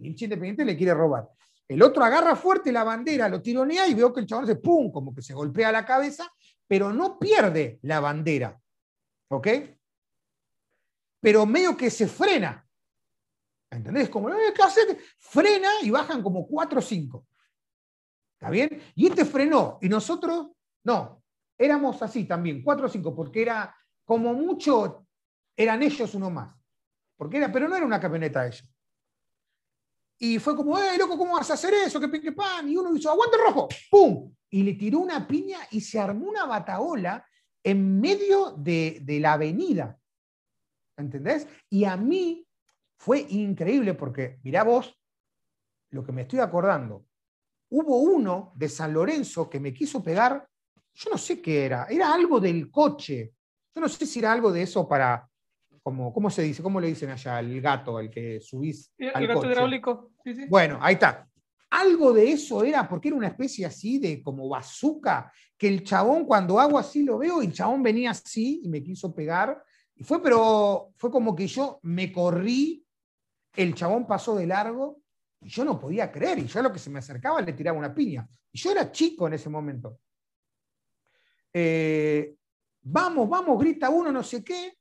El 0.00 0.06
hincha 0.06 0.24
independiente 0.24 0.64
le 0.64 0.76
quiere 0.76 0.94
robar. 0.94 1.28
El 1.68 1.82
otro 1.82 2.02
agarra 2.02 2.34
fuerte 2.34 2.72
la 2.72 2.82
bandera, 2.82 3.28
lo 3.28 3.40
tironea 3.40 3.86
y 3.86 3.94
veo 3.94 4.12
que 4.12 4.20
el 4.20 4.26
chabón 4.26 4.46
se 4.46 4.56
pum, 4.56 4.90
como 4.90 5.14
que 5.14 5.22
se 5.22 5.34
golpea 5.34 5.70
la 5.70 5.84
cabeza, 5.84 6.32
pero 6.66 6.92
no 6.92 7.18
pierde 7.18 7.78
la 7.82 8.00
bandera. 8.00 8.58
¿Ok? 9.28 9.48
Pero 11.20 11.46
medio 11.46 11.76
que 11.76 11.90
se 11.90 12.08
frena. 12.08 12.66
¿Entendés? 13.70 14.08
Como, 14.08 14.30
eh, 14.30 14.52
¿qué 14.54 14.62
hace? 14.62 14.80
Frena 15.18 15.68
y 15.82 15.90
bajan 15.90 16.22
como 16.22 16.46
cuatro 16.48 16.80
o 16.80 16.82
cinco. 16.82 17.26
¿Está 18.32 18.50
bien? 18.50 18.82
Y 18.94 19.06
este 19.06 19.24
frenó 19.24 19.78
y 19.82 19.88
nosotros, 19.88 20.48
no, 20.84 21.22
éramos 21.58 22.02
así 22.02 22.24
también, 22.24 22.62
cuatro 22.62 22.86
o 22.86 22.88
cinco, 22.88 23.14
porque 23.14 23.42
era 23.42 23.76
como 24.04 24.32
mucho, 24.32 25.06
eran 25.54 25.82
ellos 25.82 26.14
uno 26.14 26.30
más. 26.30 26.56
Porque 27.16 27.36
era, 27.36 27.52
pero 27.52 27.68
no 27.68 27.76
era 27.76 27.84
una 27.84 28.00
camioneta 28.00 28.46
ellos. 28.46 28.69
Y 30.22 30.38
fue 30.38 30.54
como, 30.54 30.78
eh, 30.78 30.98
loco, 30.98 31.16
¿cómo 31.16 31.32
vas 31.32 31.50
a 31.50 31.54
hacer 31.54 31.72
eso? 31.72 31.98
¿Qué, 31.98 32.20
qué 32.20 32.32
pan? 32.32 32.68
Y 32.68 32.76
uno 32.76 32.94
hizo, 32.94 33.10
aguante 33.10 33.38
rojo, 33.38 33.68
¡pum! 33.90 34.34
Y 34.50 34.62
le 34.62 34.74
tiró 34.74 34.98
una 34.98 35.26
piña 35.26 35.60
y 35.70 35.80
se 35.80 35.98
armó 35.98 36.28
una 36.28 36.44
bataola 36.44 37.26
en 37.64 37.98
medio 37.98 38.52
de, 38.52 39.00
de 39.02 39.18
la 39.18 39.32
avenida. 39.32 39.98
¿Entendés? 40.98 41.46
Y 41.70 41.84
a 41.84 41.96
mí 41.96 42.46
fue 42.98 43.24
increíble 43.30 43.94
porque, 43.94 44.38
mirá 44.42 44.62
vos, 44.62 44.94
lo 45.90 46.04
que 46.04 46.12
me 46.12 46.22
estoy 46.22 46.40
acordando, 46.40 47.06
hubo 47.70 48.00
uno 48.00 48.52
de 48.56 48.68
San 48.68 48.92
Lorenzo 48.92 49.48
que 49.48 49.58
me 49.58 49.72
quiso 49.72 50.02
pegar, 50.02 50.46
yo 50.92 51.10
no 51.10 51.16
sé 51.16 51.40
qué 51.40 51.64
era, 51.64 51.86
era 51.88 52.12
algo 52.12 52.38
del 52.38 52.70
coche. 52.70 53.32
Yo 53.74 53.80
no 53.80 53.88
sé 53.88 54.04
si 54.04 54.18
era 54.18 54.32
algo 54.32 54.52
de 54.52 54.62
eso 54.62 54.86
para, 54.86 55.29
como, 55.82 56.12
¿cómo 56.12 56.30
se 56.30 56.42
dice? 56.42 56.62
¿Cómo 56.62 56.80
le 56.80 56.88
dicen 56.88 57.10
allá? 57.10 57.40
El 57.40 57.60
gato, 57.60 57.98
el 57.98 58.10
que 58.10 58.40
subís. 58.40 58.92
El 58.98 59.26
gato 59.26 59.46
hidráulico. 59.46 60.12
Bueno, 60.48 60.78
ahí 60.80 60.94
está. 60.94 61.26
Algo 61.70 62.12
de 62.12 62.32
eso 62.32 62.64
era, 62.64 62.88
porque 62.88 63.08
era 63.08 63.16
una 63.16 63.28
especie 63.28 63.64
así 63.64 63.98
de 63.98 64.22
como 64.22 64.48
bazooka, 64.48 65.32
que 65.56 65.68
el 65.68 65.84
chabón 65.84 66.26
cuando 66.26 66.58
hago 66.58 66.78
así 66.78 67.04
lo 67.04 67.18
veo, 67.18 67.42
y 67.42 67.46
el 67.46 67.52
chabón 67.52 67.82
venía 67.82 68.10
así 68.10 68.60
y 68.64 68.68
me 68.68 68.82
quiso 68.82 69.14
pegar. 69.14 69.62
Y 69.94 70.02
fue, 70.02 70.22
pero 70.22 70.92
fue 70.96 71.10
como 71.10 71.34
que 71.36 71.46
yo 71.46 71.78
me 71.82 72.10
corrí, 72.10 72.84
el 73.54 73.74
chabón 73.74 74.06
pasó 74.06 74.34
de 74.34 74.46
largo 74.46 75.00
y 75.40 75.48
yo 75.48 75.64
no 75.64 75.78
podía 75.78 76.10
creer, 76.10 76.38
y 76.38 76.46
yo 76.46 76.60
a 76.60 76.64
lo 76.64 76.72
que 76.72 76.78
se 76.78 76.90
me 76.90 76.98
acercaba 76.98 77.40
le 77.40 77.52
tiraba 77.52 77.78
una 77.78 77.94
piña. 77.94 78.28
Y 78.52 78.58
yo 78.58 78.72
era 78.72 78.90
chico 78.90 79.26
en 79.26 79.34
ese 79.34 79.48
momento. 79.48 80.00
Eh, 81.52 82.34
vamos, 82.82 83.28
vamos, 83.28 83.58
grita 83.58 83.90
uno, 83.90 84.12
no 84.12 84.22
sé 84.22 84.42
qué. 84.42 84.79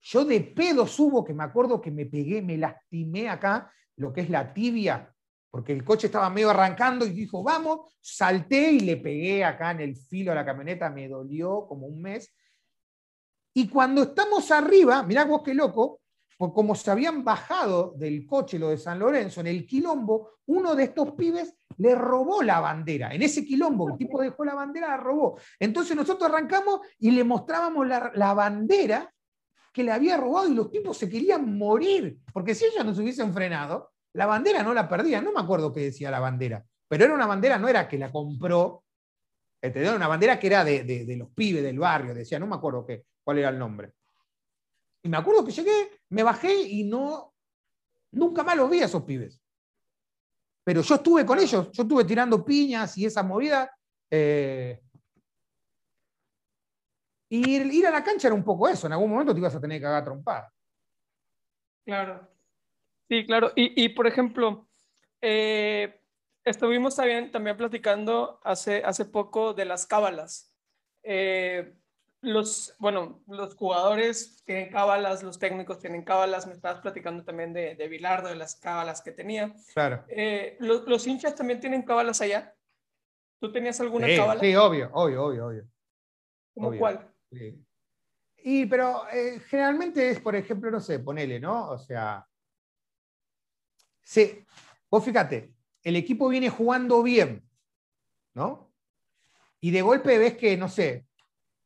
Yo 0.00 0.24
de 0.24 0.40
pedo 0.40 0.86
subo, 0.86 1.24
que 1.24 1.34
me 1.34 1.44
acuerdo 1.44 1.80
que 1.80 1.90
me 1.90 2.06
pegué, 2.06 2.42
me 2.42 2.56
lastimé 2.56 3.28
acá, 3.28 3.72
lo 3.96 4.12
que 4.12 4.22
es 4.22 4.30
la 4.30 4.52
tibia, 4.52 5.12
porque 5.50 5.72
el 5.72 5.84
coche 5.84 6.06
estaba 6.06 6.30
medio 6.30 6.50
arrancando 6.50 7.04
y 7.06 7.10
dijo, 7.10 7.42
vamos, 7.42 7.92
salté 8.00 8.72
y 8.72 8.80
le 8.80 8.96
pegué 8.96 9.44
acá 9.44 9.72
en 9.72 9.80
el 9.80 9.96
filo 9.96 10.32
a 10.32 10.34
la 10.34 10.44
camioneta, 10.44 10.90
me 10.90 11.08
dolió 11.08 11.66
como 11.66 11.86
un 11.86 12.00
mes. 12.00 12.32
Y 13.54 13.68
cuando 13.68 14.02
estamos 14.02 14.50
arriba, 14.50 15.02
mirá 15.02 15.24
vos 15.24 15.42
qué 15.42 15.54
loco, 15.54 16.00
por 16.36 16.52
como 16.52 16.76
se 16.76 16.90
habían 16.90 17.24
bajado 17.24 17.94
del 17.96 18.24
coche 18.24 18.58
lo 18.58 18.68
de 18.68 18.78
San 18.78 19.00
Lorenzo, 19.00 19.40
en 19.40 19.48
el 19.48 19.66
quilombo, 19.66 20.34
uno 20.46 20.76
de 20.76 20.84
estos 20.84 21.12
pibes 21.12 21.54
le 21.78 21.94
robó 21.96 22.42
la 22.42 22.60
bandera. 22.60 23.12
En 23.12 23.22
ese 23.22 23.44
quilombo, 23.44 23.90
el 23.90 23.96
tipo 23.96 24.20
dejó 24.20 24.44
la 24.44 24.54
bandera, 24.54 24.88
la 24.88 24.96
robó. 24.96 25.38
Entonces 25.58 25.96
nosotros 25.96 26.30
arrancamos 26.30 26.80
y 26.98 27.10
le 27.10 27.24
mostrábamos 27.24 27.86
la, 27.86 28.34
bandera 28.34 29.12
que 29.78 29.84
le 29.84 29.92
había 29.92 30.16
robado 30.16 30.48
y 30.48 30.54
los 30.54 30.72
tipos 30.72 30.98
se 30.98 31.08
querían 31.08 31.56
morir, 31.56 32.18
porque 32.32 32.52
si 32.52 32.64
ellos 32.64 32.84
nos 32.84 32.98
hubiesen 32.98 33.32
frenado, 33.32 33.92
la 34.12 34.26
bandera 34.26 34.64
no 34.64 34.74
la 34.74 34.88
perdían. 34.88 35.22
No 35.22 35.30
me 35.30 35.38
acuerdo 35.38 35.72
qué 35.72 35.78
decía 35.78 36.10
la 36.10 36.18
bandera, 36.18 36.66
pero 36.88 37.04
era 37.04 37.14
una 37.14 37.28
bandera, 37.28 37.60
no 37.60 37.68
era 37.68 37.86
que 37.86 37.96
la 37.96 38.10
compró, 38.10 38.82
era 39.62 39.94
una 39.94 40.08
bandera 40.08 40.36
que 40.36 40.48
era 40.48 40.64
de, 40.64 41.14
los 41.16 41.30
pibes 41.30 41.62
del 41.62 41.78
barrio, 41.78 42.12
decía, 42.12 42.40
no 42.40 42.48
me 42.48 42.56
acuerdo 42.56 42.84
qué, 42.84 43.04
cuál 43.22 43.38
era 43.38 43.50
el 43.50 43.58
nombre. 43.60 43.92
Y 45.00 45.08
me 45.08 45.16
acuerdo 45.16 45.44
que 45.44 45.52
llegué, 45.52 46.00
me 46.08 46.24
bajé 46.24 46.60
y 46.60 46.82
no, 46.82 47.32
nunca 48.10 48.42
más 48.42 48.56
los 48.56 48.68
vi 48.68 48.80
a 48.82 48.86
esos 48.86 49.04
pibes. 49.04 49.40
Pero 50.64 50.82
yo 50.82 50.96
estuve 50.96 51.24
con 51.24 51.38
ellos, 51.38 51.70
yo 51.70 51.82
estuve 51.84 52.04
tirando 52.04 52.44
piñas 52.44 52.98
y 52.98 53.06
esa 53.06 53.22
movida. 53.22 53.72
Eh, 54.10 54.80
y 57.28 57.78
ir, 57.78 57.86
a 57.86 57.90
la 57.90 58.02
cancha 58.02 58.28
era 58.28 58.34
un 58.34 58.44
poco 58.44 58.68
eso, 58.68 58.86
en 58.86 58.94
algún 58.94 59.10
momento 59.10 59.32
te 59.32 59.40
ibas 59.40 59.54
a 59.54 59.60
tener 59.60 59.80
que 59.80 59.86
hacer 59.86 60.04
trompada. 60.04 60.52
Claro. 61.84 62.28
Sí, 63.08 63.24
claro. 63.24 63.52
Y, 63.54 63.88
por 63.90 64.06
ejemplo, 64.06 64.68
eh, 65.22 66.00
estuvimos 66.44 66.96
también, 66.96 67.30
también 67.30 67.56
platicando 67.56 68.40
hace, 68.44 68.82
hace 68.84 69.06
poco 69.06 69.54
de 69.54 69.64
las 69.64 69.86
cábalas. 69.86 70.54
Eh, 71.02 71.74
los, 72.20 72.74
bueno, 72.78 73.22
los 73.28 73.54
jugadores 73.54 74.42
tienen 74.44 74.70
cábalas, 74.70 75.22
los 75.22 75.38
técnicos 75.38 75.78
tienen 75.78 76.04
cábalas, 76.04 76.46
me 76.46 76.52
estabas 76.52 76.80
platicando 76.80 77.24
también 77.24 77.52
de, 77.52 77.74
de 77.76 77.88
Bilardo, 77.88 78.28
de 78.28 78.34
las 78.34 78.56
cábalas 78.56 79.00
que 79.02 79.12
tenía. 79.12 79.54
Claro. 79.72 80.04
Eh, 80.08 80.56
los, 80.60 81.06
hinchas 81.06 81.34
también 81.34 81.60
tienen 81.60 81.82
cábalas 81.82 82.20
allá? 82.20 82.54
¿Tú 83.40 83.52
tenías 83.52 83.80
alguna 83.80 84.08
cábala? 84.14 84.40
Sí, 84.40 84.54
obvio, 84.56 84.90
obvio, 84.92 85.24
obvio, 85.24 85.46
obvio. 85.46 85.64
¿Cómo 86.54 86.76
cuál? 86.76 87.08
Y, 87.30 88.66
pero 88.66 89.08
eh, 89.10 89.40
generalmente 89.46 90.10
es, 90.10 90.20
por 90.20 90.36
ejemplo, 90.36 90.70
no 90.70 90.80
sé, 90.80 91.00
ponele, 91.00 91.40
¿no? 91.40 91.70
O 91.70 91.78
sea, 91.78 92.26
sí, 94.02 94.44
vos 94.90 95.04
fíjate, 95.04 95.54
el 95.82 95.96
equipo 95.96 96.28
viene 96.28 96.48
jugando 96.48 97.02
bien, 97.02 97.46
¿no? 98.34 98.72
Y 99.60 99.70
de 99.70 99.82
golpe 99.82 100.18
ves 100.18 100.36
que, 100.36 100.56
no 100.56 100.68
sé, 100.68 101.06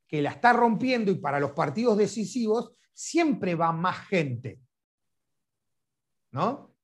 que 0.09 0.23
la 0.23 0.31
está 0.31 0.53
rompiendo 0.53 1.11
y 1.11 1.17
para 1.17 1.41
los 1.41 1.53
partidos 1.53 1.99
decisivos 1.99 2.73
siempre 2.93 3.55
va 3.55 3.73
más 3.73 4.07
gente. 4.09 4.61
¿No? 6.31 6.75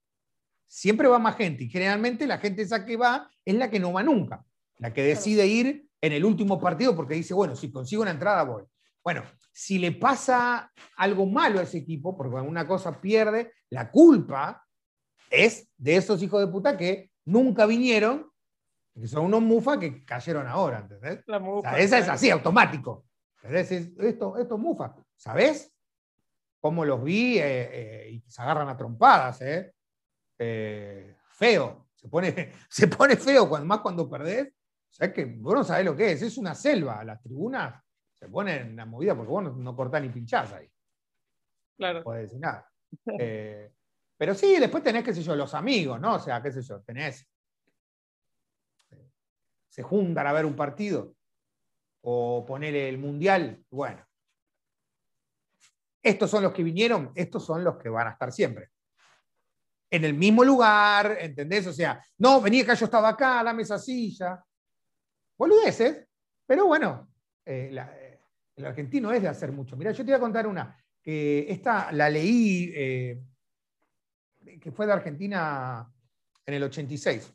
Siempre 0.66 1.08
va 1.08 1.18
más 1.18 1.36
gente 1.36 1.64
y 1.64 1.70
generalmente 1.70 2.26
la 2.26 2.38
gente 2.38 2.62
esa 2.62 2.84
que 2.84 2.96
va 2.96 3.30
es 3.44 3.54
la 3.54 3.70
que 3.70 3.80
no 3.80 3.92
va 3.92 4.02
nunca, 4.02 4.44
la 4.76 4.92
que 4.92 5.02
decide 5.02 5.46
ir 5.46 5.87
en 6.00 6.12
el 6.12 6.24
último 6.24 6.60
partido 6.60 6.94
porque 6.94 7.14
dice, 7.14 7.34
bueno, 7.34 7.56
si 7.56 7.70
consigo 7.70 8.02
una 8.02 8.10
entrada 8.10 8.42
voy. 8.44 8.64
Bueno, 9.02 9.22
si 9.52 9.78
le 9.78 9.92
pasa 9.92 10.70
algo 10.96 11.26
malo 11.26 11.60
a 11.60 11.62
ese 11.62 11.78
equipo, 11.78 12.16
porque 12.16 12.36
alguna 12.36 12.66
cosa 12.66 13.00
pierde, 13.00 13.52
la 13.70 13.90
culpa 13.90 14.64
es 15.30 15.68
de 15.76 15.96
esos 15.96 16.22
hijos 16.22 16.40
de 16.40 16.48
puta 16.48 16.76
que 16.76 17.10
nunca 17.24 17.66
vinieron, 17.66 18.30
que 18.94 19.06
son 19.06 19.26
unos 19.26 19.42
mufas 19.42 19.78
que 19.78 20.04
cayeron 20.04 20.46
ahora, 20.46 20.80
¿entendés? 20.80 21.24
esa 21.76 21.98
es 21.98 22.08
así, 22.08 22.30
automático. 22.30 23.06
Esto, 23.42 24.36
esto 24.36 24.58
mufa. 24.58 24.94
¿Sabes? 25.16 25.72
Cómo 26.60 26.84
los 26.84 27.02
vi 27.02 27.38
eh, 27.38 27.70
eh, 27.72 28.10
y 28.10 28.30
se 28.30 28.42
agarran 28.42 28.68
a 28.68 28.76
trompadas, 28.76 29.40
¿eh? 29.42 29.72
feo. 30.36 31.88
Se 31.94 32.08
pone, 32.08 32.52
se 32.68 32.88
pone 32.88 33.16
feo, 33.16 33.48
cuando, 33.48 33.66
más 33.66 33.80
cuando 33.80 34.08
perdés. 34.08 34.52
O 35.00 35.12
que 35.12 35.24
vos 35.24 35.54
no 35.54 35.64
sabés 35.64 35.84
lo 35.84 35.96
que 35.96 36.12
es. 36.12 36.22
Es 36.22 36.38
una 36.38 36.54
selva. 36.54 37.04
Las 37.04 37.22
tribunas 37.22 37.82
se 38.14 38.28
ponen 38.28 38.68
en 38.68 38.76
la 38.76 38.84
movida 38.84 39.14
porque 39.14 39.30
vos 39.30 39.56
no, 39.56 39.76
cortás 39.76 40.02
ni 40.02 40.08
pinchás 40.08 40.52
ahí. 40.52 40.68
Claro. 41.76 41.98
No 41.98 42.04
podés 42.04 42.22
decir 42.22 42.40
nada. 42.40 42.68
pero 44.16 44.34
sí, 44.34 44.58
después 44.58 44.82
tenés, 44.82 45.04
qué 45.04 45.14
sé 45.14 45.22
yo, 45.22 45.36
los 45.36 45.54
amigos, 45.54 46.00
¿no? 46.00 46.14
O 46.14 46.18
sea, 46.18 46.42
qué 46.42 46.50
sé 46.50 46.62
yo, 46.62 46.80
tenés. 46.82 47.26
Se 49.68 49.82
juntan 49.82 50.26
a 50.26 50.32
ver 50.32 50.44
un 50.44 50.56
partido 50.56 51.14
o 52.02 52.44
ponerle 52.44 52.88
el 52.88 52.98
mundial, 52.98 53.64
bueno. 53.70 54.04
Estos 56.02 56.30
son 56.30 56.42
los 56.42 56.52
que 56.52 56.62
vinieron, 56.62 57.12
estos 57.14 57.44
son 57.44 57.62
los 57.62 57.76
que 57.76 57.88
van 57.88 58.08
a 58.08 58.12
estar 58.12 58.32
siempre. 58.32 58.70
en 59.90 60.04
el 60.04 60.14
mismo 60.14 60.44
lugar, 60.44 61.16
¿entendés? 61.20 61.66
O 61.66 61.72
sea, 61.72 62.02
no, 62.18 62.40
venía 62.40 62.62
acá, 62.62 62.74
yo 62.74 62.84
estaba 62.84 63.08
acá, 63.08 63.42
dame 63.42 63.62
esa 63.62 63.78
silla. 63.78 64.44
Boludeces, 65.38 66.06
pero 66.44 66.66
bueno, 66.66 67.08
eh, 67.44 67.70
eh, 67.72 68.20
el 68.56 68.66
argentino 68.66 69.12
es 69.12 69.22
de 69.22 69.28
hacer 69.28 69.52
mucho. 69.52 69.76
Mira, 69.76 69.92
yo 69.92 70.04
te 70.04 70.10
voy 70.10 70.16
a 70.16 70.20
contar 70.20 70.46
una, 70.46 70.76
que 71.00 71.46
esta 71.48 71.92
la 71.92 72.10
leí, 72.10 72.72
eh, 72.74 73.22
que 74.60 74.72
fue 74.72 74.86
de 74.86 74.92
Argentina 74.92 75.88
en 76.44 76.54
el 76.54 76.64
86. 76.64 77.32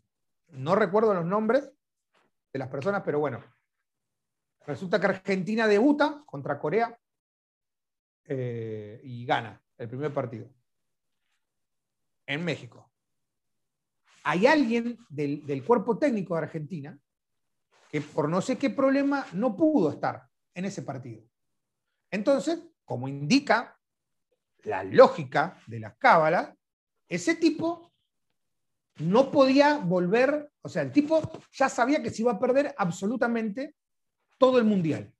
No 0.49 0.75
recuerdo 0.75 1.13
los 1.13 1.25
nombres 1.25 1.71
de 2.51 2.59
las 2.59 2.67
personas, 2.67 3.01
pero 3.03 3.19
bueno. 3.19 3.43
Resulta 4.65 4.99
que 4.99 5.07
Argentina 5.07 5.67
debuta 5.67 6.23
contra 6.25 6.57
Corea 6.57 6.97
y 8.25 9.25
gana 9.25 9.61
el 9.77 9.89
primer 9.89 10.13
partido 10.13 10.49
en 12.25 12.45
México. 12.45 12.89
Hay 14.23 14.47
alguien 14.47 14.97
del, 15.09 15.63
cuerpo 15.65 15.97
técnico 15.97 16.35
de 16.35 16.43
Argentina 16.43 16.97
que 17.93 18.01
por 18.01 18.27
no 18.27 18.41
sé 18.41 18.57
qué 18.57 18.71
problema 18.71 19.23
no 19.33 19.55
pudo 19.55 19.91
estar 19.91 20.27
en 20.55 20.65
ese 20.65 20.81
partido. 20.81 21.21
Entonces, 22.09 22.59
como 22.83 23.07
indica 23.07 23.79
la 24.63 24.83
lógica 24.83 25.59
de 25.67 25.79
las 25.79 25.95
cábalas, 25.97 26.55
ese 27.07 27.35
tipo 27.35 27.93
no 28.97 29.29
podía 29.29 29.77
volver, 29.77 30.51
o 30.63 30.69
sea, 30.69 30.81
el 30.81 30.91
tipo 30.91 31.21
ya 31.51 31.69
sabía 31.69 32.01
que 32.01 32.09
se 32.09 32.23
iba 32.23 32.31
a 32.31 32.39
perder 32.39 32.73
absolutamente 32.79 33.75
todo 34.39 34.57
el 34.57 34.63
mundial. 34.63 35.13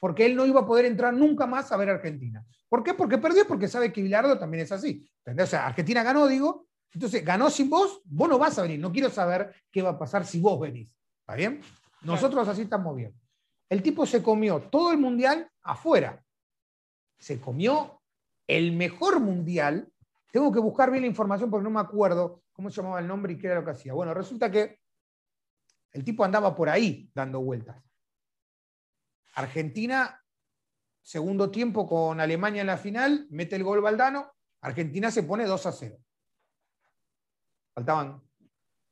Porque 0.00 0.26
él 0.26 0.34
no 0.34 0.46
iba 0.46 0.62
a 0.62 0.66
poder 0.66 0.86
entrar 0.86 1.14
nunca 1.14 1.46
más 1.46 1.70
a 1.70 1.76
ver 1.76 1.90
a 1.90 1.94
Argentina. 1.94 2.44
¿Por 2.68 2.82
qué? 2.82 2.92
Porque 2.94 3.18
perdió, 3.18 3.46
porque 3.46 3.68
sabe 3.68 3.92
que 3.92 4.02
Bilardo 4.02 4.36
también 4.36 4.64
es 4.64 4.72
así. 4.72 5.08
O 5.24 5.46
sea, 5.46 5.68
Argentina 5.68 6.02
ganó, 6.02 6.26
digo, 6.26 6.66
entonces 6.92 7.24
ganó 7.24 7.50
sin 7.50 7.70
vos, 7.70 8.02
vos 8.06 8.28
no 8.28 8.36
vas 8.36 8.58
a 8.58 8.62
venir. 8.62 8.80
No 8.80 8.90
quiero 8.90 9.10
saber 9.10 9.54
qué 9.70 9.80
va 9.80 9.90
a 9.90 9.98
pasar 9.98 10.26
si 10.26 10.40
vos 10.40 10.58
venís. 10.58 10.90
¿Está 11.22 11.34
bien? 11.34 11.62
Nosotros 12.02 12.46
así 12.48 12.62
estamos 12.62 12.96
bien. 12.96 13.14
El 13.68 13.82
tipo 13.82 14.04
se 14.04 14.22
comió 14.22 14.60
todo 14.60 14.92
el 14.92 14.98
mundial 14.98 15.50
afuera. 15.62 16.22
Se 17.18 17.40
comió 17.40 18.02
el 18.46 18.72
mejor 18.72 19.20
mundial. 19.20 19.90
Tengo 20.30 20.52
que 20.52 20.58
buscar 20.58 20.90
bien 20.90 21.02
la 21.02 21.08
información 21.08 21.50
porque 21.50 21.64
no 21.64 21.70
me 21.70 21.80
acuerdo 21.80 22.42
cómo 22.52 22.70
se 22.70 22.76
llamaba 22.76 23.00
el 23.00 23.08
nombre 23.08 23.32
y 23.32 23.38
qué 23.38 23.46
era 23.46 23.56
lo 23.56 23.64
que 23.64 23.70
hacía. 23.70 23.94
Bueno, 23.94 24.12
resulta 24.12 24.50
que 24.50 24.80
el 25.92 26.04
tipo 26.04 26.24
andaba 26.24 26.54
por 26.54 26.68
ahí 26.68 27.10
dando 27.14 27.40
vueltas. 27.40 27.82
Argentina 29.34 30.22
segundo 31.02 31.50
tiempo 31.50 31.86
con 31.86 32.20
Alemania 32.20 32.60
en 32.60 32.68
la 32.68 32.78
final, 32.78 33.26
mete 33.30 33.56
el 33.56 33.64
gol 33.64 33.80
Valdano, 33.80 34.32
Argentina 34.60 35.10
se 35.10 35.24
pone 35.24 35.44
2 35.44 35.66
a 35.66 35.72
0. 35.72 35.98
Faltaban 37.74 38.22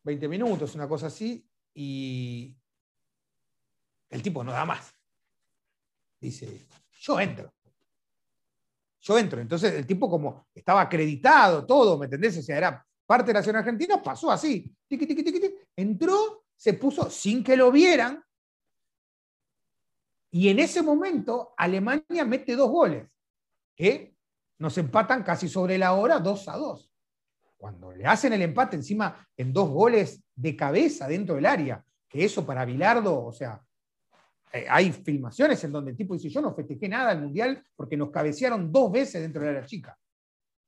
20 0.03 0.29
minutos, 0.29 0.75
una 0.75 0.89
cosa 0.89 1.07
así, 1.07 1.49
y 1.83 2.55
el 4.11 4.23
tipo 4.23 4.45
no 4.45 4.53
da 4.53 4.67
más. 4.67 4.95
Dice, 6.21 6.67
yo 7.01 7.19
entro. 7.19 7.55
Yo 9.01 9.19
entro. 9.19 9.41
Entonces 9.41 9.73
el 9.73 9.87
tipo 9.87 10.11
como 10.11 10.47
estaba 10.55 10.83
acreditado, 10.83 11.65
todo, 11.65 11.97
¿me 11.97 12.05
entendés? 12.05 12.37
O 12.37 12.43
sea, 12.43 12.59
era 12.59 12.87
parte 13.07 13.29
de 13.29 13.33
la 13.33 13.41
nación 13.41 13.57
argentina, 13.57 14.03
pasó 14.03 14.31
así. 14.31 14.71
entró, 15.75 16.45
se 16.55 16.75
puso 16.75 17.09
sin 17.09 17.43
que 17.43 17.57
lo 17.57 17.73
vieran, 17.73 18.23
y 20.31 20.51
en 20.51 20.59
ese 20.59 20.83
momento 20.83 21.55
Alemania 21.57 22.27
mete 22.27 22.57
dos 22.57 22.69
goles, 22.69 23.09
que 23.75 24.15
nos 24.59 24.77
empatan 24.77 25.23
casi 25.23 25.49
sobre 25.49 25.79
la 25.79 25.95
hora 25.95 26.19
2 26.19 26.49
a 26.49 26.57
2. 26.59 26.90
Cuando 27.61 27.93
le 27.93 28.07
hacen 28.07 28.33
el 28.33 28.41
empate 28.41 28.77
encima 28.77 29.29
en 29.37 29.53
dos 29.53 29.69
goles 29.69 30.25
de 30.35 30.57
cabeza 30.57 31.07
dentro 31.07 31.35
del 31.35 31.45
área, 31.45 31.85
que 32.09 32.25
eso 32.25 32.47
para 32.47 32.65
Bilardo, 32.65 33.23
o 33.23 33.33
sea, 33.33 33.61
eh, 34.51 34.65
hay 34.67 34.91
filmaciones 34.91 35.63
en 35.63 35.71
donde 35.71 35.91
el 35.91 35.97
tipo 35.99 36.15
dice, 36.15 36.31
yo 36.31 36.41
no 36.41 36.55
festejé 36.55 36.89
nada 36.89 37.11
al 37.11 37.21
Mundial 37.21 37.63
porque 37.77 37.99
nos 37.99 38.11
cabecearon 38.11 38.73
dos 38.73 38.91
veces 38.91 39.21
dentro 39.21 39.43
del 39.43 39.57
área 39.57 39.67
chica. 39.67 39.95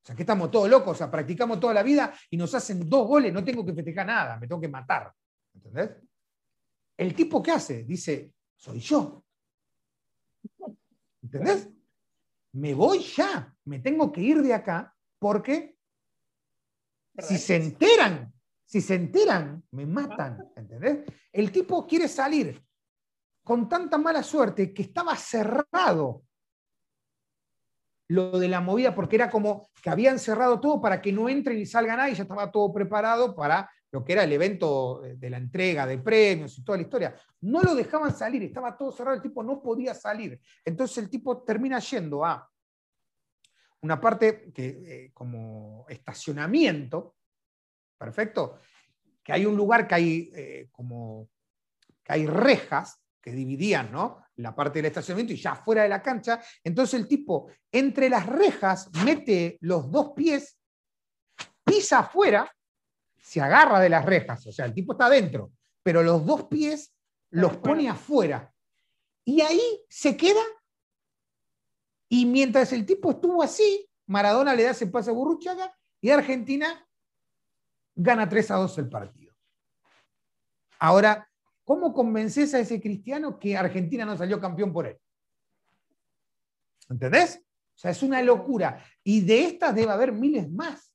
O 0.03 0.05
sea, 0.07 0.15
que 0.15 0.23
estamos 0.23 0.51
todos 0.51 0.69
locos, 0.69 0.93
o 0.93 0.95
sea, 0.95 1.11
practicamos 1.11 1.59
toda 1.59 1.73
la 1.73 1.83
vida 1.83 2.13
y 2.29 2.37
nos 2.37 2.55
hacen 2.55 2.87
dos 2.87 3.09
goles, 3.09 3.33
no 3.33 3.43
tengo 3.43 3.65
que 3.65 3.73
festejar 3.73 4.07
nada, 4.07 4.39
me 4.39 4.47
tengo 4.47 4.61
que 4.61 4.69
matar. 4.69 5.11
¿Entendés? 5.55 5.93
El 6.99 7.15
tipo 7.15 7.43
que 7.43 7.53
hace, 7.53 7.85
dice, 7.85 8.35
soy 8.55 8.81
yo. 8.81 9.25
¿Entendés? 11.23 11.71
Me 12.53 12.75
voy 12.75 12.99
ya, 12.99 13.51
me 13.65 13.79
tengo 13.79 14.13
que 14.13 14.21
ir 14.21 14.43
de 14.43 14.53
acá 14.53 14.95
porque 15.19 15.72
si 17.19 17.39
se 17.39 17.57
enteran, 17.57 18.33
si 18.65 18.81
se 18.81 18.95
enteran, 18.95 19.63
me 19.73 19.87
matan, 19.87 20.51
¿entendés? 20.57 21.05
El 21.33 21.53
tipo 21.53 21.87
quiere 21.87 22.09
salir 22.09 22.63
con 23.45 23.69
tanta 23.69 23.99
mala 23.99 24.23
suerte 24.23 24.73
que 24.73 24.83
estaba 24.83 25.17
cerrado 25.17 26.23
lo 28.09 28.39
de 28.39 28.49
la 28.49 28.61
movida, 28.61 28.95
porque 28.95 29.17
era 29.17 29.31
como 29.31 29.69
que 29.83 29.89
habían 29.89 30.19
cerrado 30.19 30.61
todo 30.61 30.81
para 30.81 31.01
que 31.01 31.13
no 31.13 31.29
entren 31.29 31.59
y 31.59 31.67
salgan 31.67 31.99
ahí, 31.99 32.15
ya 32.15 32.23
estaba 32.23 32.51
todo 32.51 32.73
preparado 32.73 33.35
para 33.35 33.71
lo 33.91 34.05
que 34.05 34.13
era 34.13 34.25
el 34.25 34.33
evento 34.33 35.03
de 35.03 35.31
la 35.31 35.37
entrega 35.37 35.87
de 35.87 35.99
premios 35.99 36.59
y 36.59 36.65
toda 36.65 36.79
la 36.79 36.85
historia. 36.85 37.15
No 37.43 37.63
lo 37.63 37.75
dejaban 37.75 38.15
salir, 38.15 38.43
estaba 38.43 38.77
todo 38.77 38.93
cerrado, 38.93 39.17
el 39.17 39.23
tipo 39.23 39.43
no 39.43 39.63
podía 39.63 39.95
salir. 39.95 40.41
Entonces 40.65 40.99
el 40.99 41.11
tipo 41.11 41.43
termina 41.43 41.79
yendo 41.79 42.25
a 42.25 42.49
una 43.83 44.01
parte 44.01 44.53
que, 44.53 44.67
eh, 44.69 45.11
como 45.13 45.85
estacionamiento, 45.89 47.17
perfecto, 47.99 48.61
que 49.23 49.33
hay 49.33 49.45
un 49.45 49.57
lugar 49.57 49.87
que 49.87 49.95
hay 49.95 50.31
eh, 50.35 50.69
como 50.73 51.29
que 52.03 52.13
hay 52.13 52.27
rejas 52.27 53.01
que 53.21 53.33
dividían 53.33 53.93
¿no? 53.93 54.25
la 54.37 54.55
parte 54.55 54.79
del 54.79 54.87
estacionamiento 54.87 55.33
y 55.33 55.37
ya 55.37 55.55
fuera 55.55 55.85
de 55.85 55.89
la 55.89 56.03
cancha. 56.03 56.43
Entonces 56.65 56.99
el 56.99 57.07
tipo 57.07 57.49
entre 57.71 58.09
las 58.09 58.27
rejas 58.27 58.91
mete 59.05 59.59
los 59.61 59.91
dos 59.91 60.13
pies, 60.17 60.59
pisa 61.65 62.01
afuera 62.01 62.53
se 63.21 63.41
agarra 63.41 63.79
de 63.79 63.89
las 63.89 64.05
rejas, 64.05 64.45
o 64.49 64.53
sea, 64.53 64.67
el 64.67 64.75
tipo 64.75 64.93
está 64.93 65.07
adentro, 65.07 65.53
pero 65.83 66.03
los 66.03 66.27
dos 66.27 66.45
pies 66.45 66.93
los 67.31 67.57
pone 67.59 67.89
afuera. 67.89 68.53
Y 69.25 69.41
ahí 69.41 69.81
se 69.89 70.17
queda. 70.17 70.43
Y 72.13 72.27
mientras 72.27 72.71
el 72.75 72.85
tipo 72.85 73.13
estuvo 73.13 73.43
así, 73.43 73.89
Maradona 74.07 74.55
le 74.55 74.65
da 74.65 74.73
ese 74.73 74.87
pase 74.87 75.09
a 75.09 75.15
Burruchaga 75.15 75.75
y 75.99 76.11
Argentina 76.11 76.87
gana 77.95 78.29
3 78.29 78.51
a 78.51 78.57
2 78.57 78.79
el 78.79 78.91
partido. 78.91 79.35
Ahora, 80.79 81.27
¿cómo 81.65 81.95
convences 81.95 82.53
a 82.53 82.59
ese 82.59 82.83
cristiano 82.83 83.39
que 83.39 83.57
Argentina 83.57 84.05
no 84.05 84.15
salió 84.15 84.39
campeón 84.39 84.75
por 84.75 84.89
él? 84.89 85.01
¿Entendés? 86.91 87.43
O 87.75 87.79
sea, 87.79 87.93
es 87.93 88.03
una 88.03 88.21
locura. 88.21 88.85
Y 89.03 89.23
de 89.23 89.47
estas 89.47 89.75
debe 89.75 89.91
haber 89.91 90.13
miles 90.13 90.51
más. 90.51 90.93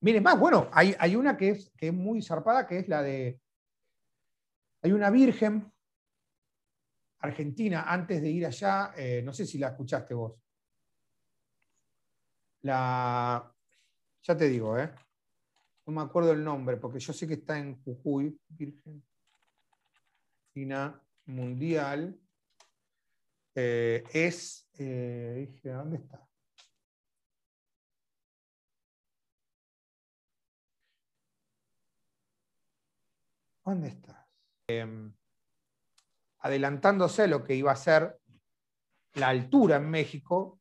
Miren 0.00 0.24
más, 0.24 0.36
bueno, 0.36 0.68
hay, 0.72 1.14
una 1.14 1.36
que 1.36 1.50
es 1.50 1.92
muy 1.92 2.20
zarpada, 2.20 2.66
que 2.66 2.80
es 2.80 2.88
la 2.88 3.00
de. 3.00 3.38
Hay 4.82 4.90
una 4.90 5.10
virgen 5.10 5.72
argentina 7.24 7.84
antes 7.86 8.20
de 8.20 8.30
ir 8.30 8.46
allá, 8.46 8.92
eh, 8.96 9.22
no 9.22 9.32
sé 9.32 9.46
si 9.46 9.58
la 9.58 9.68
escuchaste 9.68 10.14
vos. 10.14 10.34
La. 12.62 13.50
Ya 14.22 14.36
te 14.36 14.48
digo, 14.48 14.78
¿eh? 14.78 14.94
No 15.86 15.92
me 15.92 16.02
acuerdo 16.02 16.32
el 16.32 16.42
nombre, 16.42 16.76
porque 16.78 16.98
yo 16.98 17.12
sé 17.12 17.26
que 17.26 17.34
está 17.34 17.58
en 17.58 17.82
Jujuy, 17.82 18.38
Virgen 18.48 19.04
Argentina 20.46 21.02
Mundial. 21.26 22.18
Eh, 23.54 24.02
es. 24.12 24.68
Eh, 24.78 25.60
¿Dónde 25.62 25.98
está? 25.98 26.28
¿Dónde 33.64 33.88
estás? 33.88 34.26
Em, 34.68 35.14
adelantándose 36.44 37.26
lo 37.26 37.42
que 37.42 37.54
iba 37.54 37.72
a 37.72 37.76
ser 37.76 38.18
la 39.14 39.28
altura 39.28 39.76
en 39.76 39.88
México, 39.88 40.60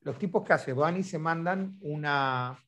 los 0.00 0.18
tipos 0.18 0.42
que 0.42 0.52
hacen 0.52 0.74
van 0.74 0.96
y 0.96 1.04
se 1.04 1.18
mandan 1.20 1.78
una 1.80 2.58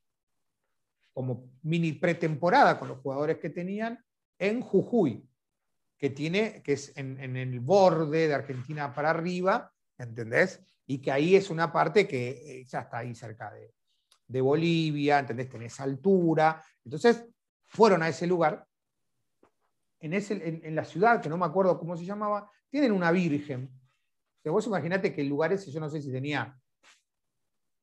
como 1.12 1.51
mini 1.62 1.94
pretemporada 1.94 2.78
con 2.78 2.86
los 2.86 2.98
jugadores 2.98 3.39
que 3.39 3.51
tenían 3.51 3.98
en 4.39 4.60
Jujuy, 4.60 5.28
que 5.98 6.10
tiene, 6.10 6.62
que 6.62 6.74
es 6.74 6.97
en, 6.97 7.18
el 7.36 7.59
borde 7.59 8.28
de 8.28 8.35
Argentina 8.35 8.94
para 8.94 9.10
arriba, 9.10 9.72
¿entendés? 9.98 10.62
Y 10.86 10.98
que 10.98 11.10
ahí 11.10 11.35
es 11.35 11.51
una 11.51 11.72
parte 11.72 12.06
que 12.06 12.60
eh, 12.60 12.64
ya 12.66 12.82
está 12.82 12.98
ahí 12.98 13.16
cerca 13.16 13.51
de, 13.52 13.74
de 14.28 14.40
Bolivia, 14.40 15.18
¿entendés? 15.18 15.48
Tenés 15.48 15.81
altura. 15.81 16.62
Entonces, 16.85 17.26
fueron 17.64 18.05
a 18.05 18.09
ese 18.09 18.28
lugar 18.28 18.64
en, 20.05 20.74
la 20.74 20.85
ciudad, 20.85 21.20
que 21.20 21.28
no 21.28 21.36
me 21.36 21.47
acuerdo 21.47 21.78
cómo 21.78 21.97
se 21.97 22.05
llamaba, 22.05 22.51
tienen 22.68 22.93
una 22.93 23.10
virgen. 23.10 23.70
O 24.44 24.52
vos 24.52 24.66
imaginate 24.66 25.14
que 25.14 25.22
el 25.22 25.28
lugar 25.28 25.52
ese, 25.52 25.70
yo 25.70 25.81
no 25.81 25.89
sé 25.89 26.02
si 26.02 26.12
tenía 26.12 26.55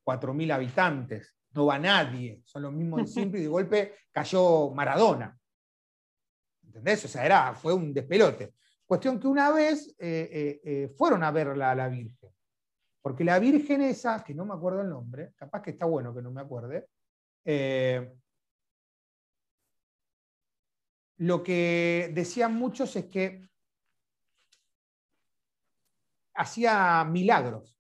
4.000 0.06 0.54
habitantes, 0.54 1.36
no 1.54 1.66
va 1.66 1.80
nadie, 1.80 2.42
son 2.46 2.64
los 2.64 2.74
mismos 2.74 3.02
de 3.02 3.08
siempre 3.12 3.40
y 3.40 3.44
de 3.44 3.50
golpe 3.50 3.96
cayó 4.12 4.72
Maradona. 4.72 5.38
¿Entendés? 6.64 7.06
O 7.06 7.08
sea, 7.08 7.26
era, 7.26 7.54
fue 7.54 7.74
un 7.74 7.94
despelote. 7.94 8.54
Cuestión 8.86 9.20
que 9.20 9.28
una 9.28 9.52
vez 9.52 9.96
eh, 10.00 10.30
eh, 10.32 10.62
eh, 10.64 10.90
fueron 10.96 11.24
a 11.24 11.32
verla 11.32 11.72
a 11.72 11.76
la 11.76 11.88
Virgen. 11.88 12.30
Porque 13.02 13.24
la 13.24 13.40
Virgen 13.40 13.82
esa, 13.82 14.24
que 14.24 14.36
no 14.36 14.46
me 14.46 14.54
acuerdo 14.54 14.82
el 14.82 14.90
nombre, 14.90 15.34
capaz 15.36 15.62
que 15.62 15.72
está 15.72 15.86
bueno 15.86 16.14
que 16.14 16.22
no 16.22 16.32
me 16.32 16.42
acuerde, 16.42 16.88
lo 21.22 21.44
que 21.44 22.10
decían 22.16 22.56
muchos 22.56 22.96
es 22.96 23.06
que 23.06 23.48
hacía 26.34 27.04
milagros. 27.04 27.78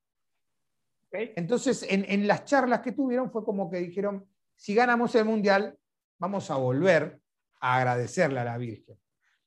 Entonces, 1.12 1.84
en, 1.90 2.28
las 2.28 2.46
charlas 2.46 2.82
que 2.82 2.92
tuvieron 2.92 3.32
fue 3.32 3.44
como 3.44 3.70
que 3.72 3.80
dijeron, 3.80 4.28
si 4.56 4.76
ganamos 4.76 5.16
el 5.16 5.26
Mundial, 5.26 5.76
vamos 6.20 6.52
a 6.52 6.56
volver 6.58 7.20
a 7.60 7.78
agradecerle 7.78 8.40
a 8.40 8.44
la 8.44 8.60
Virgen. 8.60 8.96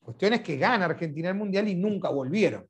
Cuestión 0.01 0.33
es 0.33 0.41
que 0.41 0.57
gana 0.57 0.87
Argentina 0.87 1.29
el 1.29 1.37
Mundial 1.37 1.69
y 1.69 1.77
nunca 1.77 2.09
volvieron. 2.09 2.69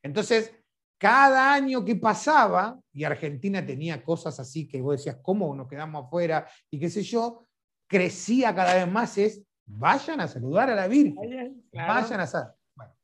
Entonces, 0.00 0.54
cada 0.96 1.52
año 1.52 1.84
que 1.84 1.96
pasaba, 1.96 2.78
y 2.92 3.02
Argentina 3.02 3.66
tenía 3.66 4.04
cosas 4.04 4.38
así 4.38 4.68
que 4.68 4.80
vos 4.80 4.98
decías, 4.98 5.18
¿cómo 5.20 5.52
nos 5.56 5.66
quedamos 5.68 6.06
afuera? 6.06 6.48
Y 6.70 6.78
qué 6.78 6.88
sé 6.88 7.02
yo, 7.02 7.42
crecía 7.88 8.54
cada 8.54 8.74
vez 8.74 8.88
más, 8.92 9.18
es, 9.18 9.42
vayan 9.68 10.20
a 10.20 10.28
saludar 10.28 10.70
a 10.70 10.74
la 10.74 10.88
Virgen. 10.88 11.64
Vayan 11.72 12.20
a 12.20 12.26
saludar. 12.26 12.56
Bueno, 12.74 12.96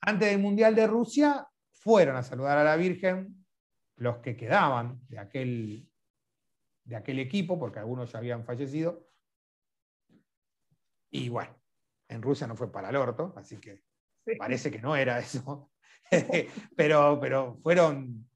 antes 0.00 0.30
del 0.30 0.40
Mundial 0.40 0.74
de 0.74 0.86
Rusia, 0.86 1.46
fueron 1.72 2.16
a 2.16 2.22
saludar 2.22 2.58
a 2.58 2.64
la 2.64 2.76
Virgen 2.76 3.46
los 3.96 4.18
que 4.18 4.36
quedaban 4.36 5.00
de 5.08 5.18
aquel, 5.18 5.88
de 6.84 6.96
aquel 6.96 7.18
equipo, 7.18 7.58
porque 7.58 7.78
algunos 7.78 8.12
ya 8.12 8.18
habían 8.18 8.44
fallecido. 8.44 9.08
Y 11.10 11.28
bueno, 11.28 11.54
en 12.08 12.22
Rusia 12.22 12.46
no 12.46 12.56
fue 12.56 12.70
para 12.70 12.90
el 12.90 12.96
orto, 12.96 13.32
así 13.36 13.58
que 13.58 13.82
parece 14.38 14.70
que 14.70 14.80
no 14.80 14.96
era 14.96 15.18
eso. 15.18 15.70
pero, 16.76 17.18
pero 17.20 17.58
fueron 17.62 18.28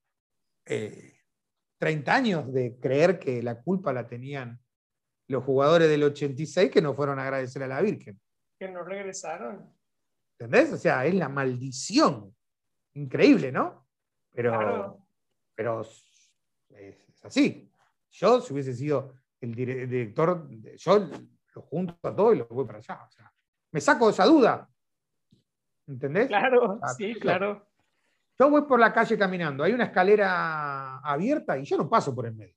30 0.64 1.06
eh, 1.86 2.02
años 2.06 2.52
de 2.52 2.78
creer 2.78 3.18
que 3.18 3.42
la 3.42 3.60
culpa 3.60 3.92
la 3.92 4.06
tenían 4.06 4.63
los 5.28 5.44
jugadores 5.44 5.88
del 5.88 6.02
86 6.05 6.70
que 6.70 6.82
no 6.82 6.94
fueron 6.94 7.18
a 7.18 7.22
agradecer 7.22 7.62
a 7.62 7.68
la 7.68 7.80
Virgen. 7.80 8.20
Que 8.59 8.68
no 8.68 8.82
regresaron. 8.82 9.72
¿Entendés? 10.38 10.72
O 10.72 10.76
sea, 10.76 11.06
es 11.06 11.14
la 11.14 11.28
maldición. 11.28 12.34
Increíble, 12.94 13.51
¿no? 13.51 13.86
Pero, 14.32 15.06
pero 15.55 15.80
es, 15.80 17.24
así. 17.24 17.70
Yo, 18.10 18.40
si 18.40 18.52
hubiese 18.52 18.74
sido 18.74 19.14
el 19.40 19.55
director, 19.55 20.48
yo 20.76 21.10
lo 21.55 21.62
junto 21.62 21.96
a 22.02 22.14
todo 22.14 22.32
y 22.34 22.38
lo 22.38 22.46
voy 22.46 22.66
para 22.66 22.78
allá. 22.78 23.05
O 23.06 23.10
sea, 23.10 23.32
me 23.72 23.80
saco 23.80 24.10
esa 24.10 24.24
duda. 24.24 24.68
¿Entendés? 25.86 26.28
Claro, 26.28 26.80
sí, 26.96 27.14
claro. 27.14 27.66
Yo 28.38 28.51
voy 28.51 28.62
por 28.62 28.80
la 28.80 28.92
calle 28.92 29.16
caminando, 29.16 29.62
hay 29.62 29.72
una 29.72 29.84
escalera 29.84 30.98
abierta 30.98 31.56
y 31.56 31.64
yo 31.64 31.76
no 31.76 31.88
paso 31.88 32.14
por 32.14 32.26
el 32.26 32.34
medio. 32.34 32.56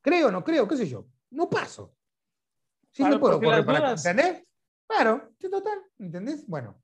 Creo, 0.00 0.30
no 0.30 0.42
creo, 0.42 0.66
qué 0.66 0.76
sé 0.76 0.86
yo. 0.86 1.06
No 1.34 1.50
paso. 1.50 1.96
Sí, 2.92 3.02
no 3.02 3.18
puedo 3.18 3.40
correr 3.40 3.64
para 3.66 3.92
¿Entendés? 3.92 4.44
Claro, 4.86 5.30
total, 5.50 5.82
¿entendés? 5.98 6.46
Bueno, 6.46 6.80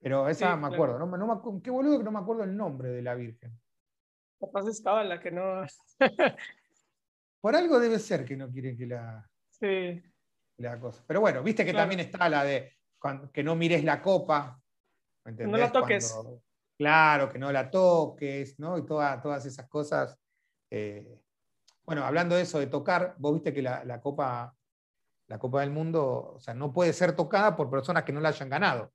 pero 0.00 0.28
esa 0.28 0.54
me 0.54 0.66
acuerdo, 0.66 0.98
no, 0.98 1.62
qué 1.62 1.70
boludo 1.70 1.96
que 1.96 2.04
no 2.04 2.12
me 2.12 2.18
acuerdo 2.18 2.44
el 2.44 2.54
nombre 2.54 2.90
de 2.90 3.00
la 3.00 3.14
Virgen. 3.14 3.58
Capaz 4.38 4.68
estaba 4.68 5.02
la 5.02 5.18
que 5.18 5.30
no. 5.30 5.62
Por 7.40 7.56
algo 7.56 7.80
debe 7.80 7.98
ser 7.98 8.24
que 8.24 8.36
no 8.36 8.50
quiere 8.50 8.76
que 8.76 8.86
la. 8.86 9.26
Sí. 9.48 10.02
La 10.58 10.78
cosa. 10.78 11.02
Pero 11.06 11.22
bueno, 11.22 11.42
viste 11.42 11.64
que 11.64 11.72
también 11.72 12.00
está 12.00 12.28
la 12.28 12.44
de 12.44 12.76
que 13.32 13.42
no 13.42 13.56
mires 13.56 13.82
la 13.82 14.02
copa. 14.02 14.60
No 15.24 15.56
la 15.56 15.72
toques. 15.72 16.14
claro, 16.76 17.30
que 17.30 17.38
no 17.38 17.50
la 17.50 17.70
toques, 17.70 18.58
¿no? 18.58 18.76
Y 18.76 18.84
todas 18.84 19.46
esas 19.46 19.66
cosas. 19.68 20.20
Eh, 20.70 21.23
bueno, 21.84 22.04
hablando 22.04 22.34
de 22.34 22.42
eso, 22.42 22.58
de 22.58 22.66
tocar, 22.66 23.14
vos 23.18 23.34
viste 23.34 23.52
que 23.52 23.62
la, 23.62 23.84
la, 23.84 24.00
Copa, 24.00 24.54
la 25.26 25.38
Copa 25.38 25.60
del 25.60 25.70
Mundo, 25.70 26.34
o 26.36 26.40
sea, 26.40 26.54
no 26.54 26.72
puede 26.72 26.92
ser 26.92 27.14
tocada 27.14 27.56
por 27.56 27.70
personas 27.70 28.04
que 28.04 28.12
no 28.12 28.20
la 28.20 28.30
hayan 28.30 28.48
ganado. 28.48 28.92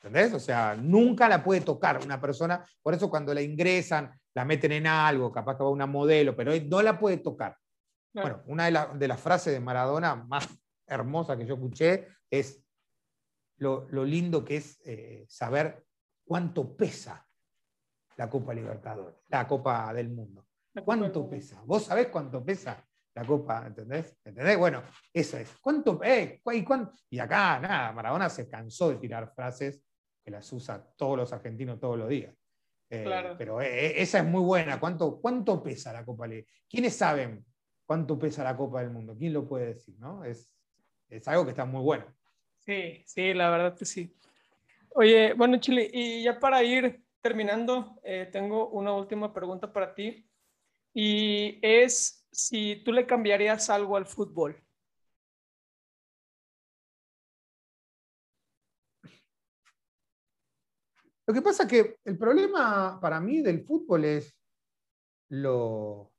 ¿Entendés? 0.00 0.32
O 0.32 0.40
sea, 0.40 0.76
nunca 0.76 1.28
la 1.28 1.42
puede 1.42 1.60
tocar 1.60 2.00
una 2.04 2.20
persona. 2.20 2.64
Por 2.82 2.94
eso 2.94 3.10
cuando 3.10 3.34
la 3.34 3.42
ingresan, 3.42 4.12
la 4.34 4.44
meten 4.44 4.72
en 4.72 4.86
algo, 4.86 5.32
capaz 5.32 5.56
que 5.56 5.64
va 5.64 5.70
una 5.70 5.86
modelo, 5.86 6.36
pero 6.36 6.52
no 6.66 6.82
la 6.82 6.98
puede 6.98 7.18
tocar. 7.18 7.56
Bueno, 8.12 8.42
una 8.46 8.64
de, 8.66 9.08
las 9.08 9.20
frases 9.20 9.52
de 9.52 9.60
Maradona 9.60 10.14
más 10.14 10.48
hermosa 10.86 11.36
que 11.36 11.46
yo 11.46 11.54
escuché 11.54 12.08
es 12.30 12.64
lo, 13.58 13.86
lindo 14.04 14.44
que 14.44 14.56
es 14.56 14.80
eh, 14.84 15.26
saber 15.28 15.84
cuánto 16.24 16.76
pesa 16.76 17.26
la 18.16 18.28
Copa 18.30 18.54
Libertadores, 18.54 19.16
la 19.28 19.46
Copa 19.46 19.92
del 19.92 20.08
Mundo. 20.08 20.47
¿Cuánto 20.84 21.28
pesa? 21.28 21.62
¿Vos 21.64 21.84
sabés 21.84 22.08
cuánto 22.08 22.44
pesa 22.44 22.84
la 23.14 23.24
Copa? 23.24 23.66
¿Entendés? 23.66 24.16
¿Entendés? 24.24 24.58
Bueno, 24.58 24.82
eso 25.12 25.38
es. 25.38 25.56
¿Cuánto, 25.60 26.00
eh, 26.02 26.40
y, 26.52 26.64
cuánto? 26.64 26.92
y 27.10 27.18
acá, 27.18 27.58
nada, 27.60 27.92
Maradona 27.92 28.28
se 28.28 28.48
cansó 28.48 28.90
de 28.90 28.96
tirar 28.96 29.32
frases 29.34 29.82
las 30.30 30.52
usa 30.52 30.84
todos 30.96 31.16
los 31.16 31.32
argentinos 31.32 31.78
todos 31.80 31.98
los 31.98 32.08
días. 32.08 32.34
Eh, 32.90 33.04
pero 33.36 33.60
eh, 33.60 33.86
eh, 33.86 33.94
esa 33.98 34.18
es 34.18 34.24
muy 34.24 34.40
buena. 34.40 34.80
¿Cuánto, 34.80 35.20
¿Cuánto 35.20 35.62
pesa 35.62 35.92
la 35.92 36.04
Copa? 36.04 36.26
¿Quiénes 36.68 36.96
saben 36.96 37.44
cuánto 37.84 38.18
pesa 38.18 38.44
la 38.44 38.56
Copa 38.56 38.80
del 38.80 38.90
Mundo? 38.90 39.16
¿Quién 39.18 39.32
lo 39.32 39.46
puede 39.46 39.66
decir? 39.66 39.94
¿no? 39.98 40.24
Es, 40.24 40.50
algo 41.26 41.44
que 41.44 41.50
está 41.50 41.64
muy 41.64 41.82
bueno. 41.82 42.04
Sí, 42.58 43.02
sí, 43.06 43.34
la 43.34 43.50
verdad 43.50 43.76
que 43.76 43.84
sí. 43.84 44.14
Oye, 44.94 45.32
bueno, 45.34 45.58
Chile, 45.58 45.88
y 45.92 46.22
ya 46.22 46.38
para 46.38 46.62
ir 46.62 47.02
terminando, 47.20 48.00
tengo 48.32 48.68
una 48.70 48.92
última 48.92 49.32
pregunta 49.32 49.72
para 49.72 49.94
ti. 49.94 50.27
Y 50.94 51.58
es 51.62 52.26
si 52.32 52.82
tú 52.84 52.92
le 52.92 53.06
cambiarías 53.06 53.70
algo 53.70 53.96
al 53.96 54.06
fútbol. 54.06 54.62
Lo 61.28 61.34
que 61.34 61.42
pasa 61.42 61.64
es 61.64 61.68
que 61.68 61.98
el 62.06 62.16
problema 62.16 62.98
para 63.00 63.20
mí 63.20 63.42
del 63.42 63.62
fútbol 63.62 64.04
es 64.06 64.34
lo... 65.28 66.10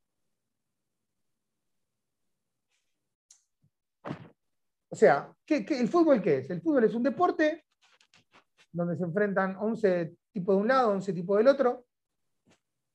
O 4.91 4.95
sea, 4.95 5.33
¿qué, 5.45 5.65
el 5.67 5.87
fútbol 5.87 6.21
qué 6.21 6.37
es? 6.37 6.49
El 6.51 6.61
fútbol 6.61 6.83
es 6.83 6.93
un 6.93 7.01
deporte 7.01 7.65
donde 8.71 8.97
se 8.97 9.03
enfrentan 9.03 9.55
11 9.55 10.15
tipos 10.31 10.55
de 10.55 10.61
un 10.61 10.67
lado, 10.67 10.91
11 10.91 11.13
tipos 11.13 11.37
del 11.39 11.47
otro, 11.47 11.87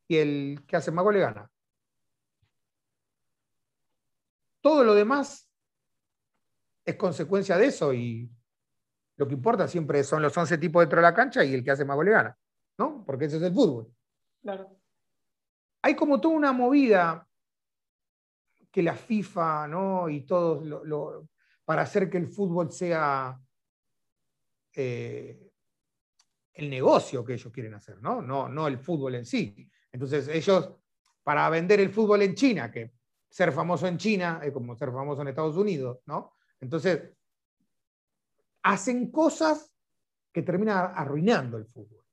y 0.06 0.16
el 0.16 0.64
que 0.68 0.76
hace 0.76 0.92
más 0.92 1.04
le 1.12 1.18
gana. 1.18 1.50
Todo 4.64 4.82
lo 4.82 4.94
demás 4.94 5.46
es 6.86 6.96
consecuencia 6.96 7.58
de 7.58 7.66
eso 7.66 7.92
y 7.92 8.30
lo 9.16 9.28
que 9.28 9.34
importa 9.34 9.68
siempre 9.68 10.02
son 10.02 10.22
los 10.22 10.34
11 10.34 10.56
tipos 10.56 10.80
dentro 10.80 11.00
de 11.00 11.02
la 11.02 11.12
cancha 11.12 11.44
y 11.44 11.52
el 11.52 11.62
que 11.62 11.72
hace 11.72 11.84
más 11.84 11.96
gol 11.96 12.08
gana, 12.08 12.34
¿no? 12.78 13.04
Porque 13.04 13.26
ese 13.26 13.36
es 13.36 13.42
el 13.42 13.52
fútbol. 13.52 13.94
Claro. 14.40 14.74
Hay 15.82 15.94
como 15.94 16.18
toda 16.18 16.34
una 16.34 16.52
movida 16.52 17.28
que 18.70 18.82
la 18.82 18.94
FIFA, 18.94 19.68
¿no? 19.68 20.08
Y 20.08 20.22
todos 20.22 20.64
lo, 20.64 21.28
para 21.66 21.82
hacer 21.82 22.08
que 22.08 22.16
el 22.16 22.28
fútbol 22.28 22.72
sea 22.72 23.38
eh, 24.72 25.46
el 26.54 26.70
negocio 26.70 27.22
que 27.22 27.34
ellos 27.34 27.52
quieren 27.52 27.74
hacer, 27.74 28.00
¿no? 28.00 28.22
¿no? 28.22 28.48
No 28.48 28.66
el 28.66 28.78
fútbol 28.78 29.16
en 29.16 29.26
sí. 29.26 29.70
Entonces 29.92 30.26
ellos, 30.28 30.74
para 31.22 31.50
vender 31.50 31.80
el 31.80 31.90
fútbol 31.90 32.22
en 32.22 32.34
China, 32.34 32.70
que 32.70 32.94
ser 33.34 33.50
famoso 33.50 33.88
en 33.88 33.98
China 33.98 34.40
es 34.44 34.52
como 34.52 34.76
ser 34.76 34.92
famoso 34.92 35.22
en 35.22 35.28
Estados 35.28 35.56
Unidos, 35.56 35.98
¿no? 36.06 36.34
Entonces, 36.60 37.10
hacen 38.62 39.10
cosas 39.10 39.74
que 40.32 40.42
terminan 40.42 40.92
arruinando 40.94 41.56
el 41.56 41.66
fútbol. 41.66 42.04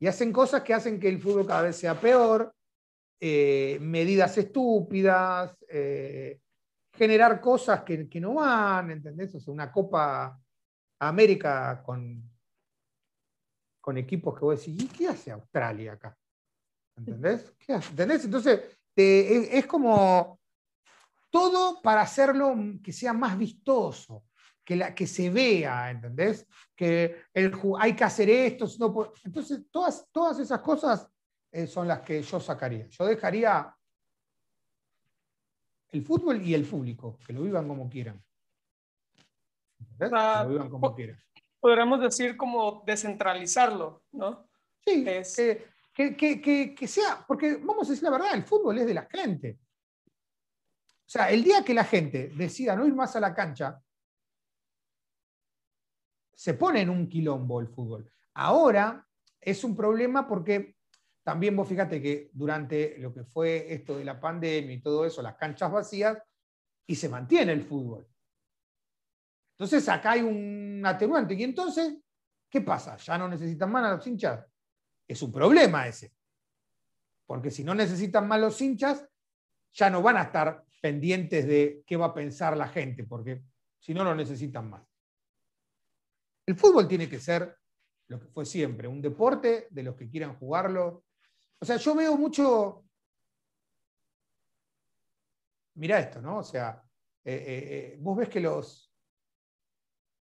Y 0.00 0.08
hacen 0.08 0.32
cosas 0.32 0.62
que 0.64 0.74
hacen 0.74 0.98
que 0.98 1.08
el 1.08 1.20
fútbol 1.20 1.46
cada 1.46 1.62
vez 1.62 1.76
sea 1.76 2.00
peor, 2.00 2.52
eh, 3.20 3.78
medidas 3.80 4.36
estúpidas, 4.36 5.56
eh, 5.68 6.40
generar 6.92 7.40
cosas 7.40 7.84
que, 7.84 8.08
no 8.20 8.34
van, 8.34 8.90
¿entendés? 8.90 9.32
O 9.36 9.40
sea, 9.40 9.54
una 9.54 9.70
Copa 9.70 10.40
América 10.98 11.84
con, 11.86 12.20
con 13.80 13.96
equipos 13.96 14.36
que 14.36 14.44
vos 14.44 14.58
decís, 14.58 14.82
¿y 14.82 14.88
qué 14.88 15.06
hace 15.06 15.30
Australia 15.30 15.92
acá? 15.92 16.18
¿Entendés? 16.96 17.54
¿Qué 17.60 17.74
hace? 17.74 17.90
¿Entendés? 17.90 18.24
Entonces, 18.24 18.81
es 18.96 19.66
como 19.66 20.40
todo 21.30 21.80
para 21.80 22.02
hacerlo 22.02 22.54
que 22.82 22.92
sea 22.92 23.12
más 23.12 23.38
vistoso, 23.38 24.24
que, 24.62 24.76
la, 24.76 24.94
que 24.94 25.06
se 25.06 25.30
vea, 25.30 25.90
¿entendés? 25.90 26.46
Que 26.76 27.24
el, 27.32 27.52
hay 27.78 27.96
que 27.96 28.04
hacer 28.04 28.28
esto. 28.28 28.66
entonces, 29.24 29.62
todas, 29.70 30.06
todas 30.12 30.38
esas 30.38 30.60
cosas 30.60 31.08
eh, 31.50 31.66
son 31.66 31.88
las 31.88 32.00
que 32.00 32.22
yo 32.22 32.38
sacaría. 32.38 32.86
Yo 32.88 33.06
dejaría 33.06 33.74
el 35.90 36.04
fútbol 36.04 36.42
y 36.42 36.54
el 36.54 36.64
público, 36.64 37.18
que 37.26 37.32
lo 37.32 37.42
vivan 37.42 37.66
como 37.66 37.88
quieran. 37.88 38.22
que 39.98 40.08
lo 40.08 40.48
vivan 40.48 40.70
como 40.70 40.94
quieran. 40.94 41.18
Podríamos 41.60 42.00
decir 42.00 42.36
como 42.36 42.82
descentralizarlo, 42.84 44.02
¿no? 44.12 44.48
Sí, 44.84 45.04
que, 45.04 45.71
sea, 45.94 47.24
porque 47.26 47.56
vamos 47.56 47.86
a 47.86 47.90
decir 47.90 48.04
la 48.04 48.10
verdad, 48.10 48.34
el 48.34 48.44
fútbol 48.44 48.78
es 48.78 48.86
de 48.86 48.94
la 48.94 49.06
gente. 49.06 49.58
O 50.14 51.10
sea, 51.12 51.30
el 51.30 51.44
día 51.44 51.62
que 51.64 51.74
la 51.74 51.84
gente 51.84 52.28
decida 52.34 52.74
no 52.74 52.86
ir 52.86 52.94
más 52.94 53.14
a 53.16 53.20
la 53.20 53.34
cancha, 53.34 53.80
se 56.34 56.54
pone 56.54 56.80
en 56.80 56.90
un 56.90 57.08
quilombo 57.08 57.60
el 57.60 57.68
fútbol. 57.68 58.10
Ahora 58.34 59.06
es 59.40 59.62
un 59.64 59.76
problema 59.76 60.26
porque 60.26 60.76
también 61.22 61.54
vos 61.54 61.68
fíjate 61.68 62.00
que 62.00 62.30
durante 62.32 62.98
lo 62.98 63.12
que 63.12 63.24
fue 63.24 63.72
esto 63.72 63.96
de 63.96 64.04
la 64.04 64.18
pandemia 64.18 64.74
y 64.74 64.80
todo 64.80 65.04
eso, 65.04 65.22
las 65.22 65.36
canchas 65.36 65.70
vacías, 65.70 66.18
y 66.86 66.96
se 66.96 67.08
mantiene 67.08 67.52
el 67.52 67.62
fútbol. 67.62 68.08
Entonces 69.52 69.88
acá 69.88 70.12
hay 70.12 70.22
un 70.22 70.82
atenuante. 70.84 71.34
Y 71.34 71.44
entonces, 71.44 71.96
¿qué 72.50 72.60
pasa? 72.60 72.96
¿Ya 72.96 73.18
no 73.18 73.28
necesitan 73.28 73.70
más 73.70 73.84
a 73.84 73.96
los 73.96 74.06
hinchas? 74.06 74.44
Es 75.06 75.22
un 75.22 75.32
problema 75.32 75.86
ese. 75.86 76.12
Porque 77.26 77.50
si 77.50 77.64
no 77.64 77.74
necesitan 77.74 78.28
más 78.28 78.40
los 78.40 78.60
hinchas, 78.60 79.06
ya 79.72 79.90
no 79.90 80.02
van 80.02 80.16
a 80.16 80.22
estar 80.22 80.64
pendientes 80.80 81.46
de 81.46 81.82
qué 81.86 81.96
va 81.96 82.06
a 82.06 82.14
pensar 82.14 82.56
la 82.56 82.68
gente, 82.68 83.04
porque 83.04 83.42
si 83.78 83.94
no, 83.94 84.04
lo 84.04 84.14
necesitan 84.14 84.68
más. 84.68 84.82
El 86.46 86.56
fútbol 86.56 86.86
tiene 86.86 87.08
que 87.08 87.20
ser 87.20 87.56
lo 88.08 88.20
que 88.20 88.28
fue 88.28 88.44
siempre, 88.44 88.88
un 88.88 89.00
deporte 89.00 89.68
de 89.70 89.82
los 89.82 89.96
que 89.96 90.08
quieran 90.08 90.36
jugarlo. 90.36 91.04
O 91.58 91.64
sea, 91.64 91.76
yo 91.76 91.94
veo 91.94 92.16
mucho... 92.16 92.84
Mira 95.74 95.98
esto, 95.98 96.20
¿no? 96.20 96.38
O 96.38 96.42
sea, 96.42 96.82
eh, 97.24 97.34
eh, 97.34 97.94
eh, 97.94 97.96
vos 97.98 98.18
ves 98.18 98.28
que 98.28 98.40
los, 98.40 98.92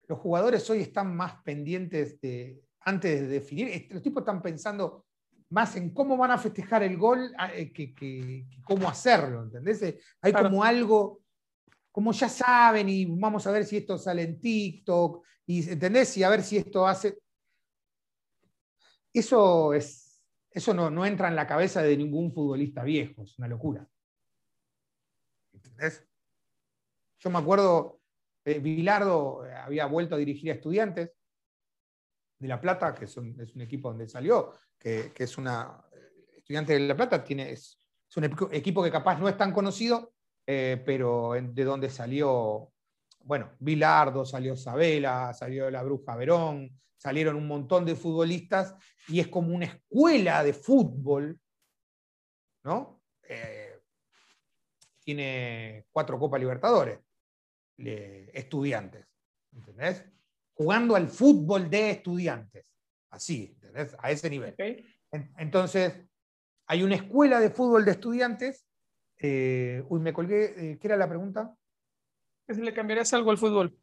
los 0.07 0.19
jugadores 0.19 0.69
hoy 0.69 0.81
están 0.81 1.15
más 1.15 1.41
pendientes 1.41 2.21
de, 2.21 2.61
antes 2.81 3.21
de 3.21 3.27
definir, 3.27 3.87
los 3.91 4.01
tipos 4.01 4.21
están 4.21 4.41
pensando 4.41 5.05
más 5.49 5.75
en 5.75 5.91
cómo 5.93 6.15
van 6.15 6.31
a 6.31 6.37
festejar 6.37 6.83
el 6.83 6.97
gol 6.97 7.33
que, 7.73 8.45
cómo 8.63 8.87
hacerlo, 8.87 9.43
¿entendés? 9.43 9.95
Hay 10.21 10.31
como 10.31 10.63
algo, 10.63 11.21
como 11.91 12.11
ya 12.11 12.29
saben, 12.29 12.87
y 12.89 13.05
vamos 13.05 13.45
a 13.47 13.51
ver 13.51 13.65
si 13.65 13.77
esto 13.77 13.97
sale 13.97 14.23
en 14.23 14.39
TikTok, 14.39 15.25
y, 15.47 15.69
¿entendés? 15.69 16.15
Y 16.17 16.23
a 16.23 16.29
ver 16.29 16.43
si 16.43 16.57
esto 16.57 16.87
hace 16.87 17.17
eso, 19.13 19.73
es, 19.73 20.21
eso 20.51 20.73
no, 20.73 21.05
entra 21.05 21.27
en 21.27 21.35
la 21.35 21.47
cabeza 21.47 21.81
de 21.81 21.97
ningún 21.97 22.31
futbolista 22.31 22.83
viejo, 22.83 23.23
es 23.23 23.37
una 23.37 23.47
locura. 23.47 23.87
¿Entendés? 25.53 26.07
Yo 27.19 27.29
me 27.29 27.39
acuerdo, 27.39 27.99
eh, 28.45 28.59
Bilardo 28.59 29.45
eh, 29.45 29.53
había 29.53 29.87
vuelto 29.87 30.15
a 30.15 30.19
dirigir 30.19 30.51
a 30.51 30.55
estudiantes 30.55 31.11
de 32.39 32.47
La 32.47 32.59
Plata, 32.59 32.95
que 32.95 33.05
es 33.05 33.17
un, 33.17 33.35
equipo 33.59 33.89
donde 33.89 34.07
salió, 34.07 34.53
que, 34.77 35.11
es 35.15 35.37
una. 35.37 35.85
Estudiante 36.35 36.73
de 36.73 36.79
La 36.79 36.95
Plata 36.95 37.23
tiene, 37.23 37.51
es, 37.51 37.79
un 38.15 38.23
equipo 38.51 38.81
que 38.81 38.91
capaz 38.91 39.19
no 39.19 39.29
es 39.29 39.37
tan 39.37 39.51
conocido, 39.51 40.13
eh, 40.47 40.81
pero 40.83 41.33
de 41.33 41.63
donde 41.63 41.89
salió, 41.89 42.71
bueno, 43.19 43.51
Bilardo, 43.59 44.25
salió 44.25 44.55
Sabela, 44.55 45.33
salió 45.33 45.69
la 45.69 45.83
Bruja 45.83 46.15
Verón, 46.15 46.71
salieron 46.97 47.35
un 47.35 47.47
montón 47.47 47.85
de 47.85 47.95
futbolistas 47.95 48.73
y 49.07 49.19
es 49.19 49.27
como 49.27 49.53
una 49.53 49.65
escuela 49.65 50.43
de 50.43 50.53
fútbol, 50.53 51.39
¿no? 52.63 53.01
Eh, 53.27 53.79
tiene 55.03 55.85
cuatro 55.91 56.17
Copas 56.17 56.39
Libertadores, 56.39 56.99
estudiantes, 57.77 59.05
¿entendés? 59.51 60.03
Jugando 60.59 60.97
al 60.97 61.07
fútbol 61.07 61.69
de 61.69 61.91
estudiantes, 61.91 62.65
así, 63.11 63.55
¿entendés? 63.55 63.95
A 63.97 64.11
ese 64.11 64.29
nivel. 64.29 64.53
Entonces, 65.37 66.05
hay 66.67 66.83
una 66.83 66.95
escuela 66.95 67.39
de 67.39 67.49
fútbol 67.49 67.85
de 67.85 67.91
estudiantes. 67.91 68.67
Eh, 69.17 69.81
uy, 69.87 70.01
me 70.01 70.11
colgué, 70.11 70.71
eh, 70.71 70.77
¿qué 70.77 70.87
era 70.87 70.97
la 70.97 71.07
pregunta? 71.07 71.55
si 72.49 72.61
le 72.61 72.73
cambiarías 72.73 73.13
algo 73.13 73.31
al 73.31 73.37
fútbol. 73.37 73.79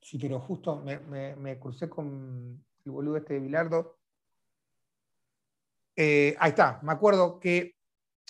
Sí, 0.00 0.18
pero 0.18 0.38
justo 0.38 0.84
me, 0.84 1.58
crucé 1.58 1.88
con 1.88 2.64
el 2.84 2.92
boludo 2.92 3.16
este 3.16 3.34
de 3.34 3.40
Bilardo. 3.40 3.98
Eh, 5.96 6.36
ahí 6.38 6.50
está, 6.50 6.78
me 6.84 6.92
acuerdo 6.92 7.40
que 7.40 7.74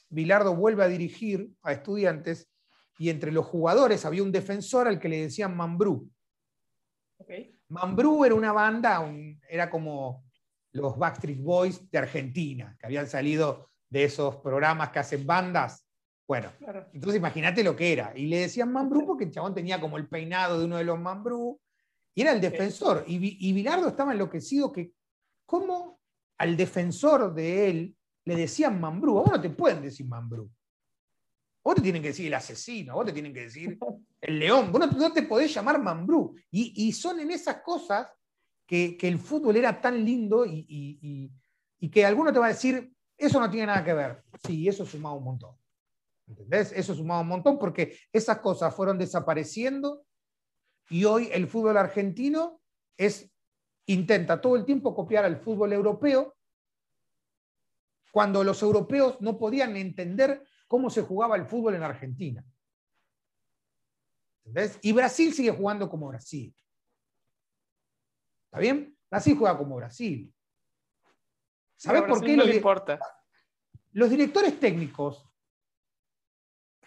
Bilardo 0.09 0.56
vuelve 0.56 0.85
a 0.85 0.89
dirigir 0.89 1.51
a 1.60 1.72
estudiantes 1.72 2.48
y 2.98 3.10
entre 3.10 3.31
los 3.31 3.44
jugadores 3.44 4.06
había 4.06 4.22
un 4.22 4.32
defensor 4.32 4.89
al 4.89 4.98
que 4.98 5.10
le 5.10 5.20
decían 5.20 5.55
Mambrú. 5.55 6.10
Okay. 7.24 7.59
Mambrú 7.68 8.24
era 8.24 8.34
una 8.34 8.52
banda, 8.52 9.10
era 9.48 9.70
como 9.70 10.24
los 10.72 10.98
Backstreet 10.98 11.40
Boys 11.40 11.90
de 11.90 11.98
Argentina, 11.98 12.76
que 12.78 12.86
habían 12.86 13.06
salido 13.06 13.70
de 13.88 14.05
esos 14.05 14.36
programas 14.36 14.90
que 14.90 14.98
hacen 14.98 15.26
bandas. 15.26 15.86
Bueno, 16.26 16.51
entonces 16.92 17.18
imagínate 17.18 17.64
lo 17.64 17.74
que 17.74 17.92
era. 17.92 18.12
Y 18.14 18.26
le 18.26 18.40
decían 18.40 18.72
Mambrú 18.72 19.06
porque 19.06 19.24
el 19.24 19.30
chabón 19.30 19.55
tenía 19.55 19.80
como 19.80 19.96
el 19.96 20.09
peinado 20.09 20.59
de 20.59 20.66
uno 20.66 20.76
de 20.76 20.84
los 20.84 20.98
Mambrú 20.98 21.60
y 22.14 22.22
era 22.22 22.32
el 22.32 22.40
defensor. 22.40 23.05
Y, 23.06 23.48
y 23.48 23.52
Bilardo 23.52 23.88
estaba 23.88 24.12
enloquecido 24.12 24.70
que, 24.70 24.92
¿cómo 25.46 26.01
al 26.38 26.56
defensor 26.56 27.32
de 27.32 27.70
él 27.70 27.96
le 28.24 28.36
decían 28.36 28.80
Mambrú? 28.80 29.18
A 29.18 29.22
vos 29.22 29.32
no 29.32 29.40
te 29.40 29.51
pueden 29.51 29.82
decir 29.82 30.06
Mambrú. 30.06 30.51
Vos 31.62 31.74
te 31.76 31.80
tienen 31.80 32.02
que 32.02 32.09
decir 32.09 32.26
el 32.26 32.34
asesino, 32.34 32.94
vos 32.94 33.06
te 33.06 33.12
tienen 33.12 33.32
que 33.32 33.42
decir 33.42 33.78
el 34.24 34.38
león, 34.38 34.72
vos 34.72 34.96
no, 34.96 35.12
te 35.12 35.22
podés 35.22 35.52
llamar 35.52 35.80
Mambrú. 35.80 36.34
Y, 36.51 36.92
son 36.92 37.20
en 37.20 37.30
esas 37.30 37.62
cosas 37.62 38.09
que, 38.66 38.96
el 39.02 39.18
fútbol 39.18 39.56
era 39.56 39.80
tan 39.80 40.02
lindo 40.05 40.46
y, 40.46 40.66
y, 41.78 41.88
que 41.90 42.06
alguno 42.06 42.32
te 42.32 42.38
va 42.38 42.46
a 42.46 42.51
decir, 42.51 42.90
eso 43.16 43.38
no 43.38 43.51
tiene 43.51 43.66
nada 43.66 43.84
que 43.84 43.92
ver. 43.92 44.24
Sí, 44.42 44.66
eso 44.66 44.86
sumaba 44.86 45.14
un 45.14 45.24
montón. 45.24 45.56
¿Entendés? 46.26 46.72
Eso 46.72 46.94
sumaba 46.94 47.20
un 47.20 47.28
montón 47.28 47.59
porque 47.59 47.98
esas 48.10 48.38
cosas 48.38 48.74
fueron 48.74 48.96
desapareciendo 48.96 50.06
y 50.88 51.05
hoy 51.05 51.28
el 51.30 51.46
fútbol 51.46 51.76
argentino 51.76 52.62
es, 52.96 53.30
intenta 53.86 54.40
todo 54.40 54.56
el 54.56 54.64
tiempo 54.64 54.94
copiar 54.94 55.26
al 55.26 55.36
fútbol 55.36 55.74
europeo, 55.74 56.34
cuando 58.10 58.42
los 58.42 58.62
europeos 58.62 59.20
no 59.20 59.36
podían 59.36 59.76
entender 59.76 60.42
cómo 60.66 60.88
se 60.88 61.02
jugaba 61.02 61.36
el 61.36 61.44
fútbol 61.44 61.74
en 61.74 61.82
Argentina. 61.82 62.44
¿Entendés? 64.45 64.79
Y 64.83 64.93
Brasil 64.93 65.33
sigue 65.33 65.51
jugando 65.51 65.89
como 65.89 66.09
Brasil. 66.09 66.55
¿Está 68.47 68.59
bien? 68.59 68.97
Brasil 69.11 69.37
juega 69.37 69.57
como 69.57 69.77
Brasil. 69.77 70.33
¿Sabés 71.77 72.03
por 72.03 72.23
qué? 72.23 72.37
No 72.37 72.45
le 72.45 72.57
importa. 72.57 72.99
Los 73.93 74.11
directores 74.11 74.59
técnicos 74.59 75.29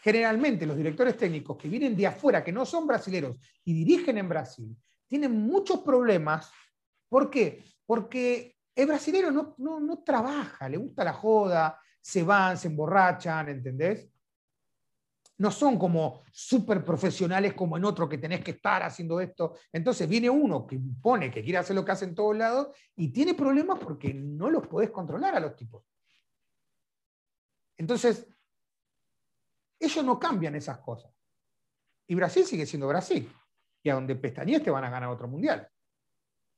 generalmente 0.08 0.66
los 0.66 0.78
directores 0.78 1.18
técnicos 1.18 1.58
que 1.58 1.68
vienen 1.68 1.94
de 1.94 2.08
afuera, 2.08 2.42
que 2.42 2.54
no 2.54 2.66
son 2.66 2.88
brasileros 2.88 3.38
y 3.66 3.74
dirigen 3.74 4.18
en 4.18 4.30
Brasil, 4.30 4.74
tienen 5.06 5.34
muchos 5.34 5.82
problemas. 5.82 6.50
¿Por 7.10 7.30
qué? 7.30 7.64
Porque 7.86 8.56
el 8.74 8.88
brasilero 8.88 9.32
no, 9.32 9.56
no, 9.58 10.04
trabaja, 10.06 10.70
le 10.70 10.78
gusta 10.78 11.04
la 11.04 11.12
joda, 11.12 11.82
se 12.00 12.24
van, 12.24 12.58
se 12.58 12.70
emborrachan, 12.70 13.50
¿entendés? 13.50 14.10
No 15.40 15.52
son 15.52 15.78
como 15.78 16.24
súper 16.32 16.84
profesionales 16.84 17.54
como 17.54 17.78
en 17.78 17.86
otro 17.86 18.10
que 18.10 18.18
tenés 18.18 18.44
que 18.44 18.52
estar 18.52 18.82
haciendo 18.84 19.22
esto. 19.22 19.56
Entonces 19.72 20.10
viene 20.10 20.30
uno 20.30 20.66
que 20.66 20.76
impone, 20.76 21.30
que 21.30 21.44
quiere 21.44 21.60
hacer 21.60 21.76
lo 21.76 21.86
que 21.86 21.92
hace 21.92 22.06
en 22.06 22.16
todos 22.16 22.36
lados 22.36 22.76
y 22.96 23.10
tiene 23.10 23.36
problemas 23.36 23.78
porque 23.80 24.14
no 24.14 24.50
los 24.50 24.68
podés 24.68 24.90
controlar 24.90 25.36
a 25.36 25.40
los 25.40 25.56
tipos. 25.56 25.84
Entonces, 27.78 28.28
ellos 29.80 30.04
no 30.04 30.20
cambian 30.20 30.56
esas 30.56 30.80
cosas. 30.80 31.14
Y 32.08 32.16
Brasil 32.16 32.46
sigue 32.46 32.66
siendo 32.66 32.88
Brasil. 32.88 33.32
Y 33.84 33.90
a 33.90 33.96
donde 33.96 34.16
pestañees 34.16 34.64
te 34.64 34.72
van 34.72 34.84
a 34.84 34.90
ganar 34.90 35.10
otro 35.10 35.28
mundial. 35.28 35.70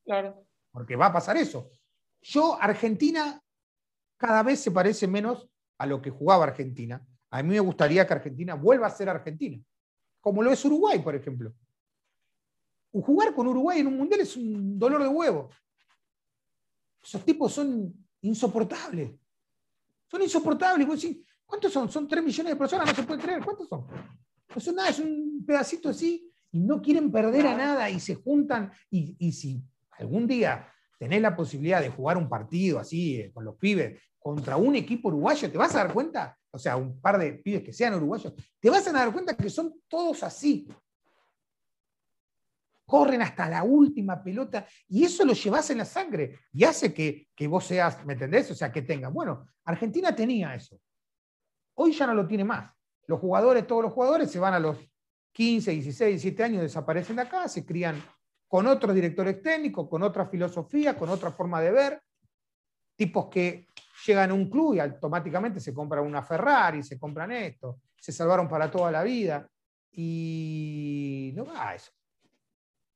Claro. 0.05 0.45
Porque 0.71 0.95
va 0.95 1.07
a 1.07 1.13
pasar 1.13 1.35
eso. 1.37 1.69
Yo, 2.21 2.57
Argentina, 2.59 3.41
cada 4.17 4.43
vez 4.43 4.61
se 4.61 4.71
parece 4.71 5.07
menos 5.07 5.49
a 5.77 5.85
lo 5.85 6.01
que 6.01 6.09
jugaba 6.09 6.45
Argentina. 6.45 7.05
A 7.31 7.43
mí 7.43 7.49
me 7.49 7.59
gustaría 7.59 8.05
que 8.07 8.13
Argentina 8.13 8.55
vuelva 8.55 8.87
a 8.87 8.91
ser 8.91 9.09
Argentina. 9.09 9.61
Como 10.19 10.43
lo 10.43 10.51
es 10.51 10.63
Uruguay, 10.65 10.99
por 10.99 11.15
ejemplo. 11.15 11.53
Jugar 12.91 13.33
con 13.33 13.47
Uruguay 13.47 13.79
en 13.79 13.87
un 13.87 13.97
mundial 13.97 14.21
es 14.21 14.35
un 14.35 14.77
dolor 14.77 15.03
de 15.03 15.09
huevo. 15.09 15.49
Esos 17.03 17.23
tipos 17.23 17.53
son 17.53 17.93
insoportables. 18.21 19.11
Son 20.07 20.21
insoportables. 20.21 20.87
¿Cuántos 21.45 21.71
son? 21.71 21.89
Son 21.91 22.07
3 22.07 22.23
millones 22.23 22.53
de 22.53 22.57
personas, 22.57 22.87
no 22.87 22.95
se 22.95 23.03
puede 23.03 23.21
creer. 23.21 23.43
¿Cuántos 23.43 23.69
son? 23.69 23.85
No 24.53 24.61
son 24.61 24.75
nada, 24.75 24.89
es 24.89 24.99
un 24.99 25.43
pedacito 25.45 25.89
así 25.89 26.31
y 26.51 26.59
no 26.59 26.81
quieren 26.81 27.11
perder 27.11 27.47
a 27.47 27.55
nada 27.55 27.89
y 27.89 27.99
se 27.99 28.15
juntan. 28.15 28.71
Y, 28.89 29.31
si 29.31 29.63
algún 29.91 30.25
día 30.27 30.67
tenés 30.97 31.21
la 31.21 31.35
posibilidad 31.35 31.81
de 31.81 31.89
jugar 31.89 32.17
un 32.17 32.27
partido 32.27 32.79
así 32.79 33.17
eh, 33.17 33.31
con 33.31 33.45
los 33.45 33.55
pibes 33.55 34.01
contra 34.17 34.57
un 34.57 34.75
equipo 34.75 35.09
uruguayo, 35.09 35.49
te 35.51 35.57
vas 35.57 35.75
a 35.75 35.85
dar 35.85 35.93
cuenta, 35.93 36.37
o 36.51 36.57
sea, 36.57 36.75
un 36.77 36.99
par 36.99 37.17
de 37.17 37.33
pibes 37.33 37.63
que 37.63 37.73
sean 37.73 37.93
uruguayos, 37.95 38.33
te 38.59 38.69
vas 38.69 38.87
a 38.87 38.91
dar 38.91 39.11
cuenta 39.11 39.35
que 39.35 39.49
son 39.49 39.81
todos 39.87 40.23
así. 40.23 40.67
Corren 42.85 43.21
hasta 43.21 43.47
la 43.47 43.63
última 43.63 44.23
pelota 44.23 44.65
y 44.87 45.03
eso 45.03 45.23
lo 45.23 45.33
llevas 45.33 45.69
en 45.69 45.77
la 45.77 45.85
sangre 45.85 46.39
y 46.51 46.63
hace 46.63 46.91
que, 46.93 47.27
que 47.35 47.47
vos 47.47 47.65
seas, 47.65 48.03
¿me 48.05 48.13
entendés? 48.13 48.49
O 48.49 48.55
sea, 48.55 48.71
que 48.71 48.81
tengan. 48.81 49.13
Bueno, 49.13 49.47
Argentina 49.65 50.15
tenía 50.15 50.55
eso. 50.55 50.79
Hoy 51.75 51.93
ya 51.93 52.07
no 52.07 52.15
lo 52.15 52.27
tiene 52.27 52.43
más. 52.43 52.73
Los 53.05 53.19
jugadores, 53.19 53.67
todos 53.67 53.83
los 53.83 53.93
jugadores 53.93 54.31
se 54.31 54.39
van 54.39 54.55
a 54.55 54.59
los 54.59 54.77
15, 55.33 55.71
16, 55.71 56.09
17 56.09 56.43
años, 56.43 56.61
desaparecen 56.63 57.15
de 57.15 57.21
acá, 57.21 57.47
se 57.47 57.65
crían 57.65 58.03
con 58.47 58.65
otros 58.65 58.95
directores 58.95 59.41
técnicos, 59.41 59.87
con 59.87 60.01
otra 60.01 60.25
filosofía, 60.25 60.97
con 60.97 61.09
otra 61.09 61.31
forma 61.31 61.61
de 61.61 61.71
ver. 61.71 62.01
Tipos 62.95 63.27
que 63.27 63.67
llegan 64.05 64.31
a 64.31 64.33
un 64.33 64.49
club 64.49 64.75
y 64.75 64.79
automáticamente 64.79 65.59
se 65.59 65.73
compran 65.73 66.05
una 66.05 66.23
Ferrari, 66.23 66.83
se 66.83 66.99
compran 66.99 67.31
esto, 67.31 67.81
se 67.97 68.11
salvaron 68.11 68.47
para 68.47 68.69
toda 68.69 68.91
la 68.91 69.03
vida. 69.03 69.49
Y 69.91 71.31
no 71.35 71.45
va 71.45 71.69
a 71.69 71.75
eso. 71.75 71.91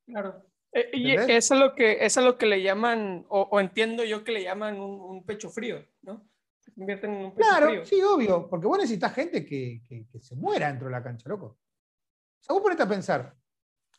Claro. 0.05 0.45
Eh, 0.71 0.89
y 0.93 1.11
eso 1.13 1.53
es 1.53 1.59
lo 1.59 1.75
que, 1.75 2.03
eso 2.03 2.19
es 2.19 2.25
lo 2.25 2.37
que 2.37 2.45
le 2.45 2.61
llaman, 2.61 3.25
o, 3.29 3.59
entiendo 3.59 4.03
yo 4.03 4.23
que 4.23 4.31
le 4.31 4.43
llaman 4.43 4.79
un, 4.79 5.23
pecho 5.23 5.49
frío, 5.49 5.85
¿no? 6.01 6.27
Se 6.59 6.73
convierten 6.73 7.13
en 7.13 7.25
un 7.25 7.35
pecho 7.35 7.47
claro, 7.47 7.85
sí, 7.85 8.01
obvio, 8.01 8.49
porque 8.49 8.65
vos 8.65 8.79
necesitas 8.79 9.13
gente 9.13 9.45
que, 9.45 9.81
que, 9.87 10.07
que, 10.07 10.19
se 10.19 10.35
muera 10.35 10.67
dentro 10.67 10.87
de 10.87 10.93
la 10.93 11.03
cancha, 11.03 11.29
loco. 11.29 11.45
O 11.45 12.43
sea, 12.43 12.53
vos 12.55 12.63
ponete 12.63 12.81
a 12.81 12.87
pensar, 12.87 13.35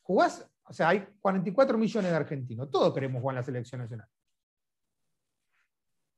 jugás, 0.03 0.45
o 0.67 0.73
sea, 0.73 0.89
hay 0.89 1.07
44 1.21 1.79
millones 1.79 2.11
de 2.11 2.17
argentinos, 2.17 2.71
todos 2.71 2.93
queremos 2.93 3.21
jugar 3.21 3.35
en 3.35 3.41
la 3.41 3.45
selección 3.45 3.81
nacional. 3.81 4.09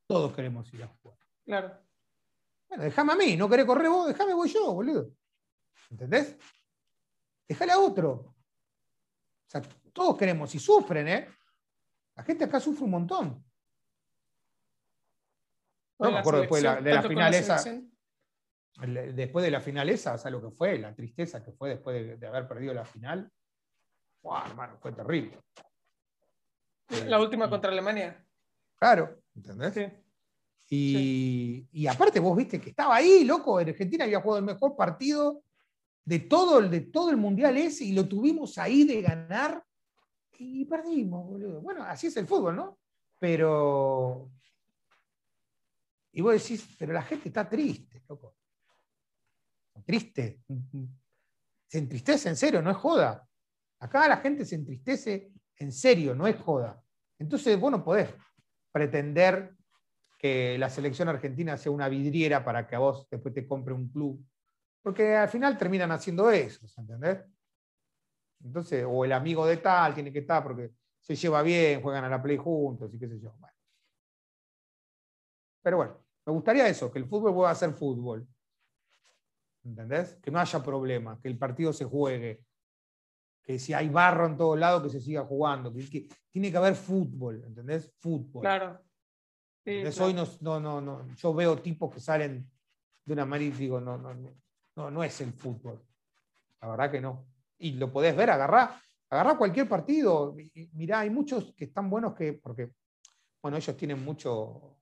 Todos 0.06 0.34
queremos 0.34 0.72
ir 0.72 0.82
a 0.84 0.88
jugar. 0.88 1.18
Claro. 1.44 1.86
Bueno, 2.68 2.84
déjame 2.84 3.12
a 3.12 3.16
mí, 3.16 3.36
no 3.36 3.48
querés 3.48 3.66
correr 3.66 3.88
vos, 3.88 4.08
déjame 4.08 4.34
voy 4.34 4.48
yo, 4.48 4.72
boludo. 4.72 5.10
¿Entendés? 5.90 6.36
Déjale 7.48 7.72
a 7.72 7.78
otro. 7.78 8.12
O 8.12 8.34
sea, 9.48 9.62
todos 9.92 10.16
queremos, 10.16 10.54
y 10.54 10.58
sufren, 10.58 11.08
¿eh? 11.08 11.28
La 12.16 12.24
gente 12.24 12.44
acá 12.44 12.58
sufre 12.58 12.84
un 12.84 12.90
montón. 12.90 13.44
No 15.98 16.10
me 16.10 16.18
acuerdo 16.18 16.40
después 16.40 16.62
de 16.62 16.68
la, 16.68 16.80
de 16.80 16.94
la 16.94 17.02
final 17.02 17.34
esa. 17.34 17.64
Después 19.14 19.44
de 19.44 19.50
la 19.50 19.60
final 19.60 19.88
esa, 19.88 20.14
o 20.14 20.18
sea, 20.18 20.30
lo 20.30 20.42
que 20.42 20.50
fue, 20.50 20.78
la 20.78 20.94
tristeza 20.94 21.42
que 21.42 21.52
fue 21.52 21.70
después 21.70 22.18
de, 22.20 22.26
haber 22.26 22.46
perdido 22.46 22.74
la 22.74 22.84
final. 22.84 23.30
¡Wow, 24.22 24.46
hermano! 24.46 24.78
Fue 24.78 24.92
terrible. 24.92 25.40
La 27.06 27.20
última 27.20 27.48
contra 27.48 27.70
Alemania. 27.70 28.24
Claro, 28.76 29.22
¿entendés? 29.36 29.74
Sí. 29.74 31.66
Y, 31.72 31.86
aparte 31.86 32.18
vos 32.18 32.36
viste 32.36 32.60
que 32.60 32.70
estaba 32.70 32.96
ahí, 32.96 33.24
loco, 33.24 33.60
en 33.60 33.68
Argentina 33.68 34.04
había 34.04 34.20
jugado 34.20 34.38
el 34.40 34.44
mejor 34.44 34.74
partido 34.74 35.44
de 36.04 36.20
todo, 36.20 36.58
el, 36.58 36.70
de 36.70 36.80
todo 36.80 37.10
el 37.10 37.16
mundial 37.16 37.56
ese 37.56 37.84
y 37.84 37.92
lo 37.92 38.08
tuvimos 38.08 38.58
ahí 38.58 38.84
de 38.84 39.00
ganar 39.02 39.64
y 40.38 40.64
perdimos, 40.64 41.24
boludo. 41.26 41.60
Bueno, 41.60 41.84
así 41.84 42.08
es 42.08 42.16
el 42.16 42.26
fútbol, 42.26 42.56
¿no? 42.56 42.78
Pero... 43.18 44.30
Y 46.12 46.20
vos 46.20 46.32
decís, 46.32 46.66
pero 46.78 46.92
la 46.92 47.02
gente 47.02 47.28
está 47.28 47.48
triste, 47.48 48.02
loco. 48.08 48.36
Triste. 49.84 50.40
Se 51.68 51.78
entristece 51.78 52.28
en 52.28 52.36
serio, 52.36 52.62
no 52.62 52.70
es 52.70 52.76
joda. 52.76 53.28
Acá 53.78 54.08
la 54.08 54.16
gente 54.16 54.44
se 54.44 54.54
entristece 54.54 55.30
en 55.56 55.72
serio, 55.72 56.14
no 56.14 56.26
es 56.26 56.36
joda. 56.36 56.82
Entonces 57.18 57.58
vos 57.58 57.70
no 57.70 57.84
podés 57.84 58.08
pretender 58.76 59.56
que 60.18 60.58
la 60.58 60.68
selección 60.68 61.08
argentina 61.08 61.56
sea 61.56 61.72
una 61.72 61.88
vidriera 61.88 62.44
para 62.44 62.66
que 62.66 62.76
a 62.76 62.78
vos 62.78 63.08
después 63.10 63.32
te 63.32 63.48
compre 63.48 63.72
un 63.72 63.88
club. 63.88 64.22
Porque 64.82 65.16
al 65.16 65.30
final 65.30 65.56
terminan 65.56 65.90
haciendo 65.92 66.30
eso, 66.30 66.60
¿entendés? 66.76 67.24
Entonces, 68.44 68.84
o 68.86 69.02
el 69.06 69.12
amigo 69.12 69.46
de 69.46 69.56
tal 69.56 69.94
tiene 69.94 70.12
que 70.12 70.18
estar 70.18 70.42
porque 70.42 70.72
se 71.00 71.16
lleva 71.16 71.40
bien, 71.40 71.80
juegan 71.80 72.04
a 72.04 72.10
la 72.10 72.22
play 72.22 72.36
juntos 72.36 72.92
y 72.92 72.98
qué 72.98 73.08
sé 73.08 73.18
yo. 73.18 73.34
Pero 75.62 75.78
bueno, 75.78 76.04
me 76.26 76.34
gustaría 76.34 76.68
eso, 76.68 76.92
que 76.92 76.98
el 76.98 77.06
fútbol 77.06 77.32
vuelva 77.32 77.52
a 77.52 77.54
ser 77.54 77.72
fútbol. 77.72 78.28
¿Entendés? 79.64 80.16
Que 80.16 80.30
no 80.30 80.38
haya 80.38 80.62
problema, 80.62 81.18
que 81.18 81.28
el 81.28 81.38
partido 81.38 81.72
se 81.72 81.86
juegue, 81.86 82.44
que 83.46 83.60
si 83.60 83.72
hay 83.72 83.88
barro 83.88 84.26
en 84.26 84.36
todos 84.36 84.58
lados, 84.58 84.82
que 84.82 84.90
se 84.90 85.00
siga 85.00 85.24
jugando. 85.24 85.72
Que, 85.72 86.08
tiene 86.32 86.50
que 86.50 86.56
haber 86.56 86.74
fútbol, 86.74 87.44
¿entendés? 87.46 87.94
Fútbol. 88.00 88.42
Claro. 88.42 88.80
Hoy 90.00 90.14
no, 90.14 90.60
no, 90.60 90.80
no, 90.80 91.14
yo 91.14 91.34
veo 91.34 91.56
tipos 91.58 91.92
que 91.92 92.00
salen 92.00 92.48
de 93.04 93.12
una 93.12 93.24
manera 93.24 93.54
y 93.54 93.58
digo, 93.58 93.80
no, 93.80 93.96
no, 93.96 94.14
no, 94.14 94.90
no 94.90 95.04
es 95.04 95.20
el 95.20 95.32
fútbol. 95.32 95.80
La 96.60 96.68
verdad 96.68 96.90
que 96.90 97.00
no. 97.00 97.26
Y 97.58 97.72
lo 97.72 97.92
podés 97.92 98.16
ver, 98.16 98.30
agarrar, 98.30 98.80
agarrar 99.10 99.38
cualquier 99.38 99.68
partido. 99.68 100.36
Mirá, 100.72 101.00
hay 101.00 101.10
muchos 101.10 101.54
que 101.54 101.66
están 101.66 101.88
buenos 101.88 102.14
que, 102.14 102.32
porque, 102.34 102.72
bueno, 103.40 103.56
ellos 103.56 103.76
tienen 103.76 104.04
mucho, 104.04 104.78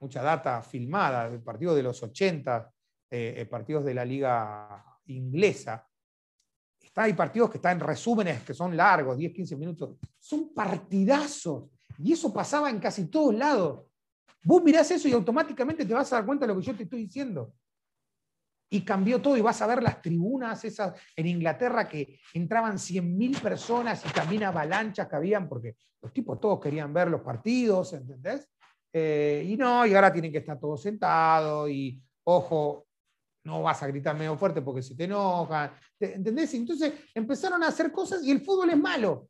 mucha 0.00 0.22
data 0.22 0.62
filmada, 0.62 1.28
el 1.28 1.42
partido 1.42 1.74
de 1.74 1.82
los 1.82 2.02
80, 2.02 2.72
eh, 3.10 3.34
eh, 3.38 3.46
partidos 3.46 3.84
de 3.84 3.94
la 3.94 4.04
liga 4.04 4.84
inglesa, 5.06 5.86
hay 6.96 7.12
partidos 7.12 7.50
que 7.50 7.58
están 7.58 7.78
en 7.78 7.86
resúmenes 7.86 8.42
que 8.42 8.54
son 8.54 8.76
largos, 8.76 9.18
10, 9.18 9.32
15 9.32 9.56
minutos. 9.56 9.96
Son 10.18 10.52
partidazos. 10.54 11.64
Y 11.98 12.12
eso 12.12 12.32
pasaba 12.32 12.70
en 12.70 12.78
casi 12.78 13.06
todos 13.06 13.34
lados. 13.34 13.82
Vos 14.42 14.62
mirás 14.62 14.90
eso 14.90 15.06
y 15.06 15.12
automáticamente 15.12 15.84
te 15.84 15.92
vas 15.92 16.12
a 16.12 16.16
dar 16.16 16.26
cuenta 16.26 16.46
de 16.46 16.54
lo 16.54 16.60
que 16.60 16.66
yo 16.66 16.74
te 16.74 16.84
estoy 16.84 17.00
diciendo. 17.00 17.52
Y 18.70 18.82
cambió 18.82 19.20
todo 19.20 19.36
y 19.36 19.42
vas 19.42 19.60
a 19.60 19.66
ver 19.66 19.82
las 19.82 20.00
tribunas 20.00 20.64
esas 20.64 20.98
en 21.14 21.26
Inglaterra 21.26 21.86
que 21.86 22.18
entraban 22.32 22.78
100.000 22.78 23.40
personas 23.40 24.02
y 24.04 24.08
también 24.12 24.44
avalanchas 24.44 25.06
que 25.06 25.16
habían, 25.16 25.48
porque 25.48 25.76
los 26.00 26.12
tipos 26.12 26.40
todos 26.40 26.60
querían 26.60 26.92
ver 26.92 27.08
los 27.08 27.20
partidos, 27.20 27.92
¿entendés? 27.92 28.48
Eh, 28.92 29.44
y 29.46 29.56
no, 29.56 29.84
y 29.84 29.94
ahora 29.94 30.12
tienen 30.12 30.32
que 30.32 30.38
estar 30.38 30.58
todos 30.58 30.82
sentados 30.82 31.68
y, 31.68 32.00
ojo, 32.24 32.85
no 33.46 33.62
vas 33.62 33.82
a 33.82 33.86
gritar 33.86 34.16
medio 34.16 34.36
fuerte 34.36 34.60
porque 34.60 34.82
se 34.82 34.94
te 34.94 35.04
enoja. 35.04 35.72
¿Entendés? 35.98 36.52
Entonces 36.54 36.92
empezaron 37.14 37.62
a 37.62 37.68
hacer 37.68 37.92
cosas 37.92 38.22
y 38.24 38.30
el 38.32 38.40
fútbol 38.40 38.70
es 38.70 38.76
malo. 38.76 39.28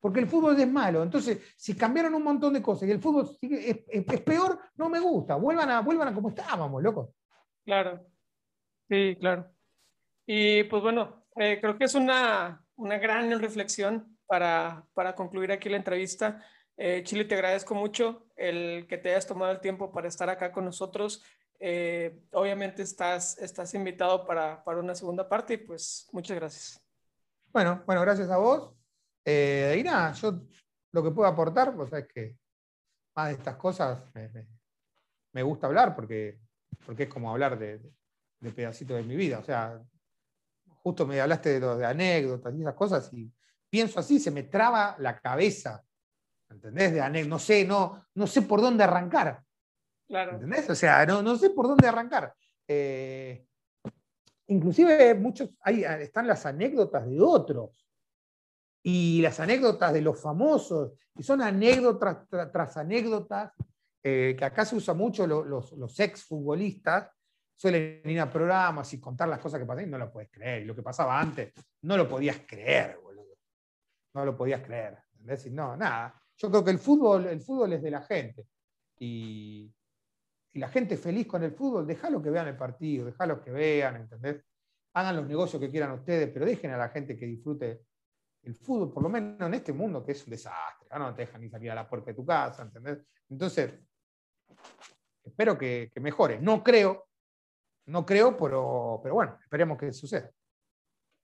Porque 0.00 0.20
el 0.20 0.26
fútbol 0.26 0.58
es 0.58 0.68
malo. 0.68 1.02
Entonces, 1.02 1.54
si 1.56 1.76
cambiaron 1.76 2.14
un 2.14 2.24
montón 2.24 2.54
de 2.54 2.62
cosas 2.62 2.88
y 2.88 2.92
el 2.92 3.00
fútbol 3.00 3.36
es, 3.40 4.20
peor, 4.22 4.58
no 4.76 4.88
me 4.88 4.98
gusta. 4.98 5.36
Vuelvan 5.36 5.70
a, 5.70 5.80
vuelvan 5.80 6.08
a 6.08 6.14
como 6.14 6.30
estábamos, 6.30 6.82
loco. 6.82 7.14
Claro. 7.64 8.04
Sí, 8.88 9.16
claro. 9.20 9.50
Y 10.26 10.64
pues 10.64 10.82
bueno, 10.82 11.26
eh, 11.36 11.58
creo 11.60 11.78
que 11.78 11.84
es 11.84 11.94
una, 11.94 12.64
una 12.76 12.98
gran 12.98 13.38
reflexión 13.40 14.18
para, 14.26 14.86
para, 14.94 15.14
concluir 15.14 15.52
aquí 15.52 15.68
la 15.68 15.76
entrevista. 15.76 16.42
Eh, 16.76 17.02
Chile, 17.04 17.26
te 17.26 17.34
agradezco 17.34 17.74
mucho 17.74 18.26
el 18.36 18.86
que 18.88 18.96
te 18.96 19.10
hayas 19.10 19.26
tomado 19.26 19.52
el 19.52 19.60
tiempo 19.60 19.92
para 19.92 20.08
estar 20.08 20.30
acá 20.30 20.50
con 20.50 20.64
nosotros. 20.64 21.22
Eh, 21.62 22.26
obviamente 22.32 22.80
estás, 22.80 23.36
estás 23.36 23.74
invitado 23.74 24.24
para, 24.26 24.64
para, 24.64 24.80
una 24.80 24.94
segunda 24.94 25.28
parte 25.28 25.54
y 25.54 25.56
pues 25.58 26.08
muchas 26.10 26.36
gracias. 26.36 26.82
Bueno, 27.52 27.82
bueno, 27.84 28.00
gracias 28.00 28.30
a 28.30 28.38
vos. 28.38 28.72
Eh, 29.26 29.76
y 29.78 29.82
nada, 29.82 30.12
yo 30.14 30.40
lo 30.92 31.02
que 31.02 31.10
puedo 31.10 31.28
aportar, 31.28 31.76
pues 31.76 31.92
es 31.92 32.08
que 32.08 32.38
más 33.14 33.28
de 33.28 33.34
estas 33.34 33.56
cosas 33.56 34.02
me, 35.34 35.42
gusta 35.42 35.66
hablar 35.66 35.94
porque, 35.94 36.40
porque 36.86 37.02
es 37.02 37.08
como 37.10 37.30
hablar 37.30 37.58
de, 37.58 37.78
de, 38.40 38.50
pedacitos 38.52 38.96
de 38.96 39.02
mi 39.02 39.14
vida. 39.14 39.38
O 39.38 39.44
sea, 39.44 39.82
justo 40.82 41.06
me 41.06 41.20
hablaste 41.20 41.60
de, 41.60 41.76
de 41.76 41.84
anécdotas 41.84 42.54
y 42.54 42.62
esas 42.62 42.74
cosas 42.74 43.12
y 43.12 43.30
pienso 43.68 44.00
así, 44.00 44.18
se 44.18 44.30
me 44.30 44.44
traba 44.44 44.96
la 44.98 45.20
cabeza. 45.20 45.84
¿Entendés? 46.48 46.94
De 46.94 47.02
anécdotas. 47.02 47.28
No 47.28 47.38
sé, 47.38 47.64
no, 47.66 48.06
no 48.14 48.26
sé 48.26 48.40
por 48.40 48.62
dónde 48.62 48.82
arrancar. 48.82 49.44
¿Entendés? 50.10 50.68
O 50.68 50.74
sea, 50.74 51.06
no, 51.06 51.36
sé 51.36 51.50
por 51.50 51.68
dónde 51.68 51.86
arrancar. 51.86 52.34
Eh, 52.66 53.46
inclusive 54.48 55.14
muchos, 55.14 55.50
ahí 55.60 55.84
están 55.84 56.26
las 56.26 56.44
anécdotas 56.46 57.08
de 57.08 57.20
otros 57.20 57.86
y 58.82 59.20
las 59.22 59.38
anécdotas 59.40 59.92
de 59.92 60.00
los 60.00 60.20
famosos, 60.20 60.92
y 61.14 61.22
son 61.22 61.42
anécdotas 61.42 62.26
tras, 62.28 62.76
anécdotas, 62.76 63.52
eh, 64.02 64.34
que 64.38 64.44
acá 64.44 64.64
se 64.64 64.76
usa 64.76 64.94
mucho 64.94 65.26
los, 65.26 65.72
los 65.72 66.00
ex 66.00 66.24
futbolistas, 66.24 67.10
suelen 67.54 68.00
ir 68.04 68.18
a 68.18 68.30
programas 68.30 68.92
y 68.94 69.00
contar 69.00 69.28
las 69.28 69.38
cosas 69.38 69.60
que 69.60 69.66
pasan 69.66 69.84
y 69.84 69.90
no 69.90 69.98
lo 69.98 70.10
puedes 70.10 70.30
creer. 70.30 70.62
Y 70.62 70.64
lo 70.64 70.74
que 70.74 70.82
pasaba 70.82 71.20
antes, 71.20 71.52
no 71.82 71.96
lo 71.96 72.08
podías 72.08 72.38
creer, 72.46 72.98
boludo. 73.02 73.36
No 74.14 74.24
lo 74.24 74.34
podías 74.34 74.62
creer. 74.62 74.96
¿entendés? 75.12 75.52
no, 75.52 75.76
nada. 75.76 76.14
Yo 76.38 76.50
creo 76.50 76.64
que 76.64 76.70
el 76.70 76.78
fútbol, 76.78 77.26
el 77.26 77.42
fútbol 77.42 77.74
es 77.74 77.82
de 77.82 77.90
la 77.90 78.00
gente. 78.00 78.46
Y, 78.98 79.70
y 80.52 80.58
la 80.58 80.68
gente 80.68 80.96
feliz 80.96 81.26
con 81.26 81.42
el 81.42 81.52
fútbol, 81.52 81.86
déjalo 81.86 82.22
que 82.22 82.30
vean 82.30 82.48
el 82.48 82.56
partido, 82.56 83.06
déjalo 83.06 83.42
que 83.42 83.50
vean, 83.50 83.96
¿entendés? 83.96 84.42
Hagan 84.94 85.16
los 85.16 85.26
negocios 85.26 85.60
que 85.60 85.70
quieran 85.70 85.92
ustedes, 85.92 86.28
pero 86.32 86.44
dejen 86.44 86.72
a 86.72 86.76
la 86.76 86.88
gente 86.88 87.16
que 87.16 87.26
disfrute 87.26 87.82
el 88.42 88.54
fútbol, 88.54 88.92
por 88.92 89.02
lo 89.02 89.08
menos 89.08 89.40
en 89.40 89.54
este 89.54 89.72
mundo 89.72 90.04
que 90.04 90.12
es 90.12 90.24
un 90.24 90.30
desastre, 90.30 90.88
no 90.98 91.14
te 91.14 91.22
dejan 91.22 91.40
ni 91.40 91.48
salir 91.48 91.70
a 91.70 91.74
la 91.74 91.88
puerta 91.88 92.10
de 92.10 92.14
tu 92.14 92.24
casa, 92.24 92.62
¿entendés? 92.62 92.98
Entonces, 93.28 93.72
espero 95.22 95.56
que, 95.56 95.90
mejore. 96.00 96.40
No 96.40 96.62
creo, 96.62 97.06
no 97.86 98.04
creo, 98.04 98.36
pero, 98.36 99.00
pero 99.02 99.14
bueno, 99.14 99.38
esperemos 99.42 99.78
que 99.78 99.92
suceda. 99.92 100.30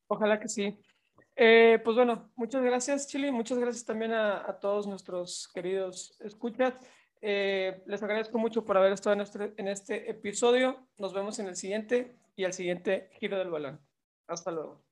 Ojalá 0.09 0.39
que 0.39 0.48
sí. 0.48 0.78
Eh, 1.35 1.81
pues 1.85 1.97
bueno, 1.97 2.31
muchas 2.36 2.62
gracias, 2.62 3.07
Chile. 3.09 3.32
Muchas 3.32 3.59
gracias 3.59 3.85
también 3.85 4.12
a, 4.12 4.59
todos 4.61 4.86
nuestros 4.86 5.48
queridos 5.53 6.16
escuchas. 6.20 6.74
Eh, 7.28 7.82
les 7.86 8.01
agradezco 8.05 8.39
mucho 8.39 8.65
por 8.65 8.77
haber 8.77 8.93
estado 8.93 9.15
en 9.15 9.20
este, 9.23 9.53
en 9.57 9.66
este 9.66 10.09
episodio. 10.09 10.86
Nos 10.97 11.12
vemos 11.12 11.40
en 11.40 11.48
el 11.48 11.57
siguiente 11.57 12.15
y 12.36 12.44
al 12.44 12.53
siguiente 12.53 13.11
giro 13.19 13.36
del 13.36 13.51
balón. 13.51 13.81
Hasta 14.28 14.53
luego. 14.53 14.86